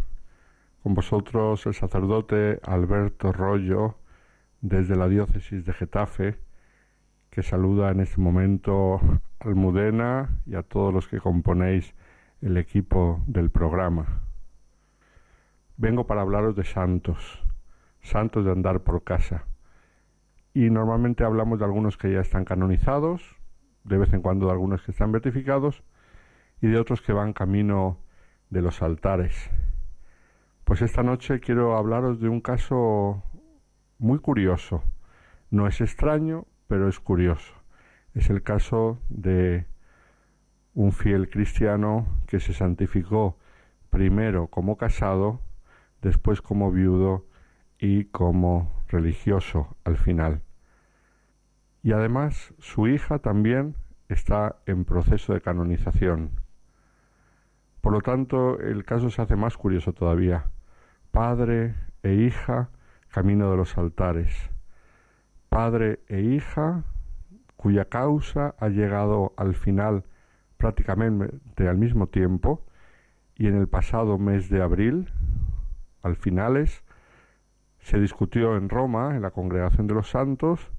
Con 0.84 0.94
vosotros 0.94 1.66
el 1.66 1.74
sacerdote 1.74 2.60
Alberto 2.64 3.32
Rollo 3.32 3.96
desde 4.60 4.98
la 4.98 5.08
diócesis 5.08 5.64
de 5.66 5.72
Getafe, 5.72 6.36
que 7.30 7.44
saluda 7.44 7.92
en 7.92 8.02
este 8.02 8.20
momento 8.20 8.96
a 9.40 9.48
Almudena 9.48 10.42
y 10.46 10.56
a 10.56 10.64
todos 10.64 10.94
los 10.94 11.08
que 11.08 11.22
componéis 11.22 11.96
el 12.42 12.58
equipo 12.58 13.24
del 13.26 13.50
programa. 13.50 14.06
Vengo 15.78 16.06
para 16.08 16.24
hablaros 16.24 16.58
de 16.58 16.66
santos, 16.66 17.42
santos 18.02 18.44
de 18.44 18.52
andar 18.52 18.82
por 18.82 19.06
casa. 19.06 19.46
Y 20.54 20.70
normalmente 20.70 21.24
hablamos 21.24 21.60
de 21.60 21.64
algunos 21.64 21.96
que 21.96 22.12
ya 22.12 22.20
están 22.20 22.44
canonizados, 22.44 23.24
de 23.86 23.98
vez 23.98 24.12
en 24.12 24.22
cuando 24.22 24.48
de 24.48 24.52
algunos 24.52 24.82
que 24.82 24.92
están 24.92 25.14
beatificados, 25.14 25.84
y 26.62 26.68
de 26.68 26.80
otros 26.80 27.02
que 27.02 27.14
van 27.14 27.34
camino 27.34 28.00
de 28.50 28.62
los 28.62 28.82
altares. 28.82 29.50
Pues 30.64 30.82
esta 30.82 31.04
noche 31.04 31.40
quiero 31.40 31.78
hablaros 31.78 32.20
de 32.20 32.30
un 32.30 32.42
caso 32.42 33.24
muy 34.00 34.20
curioso. 34.20 34.84
No 35.52 35.68
es 35.68 35.82
extraño, 35.82 36.46
pero 36.68 36.90
es 36.90 37.00
curioso. 37.00 37.54
Es 38.14 38.30
el 38.30 38.42
caso 38.44 39.00
de 39.10 39.68
un 40.74 40.92
fiel 40.92 41.30
cristiano 41.30 42.08
que 42.28 42.40
se 42.40 42.54
santificó 42.54 43.38
primero 43.90 44.48
como 44.48 44.78
casado, 44.78 45.42
después 46.02 46.42
como 46.42 46.72
viudo 46.72 47.26
y 47.80 48.06
como 48.06 48.84
religioso 48.88 49.78
al 49.84 49.98
final. 49.98 50.42
Y 51.84 51.92
además 51.92 52.54
su 52.60 52.88
hija 52.88 53.20
también 53.20 53.76
está 54.10 54.58
en 54.66 54.86
proceso 54.86 55.34
de 55.34 55.42
canonización. 55.42 56.45
Por 57.86 57.94
lo 57.94 58.02
tanto, 58.02 58.60
el 58.60 58.84
caso 58.84 59.12
se 59.12 59.22
hace 59.22 59.36
más 59.36 59.58
curioso 59.58 59.94
todavía. 59.94 60.48
Padre 61.12 61.76
e 62.02 62.16
hija, 62.16 62.72
camino 63.10 63.52
de 63.52 63.58
los 63.58 63.78
altares. 63.78 64.50
Padre 65.50 66.00
e 66.08 66.20
hija, 66.22 66.84
cuya 67.56 67.86
causa 67.86 68.56
ha 68.58 68.70
llegado 68.70 69.34
al 69.38 69.54
final 69.54 70.04
prácticamente 70.58 71.68
al 71.70 71.78
mismo 71.78 72.08
tiempo, 72.08 72.66
y 73.36 73.46
en 73.46 73.56
el 73.56 73.68
pasado 73.68 74.18
mes 74.18 74.50
de 74.50 74.64
abril, 74.64 75.12
al 76.02 76.16
finales, 76.16 76.84
se 77.82 78.00
discutió 78.00 78.58
en 78.58 78.68
Roma, 78.68 79.16
en 79.16 79.22
la 79.22 79.30
Congregación 79.30 79.86
de 79.86 79.94
los 79.94 80.10
Santos, 80.10 80.72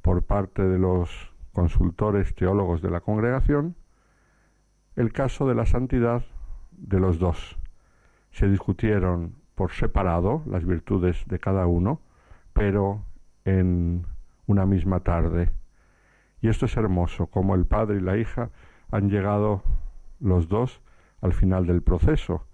por 0.00 0.22
parte 0.22 0.62
de 0.62 0.78
los 0.78 1.34
consultores 1.52 2.34
teólogos 2.34 2.80
de 2.80 2.88
la 2.88 3.02
congregación, 3.02 3.76
el 4.94 5.12
caso 5.12 5.46
de 5.46 5.54
la 5.54 5.66
santidad 5.66 6.24
de 6.78 7.00
los 7.00 7.18
dos. 7.18 7.58
Se 8.30 8.48
discutieron 8.48 9.34
por 9.54 9.72
separado 9.72 10.42
las 10.46 10.64
virtudes 10.64 11.24
de 11.26 11.38
cada 11.38 11.66
uno, 11.66 12.00
pero 12.52 13.02
en 13.44 14.06
una 14.46 14.66
misma 14.66 15.00
tarde. 15.00 15.50
Y 16.40 16.48
esto 16.48 16.66
es 16.66 16.76
hermoso, 16.76 17.26
como 17.26 17.54
el 17.54 17.66
padre 17.66 17.96
y 17.96 18.00
la 18.00 18.16
hija 18.16 18.50
han 18.90 19.08
llegado 19.08 19.62
los 20.20 20.48
dos 20.48 20.82
al 21.20 21.32
final 21.32 21.66
del 21.66 21.82
proceso. 21.82 22.46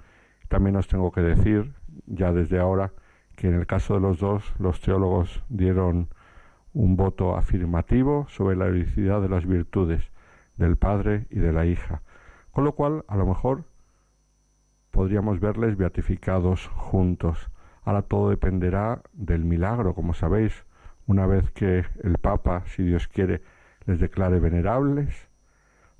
También 0.49 0.77
os 0.77 0.89
tengo 0.89 1.13
que 1.13 1.21
decir, 1.21 1.75
ya 2.07 2.33
desde 2.33 2.59
ahora, 2.59 2.93
que 3.37 3.49
en 3.49 3.55
el 3.55 3.67
caso 3.67 3.95
de 3.95 4.01
los 4.01 4.19
dos, 4.19 4.55
los 4.59 4.81
teólogos 4.81 5.43
dieron 5.49 6.09
un 6.75 6.97
voto 6.97 7.37
afirmativo 7.37 8.27
sobre 8.29 8.57
la 8.57 8.67
heroicidad 8.67 9.21
de 9.21 9.29
las 9.29 9.47
virtudes 9.47 10.11
del 10.57 10.77
padre 10.77 11.27
y 11.31 11.39
de 11.39 11.53
la 11.53 11.67
hija. 11.67 12.03
Con 12.51 12.65
lo 12.65 12.73
cual, 12.73 13.05
a 13.09 13.17
lo 13.17 13.27
mejor, 13.27 13.65
podríamos 14.93 15.41
verles 15.41 15.77
beatificados 15.77 16.69
juntos. 16.69 17.51
Ahora 17.83 18.03
todo 18.03 18.31
dependerá 18.31 19.03
del 19.13 19.45
milagro, 19.45 19.95
como 19.95 20.15
sabéis, 20.15 20.65
una 21.07 21.27
vez 21.27 21.51
que 21.51 21.85
el 22.05 22.19
Papa, 22.19 22.63
si 22.67 22.85
Dios 22.85 23.09
quiere, 23.09 23.43
les 23.87 23.99
declare 23.99 24.39
venerables, 24.39 25.29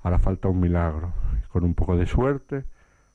hará 0.01 0.19
falta 0.19 0.47
un 0.47 0.61
milagro. 0.61 1.11
Con 1.49 1.65
un 1.65 1.73
poco 1.73 1.97
de 1.97 2.05
suerte, 2.05 2.63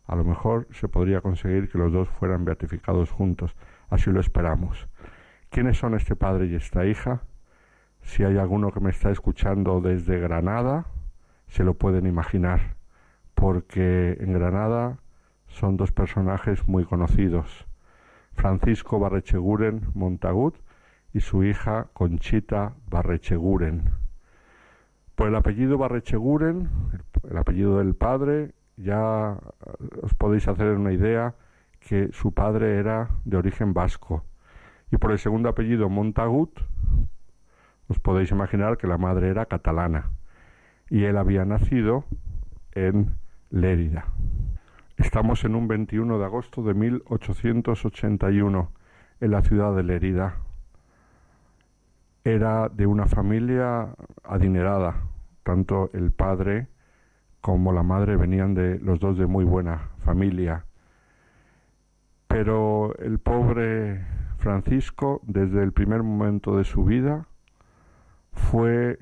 a 0.06 0.16
lo 0.16 0.24
mejor 0.24 0.66
se 0.72 0.88
podría 0.88 1.22
conseguir 1.22 1.70
que 1.70 1.78
los 1.78 1.92
dos 1.92 2.08
fueran 2.08 2.44
beatificados 2.44 3.10
juntos. 3.10 3.56
Así 3.88 4.10
lo 4.10 4.20
esperamos. 4.20 4.88
¿Quiénes 5.48 5.78
son 5.78 5.94
este 5.94 6.16
padre 6.16 6.46
y 6.46 6.56
esta 6.56 6.84
hija? 6.84 7.22
Si 8.02 8.24
hay 8.24 8.36
alguno 8.36 8.72
que 8.72 8.80
me 8.80 8.90
está 8.90 9.10
escuchando 9.10 9.80
desde 9.80 10.18
Granada, 10.18 10.86
se 11.46 11.64
lo 11.64 11.74
pueden 11.74 12.06
imaginar, 12.06 12.76
porque 13.34 14.16
en 14.20 14.32
Granada 14.32 14.98
son 15.58 15.76
dos 15.76 15.90
personajes 15.90 16.68
muy 16.68 16.84
conocidos, 16.84 17.66
Francisco 18.34 19.00
Barrecheguren 19.00 19.88
Montagut 19.94 20.54
y 21.12 21.20
su 21.20 21.42
hija 21.42 21.88
Conchita 21.94 22.74
Barrecheguren. 22.88 23.90
Por 25.16 25.26
el 25.26 25.34
apellido 25.34 25.76
Barrecheguren, 25.76 26.68
el 27.28 27.36
apellido 27.36 27.78
del 27.78 27.96
padre, 27.96 28.52
ya 28.76 29.36
os 30.00 30.14
podéis 30.14 30.46
hacer 30.46 30.76
una 30.76 30.92
idea 30.92 31.34
que 31.80 32.10
su 32.12 32.32
padre 32.32 32.76
era 32.76 33.10
de 33.24 33.36
origen 33.36 33.74
vasco. 33.74 34.24
Y 34.92 34.98
por 34.98 35.10
el 35.10 35.18
segundo 35.18 35.48
apellido 35.48 35.88
Montagut, 35.88 36.60
os 37.88 37.98
podéis 37.98 38.30
imaginar 38.30 38.76
que 38.76 38.86
la 38.86 38.96
madre 38.96 39.28
era 39.28 39.46
catalana. 39.46 40.10
Y 40.88 41.02
él 41.02 41.16
había 41.16 41.44
nacido 41.44 42.04
en 42.72 43.16
Lérida. 43.50 44.06
Estamos 44.98 45.44
en 45.44 45.54
un 45.54 45.68
21 45.68 46.18
de 46.18 46.24
agosto 46.24 46.60
de 46.64 46.74
1881 46.74 48.72
en 49.20 49.30
la 49.30 49.42
ciudad 49.42 49.76
de 49.76 49.84
Lerida. 49.84 50.38
Era 52.24 52.68
de 52.68 52.84
una 52.88 53.06
familia 53.06 53.94
adinerada, 54.24 55.04
tanto 55.44 55.88
el 55.92 56.10
padre 56.10 56.66
como 57.40 57.72
la 57.72 57.84
madre 57.84 58.16
venían 58.16 58.54
de 58.54 58.80
los 58.80 58.98
dos 58.98 59.16
de 59.16 59.26
muy 59.26 59.44
buena 59.44 59.90
familia. 59.98 60.66
Pero 62.26 62.92
el 62.98 63.20
pobre 63.20 64.04
Francisco, 64.38 65.20
desde 65.22 65.62
el 65.62 65.72
primer 65.72 66.02
momento 66.02 66.56
de 66.56 66.64
su 66.64 66.84
vida, 66.84 67.28
fue 68.32 68.98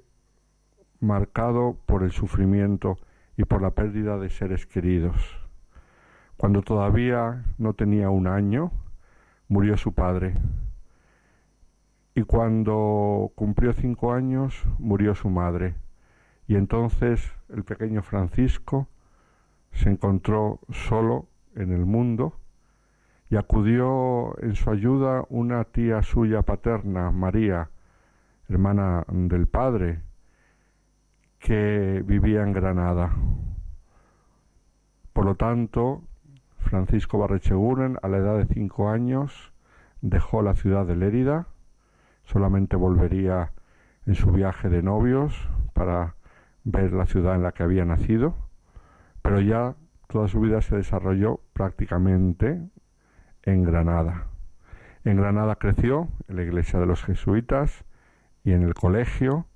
marcado 1.01 1.79
por 1.87 2.03
el 2.03 2.13
sufrimiento 2.13 2.99
y 3.39 3.45
por 3.45 3.63
la 3.63 3.71
pérdida 3.71 4.19
de 4.19 4.29
seres 4.29 4.67
queridos. 4.67 5.46
Cuando 6.37 6.63
todavía 6.63 7.45
no 7.57 7.73
tenía 7.73 8.11
un 8.11 8.27
año, 8.27 8.71
murió 9.49 9.77
su 9.77 9.93
padre. 9.93 10.35
Y 12.15 12.23
cuando 12.23 13.33
cumplió 13.35 13.73
cinco 13.73 14.13
años, 14.13 14.65
murió 14.79 15.15
su 15.15 15.31
madre. 15.31 15.75
Y 16.47 16.57
entonces 16.57 17.33
el 17.49 17.65
pequeño 17.65 18.03
Francisco 18.03 18.89
se 19.73 19.91
encontró 19.91 20.61
solo 20.71 21.27
en 21.55 21.73
el 21.73 21.87
mundo 21.87 22.35
y 23.29 23.37
acudió 23.37 24.39
en 24.41 24.55
su 24.55 24.71
ayuda 24.71 25.25
una 25.29 25.65
tía 25.65 26.03
suya 26.03 26.43
paterna, 26.43 27.11
María, 27.11 27.71
hermana 28.49 29.05
del 29.09 29.49
padre, 29.49 30.01
que 31.39 32.03
vivía 32.07 32.43
en 32.43 32.53
Granada. 32.53 33.13
Por 35.13 35.25
lo 35.25 35.35
tanto, 35.35 36.03
Francisco 36.67 37.19
Barrecheguren, 37.19 37.99
a 38.03 38.09
la 38.09 38.19
edad 38.19 38.39
de 38.39 38.47
cinco 38.47 38.91
años, 38.91 39.53
dejó 40.01 40.43
la 40.43 40.55
ciudad 40.55 40.85
de 40.85 40.97
Lérida, 40.97 41.47
solamente 42.25 42.77
volvería 42.77 43.53
en 44.05 44.15
su 44.15 44.31
viaje 44.31 44.69
de 44.69 44.83
novios 44.83 45.49
para 45.73 46.17
ver 46.65 46.93
la 46.93 47.07
ciudad 47.07 47.37
en 47.37 47.43
la 47.43 47.53
que 47.53 47.63
había 47.63 47.85
nacido, 47.85 48.37
pero 49.23 49.41
ya 49.41 49.77
toda 50.09 50.29
su 50.29 50.41
vida 50.41 50.61
se 50.61 50.77
desarrolló 50.77 51.41
prácticamente 51.53 52.61
en 53.43 53.63
Granada. 53.63 54.27
En 55.05 55.17
Granada 55.17 55.57
creció 55.57 56.09
en 56.29 56.37
la 56.37 56.43
iglesia 56.43 56.81
de 56.81 56.87
los 56.87 57.05
jesuitas 57.05 57.85
y 58.43 58.53
en 58.53 58.63
el 58.63 58.75
colegio. 58.75 59.47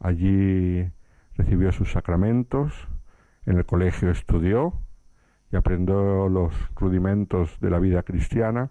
Allí 0.00 0.90
recibió 1.34 1.72
sus 1.72 1.92
sacramentos. 1.92 2.88
En 3.46 3.56
el 3.56 3.64
colegio 3.64 4.10
estudió 4.10 4.74
y 5.50 5.56
aprendió 5.56 6.28
los 6.28 6.52
rudimentos 6.74 7.58
de 7.60 7.70
la 7.70 7.78
vida 7.78 8.02
cristiana, 8.02 8.70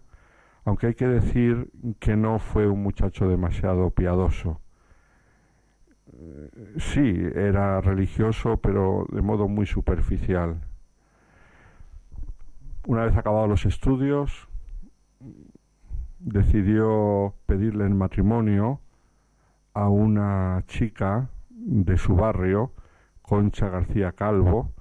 aunque 0.66 0.88
hay 0.88 0.96
que 0.96 1.08
decir 1.08 1.70
que 2.00 2.16
no 2.16 2.40
fue 2.40 2.68
un 2.68 2.84
muchacho 2.84 3.28
demasiado 3.28 3.90
piadoso. 3.92 4.60
Sí, 6.78 7.16
era 7.36 7.80
religioso, 7.82 8.58
pero 8.58 9.06
de 9.12 9.22
modo 9.22 9.48
muy 9.48 9.66
superficial. 9.66 10.62
Una 12.86 13.06
vez 13.06 13.16
acabados 13.16 13.50
los 13.50 13.66
estudios, 13.66 14.48
decidió 16.20 17.34
pedirle 17.46 17.86
en 17.86 17.98
matrimonio 17.98 18.80
a 19.74 19.90
una 19.90 20.64
chica 20.68 21.30
de 21.50 21.98
su 21.98 22.16
barrio, 22.16 22.72
Concha 23.22 23.70
García 23.70 24.12
Calvo, 24.14 24.72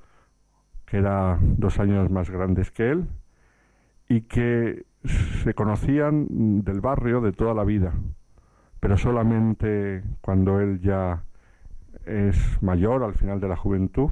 que 0.86 0.98
era 0.98 1.38
dos 1.40 1.78
años 1.78 2.10
más 2.10 2.30
grandes 2.30 2.70
que 2.70 2.90
él, 2.90 3.08
y 4.08 4.22
que 4.22 4.86
se 5.42 5.54
conocían 5.54 6.62
del 6.62 6.80
barrio 6.80 7.20
de 7.20 7.32
toda 7.32 7.54
la 7.54 7.64
vida, 7.64 7.92
pero 8.80 8.96
solamente 8.96 10.02
cuando 10.20 10.60
él 10.60 10.80
ya 10.80 11.24
es 12.04 12.62
mayor, 12.62 13.02
al 13.02 13.14
final 13.14 13.40
de 13.40 13.48
la 13.48 13.56
juventud, 13.56 14.10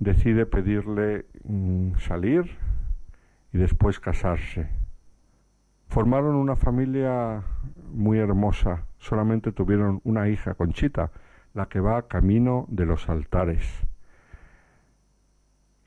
decide 0.00 0.46
pedirle 0.46 1.26
mm, 1.44 1.94
salir 1.96 2.56
y 3.52 3.58
después 3.58 4.00
casarse. 4.00 4.68
Formaron 5.88 6.34
una 6.34 6.56
familia 6.56 7.42
muy 7.92 8.18
hermosa, 8.18 8.84
solamente 8.98 9.52
tuvieron 9.52 10.00
una 10.04 10.28
hija, 10.28 10.54
Conchita, 10.54 11.10
la 11.54 11.66
que 11.66 11.80
va 11.80 12.06
camino 12.08 12.66
de 12.68 12.84
los 12.84 13.08
altares, 13.08 13.87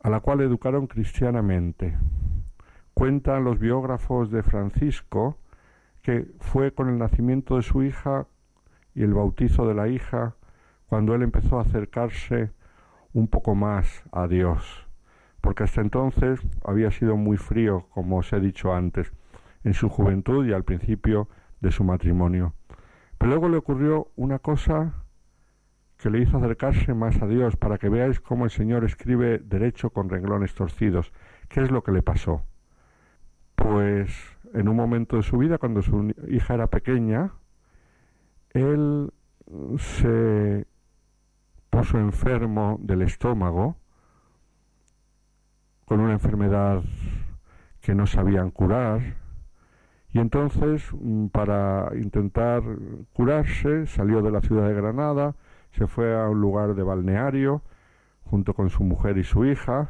a 0.03 0.10
la 0.10 0.19
cual 0.19 0.41
educaron 0.41 0.88
cristianamente. 0.88 1.98
Cuentan 2.94 3.44
los 3.44 3.60
biógrafos 3.60 4.32
de 4.32 4.44
Francisco 4.44 5.38
que 6.02 6.28
fue 6.40 6.73
con 6.73 6.90
el 6.90 6.98
nacimiento 6.98 7.56
de 7.56 7.61
su 7.61 7.84
hija 7.84 8.28
y 8.95 9.03
el 9.03 9.14
bautizo 9.14 9.68
de 9.68 9.76
la 9.76 9.88
hija 9.88 10.36
cuando 10.88 11.15
él 11.15 11.22
empezó 11.22 11.60
a 11.60 11.61
acercarse 11.61 12.52
un 13.14 13.28
poco 13.28 13.56
más 13.56 14.03
a 14.11 14.28
Dios, 14.28 14.88
porque 15.41 15.64
hasta 15.64 15.82
entonces 15.82 16.41
había 16.65 16.91
sido 16.91 17.15
muy 17.18 17.38
frío, 17.38 17.88
como 17.91 18.18
os 18.18 18.34
he 18.34 18.40
dicho 18.40 18.73
antes, 18.73 19.11
en 19.64 19.73
su 19.73 19.90
juventud 19.90 20.45
y 20.45 20.53
al 20.53 20.64
principio 20.64 21.30
de 21.60 21.72
su 21.72 21.84
matrimonio. 21.84 22.53
Pero 23.18 23.30
luego 23.32 23.49
le 23.49 23.57
ocurrió 23.57 24.07
una 24.15 24.40
cosa 24.40 24.94
que 26.02 26.10
le 26.10 26.19
hizo 26.19 26.38
acercarse 26.38 26.95
más 26.95 27.22
a 27.22 27.28
Dios, 27.28 27.56
para 27.57 27.78
que 27.78 27.88
veáis 27.88 28.19
cómo 28.19 28.45
el 28.45 28.52
Señor 28.52 28.84
escribe 28.84 29.38
derecho 29.38 29.91
con 29.91 30.10
renglones 30.10 30.56
torcidos. 30.56 31.14
¿Qué 31.48 31.61
es 31.61 31.69
lo 31.69 31.84
que 31.84 31.91
le 31.91 32.02
pasó? 32.02 32.41
Pues 33.56 34.11
en 34.53 34.68
un 34.68 34.76
momento 34.76 35.18
de 35.18 35.23
su 35.23 35.38
vida, 35.38 35.60
cuando 35.60 35.84
su 35.84 36.11
hija 36.28 36.56
era 36.56 36.68
pequeña, 36.68 37.34
él 38.49 39.14
se 39.78 40.65
puso 41.69 41.99
enfermo 41.99 42.78
del 42.82 43.03
estómago 43.03 43.78
con 45.86 45.99
una 45.99 46.14
enfermedad 46.14 46.82
que 47.80 47.94
no 47.94 48.07
sabían 48.07 48.49
curar 48.49 49.02
y 50.14 50.19
entonces 50.19 50.84
mm, 50.94 51.28
para 51.28 51.91
intentar 51.95 52.64
curarse 53.14 53.86
salió 53.86 54.22
de 54.22 54.32
la 54.32 54.41
ciudad 54.41 54.68
de 54.68 54.73
Granada, 54.73 55.36
se 55.72 55.88
fue 55.88 56.19
a 56.19 56.27
un 56.30 56.41
lugar 56.41 56.76
de 56.76 56.84
balneario 56.84 57.61
junto 58.26 58.53
con 58.53 58.69
su 58.69 58.84
mujer 58.84 59.18
y 59.18 59.23
su 59.23 59.45
hija 59.45 59.89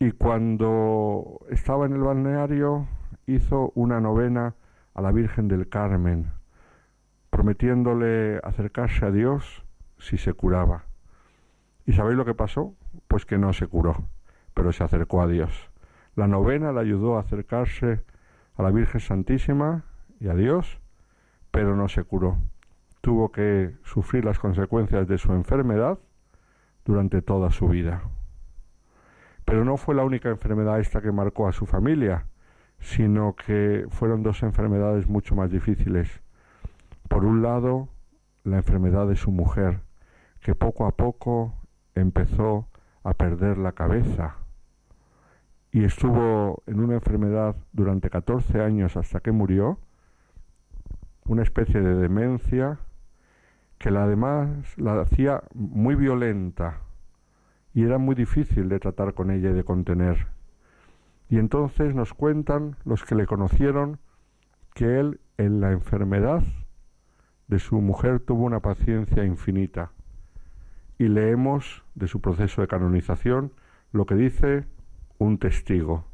y 0.00 0.12
cuando 0.12 1.40
estaba 1.50 1.86
en 1.86 1.92
el 1.92 2.02
balneario 2.02 2.86
hizo 3.26 3.72
una 3.74 4.00
novena 4.00 4.54
a 4.94 5.02
la 5.02 5.10
Virgen 5.10 5.48
del 5.48 5.68
Carmen, 5.68 6.30
prometiéndole 7.30 8.38
acercarse 8.44 9.04
a 9.04 9.10
Dios 9.10 9.64
si 9.98 10.16
se 10.16 10.34
curaba. 10.34 10.84
¿Y 11.84 11.94
sabéis 11.94 12.16
lo 12.16 12.24
que 12.24 12.34
pasó? 12.34 12.74
Pues 13.08 13.26
que 13.26 13.38
no 13.38 13.52
se 13.52 13.66
curó, 13.66 14.04
pero 14.54 14.72
se 14.72 14.84
acercó 14.84 15.20
a 15.20 15.26
Dios. 15.26 15.70
La 16.14 16.28
novena 16.28 16.72
le 16.72 16.80
ayudó 16.80 17.16
a 17.16 17.20
acercarse 17.20 18.04
a 18.56 18.62
la 18.62 18.70
Virgen 18.70 19.00
Santísima 19.00 19.84
y 20.20 20.28
a 20.28 20.34
Dios, 20.34 20.80
pero 21.50 21.74
no 21.74 21.88
se 21.88 22.04
curó. 22.04 22.38
Tuvo 23.08 23.32
que 23.32 23.74
sufrir 23.84 24.26
las 24.26 24.38
consecuencias 24.38 25.08
de 25.08 25.16
su 25.16 25.32
enfermedad 25.32 25.98
durante 26.84 27.22
toda 27.22 27.50
su 27.50 27.66
vida. 27.66 28.02
Pero 29.46 29.64
no 29.64 29.78
fue 29.78 29.94
la 29.94 30.04
única 30.04 30.28
enfermedad 30.28 30.78
esta 30.78 31.00
que 31.00 31.10
marcó 31.10 31.48
a 31.48 31.52
su 31.52 31.64
familia, 31.64 32.26
sino 32.80 33.34
que 33.34 33.86
fueron 33.88 34.22
dos 34.22 34.42
enfermedades 34.42 35.08
mucho 35.08 35.34
más 35.34 35.50
difíciles. 35.50 36.20
Por 37.08 37.24
un 37.24 37.40
lado, 37.40 37.88
la 38.44 38.58
enfermedad 38.58 39.08
de 39.08 39.16
su 39.16 39.30
mujer, 39.30 39.80
que 40.40 40.54
poco 40.54 40.84
a 40.84 40.94
poco 40.94 41.54
empezó 41.94 42.68
a 43.04 43.14
perder 43.14 43.56
la 43.56 43.72
cabeza 43.72 44.36
y 45.72 45.82
estuvo 45.82 46.62
en 46.66 46.80
una 46.80 46.96
enfermedad 46.96 47.56
durante 47.72 48.10
14 48.10 48.60
años 48.60 48.98
hasta 48.98 49.20
que 49.20 49.32
murió, 49.32 49.78
una 51.24 51.42
especie 51.42 51.80
de 51.80 51.94
demencia 51.94 52.80
que 53.78 53.90
la 53.90 54.04
además 54.04 54.76
la 54.76 55.00
hacía 55.00 55.42
muy 55.54 55.94
violenta 55.94 56.80
y 57.74 57.84
era 57.84 57.98
muy 57.98 58.14
difícil 58.14 58.68
de 58.68 58.80
tratar 58.80 59.14
con 59.14 59.30
ella 59.30 59.50
y 59.50 59.54
de 59.54 59.64
contener. 59.64 60.26
Y 61.28 61.38
entonces 61.38 61.94
nos 61.94 62.12
cuentan 62.14 62.76
los 62.84 63.04
que 63.04 63.14
le 63.14 63.26
conocieron 63.26 63.98
que 64.74 64.98
él 64.98 65.20
en 65.36 65.60
la 65.60 65.72
enfermedad 65.72 66.42
de 67.46 67.58
su 67.58 67.80
mujer 67.80 68.20
tuvo 68.20 68.44
una 68.44 68.60
paciencia 68.60 69.24
infinita 69.24 69.92
y 70.98 71.08
leemos 71.08 71.84
de 71.94 72.08
su 72.08 72.20
proceso 72.20 72.60
de 72.60 72.68
canonización 72.68 73.52
lo 73.92 74.06
que 74.06 74.14
dice 74.14 74.66
un 75.18 75.38
testigo. 75.38 76.04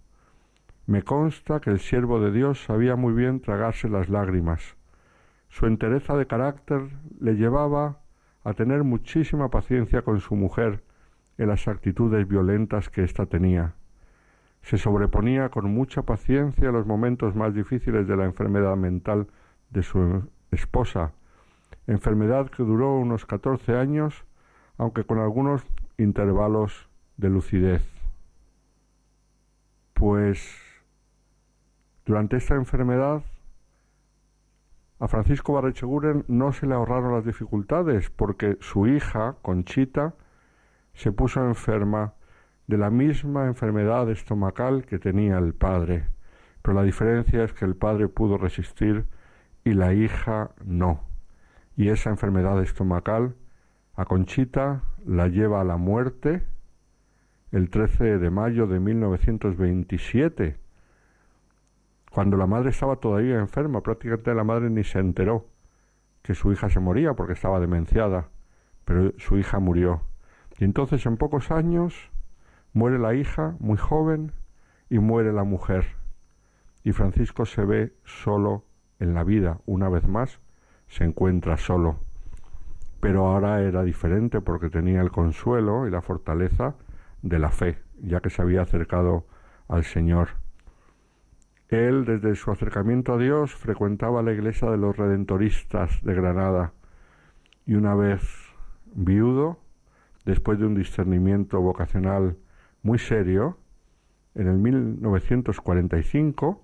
Me 0.86 1.02
consta 1.02 1.60
que 1.60 1.70
el 1.70 1.80
siervo 1.80 2.20
de 2.20 2.30
Dios 2.30 2.64
sabía 2.64 2.94
muy 2.94 3.14
bien 3.14 3.40
tragarse 3.40 3.88
las 3.88 4.08
lágrimas. 4.08 4.76
Su 5.54 5.66
entereza 5.66 6.16
de 6.16 6.26
carácter 6.26 6.82
le 7.20 7.34
llevaba 7.34 8.00
a 8.42 8.54
tener 8.54 8.82
muchísima 8.82 9.50
paciencia 9.50 10.02
con 10.02 10.18
su 10.18 10.34
mujer 10.34 10.82
en 11.38 11.46
las 11.46 11.68
actitudes 11.68 12.26
violentas 12.26 12.88
que 12.88 13.04
ésta 13.04 13.26
tenía. 13.26 13.74
Se 14.62 14.78
sobreponía 14.78 15.50
con 15.50 15.72
mucha 15.72 16.02
paciencia 16.02 16.70
a 16.70 16.72
los 16.72 16.86
momentos 16.88 17.36
más 17.36 17.54
difíciles 17.54 18.08
de 18.08 18.16
la 18.16 18.24
enfermedad 18.24 18.74
mental 18.74 19.28
de 19.70 19.84
su 19.84 20.28
esposa, 20.50 21.12
enfermedad 21.86 22.50
que 22.50 22.64
duró 22.64 22.96
unos 22.96 23.24
catorce 23.24 23.76
años 23.76 24.24
aunque 24.76 25.04
con 25.04 25.20
algunos 25.20 25.62
intervalos 25.98 26.88
de 27.16 27.30
lucidez. 27.30 27.88
Pues 29.92 30.52
durante 32.04 32.38
esta 32.38 32.56
enfermedad 32.56 33.22
a 35.04 35.08
Francisco 35.08 35.52
Barrecheguren 35.52 36.24
no 36.28 36.54
se 36.54 36.66
le 36.66 36.72
ahorraron 36.72 37.12
las 37.12 37.26
dificultades 37.26 38.08
porque 38.08 38.56
su 38.60 38.86
hija, 38.86 39.36
Conchita, 39.42 40.14
se 40.94 41.12
puso 41.12 41.44
enferma 41.44 42.14
de 42.68 42.78
la 42.78 42.88
misma 42.88 43.46
enfermedad 43.46 44.10
estomacal 44.10 44.86
que 44.86 44.98
tenía 44.98 45.36
el 45.36 45.52
padre, 45.52 46.06
pero 46.62 46.72
la 46.72 46.84
diferencia 46.84 47.44
es 47.44 47.52
que 47.52 47.66
el 47.66 47.76
padre 47.76 48.08
pudo 48.08 48.38
resistir 48.38 49.04
y 49.62 49.74
la 49.74 49.92
hija 49.92 50.52
no. 50.64 51.02
Y 51.76 51.90
esa 51.90 52.08
enfermedad 52.08 52.62
estomacal 52.62 53.34
a 53.96 54.06
Conchita 54.06 54.84
la 55.04 55.28
lleva 55.28 55.60
a 55.60 55.64
la 55.64 55.76
muerte 55.76 56.44
el 57.52 57.68
13 57.68 58.16
de 58.16 58.30
mayo 58.30 58.66
de 58.66 58.80
1927, 58.80 60.56
cuando 62.14 62.36
la 62.36 62.46
madre 62.46 62.70
estaba 62.70 62.96
todavía 62.96 63.38
enferma, 63.38 63.82
prácticamente 63.82 64.34
la 64.34 64.44
madre 64.44 64.70
ni 64.70 64.84
se 64.84 64.98
enteró 64.98 65.48
que 66.22 66.34
su 66.34 66.52
hija 66.52 66.70
se 66.70 66.80
moría 66.80 67.14
porque 67.14 67.34
estaba 67.34 67.60
demenciada, 67.60 68.28
pero 68.84 69.12
su 69.18 69.36
hija 69.36 69.58
murió. 69.58 70.02
Y 70.58 70.64
entonces 70.64 71.04
en 71.06 71.16
pocos 71.16 71.50
años 71.50 72.10
muere 72.72 72.98
la 72.98 73.14
hija, 73.14 73.56
muy 73.58 73.76
joven, 73.76 74.32
y 74.88 74.98
muere 74.98 75.32
la 75.32 75.44
mujer. 75.44 75.84
Y 76.84 76.92
Francisco 76.92 77.44
se 77.44 77.64
ve 77.64 77.92
solo 78.04 78.64
en 79.00 79.14
la 79.14 79.24
vida, 79.24 79.58
una 79.66 79.88
vez 79.88 80.06
más, 80.06 80.40
se 80.86 81.04
encuentra 81.04 81.56
solo 81.56 81.98
pero 83.04 83.26
ahora 83.26 83.60
era 83.60 83.82
diferente 83.82 84.40
porque 84.40 84.70
tenía 84.70 85.02
el 85.02 85.10
consuelo 85.10 85.86
y 85.86 85.90
la 85.90 86.00
fortaleza 86.00 86.74
de 87.20 87.38
la 87.38 87.50
fe, 87.50 87.78
ya 88.00 88.20
que 88.20 88.30
se 88.30 88.40
había 88.40 88.62
acercado 88.62 89.26
al 89.68 89.84
Señor. 89.84 90.43
Él, 91.74 92.04
desde 92.04 92.34
su 92.36 92.50
acercamiento 92.50 93.14
a 93.14 93.18
Dios, 93.18 93.54
frecuentaba 93.54 94.22
la 94.22 94.32
iglesia 94.32 94.70
de 94.70 94.78
los 94.78 94.96
redentoristas 94.96 96.02
de 96.02 96.14
Granada 96.14 96.72
y 97.66 97.74
una 97.74 97.94
vez 97.94 98.22
viudo, 98.94 99.58
después 100.24 100.58
de 100.58 100.66
un 100.66 100.74
discernimiento 100.74 101.60
vocacional 101.60 102.36
muy 102.82 102.98
serio, 102.98 103.58
en 104.34 104.48
el 104.48 104.58
1945, 104.58 106.62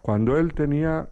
cuando 0.00 0.38
él 0.38 0.54
tenía 0.54 1.10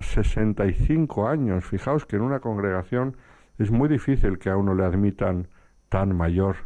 65 0.00 1.28
años, 1.28 1.64
fijaos 1.64 2.06
que 2.06 2.16
en 2.16 2.22
una 2.22 2.40
congregación 2.40 3.16
es 3.58 3.70
muy 3.70 3.88
difícil 3.88 4.38
que 4.38 4.50
a 4.50 4.56
uno 4.56 4.74
le 4.74 4.84
admitan 4.84 5.48
tan 5.88 6.16
mayor. 6.16 6.56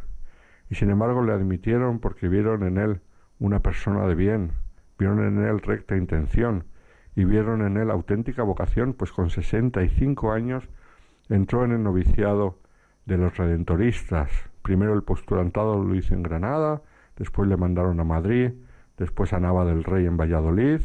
Y 0.69 0.75
sin 0.75 0.89
embargo 0.89 1.23
le 1.23 1.33
admitieron 1.33 1.99
porque 1.99 2.27
vieron 2.27 2.63
en 2.63 2.77
él 2.77 3.01
una 3.39 3.61
persona 3.61 4.05
de 4.05 4.15
bien, 4.15 4.51
vieron 4.97 5.25
en 5.25 5.43
él 5.43 5.59
recta 5.59 5.95
intención 5.95 6.65
y 7.15 7.25
vieron 7.25 7.61
en 7.61 7.77
él 7.77 7.91
auténtica 7.91 8.43
vocación, 8.43 8.93
pues 8.93 9.11
con 9.11 9.29
65 9.29 10.31
años 10.31 10.67
entró 11.29 11.63
en 11.65 11.71
el 11.71 11.83
noviciado 11.83 12.59
de 13.05 13.17
los 13.17 13.37
redentoristas, 13.37 14.29
primero 14.61 14.93
el 14.93 15.03
postulantado 15.03 15.83
lo 15.83 15.95
hizo 15.95 16.13
en 16.13 16.23
Granada, 16.23 16.81
después 17.17 17.47
le 17.47 17.57
mandaron 17.57 17.99
a 17.99 18.03
Madrid, 18.03 18.51
después 18.97 19.33
a 19.33 19.39
Nava 19.39 19.65
del 19.65 19.83
Rey 19.83 20.05
en 20.05 20.17
Valladolid, 20.17 20.81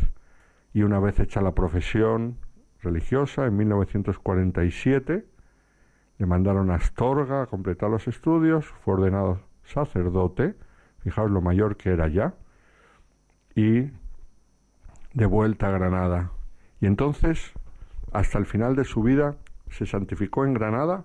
y 0.73 0.83
una 0.83 1.01
vez 1.01 1.19
hecha 1.21 1.41
la 1.41 1.55
profesión 1.55 2.37
religiosa, 2.83 3.47
en 3.47 3.57
1947, 3.57 5.27
le 6.19 6.27
mandaron 6.27 6.71
a 6.71 6.77
Astorga 6.77 7.43
a 7.43 7.47
completar 7.47 7.91
los 7.91 8.09
estudios, 8.09 8.67
fue 8.67 8.95
ordenado 8.95 9.41
sacerdote, 9.63 10.57
fijaos 11.01 11.31
lo 11.31 11.41
mayor 11.41 11.77
que 11.77 11.91
era 11.91 12.09
ya, 12.09 12.35
y 13.55 13.91
de 15.15 15.27
vuelta 15.27 15.69
a 15.69 15.73
Granada. 15.73 16.33
Y 16.81 16.87
entonces, 16.87 17.53
hasta 18.13 18.39
el 18.39 18.47
final 18.47 18.77
de 18.77 18.85
su 18.85 19.03
vida, 19.03 19.37
se 19.71 19.87
santificó 19.87 20.45
en 20.45 20.55
Granada, 20.55 21.05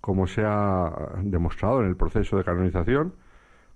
como 0.00 0.26
se 0.26 0.42
ha 0.44 0.92
demostrado 1.22 1.82
en 1.82 1.88
el 1.88 1.96
proceso 1.96 2.36
de 2.36 2.44
canonización, 2.44 3.14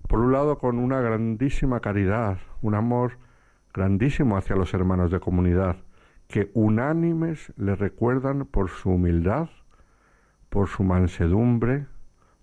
por 0.09 0.21
un 0.21 0.33
lado 0.33 0.59
con 0.59 0.79
una 0.79 1.01
grandísima 1.01 1.81
caridad, 1.81 2.39
un 2.63 2.75
amor 2.75 3.19
grandísimo 3.73 4.37
hacia 4.37 4.57
los 4.57 4.73
hermanos 4.75 5.11
de 5.11 5.21
comunidad, 5.21 5.77
que 6.29 6.51
unánimes 6.55 7.53
le 7.57 7.75
recuerdan 7.77 8.47
por 8.47 8.71
su 8.71 8.91
humildad, 8.91 9.49
por 10.49 10.69
su 10.69 10.85
mansedumbre, 10.85 11.87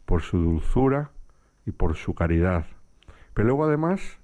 por 0.06 0.22
su 0.22 0.38
dulzura 0.38 1.12
y 1.66 1.72
por 1.72 1.96
su 1.96 2.14
caridad. 2.14 2.66
Pero 3.34 3.48
luego 3.48 3.66
además 3.66 4.20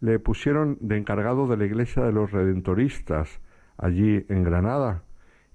le 0.00 0.18
pusieron 0.18 0.78
de 0.80 0.96
encargado 0.96 1.46
de 1.46 1.56
la 1.56 1.64
iglesia 1.64 2.02
de 2.04 2.12
los 2.12 2.30
redentoristas 2.30 3.40
allí 3.76 4.24
en 4.28 4.44
Granada 4.44 5.02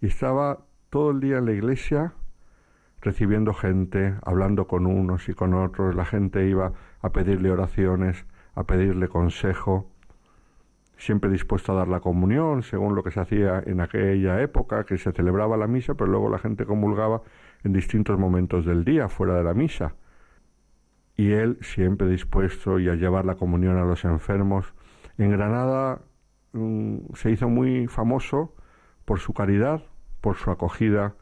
y 0.02 0.08
estaba 0.08 0.66
todo 0.90 1.12
el 1.12 1.20
día 1.20 1.38
en 1.38 1.46
la 1.46 1.54
iglesia 1.54 2.14
recibiendo 3.04 3.54
gente, 3.54 4.16
hablando 4.24 4.68
con 4.68 4.86
unos 4.86 5.28
y 5.28 5.34
con 5.34 5.54
otros, 5.54 5.94
la 5.96 6.06
gente 6.06 6.48
iba 6.48 6.74
a 7.02 7.10
pedirle 7.12 7.52
oraciones, 7.52 8.26
a 8.56 8.64
pedirle 8.64 9.10
consejo, 9.10 9.92
siempre 10.98 11.30
dispuesto 11.30 11.74
a 11.74 11.76
dar 11.76 11.88
la 11.90 12.00
comunión, 12.00 12.64
según 12.64 12.96
lo 12.96 13.04
que 13.04 13.12
se 13.12 13.20
hacía 13.20 13.62
en 13.66 13.82
aquella 13.82 14.42
época, 14.42 14.86
que 14.86 14.98
se 14.98 15.12
celebraba 15.12 15.58
la 15.58 15.68
misa, 15.68 15.96
pero 15.96 16.10
luego 16.10 16.30
la 16.30 16.40
gente 16.40 16.66
comulgaba 16.66 17.22
en 17.64 17.74
distintos 17.74 18.18
momentos 18.18 18.66
del 18.66 18.86
día, 18.86 19.10
fuera 19.10 19.36
de 19.36 19.44
la 19.44 19.54
misa. 19.54 19.96
Y 21.16 21.32
él 21.32 21.58
siempre 21.62 22.08
dispuesto 22.08 22.80
y 22.80 22.90
a 22.90 22.96
llevar 22.96 23.26
la 23.26 23.36
comunión 23.36 23.78
a 23.78 23.86
los 23.86 24.04
enfermos. 24.06 24.74
En 25.18 25.32
Granada 25.32 26.02
mm, 26.54 27.14
se 27.14 27.32
hizo 27.32 27.50
muy 27.50 27.88
famoso 27.88 28.56
por 29.06 29.20
su 29.20 29.34
caridad, 29.34 29.84
por 30.22 30.38
su 30.38 30.52
acogida, 30.52 31.16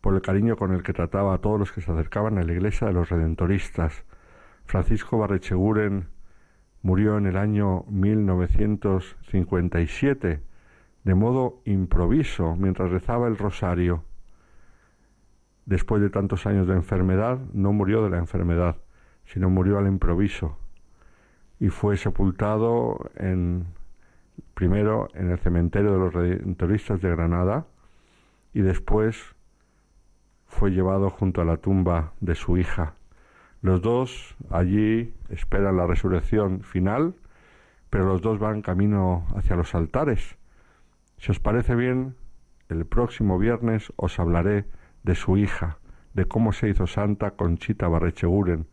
por 0.00 0.14
el 0.14 0.22
cariño 0.22 0.56
con 0.56 0.72
el 0.72 0.82
que 0.82 0.92
trataba 0.92 1.34
a 1.34 1.38
todos 1.38 1.58
los 1.58 1.72
que 1.72 1.80
se 1.80 1.90
acercaban 1.90 2.38
a 2.38 2.44
la 2.44 2.52
iglesia 2.52 2.86
de 2.86 2.92
los 2.92 3.08
redentoristas. 3.08 4.04
Francisco 4.64 5.18
Barrecheguren 5.18 6.08
murió 6.82 7.18
en 7.18 7.26
el 7.26 7.36
año 7.36 7.84
1957 7.88 10.42
de 11.06 11.14
modo 11.14 11.62
improviso 11.64 12.56
mientras 12.56 12.90
rezaba 12.90 13.28
el 13.28 13.38
rosario. 13.38 14.02
Después 15.64 16.02
de 16.02 16.10
tantos 16.10 16.46
años 16.46 16.66
de 16.66 16.74
enfermedad, 16.74 17.38
no 17.52 17.72
murió 17.72 18.02
de 18.02 18.10
la 18.10 18.18
enfermedad, 18.18 18.76
sino 19.26 19.50
murió 19.50 19.78
al 19.78 19.86
improviso 19.86 20.58
y 21.58 21.68
fue 21.68 21.96
sepultado 21.96 23.10
en 23.16 23.66
primero 24.54 25.08
en 25.14 25.30
el 25.30 25.38
cementerio 25.38 25.92
de 25.92 25.98
los 25.98 26.14
redentoristas 26.14 27.00
de 27.00 27.10
Granada 27.10 27.66
y 28.52 28.60
después 28.60 29.34
fue 30.46 30.70
llevado 30.70 31.10
junto 31.10 31.40
a 31.40 31.44
la 31.44 31.56
tumba 31.56 32.12
de 32.20 32.34
su 32.34 32.56
hija 32.56 32.94
los 33.66 33.82
dos 33.82 34.36
allí 34.50 35.12
esperan 35.28 35.76
la 35.76 35.88
resurrección 35.88 36.60
final, 36.60 37.14
pero 37.90 38.04
los 38.04 38.22
dos 38.22 38.38
van 38.38 38.62
camino 38.62 39.26
hacia 39.34 39.56
los 39.56 39.74
altares. 39.74 40.36
Si 41.18 41.32
os 41.32 41.40
parece 41.40 41.74
bien, 41.74 42.14
el 42.68 42.86
próximo 42.86 43.38
viernes 43.40 43.92
os 43.96 44.20
hablaré 44.20 44.66
de 45.02 45.16
su 45.16 45.36
hija, 45.36 45.78
de 46.14 46.26
cómo 46.26 46.52
se 46.52 46.68
hizo 46.68 46.86
santa 46.86 47.32
Conchita 47.32 47.88
Barrecheguren, 47.88 48.68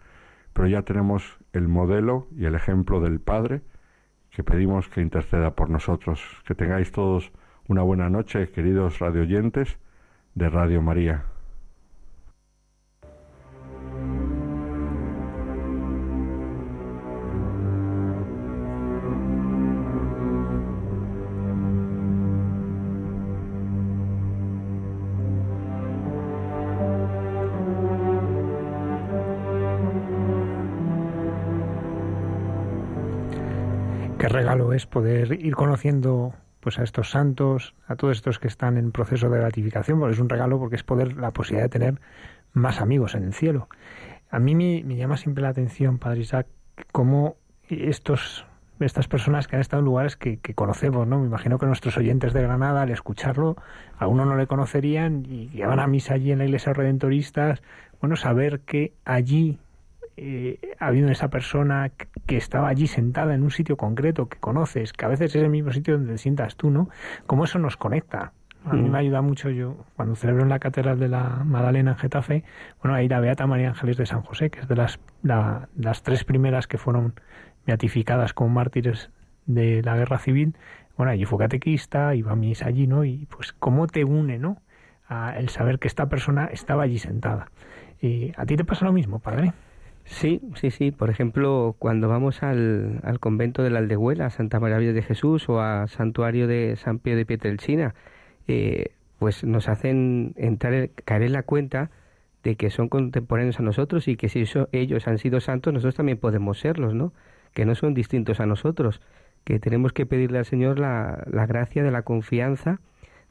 pero 0.53 0.67
ya 0.67 0.83
tenemos 0.83 1.39
el 1.51 1.67
modelo 1.67 2.27
y 2.35 2.45
el 2.45 2.55
ejemplo 2.55 3.01
del 3.01 3.19
Padre 3.19 3.61
que 4.29 4.43
pedimos 4.43 4.89
que 4.89 5.01
interceda 5.01 5.55
por 5.55 5.69
nosotros. 5.69 6.21
Que 6.45 6.55
tengáis 6.55 6.91
todos 6.91 7.31
una 7.67 7.83
buena 7.83 8.09
noche, 8.09 8.49
queridos 8.49 8.99
radioyentes 8.99 9.77
de 10.35 10.49
Radio 10.49 10.81
María. 10.81 11.32
Es 34.73 34.85
poder 34.85 35.33
ir 35.33 35.55
conociendo 35.55 36.33
pues 36.59 36.79
a 36.79 36.83
estos 36.83 37.09
santos, 37.09 37.75
a 37.87 37.95
todos 37.95 38.17
estos 38.17 38.39
que 38.39 38.47
están 38.47 38.77
en 38.77 38.91
proceso 38.91 39.29
de 39.29 39.39
beatificación, 39.39 39.99
porque 39.99 40.13
es 40.13 40.19
un 40.19 40.29
regalo 40.29 40.59
porque 40.59 40.77
es 40.77 40.83
poder 40.83 41.17
la 41.17 41.31
posibilidad 41.31 41.65
de 41.65 41.69
tener 41.69 41.99
más 42.53 42.79
amigos 42.79 43.15
en 43.15 43.23
el 43.23 43.33
cielo. 43.33 43.67
A 44.29 44.39
mí 44.39 44.55
me, 44.55 44.95
llama 44.95 45.17
siempre 45.17 45.43
la 45.43 45.49
atención, 45.49 45.99
Padre 45.99 46.21
Isaac, 46.21 46.47
cómo 46.91 47.35
estos 47.69 48.45
estas 48.79 49.07
personas 49.07 49.47
que 49.47 49.55
han 49.55 49.61
estado 49.61 49.79
en 49.79 49.85
lugares 49.85 50.17
que, 50.17 50.39
conocemos, 50.55 51.07
¿no? 51.07 51.19
Me 51.19 51.27
imagino 51.27 51.57
que 51.57 51.65
nuestros 51.65 51.95
oyentes 51.95 52.33
de 52.33 52.41
Granada, 52.41 52.81
al 52.81 52.89
escucharlo, 52.89 53.55
a 53.97 54.07
uno 54.07 54.25
no 54.25 54.35
le 54.35 54.47
conocerían 54.47 55.25
y 55.25 55.61
van 55.61 55.79
a 55.79 55.87
misa 55.87 56.15
allí 56.15 56.31
en 56.31 56.39
la 56.39 56.45
iglesia 56.45 56.73
redentoristas, 56.73 57.61
bueno, 58.01 58.17
saber 58.17 58.61
que 58.61 58.93
allí 59.05 59.59
eh, 60.17 60.59
habido 60.79 61.09
esa 61.09 61.29
persona 61.29 61.91
que 62.25 62.37
estaba 62.37 62.67
allí 62.67 62.87
sentada 62.87 63.33
en 63.33 63.43
un 63.43 63.51
sitio 63.51 63.77
concreto 63.77 64.29
que 64.29 64.37
conoces, 64.39 64.93
que 64.93 65.05
a 65.05 65.07
veces 65.07 65.35
es 65.35 65.43
el 65.43 65.49
mismo 65.49 65.71
sitio 65.71 65.95
donde 65.95 66.13
te 66.13 66.17
sientas 66.17 66.55
tú, 66.55 66.69
¿no? 66.69 66.89
Cómo 67.25 67.45
eso 67.45 67.59
nos 67.59 67.77
conecta. 67.77 68.33
A 68.65 68.75
mí 68.75 68.89
me 68.89 68.97
ayuda 68.97 69.21
mucho 69.21 69.49
yo, 69.49 69.75
cuando 69.97 70.15
celebro 70.15 70.43
en 70.43 70.49
la 70.49 70.59
Catedral 70.59 70.97
de 70.97 71.09
la 71.09 71.41
Magdalena 71.43 71.91
en 71.91 71.97
Getafe, 71.97 72.45
bueno, 72.81 72.95
ahí 72.95 73.09
la 73.09 73.19
Beata 73.19 73.45
María 73.45 73.67
Ángeles 73.67 73.97
de 73.97 74.05
San 74.05 74.21
José, 74.21 74.49
que 74.49 74.61
es 74.61 74.69
de 74.69 74.77
las, 74.77 75.01
las 75.21 76.03
tres 76.03 76.23
primeras 76.23 76.65
que 76.65 76.77
fueron 76.77 77.13
beatificadas 77.65 78.33
como 78.33 78.51
mártires 78.51 79.09
de 79.47 79.81
la 79.83 79.97
guerra 79.97 80.17
civil. 80.17 80.55
Bueno, 80.95 81.11
allí 81.11 81.25
fue 81.25 81.39
catequista, 81.39 82.15
iba 82.15 82.31
a 82.31 82.35
misa 82.37 82.67
allí, 82.67 82.87
¿no? 82.87 83.03
Y 83.03 83.25
pues 83.25 83.51
cómo 83.51 83.87
te 83.87 84.05
une, 84.05 84.39
¿no? 84.39 84.61
A 85.09 85.37
el 85.37 85.49
saber 85.49 85.77
que 85.77 85.89
esta 85.89 86.07
persona 86.07 86.45
estaba 86.45 86.83
allí 86.83 86.99
sentada. 86.99 87.51
¿Y 88.01 88.31
¿A 88.37 88.45
ti 88.45 88.55
te 88.55 88.63
pasa 88.63 88.85
lo 88.85 88.93
mismo, 88.93 89.19
padre? 89.19 89.51
Sí, 90.05 90.41
sí, 90.55 90.69
sí. 90.71 90.91
Por 90.91 91.09
ejemplo, 91.09 91.75
cuando 91.79 92.09
vamos 92.09 92.43
al, 92.43 92.99
al 93.03 93.19
convento 93.19 93.63
de 93.63 93.69
la 93.69 93.79
Aldehuela, 93.79 94.27
a 94.27 94.29
Santa 94.29 94.59
María 94.59 94.93
de 94.93 95.01
Jesús 95.01 95.47
o 95.49 95.61
al 95.61 95.87
santuario 95.89 96.47
de 96.47 96.75
San 96.75 96.99
Pío 96.99 97.15
de 97.15 97.25
Pietrelcina, 97.25 97.95
eh, 98.47 98.91
pues 99.19 99.43
nos 99.43 99.69
hacen 99.69 100.33
entrar, 100.35 100.89
caer 101.05 101.23
en 101.23 101.31
la 101.33 101.43
cuenta 101.43 101.89
de 102.43 102.55
que 102.55 102.69
son 102.69 102.89
contemporáneos 102.89 103.59
a 103.59 103.63
nosotros 103.63 104.07
y 104.09 104.17
que 104.17 104.27
si 104.27 104.43
ellos 104.73 105.07
han 105.07 105.17
sido 105.17 105.39
santos, 105.39 105.73
nosotros 105.73 105.95
también 105.95 106.17
podemos 106.17 106.59
serlos, 106.59 106.93
¿no? 106.93 107.13
Que 107.53 107.65
no 107.65 107.73
son 107.73 107.93
distintos 107.93 108.41
a 108.41 108.45
nosotros, 108.45 108.99
que 109.45 109.59
tenemos 109.59 109.93
que 109.93 110.05
pedirle 110.05 110.39
al 110.39 110.45
Señor 110.45 110.79
la, 110.79 111.23
la 111.31 111.45
gracia 111.45 111.83
de 111.83 111.91
la 111.91 112.01
confianza 112.01 112.81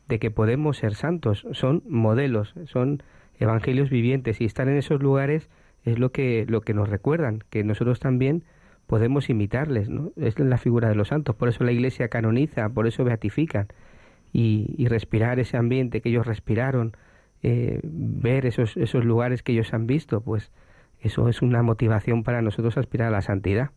de 0.08 0.18
que 0.18 0.30
podemos 0.30 0.78
ser 0.78 0.94
santos. 0.94 1.46
Son 1.52 1.82
modelos, 1.86 2.54
son 2.64 3.02
evangelios 3.38 3.90
vivientes 3.90 4.40
y 4.40 4.46
estar 4.46 4.68
en 4.68 4.78
esos 4.78 5.02
lugares 5.02 5.50
es 5.84 5.98
lo 5.98 6.12
que, 6.12 6.46
lo 6.48 6.60
que 6.60 6.74
nos 6.74 6.88
recuerdan, 6.88 7.44
que 7.50 7.64
nosotros 7.64 8.00
también 8.00 8.44
podemos 8.86 9.30
imitarles, 9.30 9.88
¿no? 9.88 10.12
Es 10.16 10.38
la 10.38 10.58
figura 10.58 10.88
de 10.88 10.94
los 10.94 11.08
santos, 11.08 11.34
por 11.36 11.48
eso 11.48 11.64
la 11.64 11.72
Iglesia 11.72 12.08
canoniza, 12.08 12.68
por 12.68 12.86
eso 12.86 13.04
beatifican, 13.04 13.68
y, 14.32 14.74
y 14.78 14.88
respirar 14.88 15.38
ese 15.38 15.56
ambiente 15.56 16.00
que 16.00 16.08
ellos 16.08 16.26
respiraron, 16.26 16.96
eh, 17.42 17.80
ver 17.82 18.46
esos, 18.46 18.76
esos 18.76 19.04
lugares 19.04 19.42
que 19.42 19.52
ellos 19.52 19.72
han 19.74 19.86
visto, 19.86 20.20
pues 20.20 20.52
eso 21.00 21.28
es 21.28 21.42
una 21.42 21.62
motivación 21.62 22.22
para 22.22 22.42
nosotros 22.42 22.76
aspirar 22.76 23.08
a 23.08 23.10
la 23.10 23.22
santidad. 23.22 23.70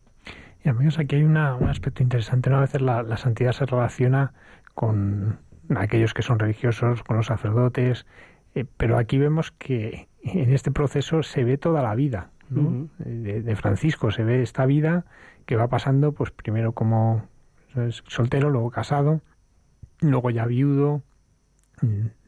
Y 0.64 0.68
amigos, 0.68 0.98
aquí 0.98 1.16
hay 1.16 1.24
una, 1.24 1.54
un 1.56 1.68
aspecto 1.68 2.02
interesante, 2.02 2.50
¿no? 2.50 2.58
A 2.58 2.60
veces 2.60 2.80
la, 2.80 3.02
la 3.02 3.16
santidad 3.16 3.52
se 3.52 3.66
relaciona 3.66 4.32
con 4.74 5.38
aquellos 5.74 6.14
que 6.14 6.22
son 6.22 6.38
religiosos, 6.38 7.02
con 7.02 7.16
los 7.16 7.26
sacerdotes, 7.26 8.06
eh, 8.54 8.64
pero 8.76 8.98
aquí 8.98 9.18
vemos 9.18 9.50
que 9.52 10.08
en 10.34 10.52
este 10.52 10.70
proceso 10.70 11.22
se 11.22 11.44
ve 11.44 11.58
toda 11.58 11.82
la 11.82 11.94
vida 11.94 12.30
de, 12.48 13.56
Francisco, 13.56 14.10
se 14.10 14.22
ve 14.24 14.42
esta 14.42 14.66
vida 14.66 15.04
que 15.46 15.56
va 15.56 15.68
pasando, 15.68 16.12
pues 16.12 16.30
primero 16.30 16.72
como 16.72 17.26
soltero, 18.06 18.50
luego 18.50 18.70
casado, 18.70 19.20
luego 20.00 20.30
ya 20.30 20.46
viudo, 20.46 21.02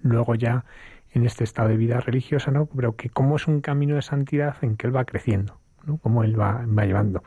luego 0.03 0.35
ya 0.35 0.65
en 1.13 1.25
este 1.25 1.45
estado 1.45 1.69
de 1.69 1.77
vida 1.77 2.01
religiosa, 2.01 2.51
¿no? 2.51 2.67
Pero 2.67 2.97
que 2.97 3.09
como 3.11 3.37
es 3.37 3.47
un 3.47 3.61
camino 3.61 3.95
de 3.95 4.03
santidad 4.03 4.57
en 4.63 4.77
que 4.77 4.87
él 4.87 4.95
va 4.97 5.05
creciendo. 5.05 5.59
¿no? 5.87 5.97
cómo 5.99 6.23
él 6.23 6.39
va, 6.39 6.67
va 6.67 6.85
llevando. 6.85 7.23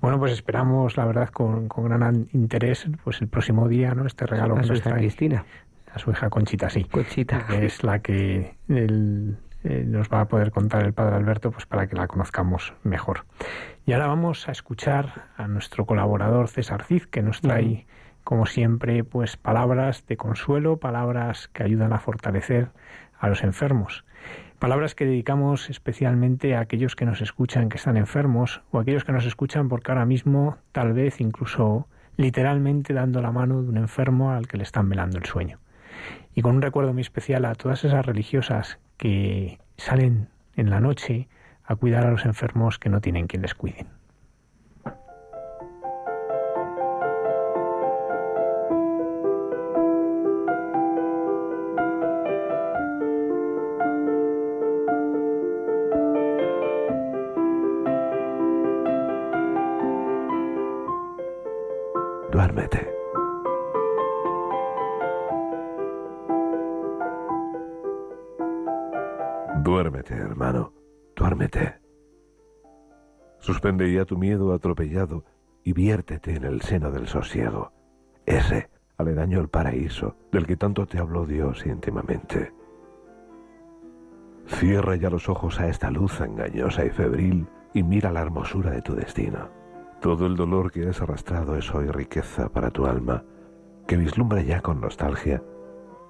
Bueno, 0.00 0.18
pues 0.18 0.32
esperamos, 0.32 0.96
la 0.96 1.04
verdad, 1.04 1.28
con, 1.28 1.68
con 1.68 1.84
gran 1.84 2.26
interés, 2.32 2.88
pues 3.04 3.20
el 3.20 3.28
próximo 3.28 3.68
día, 3.68 3.94
¿no? 3.94 4.04
Este 4.04 4.26
regalo 4.26 4.54
a 4.56 4.58
que 4.58 4.64
su 4.64 4.70
nos 4.72 4.80
hija 4.80 4.90
trae. 4.90 5.00
Cristina. 5.02 5.44
A 5.94 5.98
su 6.00 6.10
hija 6.10 6.28
Conchita, 6.28 6.70
sí. 6.70 6.84
Conchita. 6.84 7.46
Que 7.46 7.66
es 7.66 7.84
la 7.84 8.00
que 8.00 8.56
el- 8.66 9.36
eh, 9.62 9.84
nos 9.86 10.08
va 10.08 10.22
a 10.22 10.28
poder 10.28 10.52
contar 10.52 10.84
el 10.84 10.94
padre 10.94 11.16
Alberto, 11.16 11.50
pues 11.50 11.66
para 11.66 11.86
que 11.86 11.96
la 11.96 12.06
conozcamos 12.06 12.72
mejor. 12.82 13.26
Y 13.84 13.92
ahora 13.92 14.06
vamos 14.06 14.48
a 14.48 14.52
escuchar 14.52 15.28
a 15.36 15.48
nuestro 15.48 15.84
colaborador 15.84 16.48
César 16.48 16.84
Cid, 16.84 17.04
que 17.04 17.22
nos 17.22 17.40
trae, 17.40 17.86
como 18.24 18.46
siempre, 18.46 19.04
pues 19.04 19.36
palabras 19.36 20.06
de 20.06 20.16
consuelo, 20.16 20.78
palabras 20.78 21.48
que 21.48 21.62
ayudan 21.62 21.92
a 21.92 21.98
fortalecer 21.98 22.70
a 23.18 23.28
los 23.28 23.42
enfermos. 23.42 24.04
Palabras 24.58 24.94
que 24.94 25.06
dedicamos 25.06 25.70
especialmente 25.70 26.54
a 26.54 26.60
aquellos 26.60 26.96
que 26.96 27.06
nos 27.06 27.20
escuchan 27.22 27.68
que 27.68 27.78
están 27.78 27.96
enfermos 27.96 28.62
o 28.70 28.78
aquellos 28.78 29.04
que 29.04 29.12
nos 29.12 29.24
escuchan 29.24 29.68
porque 29.68 29.90
ahora 29.90 30.04
mismo 30.04 30.58
tal 30.72 30.92
vez 30.92 31.20
incluso 31.20 31.88
literalmente 32.16 32.92
dando 32.92 33.22
la 33.22 33.32
mano 33.32 33.62
de 33.62 33.68
un 33.70 33.78
enfermo 33.78 34.32
al 34.32 34.46
que 34.46 34.58
le 34.58 34.62
están 34.62 34.88
velando 34.88 35.18
el 35.18 35.24
sueño. 35.24 35.58
Y 36.34 36.42
con 36.42 36.56
un 36.56 36.62
recuerdo 36.62 36.92
muy 36.92 37.02
especial 37.02 37.44
a 37.46 37.54
todas 37.54 37.84
esas 37.84 38.04
religiosas 38.04 38.78
que 39.00 39.58
salen 39.78 40.28
en 40.56 40.68
la 40.68 40.78
noche 40.78 41.26
a 41.64 41.74
cuidar 41.74 42.06
a 42.06 42.10
los 42.10 42.26
enfermos 42.26 42.78
que 42.78 42.90
no 42.90 43.00
tienen 43.00 43.26
quien 43.26 43.40
les 43.40 43.54
cuiden. 43.54 43.99
Suspende 73.70 73.92
ya 73.92 74.04
tu 74.04 74.18
miedo 74.18 74.52
atropellado 74.52 75.24
y 75.62 75.72
viértete 75.72 76.34
en 76.34 76.42
el 76.42 76.60
seno 76.60 76.90
del 76.90 77.06
sosiego. 77.06 77.70
Ese, 78.26 78.68
aledaño 78.98 79.38
al 79.38 79.48
paraíso, 79.48 80.16
del 80.32 80.44
que 80.44 80.56
tanto 80.56 80.86
te 80.86 80.98
habló 80.98 81.24
Dios 81.24 81.64
íntimamente. 81.64 82.52
Cierra 84.48 84.96
ya 84.96 85.08
los 85.08 85.28
ojos 85.28 85.60
a 85.60 85.68
esta 85.68 85.88
luz 85.88 86.20
engañosa 86.20 86.84
y 86.84 86.90
febril 86.90 87.46
y 87.72 87.84
mira 87.84 88.10
la 88.10 88.22
hermosura 88.22 88.72
de 88.72 88.82
tu 88.82 88.96
destino. 88.96 89.48
Todo 90.00 90.26
el 90.26 90.34
dolor 90.34 90.72
que 90.72 90.88
has 90.88 91.00
arrastrado 91.00 91.54
es 91.54 91.72
hoy 91.72 91.86
riqueza 91.86 92.48
para 92.48 92.72
tu 92.72 92.86
alma, 92.86 93.22
que 93.86 93.96
vislumbra 93.96 94.42
ya 94.42 94.62
con 94.62 94.80
nostalgia 94.80 95.44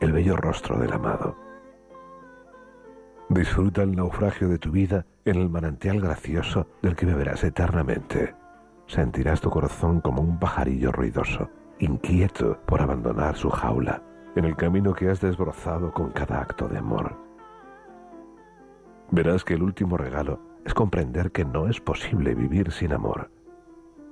el 0.01 0.13
bello 0.13 0.35
rostro 0.35 0.79
del 0.79 0.95
amado. 0.95 1.37
Disfruta 3.31 3.85
el 3.85 3.95
naufragio 3.95 4.49
de 4.49 4.59
tu 4.59 4.73
vida 4.73 5.07
en 5.25 5.37
el 5.37 5.49
manantial 5.49 6.01
gracioso 6.01 6.67
del 6.83 6.97
que 6.97 7.07
beberás 7.07 7.45
eternamente. 7.45 8.35
Sentirás 8.89 9.41
tu 9.41 9.51
corazón 9.51 10.01
como 10.01 10.21
un 10.21 10.41
pajarillo 10.41 10.91
ruidoso, 10.91 11.49
inquieto 11.79 12.59
por 12.67 12.83
abandonar 12.83 13.37
su 13.37 13.49
jaula, 13.49 14.03
en 14.35 14.47
el 14.47 14.57
camino 14.57 14.93
que 14.95 15.09
has 15.09 15.21
desbrozado 15.21 15.93
con 15.93 16.11
cada 16.11 16.41
acto 16.41 16.67
de 16.67 16.79
amor. 16.79 17.17
Verás 19.13 19.45
que 19.45 19.55
el 19.55 19.63
último 19.63 19.97
regalo 19.97 20.41
es 20.65 20.75
comprender 20.75 21.31
que 21.31 21.45
no 21.45 21.69
es 21.69 21.81
posible 21.81 22.35
vivir 22.35 22.73
sin 22.73 22.93
amor 22.93 23.31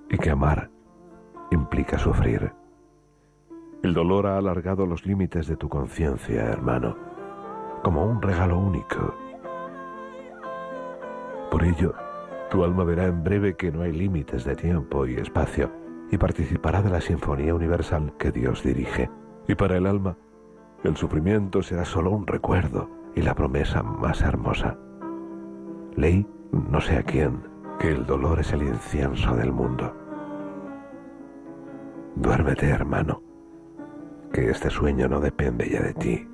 y 0.09 0.17
que 0.17 0.31
amar 0.31 0.71
implica 1.51 1.99
sufrir. 1.99 2.53
El 3.83 3.95
dolor 3.95 4.29
ha 4.29 4.39
alargado 4.39 4.87
los 4.87 5.07
límites 5.07 5.49
de 5.49 5.57
tu 5.57 5.69
conciencia, 5.69 6.45
hermano, 6.45 7.08
como 7.83 8.05
un 8.05 8.21
regalo 8.21 8.59
único. 8.59 9.15
Por 11.51 11.65
ello, 11.65 11.95
tu 12.51 12.65
alma 12.65 12.85
verá 12.85 13.07
en 13.07 13.23
breve 13.23 13.57
que 13.57 13.71
no 13.71 13.83
hay 13.83 13.93
límites 13.93 14.45
de 14.45 14.57
tiempo 14.57 15.07
y 15.07 15.15
espacio 15.15 15.71
y 16.11 16.19
participará 16.19 16.83
de 16.83 16.91
la 16.91 17.01
sinfonía 17.01 17.55
universal 17.55 18.13
que 18.19 18.31
Dios 18.31 18.63
dirige. 18.63 19.11
Y 19.47 19.55
para 19.55 19.77
el 19.77 19.87
alma, 19.87 20.17
el 20.85 20.97
sufrimiento 20.97 21.63
será 21.63 21.85
solo 21.85 22.11
un 22.11 22.27
recuerdo 22.27 22.89
y 23.15 23.23
la 23.23 23.35
promesa 23.35 23.83
más 23.83 24.23
hermosa. 24.23 24.77
Leí, 25.97 26.27
no 26.53 26.81
sé 26.81 26.97
a 26.97 27.03
quién, 27.03 27.43
que 27.79 27.89
el 27.91 28.07
dolor 28.07 28.41
es 28.41 28.53
el 28.53 28.63
incienso 28.63 29.35
del 29.35 29.53
mundo. 29.53 29.95
Duérmete, 32.15 32.69
hermano, 32.69 33.23
que 34.33 34.51
este 34.51 34.71
sueño 34.71 35.09
no 35.09 35.21
depende 35.21 35.69
ya 35.69 35.83
de 35.83 35.95
ti. 35.95 36.29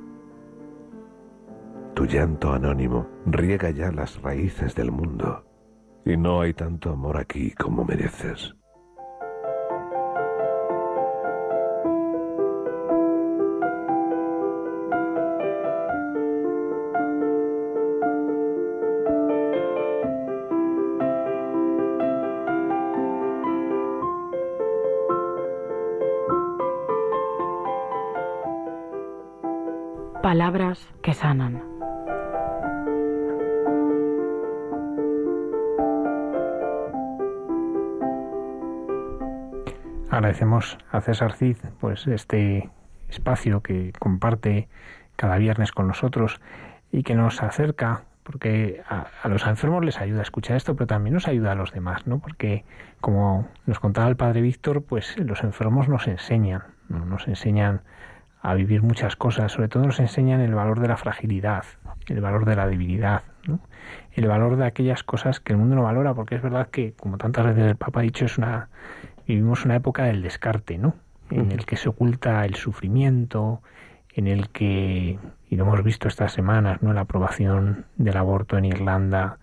Tu 1.94 2.06
llanto 2.06 2.52
anónimo 2.52 3.06
riega 3.24 3.70
ya 3.70 3.92
las 3.92 4.20
raíces 4.20 4.74
del 4.74 4.90
mundo, 4.90 5.44
y 6.04 6.16
no 6.16 6.40
hay 6.40 6.52
tanto 6.52 6.90
amor 6.90 7.16
aquí 7.16 7.52
como 7.52 7.84
mereces. 7.84 8.54
Palabras 30.22 30.88
que 31.00 31.14
sanan. 31.14 31.73
Agradecemos 40.14 40.78
a 40.92 41.00
César 41.00 41.32
Cid 41.32 41.56
pues 41.80 42.06
este 42.06 42.70
espacio 43.08 43.62
que 43.62 43.92
comparte 43.98 44.68
cada 45.16 45.38
viernes 45.38 45.72
con 45.72 45.88
nosotros 45.88 46.40
y 46.92 47.02
que 47.02 47.16
nos 47.16 47.42
acerca 47.42 48.04
porque 48.22 48.80
a, 48.88 49.08
los 49.28 49.44
enfermos 49.44 49.84
les 49.84 50.00
ayuda 50.00 50.20
a 50.20 50.22
escuchar 50.22 50.56
esto, 50.56 50.76
pero 50.76 50.86
también 50.86 51.14
nos 51.14 51.26
ayuda 51.26 51.50
a 51.50 51.54
los 51.56 51.72
demás, 51.72 52.06
¿no? 52.06 52.20
Porque 52.20 52.64
como 53.00 53.48
nos 53.66 53.80
contaba 53.80 54.06
el 54.06 54.14
padre 54.14 54.40
Víctor, 54.40 54.84
pues 54.84 55.18
los 55.18 55.42
enfermos 55.42 55.88
nos 55.88 56.06
enseñan, 56.06 56.62
¿no? 56.88 57.04
nos 57.04 57.26
enseñan 57.26 57.80
a 58.40 58.54
vivir 58.54 58.84
muchas 58.84 59.16
cosas, 59.16 59.50
sobre 59.50 59.66
todo 59.66 59.84
nos 59.84 59.98
enseñan 59.98 60.40
el 60.40 60.54
valor 60.54 60.78
de 60.78 60.86
la 60.86 60.96
fragilidad, 60.96 61.64
el 62.06 62.20
valor 62.20 62.44
de 62.44 62.54
la 62.54 62.68
debilidad, 62.68 63.22
¿no? 63.48 63.58
el 64.12 64.28
valor 64.28 64.54
de 64.58 64.66
aquellas 64.66 65.02
cosas 65.02 65.40
que 65.40 65.54
el 65.54 65.58
mundo 65.58 65.74
no 65.74 65.82
valora, 65.82 66.14
porque 66.14 66.36
es 66.36 66.42
verdad 66.42 66.68
que, 66.68 66.92
como 66.92 67.18
tantas 67.18 67.46
veces 67.46 67.64
el 67.64 67.76
Papa 67.76 67.98
ha 67.98 68.04
dicho, 68.04 68.26
es 68.26 68.38
una 68.38 68.68
vivimos 69.26 69.64
una 69.64 69.76
época 69.76 70.04
del 70.04 70.22
descarte, 70.22 70.78
¿no? 70.78 70.94
En 71.30 71.52
el 71.52 71.64
que 71.66 71.76
se 71.76 71.88
oculta 71.88 72.44
el 72.44 72.54
sufrimiento, 72.54 73.62
en 74.14 74.28
el 74.28 74.50
que, 74.50 75.18
y 75.48 75.56
lo 75.56 75.64
hemos 75.64 75.82
visto 75.82 76.08
estas 76.08 76.32
semanas, 76.32 76.82
¿no? 76.82 76.92
La 76.92 77.02
aprobación 77.02 77.86
del 77.96 78.16
aborto 78.16 78.56
en 78.56 78.66
Irlanda, 78.66 79.38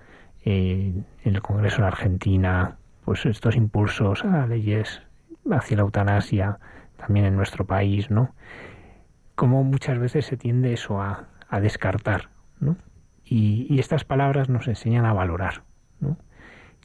eh, 0.46 0.94
en 1.24 1.36
el 1.36 1.42
Congreso 1.42 1.80
en 1.80 1.86
Argentina, 1.86 2.78
pues 3.04 3.26
estos 3.26 3.56
impulsos 3.56 4.24
a 4.24 4.48
leyes 4.48 5.02
hacia 5.52 5.78
la 5.78 5.84
eutanasia, 5.84 6.60
también 6.98 7.26
en 7.26 7.36
nuestro 7.36 7.66
país, 7.66 8.10
¿no? 8.10 8.34
Como 9.36 9.64
muchas 9.64 9.98
veces 9.98 10.26
se 10.26 10.38
tiende 10.38 10.74
eso 10.74 11.02
a, 11.02 11.28
a 11.50 11.60
descartar, 11.60 12.30
¿no? 12.60 12.78
Y, 13.26 13.66
y, 13.70 13.80
estas 13.80 14.04
palabras 14.04 14.50
nos 14.50 14.68
enseñan 14.68 15.06
a 15.06 15.14
valorar, 15.14 15.64
¿no? 16.00 16.18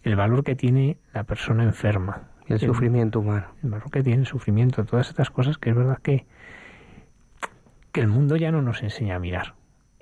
El 0.02 0.16
valor 0.16 0.44
que 0.44 0.54
tiene 0.54 0.98
la 1.12 1.24
persona 1.24 1.64
enferma, 1.64 2.28
el, 2.46 2.54
el 2.54 2.60
sufrimiento 2.60 3.20
humano. 3.20 3.46
El 3.62 3.90
que 3.90 4.02
tiene 4.02 4.20
el 4.20 4.26
sufrimiento, 4.26 4.84
todas 4.84 5.08
estas 5.08 5.30
cosas 5.30 5.58
que 5.58 5.70
es 5.70 5.76
verdad 5.76 5.98
que, 6.02 6.26
que 7.92 8.00
el 8.00 8.08
mundo 8.08 8.36
ya 8.36 8.50
no 8.52 8.62
nos 8.62 8.82
enseña 8.82 9.16
a 9.16 9.18
mirar. 9.18 9.54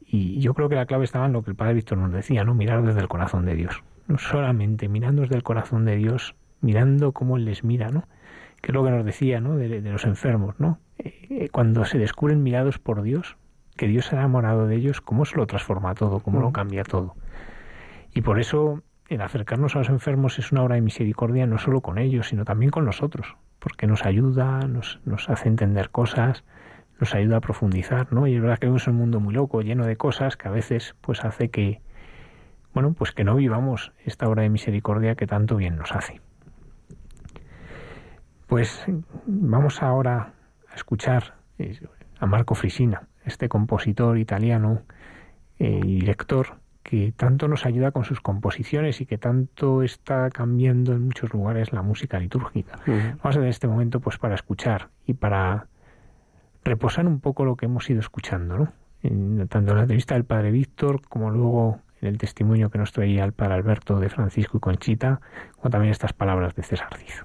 Y 0.07 0.41
yo 0.41 0.55
creo 0.55 0.69
que 0.69 0.77
la 0.77 0.87
clave 0.87 1.05
estaba 1.05 1.27
en 1.27 1.33
lo 1.33 1.43
que 1.43 1.51
el 1.51 1.57
Padre 1.57 1.75
Víctor 1.75 1.99
nos 1.99 2.13
decía, 2.13 2.45
¿no? 2.45 2.55
Mirar 2.55 2.85
desde 2.85 3.01
el 3.01 3.09
corazón 3.09 3.45
de 3.47 3.55
Dios. 3.55 3.83
No 4.07 4.19
solamente 4.19 4.89
mirando 4.89 5.23
desde 5.23 5.37
el 5.37 5.43
corazón 5.43 5.85
de 5.85 5.97
Dios, 5.97 6.35
mirando 6.61 7.13
cómo 7.13 7.37
Él 7.37 7.47
les 7.47 7.65
mira, 7.65 7.91
¿no? 7.91 8.05
Que 8.61 8.71
es 8.71 8.75
lo 8.75 8.85
que 8.85 8.91
nos 8.91 9.05
decía, 9.05 9.41
¿no? 9.41 9.57
De, 9.57 9.81
de 9.81 9.91
los 9.91 10.05
enfermos, 10.05 10.55
¿no? 10.59 10.79
Eh, 10.99 11.49
cuando 11.51 11.85
se 11.85 11.99
descubren 11.99 12.43
mirados 12.43 12.79
por 12.79 13.03
Dios, 13.03 13.37
que 13.77 13.89
Dios 13.89 14.07
se 14.07 14.17
ha 14.17 14.21
enamorado 14.21 14.67
de 14.67 14.77
ellos, 14.77 15.01
cómo 15.01 15.25
se 15.25 15.37
lo 15.37 15.47
transforma 15.47 15.95
todo, 15.95 16.21
cómo 16.21 16.41
lo 16.41 16.53
cambia 16.53 16.85
todo. 16.85 17.17
Y 18.15 18.21
por 18.21 18.39
eso 18.39 18.83
el 19.09 19.21
acercarnos 19.21 19.77
a 19.77 19.81
los 19.81 19.89
enfermos 19.89 20.39
es 20.39 20.53
una 20.53 20.63
obra 20.63 20.77
de 20.77 20.81
misericordia 20.81 21.47
no 21.47 21.59
solo 21.59 21.81
con 21.81 21.99
ellos, 21.99 22.29
sino 22.29 22.45
también 22.45 22.71
con 22.71 22.85
nosotros, 22.85 23.37
porque 23.59 23.87
nos 23.87 24.05
ayuda, 24.05 24.61
nos, 24.67 24.99
hace 25.29 25.49
entender 25.49 25.91
cosas, 25.91 26.45
nos 27.01 27.15
ayuda 27.15 27.39
a 27.39 27.41
profundizar, 27.41 28.13
¿no? 28.13 28.27
Y 28.27 28.35
es 28.35 28.41
verdad 28.41 28.59
que 28.59 28.67
vivimos 28.67 28.87
en 28.87 28.95
un 28.95 29.01
mundo 29.01 29.21
muy 29.21 29.35
loco, 29.35 29.61
lleno 29.61 29.87
de 29.87 29.97
cosas 29.97 30.37
que 30.37 30.49
a 30.49 30.51
veces 30.51 30.95
pues 31.01 31.25
hace 31.25 31.51
que 31.51 31.81
bueno, 32.73 32.93
pues 32.93 33.13
que 33.13 33.23
no 33.23 33.37
vivamos 33.37 33.93
esta 34.05 34.29
obra 34.29 34.43
de 34.43 34.49
misericordia 34.49 35.15
que 35.15 35.29
tanto 35.29 35.57
bien 35.57 35.77
nos 35.77 35.93
hace. 35.93 36.21
Pues 38.49 38.85
vamos 39.27 39.81
ahora 39.81 40.33
a 40.71 40.75
escuchar 40.75 41.35
eh, 41.59 41.79
a 42.19 42.27
Marco 42.27 42.57
Frisina, 42.57 43.07
este 43.25 43.49
compositor 43.49 44.19
italiano 44.19 44.83
eh, 45.61 45.81
y 45.85 46.01
director 46.01 46.59
que 46.85 47.13
tanto 47.17 47.49
nos 47.49 47.67
ayuda 47.67 47.91
con 47.91 48.05
sus 48.05 48.21
composiciones 48.21 49.01
y 49.01 49.07
que 49.07 49.19
tanto 49.19 49.83
está 49.83 50.31
cambiando 50.31 50.93
en 50.93 51.07
muchos 51.07 51.33
lugares 51.33 51.73
la 51.73 51.83
música 51.83 52.21
litúrgica. 52.21 52.79
Vamos 52.87 53.37
a 53.37 53.41
ver 53.41 53.49
este 53.49 53.67
momento 53.67 54.01
pues 54.01 54.19
para 54.19 54.35
escuchar 54.35 54.91
y 55.07 55.15
para 55.15 55.67
reposar 56.63 57.07
un 57.07 57.21
poco 57.21 57.47
lo 57.47 57.57
que 57.57 57.67
hemos 57.67 57.89
ido 57.89 58.01
escuchando, 58.01 58.59
¿no? 58.59 58.73
tanto 59.49 59.73
en 59.73 59.77
la 59.77 59.83
entrevista 59.83 60.15
del 60.15 60.25
padre 60.25 60.51
Víctor 60.51 61.01
como 61.09 61.31
luego 61.31 61.81
en 62.01 62.09
el 62.09 62.19
testimonio 62.19 62.71
que 62.71 62.79
nos 62.79 62.93
traía 62.93 63.25
el 63.25 63.33
padre 63.33 63.55
Alberto 63.55 63.99
de 63.99 64.11
Francisco 64.11 64.59
y 64.59 64.61
Conchita, 64.61 65.21
como 65.57 65.71
también 65.71 65.91
estas 65.91 66.13
palabras 66.13 66.55
de 66.55 66.63
César 66.63 66.95
Cizo. 66.97 67.25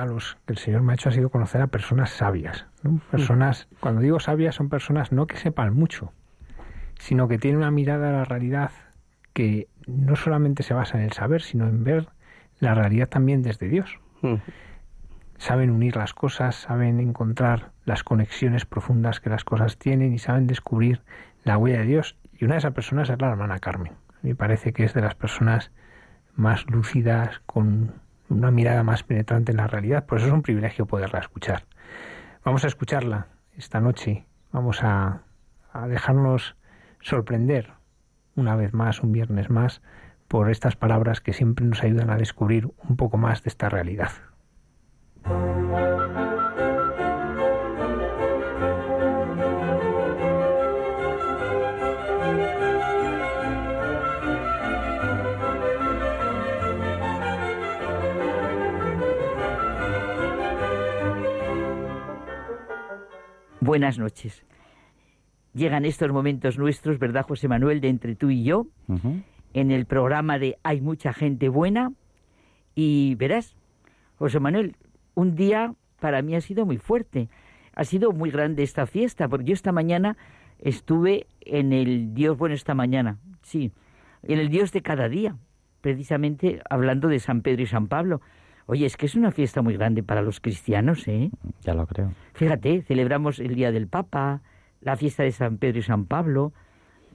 Regalos 0.00 0.38
que 0.46 0.52
el 0.54 0.58
Señor 0.58 0.82
me 0.82 0.92
ha 0.92 0.94
hecho 0.94 1.08
ha 1.08 1.12
sido 1.12 1.30
conocer 1.30 1.60
a 1.60 1.66
personas 1.66 2.10
sabias. 2.10 2.66
Personas, 3.10 3.68
cuando 3.80 4.00
digo 4.00 4.20
sabias, 4.20 4.54
son 4.54 4.68
personas 4.68 5.12
no 5.12 5.26
que 5.26 5.36
sepan 5.36 5.74
mucho, 5.74 6.12
sino 6.98 7.28
que 7.28 7.38
tienen 7.38 7.58
una 7.58 7.70
mirada 7.70 8.08
a 8.08 8.12
la 8.12 8.24
realidad 8.24 8.70
que 9.32 9.68
no 9.86 10.16
solamente 10.16 10.62
se 10.62 10.74
basa 10.74 10.98
en 10.98 11.04
el 11.04 11.12
saber, 11.12 11.42
sino 11.42 11.68
en 11.68 11.84
ver 11.84 12.08
la 12.58 12.74
realidad 12.74 13.08
también 13.08 13.42
desde 13.42 13.68
Dios. 13.68 13.98
Saben 15.38 15.70
unir 15.70 15.96
las 15.96 16.12
cosas, 16.14 16.56
saben 16.56 17.00
encontrar 17.00 17.72
las 17.84 18.02
conexiones 18.02 18.66
profundas 18.66 19.20
que 19.20 19.30
las 19.30 19.44
cosas 19.44 19.78
tienen 19.78 20.12
y 20.12 20.18
saben 20.18 20.46
descubrir 20.46 21.02
la 21.44 21.56
huella 21.56 21.80
de 21.80 21.86
Dios. 21.86 22.16
Y 22.38 22.44
una 22.44 22.54
de 22.54 22.58
esas 22.58 22.74
personas 22.74 23.08
es 23.10 23.20
la 23.20 23.30
hermana 23.30 23.58
Carmen. 23.58 23.94
Me 24.22 24.34
parece 24.34 24.72
que 24.72 24.84
es 24.84 24.94
de 24.94 25.00
las 25.00 25.14
personas 25.14 25.70
más 26.36 26.66
lúcidas, 26.70 27.40
con 27.46 27.94
una 28.30 28.50
mirada 28.50 28.82
más 28.82 29.02
penetrante 29.02 29.52
en 29.52 29.58
la 29.58 29.66
realidad. 29.66 30.06
Por 30.06 30.18
eso 30.18 30.28
es 30.28 30.32
un 30.32 30.42
privilegio 30.42 30.86
poderla 30.86 31.18
escuchar. 31.18 31.64
Vamos 32.44 32.64
a 32.64 32.68
escucharla 32.68 33.26
esta 33.56 33.80
noche. 33.80 34.24
Vamos 34.52 34.82
a, 34.82 35.22
dejarnos 35.88 36.56
sorprender 37.00 37.72
una 38.34 38.56
vez 38.56 38.72
más, 38.72 39.02
un 39.02 39.12
viernes 39.12 39.50
más, 39.50 39.82
por 40.26 40.50
estas 40.50 40.76
palabras 40.76 41.20
que 41.20 41.32
siempre 41.32 41.66
nos 41.66 41.82
ayudan 41.82 42.10
a 42.10 42.16
descubrir 42.16 42.72
un 42.88 42.96
poco 42.96 43.18
más 43.18 43.42
de 43.42 43.50
esta 43.50 43.68
realidad. 43.68 44.10
Buenas 63.70 64.00
noches. 64.00 64.44
Llegan 65.54 65.84
estos 65.84 66.10
momentos 66.10 66.58
nuestros, 66.58 66.98
¿verdad, 66.98 67.24
José 67.24 67.46
Manuel, 67.46 67.80
de 67.80 67.88
entre 67.88 68.16
tú 68.16 68.28
y 68.28 68.42
yo? 68.42 68.66
En 69.54 69.70
el 69.70 69.86
programa 69.86 70.40
de 70.40 70.58
Hay 70.64 70.80
mucha 70.80 71.12
gente 71.12 71.48
buena. 71.48 71.92
Y 72.74 73.14
verás, 73.14 73.54
José 74.16 74.40
Manuel, 74.40 74.74
un 75.14 75.36
día 75.36 75.76
para 76.00 76.20
mí 76.20 76.34
ha 76.34 76.40
sido 76.40 76.66
muy 76.66 76.78
fuerte. 76.78 77.28
Ha 77.72 77.84
sido 77.84 78.10
muy 78.10 78.32
grande 78.32 78.64
esta 78.64 78.86
fiesta, 78.86 79.28
porque 79.28 79.44
yo 79.44 79.52
esta 79.52 79.70
mañana 79.70 80.16
estuve 80.58 81.28
en 81.40 81.72
el 81.72 82.12
Dios, 82.12 82.36
bueno, 82.36 82.56
esta 82.56 82.74
mañana, 82.74 83.18
sí, 83.42 83.70
en 84.24 84.40
el 84.40 84.48
Dios 84.48 84.72
de 84.72 84.82
cada 84.82 85.08
día, 85.08 85.36
precisamente 85.80 86.60
hablando 86.68 87.06
de 87.06 87.20
San 87.20 87.42
Pedro 87.42 87.62
y 87.62 87.66
San 87.66 87.86
Pablo. 87.86 88.20
Oye, 88.70 88.86
es 88.86 88.96
que 88.96 89.06
es 89.06 89.16
una 89.16 89.32
fiesta 89.32 89.62
muy 89.62 89.74
grande 89.74 90.04
para 90.04 90.22
los 90.22 90.38
cristianos, 90.38 91.08
¿eh? 91.08 91.32
Ya 91.62 91.74
lo 91.74 91.88
creo. 91.88 92.12
Fíjate, 92.34 92.82
celebramos 92.82 93.40
el 93.40 93.56
Día 93.56 93.72
del 93.72 93.88
Papa, 93.88 94.42
la 94.80 94.96
fiesta 94.96 95.24
de 95.24 95.32
San 95.32 95.58
Pedro 95.58 95.80
y 95.80 95.82
San 95.82 96.04
Pablo. 96.04 96.52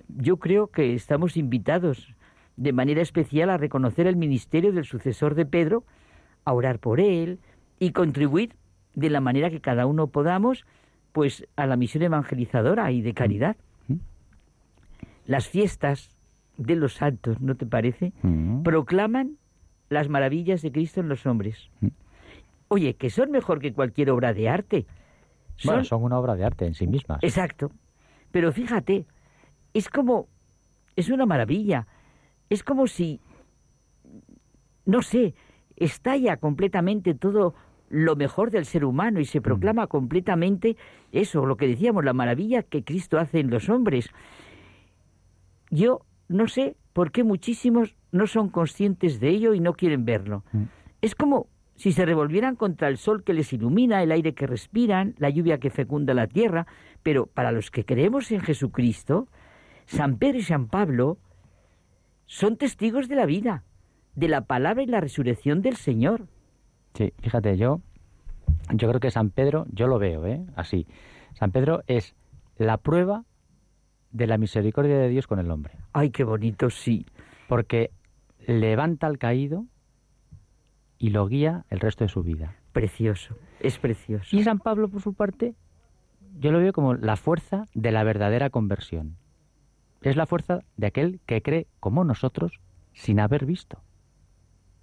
Yo 0.09 0.35
creo 0.35 0.67
que 0.67 0.93
estamos 0.95 1.37
invitados 1.37 2.13
de 2.57 2.73
manera 2.73 3.01
especial 3.01 3.49
a 3.49 3.55
reconocer 3.55 4.05
el 4.05 4.17
ministerio 4.17 4.73
del 4.73 4.83
sucesor 4.83 5.33
de 5.33 5.45
Pedro, 5.45 5.85
a 6.43 6.51
orar 6.51 6.79
por 6.79 6.99
él 6.99 7.39
y 7.79 7.91
contribuir 7.91 8.51
de 8.93 9.09
la 9.09 9.21
manera 9.21 9.49
que 9.49 9.61
cada 9.61 9.85
uno 9.85 10.07
podamos, 10.07 10.65
pues 11.13 11.47
a 11.55 11.67
la 11.67 11.77
misión 11.77 12.03
evangelizadora 12.03 12.91
y 12.91 13.01
de 13.01 13.13
caridad. 13.13 13.55
Mm. 13.87 13.95
Las 15.25 15.47
fiestas 15.47 16.09
de 16.57 16.75
los 16.75 16.95
santos, 16.95 17.39
¿no 17.39 17.55
te 17.55 17.65
parece? 17.65 18.11
Mm. 18.23 18.63
Proclaman 18.63 19.37
las 19.89 20.09
maravillas 20.09 20.61
de 20.61 20.71
Cristo 20.71 21.01
en 21.01 21.09
los 21.09 21.25
hombres. 21.25 21.69
Mm. 21.81 21.87
Oye, 22.67 22.95
que 22.95 23.09
son 23.09 23.31
mejor 23.31 23.59
que 23.59 23.73
cualquier 23.73 24.09
obra 24.09 24.33
de 24.33 24.49
arte. 24.49 24.85
Bueno, 25.63 25.83
son 25.83 26.03
una 26.03 26.19
obra 26.19 26.35
de 26.35 26.43
arte 26.43 26.65
en 26.65 26.73
sí 26.73 26.87
mismas. 26.87 27.19
Exacto. 27.21 27.71
Pero 28.31 28.51
fíjate, 28.51 29.05
es 29.73 29.89
como, 29.89 30.27
es 30.95 31.09
una 31.09 31.25
maravilla. 31.25 31.87
Es 32.49 32.63
como 32.63 32.87
si, 32.87 33.21
no 34.85 35.01
sé, 35.01 35.35
estalla 35.75 36.37
completamente 36.37 37.13
todo 37.13 37.55
lo 37.89 38.15
mejor 38.15 38.51
del 38.51 38.65
ser 38.65 38.83
humano 38.83 39.19
y 39.19 39.25
se 39.25 39.41
proclama 39.41 39.87
completamente 39.87 40.75
eso, 41.11 41.45
lo 41.45 41.55
que 41.55 41.67
decíamos, 41.67 42.03
la 42.03 42.13
maravilla 42.13 42.63
que 42.63 42.83
Cristo 42.83 43.19
hace 43.19 43.39
en 43.39 43.49
los 43.49 43.69
hombres. 43.69 44.09
Yo 45.69 46.01
no 46.27 46.47
sé 46.47 46.75
por 46.95 47.11
qué 47.11 47.25
muchísimos 47.25 47.97
no 48.13 48.25
son 48.25 48.47
conscientes 48.47 49.19
de 49.19 49.27
ello 49.27 49.53
y 49.53 49.59
no 49.59 49.73
quieren 49.73 50.05
verlo. 50.05 50.45
Mm. 50.53 50.63
Es 51.01 51.13
como 51.13 51.47
si 51.75 51.91
se 51.91 52.05
revolvieran 52.05 52.55
contra 52.55 52.87
el 52.87 52.97
sol 52.97 53.25
que 53.25 53.33
les 53.33 53.51
ilumina, 53.51 54.01
el 54.01 54.13
aire 54.13 54.33
que 54.33 54.47
respiran, 54.47 55.13
la 55.17 55.29
lluvia 55.29 55.59
que 55.59 55.71
fecunda 55.71 56.13
la 56.13 56.27
tierra, 56.27 56.67
pero 57.03 57.25
para 57.25 57.51
los 57.51 57.69
que 57.69 57.83
creemos 57.83 58.31
en 58.31 58.39
Jesucristo, 58.39 59.27
San 59.85 60.15
Pedro 60.15 60.37
y 60.37 60.43
San 60.43 60.67
Pablo 60.67 61.17
son 62.27 62.55
testigos 62.55 63.09
de 63.09 63.15
la 63.17 63.25
vida, 63.25 63.65
de 64.15 64.29
la 64.29 64.45
palabra 64.45 64.81
y 64.81 64.85
la 64.85 65.01
resurrección 65.01 65.61
del 65.61 65.75
Señor. 65.75 66.27
Sí, 66.93 67.11
fíjate, 67.21 67.57
yo, 67.57 67.81
yo 68.73 68.87
creo 68.87 69.01
que 69.01 69.11
San 69.11 69.31
Pedro, 69.31 69.65
yo 69.69 69.87
lo 69.87 69.99
veo, 69.99 70.25
¿eh? 70.27 70.45
Así. 70.55 70.87
San 71.33 71.51
Pedro 71.51 71.83
es 71.87 72.15
la 72.57 72.77
prueba 72.77 73.25
de 74.15 74.27
la 74.27 74.37
misericordia 74.37 74.97
de 74.97 75.09
Dios 75.09 75.27
con 75.27 75.39
el 75.39 75.51
hombre. 75.51 75.73
Ay, 75.91 76.09
qué 76.09 76.23
bonito, 76.23 76.69
sí. 76.69 77.05
Porque 77.49 77.91
levanta 78.47 79.07
al 79.07 79.17
caído 79.17 79.65
y 80.97 81.09
lo 81.09 81.27
guía 81.27 81.65
el 81.69 81.81
resto 81.81 82.05
de 82.05 82.09
su 82.09 82.23
vida. 82.23 82.55
Precioso, 82.71 83.35
es 83.59 83.77
precioso. 83.77 84.35
Y 84.35 84.43
San 84.43 84.59
Pablo, 84.59 84.87
por 84.87 85.01
su 85.01 85.13
parte, 85.13 85.53
yo 86.39 86.51
lo 86.51 86.59
veo 86.59 86.71
como 86.71 86.93
la 86.95 87.17
fuerza 87.17 87.65
de 87.73 87.91
la 87.91 88.03
verdadera 88.03 88.49
conversión. 88.49 89.17
Es 90.01 90.15
la 90.15 90.25
fuerza 90.25 90.59
de 90.77 90.87
aquel 90.87 91.19
que 91.25 91.41
cree 91.41 91.67
como 91.79 92.03
nosotros 92.05 92.59
sin 92.93 93.19
haber 93.19 93.45
visto, 93.45 93.81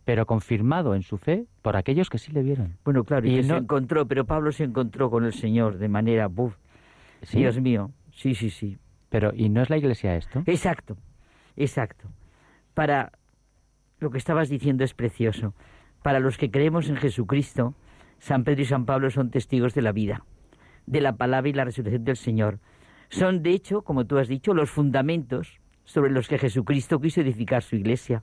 pero 0.05 0.27
confirmado 0.27 0.95
en 0.95 1.03
su 1.03 1.17
fe 1.17 1.47
por 1.63 1.77
aquellos 1.77 2.11
que 2.11 2.19
sí 2.19 2.33
le 2.33 2.43
vieron. 2.43 2.77
Bueno, 2.85 3.05
claro, 3.05 3.27
y, 3.27 3.31
Y 3.33 3.37
que 3.37 3.43
se 3.45 3.49
no- 3.49 3.57
encontró, 3.59 4.07
pero 4.07 4.27
Pablo 4.27 4.53
se 4.53 4.65
encontró 4.65 5.11
con 5.11 5.25
el 5.25 5.33
Señor 5.33 5.79
de 5.79 5.89
manera, 5.89 6.27
buf, 6.29 6.55
Sí, 7.23 7.39
Dios 7.39 7.59
mío, 7.61 7.93
sí, 8.13 8.35
sí, 8.35 8.51
sí. 8.51 8.79
Pero, 9.13 9.33
¿y 9.37 9.51
no 9.51 9.61
es 9.61 9.69
la 9.69 9.77
iglesia 9.77 10.17
esto? 10.17 10.43
Exacto, 10.47 10.97
exacto. 11.55 12.09
Para 12.73 13.13
lo 13.99 14.11
que 14.11 14.17
estabas 14.17 14.49
diciendo 14.49 14.85
es 14.85 14.95
precioso. 14.95 15.55
Para 16.03 16.19
los 16.19 16.39
que 16.39 16.51
creemos 16.51 16.89
en 16.89 16.97
Jesucristo, 16.97 17.75
San 18.19 18.43
Pedro 18.43 18.63
y 18.63 18.65
San 18.65 18.87
Pablo 18.87 19.11
son 19.11 19.31
testigos 19.31 19.75
de 19.75 19.83
la 19.83 19.93
vida, 19.93 20.25
de 20.87 21.03
la 21.03 21.15
palabra 21.17 21.51
y 21.51 21.53
la 21.53 21.67
resurrección 21.67 22.05
del 22.05 22.17
Señor. 22.17 22.59
Son, 23.11 23.43
de 23.43 23.51
hecho, 23.51 23.83
como 23.83 24.07
tú 24.07 24.17
has 24.17 24.29
dicho, 24.29 24.55
los 24.55 24.71
fundamentos 24.71 25.61
sobre 25.85 26.11
los 26.11 26.27
que 26.27 26.39
Jesucristo 26.39 26.99
quiso 26.99 27.21
edificar 27.21 27.63
su 27.63 27.77
iglesia. 27.77 28.23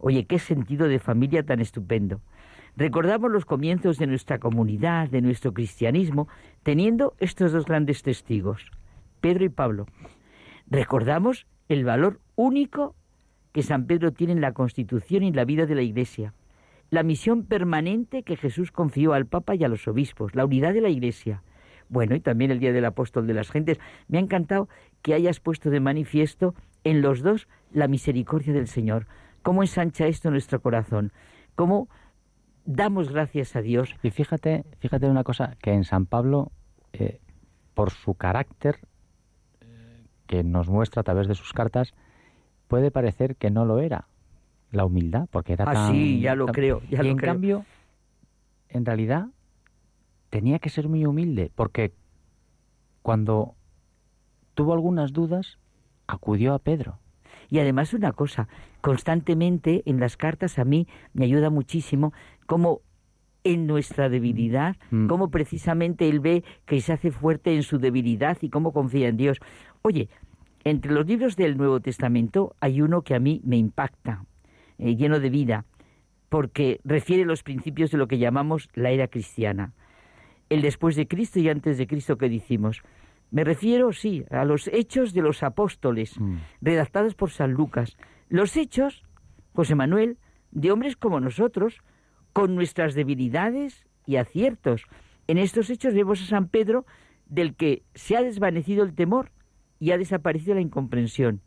Oye, 0.00 0.26
qué 0.26 0.40
sentido 0.40 0.88
de 0.88 0.98
familia 0.98 1.44
tan 1.44 1.60
estupendo. 1.60 2.20
Recordamos 2.76 3.30
los 3.30 3.44
comienzos 3.44 3.98
de 3.98 4.08
nuestra 4.08 4.40
comunidad, 4.40 5.08
de 5.10 5.22
nuestro 5.22 5.54
cristianismo, 5.54 6.26
teniendo 6.64 7.14
estos 7.20 7.52
dos 7.52 7.66
grandes 7.66 8.02
testigos, 8.02 8.72
Pedro 9.20 9.44
y 9.44 9.48
Pablo. 9.48 9.86
Recordamos 10.66 11.46
el 11.68 11.84
valor 11.84 12.20
único 12.36 12.94
que 13.52 13.62
San 13.62 13.86
Pedro 13.86 14.12
tiene 14.12 14.32
en 14.32 14.40
la 14.40 14.52
constitución 14.52 15.22
y 15.22 15.28
en 15.28 15.36
la 15.36 15.44
vida 15.44 15.66
de 15.66 15.74
la 15.74 15.82
Iglesia, 15.82 16.34
la 16.90 17.02
misión 17.02 17.44
permanente 17.44 18.22
que 18.22 18.36
Jesús 18.36 18.72
confió 18.72 19.12
al 19.12 19.26
Papa 19.26 19.54
y 19.54 19.64
a 19.64 19.68
los 19.68 19.86
obispos, 19.88 20.34
la 20.34 20.44
unidad 20.44 20.74
de 20.74 20.80
la 20.80 20.88
Iglesia. 20.88 21.42
Bueno, 21.88 22.14
y 22.14 22.20
también 22.20 22.50
el 22.50 22.60
Día 22.60 22.72
del 22.72 22.84
Apóstol 22.84 23.26
de 23.26 23.34
las 23.34 23.50
Gentes. 23.50 23.78
Me 24.08 24.18
ha 24.18 24.20
encantado 24.20 24.68
que 25.02 25.14
hayas 25.14 25.38
puesto 25.38 25.70
de 25.70 25.80
manifiesto 25.80 26.54
en 26.82 27.02
los 27.02 27.22
dos 27.22 27.46
la 27.72 27.88
misericordia 27.88 28.52
del 28.52 28.68
Señor. 28.68 29.06
¿Cómo 29.42 29.62
ensancha 29.62 30.06
esto 30.06 30.30
nuestro 30.30 30.60
corazón? 30.60 31.12
¿Cómo 31.54 31.88
damos 32.64 33.10
gracias 33.10 33.54
a 33.54 33.62
Dios? 33.62 33.94
Y 34.02 34.10
fíjate, 34.10 34.64
fíjate 34.78 35.06
una 35.06 35.24
cosa, 35.24 35.56
que 35.60 35.72
en 35.72 35.84
San 35.84 36.06
Pablo, 36.06 36.50
eh, 36.92 37.20
por 37.74 37.90
su 37.90 38.14
carácter 38.14 38.78
que 40.26 40.42
nos 40.44 40.68
muestra 40.68 41.00
a 41.00 41.04
través 41.04 41.28
de 41.28 41.34
sus 41.34 41.52
cartas, 41.52 41.94
puede 42.68 42.90
parecer 42.90 43.36
que 43.36 43.50
no 43.50 43.64
lo 43.64 43.78
era, 43.80 44.08
la 44.70 44.84
humildad, 44.84 45.28
porque 45.30 45.52
era 45.52 45.64
Ah, 45.66 45.72
tan... 45.72 45.88
sí, 45.92 46.20
ya 46.20 46.34
lo 46.34 46.46
tan- 46.46 46.54
creo, 46.54 46.80
ya 46.90 47.00
y 47.02 47.04
lo 47.06 47.10
en 47.12 47.16
creo. 47.16 47.32
cambio, 47.32 47.66
en 48.68 48.84
realidad, 48.84 49.26
tenía 50.30 50.58
que 50.58 50.70
ser 50.70 50.88
muy 50.88 51.04
humilde, 51.06 51.50
porque 51.54 51.92
cuando 53.02 53.54
tuvo 54.54 54.72
algunas 54.72 55.12
dudas, 55.12 55.58
acudió 56.06 56.54
a 56.54 56.58
Pedro. 56.58 56.98
Y 57.50 57.58
además 57.58 57.92
una 57.92 58.12
cosa, 58.12 58.48
constantemente 58.80 59.82
en 59.86 60.00
las 60.00 60.16
cartas 60.16 60.58
a 60.58 60.64
mí 60.64 60.88
me 61.12 61.26
ayuda 61.26 61.50
muchísimo 61.50 62.12
cómo 62.46 62.80
en 63.44 63.66
nuestra 63.66 64.08
debilidad, 64.08 64.76
Mm. 64.90 65.06
cómo 65.06 65.30
precisamente 65.30 66.08
él 66.08 66.20
ve 66.20 66.42
que 66.66 66.80
se 66.80 66.92
hace 66.94 67.10
fuerte 67.10 67.54
en 67.54 67.62
su 67.62 67.78
debilidad 67.78 68.38
y 68.40 68.48
cómo 68.48 68.72
confía 68.72 69.08
en 69.08 69.16
Dios. 69.16 69.38
Oye, 69.82 70.08
entre 70.64 70.92
los 70.92 71.06
libros 71.06 71.36
del 71.36 71.56
Nuevo 71.58 71.80
Testamento 71.80 72.56
hay 72.60 72.80
uno 72.80 73.02
que 73.02 73.14
a 73.14 73.20
mí 73.20 73.40
me 73.44 73.56
impacta, 73.58 74.24
eh, 74.78 74.96
lleno 74.96 75.20
de 75.20 75.28
vida, 75.30 75.66
porque 76.30 76.80
refiere 76.84 77.24
los 77.26 77.42
principios 77.42 77.90
de 77.90 77.98
lo 77.98 78.08
que 78.08 78.18
llamamos 78.18 78.68
la 78.74 78.90
era 78.90 79.08
cristiana. 79.08 79.72
El 80.48 80.62
después 80.62 80.96
de 80.96 81.06
Cristo 81.06 81.38
y 81.38 81.48
antes 81.48 81.78
de 81.78 81.86
Cristo 81.86 82.16
que 82.16 82.28
decimos. 82.28 82.82
Me 83.30 83.44
refiero, 83.44 83.92
sí, 83.92 84.24
a 84.30 84.44
los 84.44 84.68
hechos 84.68 85.12
de 85.12 85.22
los 85.22 85.42
apóstoles, 85.42 86.18
Mm. 86.18 86.36
redactados 86.62 87.14
por 87.14 87.30
San 87.30 87.52
Lucas. 87.52 87.96
Los 88.28 88.56
hechos, 88.56 89.02
José 89.54 89.74
Manuel, 89.74 90.16
de 90.50 90.70
hombres 90.70 90.96
como 90.96 91.20
nosotros, 91.20 91.82
con 92.34 92.54
nuestras 92.54 92.94
debilidades 92.94 93.86
y 94.04 94.16
aciertos. 94.16 94.84
En 95.26 95.38
estos 95.38 95.70
hechos 95.70 95.94
vemos 95.94 96.20
a 96.20 96.26
San 96.26 96.48
Pedro, 96.48 96.84
del 97.24 97.54
que 97.54 97.82
se 97.94 98.16
ha 98.16 98.22
desvanecido 98.22 98.84
el 98.84 98.94
temor 98.94 99.30
y 99.80 99.92
ha 99.92 99.98
desaparecido 99.98 100.54
la 100.54 100.60
incomprensión. 100.60 101.40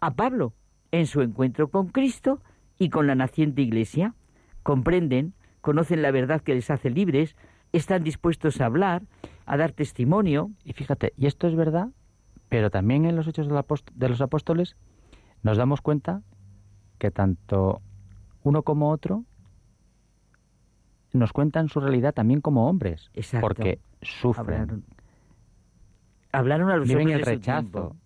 A 0.00 0.10
Pablo, 0.10 0.52
en 0.90 1.06
su 1.06 1.22
encuentro 1.22 1.68
con 1.68 1.88
Cristo 1.88 2.42
y 2.78 2.90
con 2.90 3.06
la 3.06 3.14
naciente 3.14 3.62
iglesia. 3.62 4.14
Comprenden, 4.62 5.34
conocen 5.60 6.02
la 6.02 6.10
verdad 6.10 6.42
que 6.42 6.54
les 6.54 6.70
hace 6.70 6.90
libres, 6.90 7.36
están 7.72 8.04
dispuestos 8.04 8.60
a 8.60 8.66
hablar, 8.66 9.02
a 9.46 9.56
dar 9.56 9.72
testimonio. 9.72 10.50
Y 10.64 10.72
fíjate, 10.72 11.12
y 11.16 11.26
esto 11.26 11.46
es 11.46 11.54
verdad, 11.54 11.88
pero 12.48 12.70
también 12.70 13.06
en 13.06 13.16
los 13.16 13.26
hechos 13.26 13.48
de, 13.48 14.08
los 14.08 14.20
apóstoles 14.20 14.76
nos 15.42 15.56
damos 15.56 15.80
cuenta 15.80 16.22
que 16.98 17.10
tanto 17.10 17.80
uno 18.42 18.62
como 18.62 18.90
otro 18.90 19.24
nos 21.14 21.32
cuentan 21.32 21.68
su 21.68 21.80
realidad 21.80 22.12
también 22.12 22.40
como 22.40 22.68
hombres, 22.68 23.10
Exacto. 23.14 23.46
porque 23.46 23.78
sufren, 24.02 24.60
Hablaron, 24.60 24.84
hablaron 26.32 26.70
a 26.70 26.76
los 26.76 26.88
viven 26.88 27.06
hombres 27.06 27.20
el 27.20 27.24
rechazo, 27.26 27.96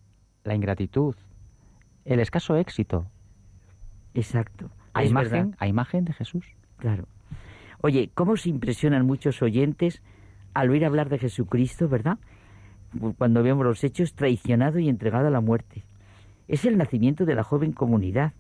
la 0.44 0.55
ingratitud, 0.55 1.14
el 2.05 2.20
escaso 2.20 2.56
éxito, 2.56 3.06
Exacto. 4.14 4.70
a 4.94 5.02
Es 5.02 5.10
imagen, 5.10 5.30
verdad. 5.51 5.56
a 5.59 5.66
imagen 5.68 6.05
de 6.05 6.12
Jesús. 6.12 6.47
Claro. 6.76 7.06
Oye, 7.80 8.10
¿cómo 8.14 8.36
se 8.36 8.48
impresionan 8.51 9.06
muchos 9.06 9.40
oyentes 9.43 10.02
al 10.55 10.70
oír 10.70 10.85
hablar 10.85 11.09
de 11.09 11.18
Jesucristo, 11.18 11.89
verdad? 11.89 12.18
Cuando 13.18 13.43
vemos 13.43 13.64
los 13.64 13.85
hechos, 13.85 14.14
traicionado 14.14 14.78
y 14.78 14.89
entregado 14.89 15.28
a 15.28 15.30
la 15.30 15.40
muerte. 15.40 15.85
Es 16.48 16.64
el 16.64 16.78
nacimiento 16.78 17.24
de 17.26 17.35
la 17.35 17.44
joven 17.44 17.72
comunidad. 17.72 18.32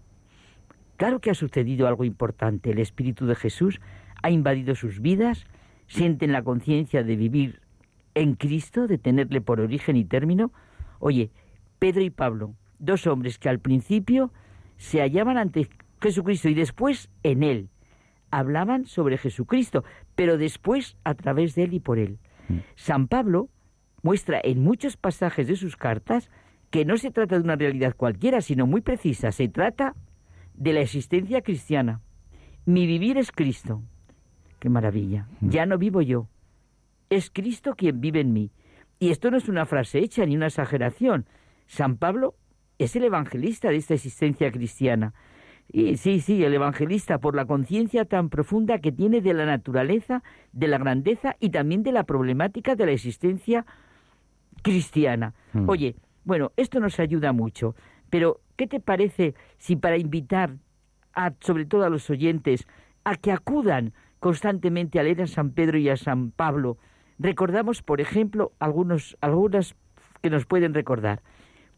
Claro 0.96 1.20
que 1.20 1.30
ha 1.30 1.34
sucedido 1.34 1.86
algo 1.86 2.04
importante. 2.04 2.70
El 2.70 2.78
Espíritu 2.80 3.26
de 3.26 3.36
Jesús 3.36 3.80
ha 4.22 4.30
invadido 4.30 4.74
sus 4.74 5.00
vidas, 5.00 5.46
sienten 5.86 6.32
la 6.32 6.42
conciencia 6.42 7.02
de 7.02 7.16
vivir 7.16 7.60
en 8.14 8.34
Cristo, 8.34 8.86
de 8.86 8.98
tenerle 8.98 9.40
por 9.40 9.60
origen 9.60 9.96
y 9.96 10.04
término. 10.04 10.52
Oye, 10.98 11.30
Pedro 11.78 12.02
y 12.02 12.10
Pablo, 12.10 12.54
dos 12.78 13.06
hombres 13.06 13.38
que 13.38 13.48
al 13.48 13.60
principio 13.60 14.32
se 14.76 15.00
hallaban 15.00 15.38
ante 15.38 15.68
Jesucristo 16.00 16.48
y 16.48 16.54
después 16.54 17.10
en 17.22 17.42
Él. 17.42 17.68
Hablaban 18.30 18.86
sobre 18.86 19.18
Jesucristo, 19.18 19.84
pero 20.14 20.36
después 20.36 20.96
a 21.04 21.14
través 21.14 21.54
de 21.54 21.64
Él 21.64 21.74
y 21.74 21.80
por 21.80 21.98
Él. 21.98 22.18
San 22.76 23.08
Pablo 23.08 23.48
muestra 24.02 24.40
en 24.42 24.62
muchos 24.62 24.96
pasajes 24.96 25.48
de 25.48 25.56
sus 25.56 25.76
cartas 25.76 26.30
que 26.70 26.84
no 26.84 26.96
se 26.98 27.10
trata 27.10 27.36
de 27.36 27.42
una 27.42 27.56
realidad 27.56 27.94
cualquiera, 27.96 28.40
sino 28.40 28.66
muy 28.66 28.80
precisa. 28.80 29.32
Se 29.32 29.48
trata 29.48 29.94
de 30.54 30.72
la 30.72 30.80
existencia 30.80 31.40
cristiana. 31.42 32.00
Mi 32.66 32.86
vivir 32.86 33.16
es 33.16 33.32
Cristo. 33.32 33.82
Qué 34.58 34.68
maravilla. 34.68 35.26
Ya 35.40 35.66
no 35.66 35.78
vivo 35.78 36.02
yo. 36.02 36.26
Es 37.10 37.30
Cristo 37.30 37.74
quien 37.76 38.00
vive 38.00 38.20
en 38.20 38.32
mí. 38.32 38.50
Y 38.98 39.10
esto 39.10 39.30
no 39.30 39.36
es 39.36 39.48
una 39.48 39.66
frase 39.66 40.00
hecha 40.00 40.26
ni 40.26 40.36
una 40.36 40.46
exageración. 40.46 41.26
San 41.66 41.96
Pablo 41.96 42.34
es 42.78 42.96
el 42.96 43.04
evangelista 43.04 43.68
de 43.68 43.76
esta 43.76 43.94
existencia 43.94 44.50
cristiana. 44.50 45.14
Y 45.70 45.98
sí, 45.98 46.20
sí, 46.20 46.42
el 46.42 46.54
evangelista 46.54 47.18
por 47.18 47.36
la 47.36 47.44
conciencia 47.44 48.04
tan 48.06 48.30
profunda 48.30 48.78
que 48.78 48.90
tiene 48.90 49.20
de 49.20 49.34
la 49.34 49.44
naturaleza, 49.44 50.22
de 50.52 50.66
la 50.66 50.78
grandeza 50.78 51.36
y 51.40 51.50
también 51.50 51.82
de 51.82 51.92
la 51.92 52.04
problemática 52.04 52.74
de 52.74 52.86
la 52.86 52.92
existencia 52.92 53.66
cristiana. 54.62 55.34
Mm. 55.52 55.68
Oye, 55.68 55.96
bueno, 56.24 56.52
esto 56.56 56.80
nos 56.80 56.98
ayuda 56.98 57.32
mucho, 57.32 57.74
pero 58.10 58.40
¿qué 58.56 58.66
te 58.66 58.80
parece 58.80 59.34
si 59.58 59.76
para 59.76 59.98
invitar 59.98 60.56
a, 61.12 61.32
sobre 61.40 61.66
todo 61.66 61.84
a 61.84 61.90
los 61.90 62.08
oyentes, 62.08 62.66
a 63.04 63.16
que 63.16 63.32
acudan 63.32 63.92
constantemente 64.20 64.98
a 64.98 65.02
leer 65.02 65.22
a 65.22 65.26
San 65.26 65.50
Pedro 65.50 65.78
y 65.78 65.88
a 65.88 65.96
San 65.96 66.30
Pablo, 66.30 66.78
recordamos, 67.18 67.82
por 67.82 68.00
ejemplo, 68.00 68.52
algunos, 68.58 69.16
algunas 69.20 69.76
que 70.22 70.30
nos 70.30 70.46
pueden 70.46 70.74
recordar. 70.74 71.22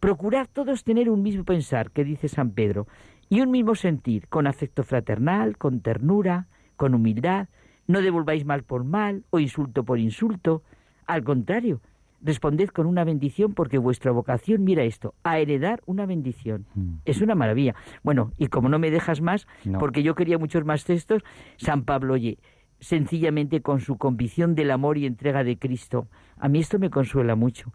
Procurar 0.00 0.46
todos 0.46 0.84
tener 0.84 1.10
un 1.10 1.22
mismo 1.22 1.44
pensar, 1.44 1.90
que 1.90 2.04
dice 2.04 2.28
San 2.28 2.52
Pedro, 2.52 2.86
y 3.28 3.42
un 3.42 3.50
mismo 3.50 3.74
sentir, 3.74 4.28
con 4.28 4.46
afecto 4.46 4.82
fraternal, 4.82 5.56
con 5.58 5.80
ternura, 5.80 6.48
con 6.76 6.94
humildad. 6.94 7.48
No 7.86 8.00
devolváis 8.00 8.44
mal 8.44 8.62
por 8.62 8.84
mal 8.84 9.24
o 9.30 9.38
insulto 9.38 9.84
por 9.84 9.98
insulto. 9.98 10.62
Al 11.06 11.22
contrario, 11.22 11.80
responded 12.22 12.68
con 12.68 12.86
una 12.86 13.04
bendición 13.04 13.54
porque 13.54 13.78
vuestra 13.78 14.12
vocación, 14.12 14.64
mira 14.64 14.82
esto, 14.82 15.14
a 15.24 15.38
heredar 15.38 15.82
una 15.86 16.06
bendición. 16.06 16.66
Mm. 16.74 16.94
Es 17.04 17.20
una 17.20 17.34
maravilla. 17.34 17.74
Bueno, 18.02 18.32
y 18.36 18.46
como 18.48 18.68
no 18.68 18.78
me 18.78 18.90
dejas 18.90 19.20
más, 19.20 19.46
No. 19.64 19.78
porque 19.78 20.02
yo 20.02 20.14
quería 20.14 20.38
muchos 20.38 20.64
más 20.64 20.84
textos, 20.84 21.22
San 21.56 21.84
Pablo, 21.84 22.14
oye, 22.14 22.38
sencillamente 22.80 23.60
con 23.60 23.80
su 23.80 23.96
convicción 23.98 24.54
del 24.54 24.70
amor 24.70 24.98
y 24.98 25.06
entrega 25.06 25.44
de 25.44 25.58
Cristo, 25.58 26.08
a 26.36 26.48
mí 26.48 26.60
esto 26.60 26.78
me 26.78 26.90
consuela 26.90 27.34
mucho. 27.36 27.72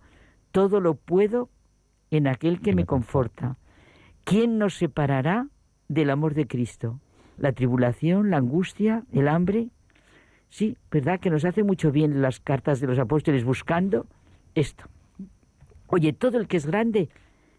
Todo 0.51 0.79
lo 0.79 0.95
puedo 0.95 1.49
en 2.11 2.27
aquel 2.27 2.61
que 2.61 2.73
me 2.75 2.85
conforta. 2.85 3.57
¿Quién 4.23 4.57
nos 4.57 4.75
separará 4.75 5.47
del 5.87 6.09
amor 6.09 6.33
de 6.33 6.47
Cristo? 6.47 6.99
¿La 7.37 7.51
tribulación, 7.51 8.29
la 8.31 8.37
angustia, 8.37 9.03
el 9.11 9.27
hambre? 9.27 9.69
Sí, 10.49 10.77
¿verdad? 10.89 11.19
Que 11.19 11.29
nos 11.29 11.45
hace 11.45 11.63
mucho 11.63 11.91
bien 11.91 12.21
las 12.21 12.39
cartas 12.39 12.79
de 12.79 12.87
los 12.87 12.97
apóstoles 12.97 13.43
buscando 13.43 14.07
esto. 14.55 14.85
Oye, 15.87 16.13
todo 16.13 16.39
el 16.39 16.47
que 16.47 16.57
es 16.57 16.65
grande 16.65 17.09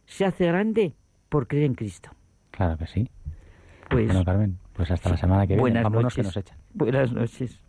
se 0.07 0.25
hace 0.25 0.47
grande 0.47 0.95
por 1.29 1.47
creer 1.47 1.65
en 1.67 1.75
Cristo. 1.75 2.11
Claro 2.51 2.77
que 2.77 2.87
sí. 2.87 3.09
Pues 3.89 4.07
Bueno, 4.07 4.25
Carmen, 4.25 4.59
pues 4.73 4.91
hasta 4.91 5.11
la 5.11 5.17
semana 5.17 5.43
que 5.43 5.55
viene. 5.55 5.61
buenas 5.61 5.83
Vámonos 5.85 6.15
que 6.15 6.23
noches. 6.23 6.37
nos 6.37 6.45
echan. 6.45 6.59
Buenas 6.75 7.13
noches. 7.13 7.61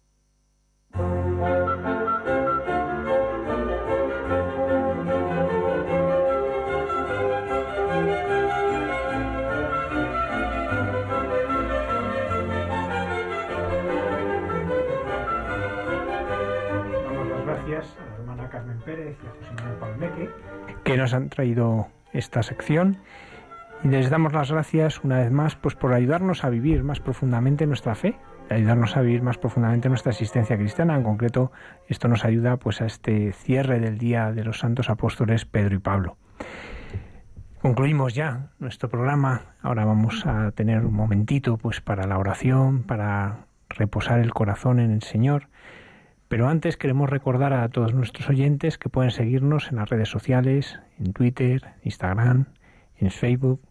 Que 20.83 20.97
nos 20.97 21.13
han 21.13 21.29
traído 21.29 21.87
esta 22.13 22.43
sección 22.43 22.97
les 23.83 24.09
damos 24.09 24.33
las 24.33 24.51
gracias 24.51 25.03
una 25.03 25.19
vez 25.19 25.31
más 25.31 25.55
pues 25.55 25.75
por 25.75 25.93
ayudarnos 25.93 26.43
a 26.43 26.49
vivir 26.49 26.83
más 26.83 26.99
profundamente 26.99 27.67
nuestra 27.67 27.93
fe, 27.95 28.15
ayudarnos 28.49 28.97
a 28.97 29.01
vivir 29.01 29.21
más 29.21 29.37
profundamente 29.37 29.87
nuestra 29.87 30.11
existencia 30.11 30.57
cristiana. 30.57 30.95
En 30.95 31.03
concreto, 31.03 31.51
esto 31.87 32.07
nos 32.07 32.25
ayuda 32.25 32.57
pues 32.57 32.81
a 32.81 32.85
este 32.85 33.31
cierre 33.33 33.79
del 33.79 33.97
día 33.97 34.31
de 34.31 34.43
los 34.43 34.59
santos 34.59 34.89
apóstoles 34.89 35.45
Pedro 35.45 35.75
y 35.75 35.79
Pablo. 35.79 36.17
Concluimos 37.61 38.15
ya 38.15 38.49
nuestro 38.59 38.89
programa. 38.89 39.55
Ahora 39.61 39.85
vamos 39.85 40.25
a 40.25 40.51
tener 40.51 40.83
un 40.83 40.93
momentito 40.93 41.57
pues 41.57 41.79
para 41.79 42.07
la 42.07 42.17
oración, 42.17 42.83
para 42.83 43.45
reposar 43.69 44.19
el 44.19 44.33
corazón 44.33 44.79
en 44.79 44.91
el 44.91 45.03
Señor. 45.03 45.47
Pero 46.27 46.47
antes 46.49 46.75
queremos 46.77 47.09
recordar 47.09 47.53
a 47.53 47.69
todos 47.69 47.93
nuestros 47.93 48.27
oyentes 48.29 48.77
que 48.77 48.89
pueden 48.89 49.11
seguirnos 49.11 49.69
en 49.71 49.77
las 49.77 49.89
redes 49.89 50.09
sociales, 50.09 50.79
en 50.99 51.13
Twitter, 51.13 51.61
Instagram, 51.83 52.45
en 52.97 53.11
Facebook. 53.11 53.61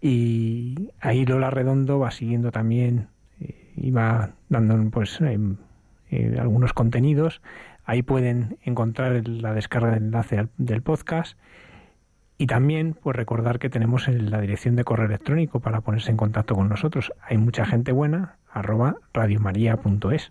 Y 0.00 0.90
ahí 1.00 1.26
Lola 1.26 1.50
Redondo 1.50 1.98
va 1.98 2.10
siguiendo 2.12 2.52
también 2.52 3.08
eh, 3.40 3.72
y 3.76 3.90
va 3.90 4.30
dando 4.48 4.78
pues 4.90 5.20
em, 5.20 5.56
eh, 6.10 6.36
algunos 6.38 6.72
contenidos. 6.72 7.42
Ahí 7.84 8.02
pueden 8.02 8.58
encontrar 8.62 9.26
la 9.26 9.52
descarga 9.54 9.90
del 9.90 10.04
enlace 10.04 10.38
al- 10.38 10.50
del 10.56 10.82
podcast. 10.82 11.36
Y 12.40 12.46
también, 12.46 12.94
pues 13.02 13.16
recordar 13.16 13.58
que 13.58 13.68
tenemos 13.70 14.06
la 14.06 14.40
dirección 14.40 14.76
de 14.76 14.84
correo 14.84 15.06
electrónico 15.06 15.58
para 15.58 15.80
ponerse 15.80 16.12
en 16.12 16.16
contacto 16.16 16.54
con 16.54 16.68
nosotros. 16.68 17.12
Hay 17.22 17.36
mucha 17.38 17.64
gente 17.66 17.90
buena, 17.90 18.36
arroba 18.52 18.94
radiomaria.es. 19.12 20.30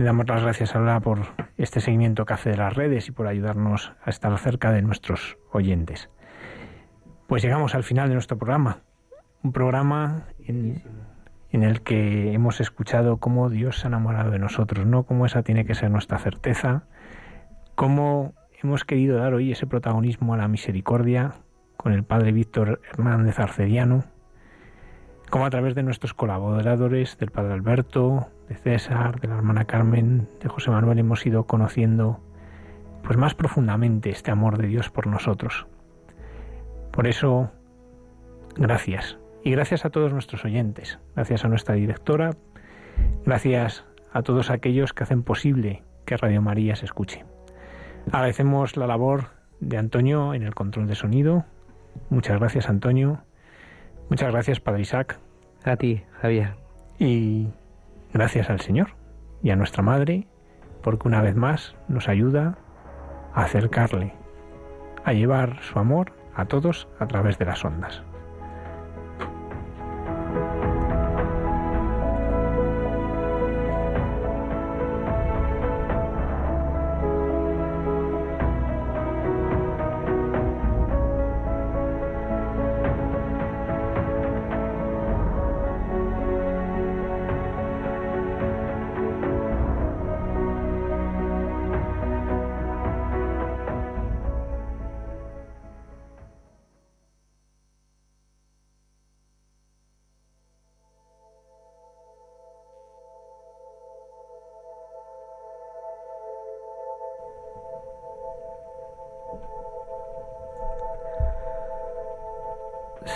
Le 0.00 0.06
damos 0.06 0.26
las 0.28 0.42
gracias 0.42 0.74
a 0.74 0.78
Lola 0.78 0.98
por 1.00 1.26
este 1.58 1.82
seguimiento 1.82 2.24
que 2.24 2.32
hace 2.32 2.48
de 2.48 2.56
las 2.56 2.72
redes 2.72 3.06
y 3.08 3.12
por 3.12 3.26
ayudarnos 3.26 3.92
a 4.02 4.08
estar 4.08 4.38
cerca 4.38 4.72
de 4.72 4.80
nuestros 4.80 5.36
oyentes. 5.52 6.08
Pues 7.26 7.42
llegamos 7.42 7.74
al 7.74 7.84
final 7.84 8.08
de 8.08 8.14
nuestro 8.14 8.38
programa. 8.38 8.78
Un 9.42 9.52
programa 9.52 10.28
en, 10.38 10.82
en 11.50 11.62
el 11.64 11.82
que 11.82 12.32
hemos 12.32 12.62
escuchado 12.62 13.18
cómo 13.18 13.50
Dios 13.50 13.78
se 13.78 13.86
ha 13.86 13.88
enamorado 13.88 14.30
de 14.30 14.38
nosotros, 14.38 14.86
¿no? 14.86 15.02
Cómo 15.02 15.26
esa 15.26 15.42
tiene 15.42 15.66
que 15.66 15.74
ser 15.74 15.90
nuestra 15.90 16.18
certeza, 16.18 16.84
cómo 17.74 18.32
hemos 18.62 18.86
querido 18.86 19.18
dar 19.18 19.34
hoy 19.34 19.52
ese 19.52 19.66
protagonismo 19.66 20.32
a 20.32 20.38
la 20.38 20.48
misericordia 20.48 21.34
con 21.76 21.92
el 21.92 22.04
padre 22.04 22.32
Víctor 22.32 22.80
Hernández 22.90 23.38
Arcediano, 23.38 24.04
como 25.28 25.44
a 25.44 25.50
través 25.50 25.74
de 25.74 25.82
nuestros 25.82 26.14
colaboradores, 26.14 27.18
del 27.18 27.32
padre 27.32 27.52
Alberto, 27.52 28.30
de 28.50 28.56
César, 28.56 29.20
de 29.20 29.28
la 29.28 29.36
hermana 29.36 29.64
Carmen, 29.64 30.28
de 30.40 30.48
José 30.48 30.72
Manuel, 30.72 30.98
hemos 30.98 31.24
ido 31.24 31.44
conociendo 31.44 32.18
pues 33.04 33.16
más 33.16 33.34
profundamente 33.34 34.10
este 34.10 34.32
amor 34.32 34.58
de 34.58 34.66
Dios 34.66 34.90
por 34.90 35.06
nosotros. 35.06 35.68
Por 36.90 37.06
eso, 37.06 37.52
gracias. 38.56 39.18
Y 39.44 39.52
gracias 39.52 39.84
a 39.84 39.90
todos 39.90 40.12
nuestros 40.12 40.44
oyentes, 40.44 40.98
gracias 41.14 41.44
a 41.44 41.48
nuestra 41.48 41.76
directora, 41.76 42.30
gracias 43.24 43.84
a 44.12 44.22
todos 44.22 44.50
aquellos 44.50 44.92
que 44.92 45.04
hacen 45.04 45.22
posible 45.22 45.84
que 46.04 46.16
Radio 46.16 46.42
María 46.42 46.74
se 46.74 46.86
escuche. 46.86 47.24
Agradecemos 48.10 48.76
la 48.76 48.88
labor 48.88 49.28
de 49.60 49.78
Antonio 49.78 50.34
en 50.34 50.42
el 50.42 50.56
control 50.56 50.88
de 50.88 50.96
sonido. 50.96 51.44
Muchas 52.08 52.40
gracias, 52.40 52.68
Antonio. 52.68 53.20
Muchas 54.08 54.32
gracias, 54.32 54.58
Padre 54.58 54.80
Isaac. 54.80 55.20
A 55.64 55.76
ti, 55.76 56.02
Javier. 56.20 56.56
Y 56.98 57.48
gracias 58.12 58.50
al 58.50 58.60
Señor 58.60 58.88
y 59.42 59.50
a 59.50 59.56
nuestra 59.56 59.82
Madre, 59.82 60.26
porque 60.82 61.08
una 61.08 61.22
vez 61.22 61.36
más 61.36 61.74
nos 61.88 62.08
ayuda 62.08 62.58
a 63.34 63.42
acercarle, 63.42 64.14
a 65.04 65.12
llevar 65.12 65.60
su 65.62 65.78
amor 65.78 66.12
a 66.34 66.46
todos 66.46 66.88
a 66.98 67.06
través 67.06 67.38
de 67.38 67.44
las 67.44 67.64
ondas. 67.64 68.02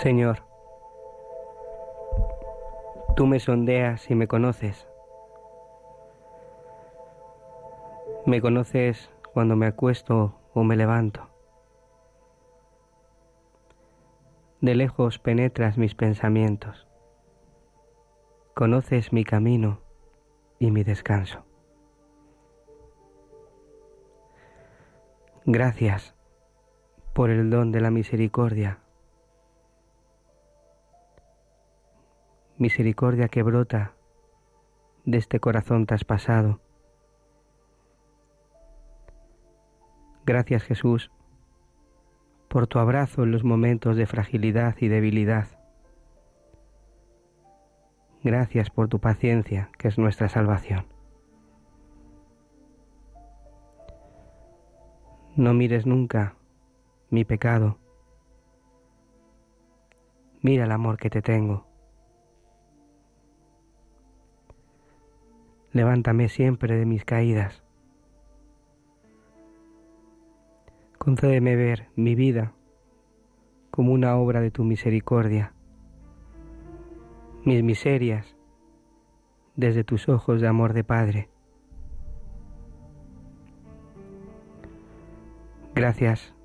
Señor, 0.04 0.42
tú 3.16 3.24
me 3.26 3.40
sondeas 3.40 4.10
y 4.10 4.14
me 4.14 4.28
conoces. 4.28 4.86
Me 8.26 8.42
conoces 8.42 9.10
cuando 9.32 9.56
me 9.56 9.64
acuesto 9.64 10.38
o 10.52 10.62
me 10.62 10.76
levanto. 10.76 11.30
De 14.60 14.74
lejos 14.74 15.18
penetras 15.18 15.78
mis 15.78 15.94
pensamientos. 15.94 16.86
Conoces 18.52 19.10
mi 19.10 19.24
camino 19.24 19.80
y 20.58 20.70
mi 20.70 20.84
descanso. 20.84 21.46
Gracias 25.46 26.14
por 27.14 27.30
el 27.30 27.48
don 27.48 27.72
de 27.72 27.80
la 27.80 27.90
misericordia. 27.90 28.83
Misericordia 32.64 33.28
que 33.28 33.42
brota 33.42 33.92
de 35.04 35.18
este 35.18 35.38
corazón 35.38 35.84
traspasado. 35.84 36.62
Gracias 40.24 40.62
Jesús 40.62 41.10
por 42.48 42.66
tu 42.66 42.78
abrazo 42.78 43.24
en 43.24 43.32
los 43.32 43.44
momentos 43.44 43.98
de 43.98 44.06
fragilidad 44.06 44.76
y 44.80 44.88
debilidad. 44.88 45.46
Gracias 48.22 48.70
por 48.70 48.88
tu 48.88 48.98
paciencia, 48.98 49.68
que 49.76 49.88
es 49.88 49.98
nuestra 49.98 50.30
salvación. 50.30 50.86
No 55.36 55.52
mires 55.52 55.84
nunca 55.84 56.34
mi 57.10 57.26
pecado. 57.26 57.76
Mira 60.40 60.64
el 60.64 60.72
amor 60.72 60.96
que 60.96 61.10
te 61.10 61.20
tengo. 61.20 61.73
Levántame 65.74 66.28
siempre 66.28 66.76
de 66.76 66.86
mis 66.86 67.04
caídas. 67.04 67.64
Concédeme 70.98 71.56
ver 71.56 71.88
mi 71.96 72.14
vida 72.14 72.52
como 73.72 73.92
una 73.92 74.14
obra 74.14 74.40
de 74.40 74.52
tu 74.52 74.62
misericordia, 74.62 75.52
mis 77.44 77.64
miserias 77.64 78.36
desde 79.56 79.82
tus 79.82 80.08
ojos 80.08 80.40
de 80.40 80.46
amor 80.46 80.74
de 80.74 80.84
Padre. 80.84 81.28
Gracias 85.74 86.36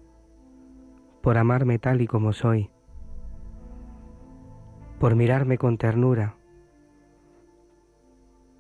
por 1.22 1.38
amarme 1.38 1.78
tal 1.78 2.02
y 2.02 2.08
como 2.08 2.34
soy, 2.34 2.72
por 5.00 5.16
mirarme 5.16 5.60
con 5.60 5.78
ternura, 5.78 6.39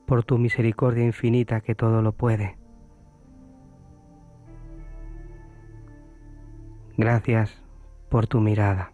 por 0.09 0.23
tu 0.23 0.39
misericordia 0.39 1.05
infinita 1.05 1.61
que 1.61 1.75
todo 1.75 2.01
lo 2.01 2.13
puede. 2.13 2.57
Gracias 6.97 7.61
por 8.09 8.25
tu 8.25 8.41
mirada. 8.41 8.91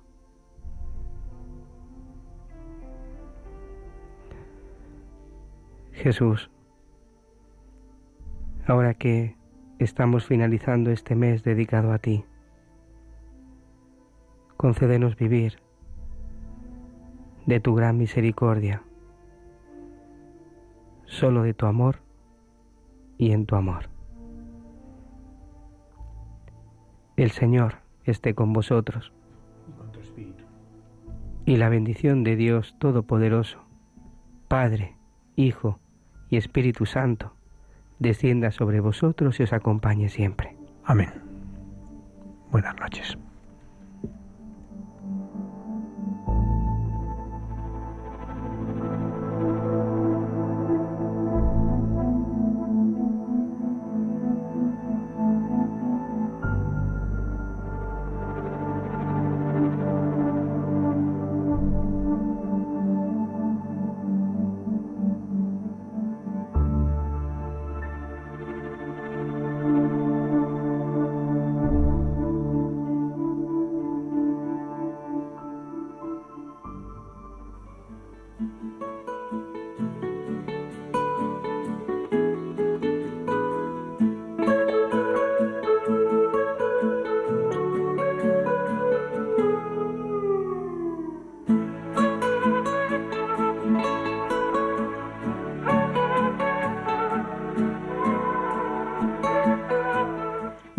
Jesús, 5.93 6.51
ahora 8.67 8.93
que 8.93 9.37
estamos 9.79 10.25
finalizando 10.25 10.91
este 10.91 11.15
mes 11.15 11.43
dedicado 11.43 11.93
a 11.93 11.97
ti, 11.97 12.25
concédenos 14.57 15.15
vivir 15.15 15.61
de 17.45 17.61
tu 17.61 17.73
gran 17.73 17.97
misericordia, 17.97 18.83
solo 21.05 21.43
de 21.43 21.53
tu 21.53 21.65
amor 21.65 21.99
y 23.17 23.31
en 23.31 23.45
tu 23.45 23.55
amor. 23.55 23.89
El 27.15 27.31
Señor 27.31 27.77
esté 28.03 28.35
con 28.35 28.53
vosotros. 28.53 29.13
Y 31.45 31.57
la 31.57 31.69
bendición 31.69 32.23
de 32.23 32.35
Dios 32.35 32.75
Todopoderoso, 32.79 33.59
Padre, 34.47 34.95
Hijo 35.35 35.79
y 36.29 36.37
Espíritu 36.37 36.85
Santo, 36.85 37.33
descienda 37.99 38.51
sobre 38.51 38.79
vosotros 38.79 39.39
y 39.39 39.43
os 39.43 39.53
acompañe 39.53 40.09
siempre. 40.09 40.57
Amén. 40.83 41.11
Buenas 42.51 42.75
noches. 42.79 43.17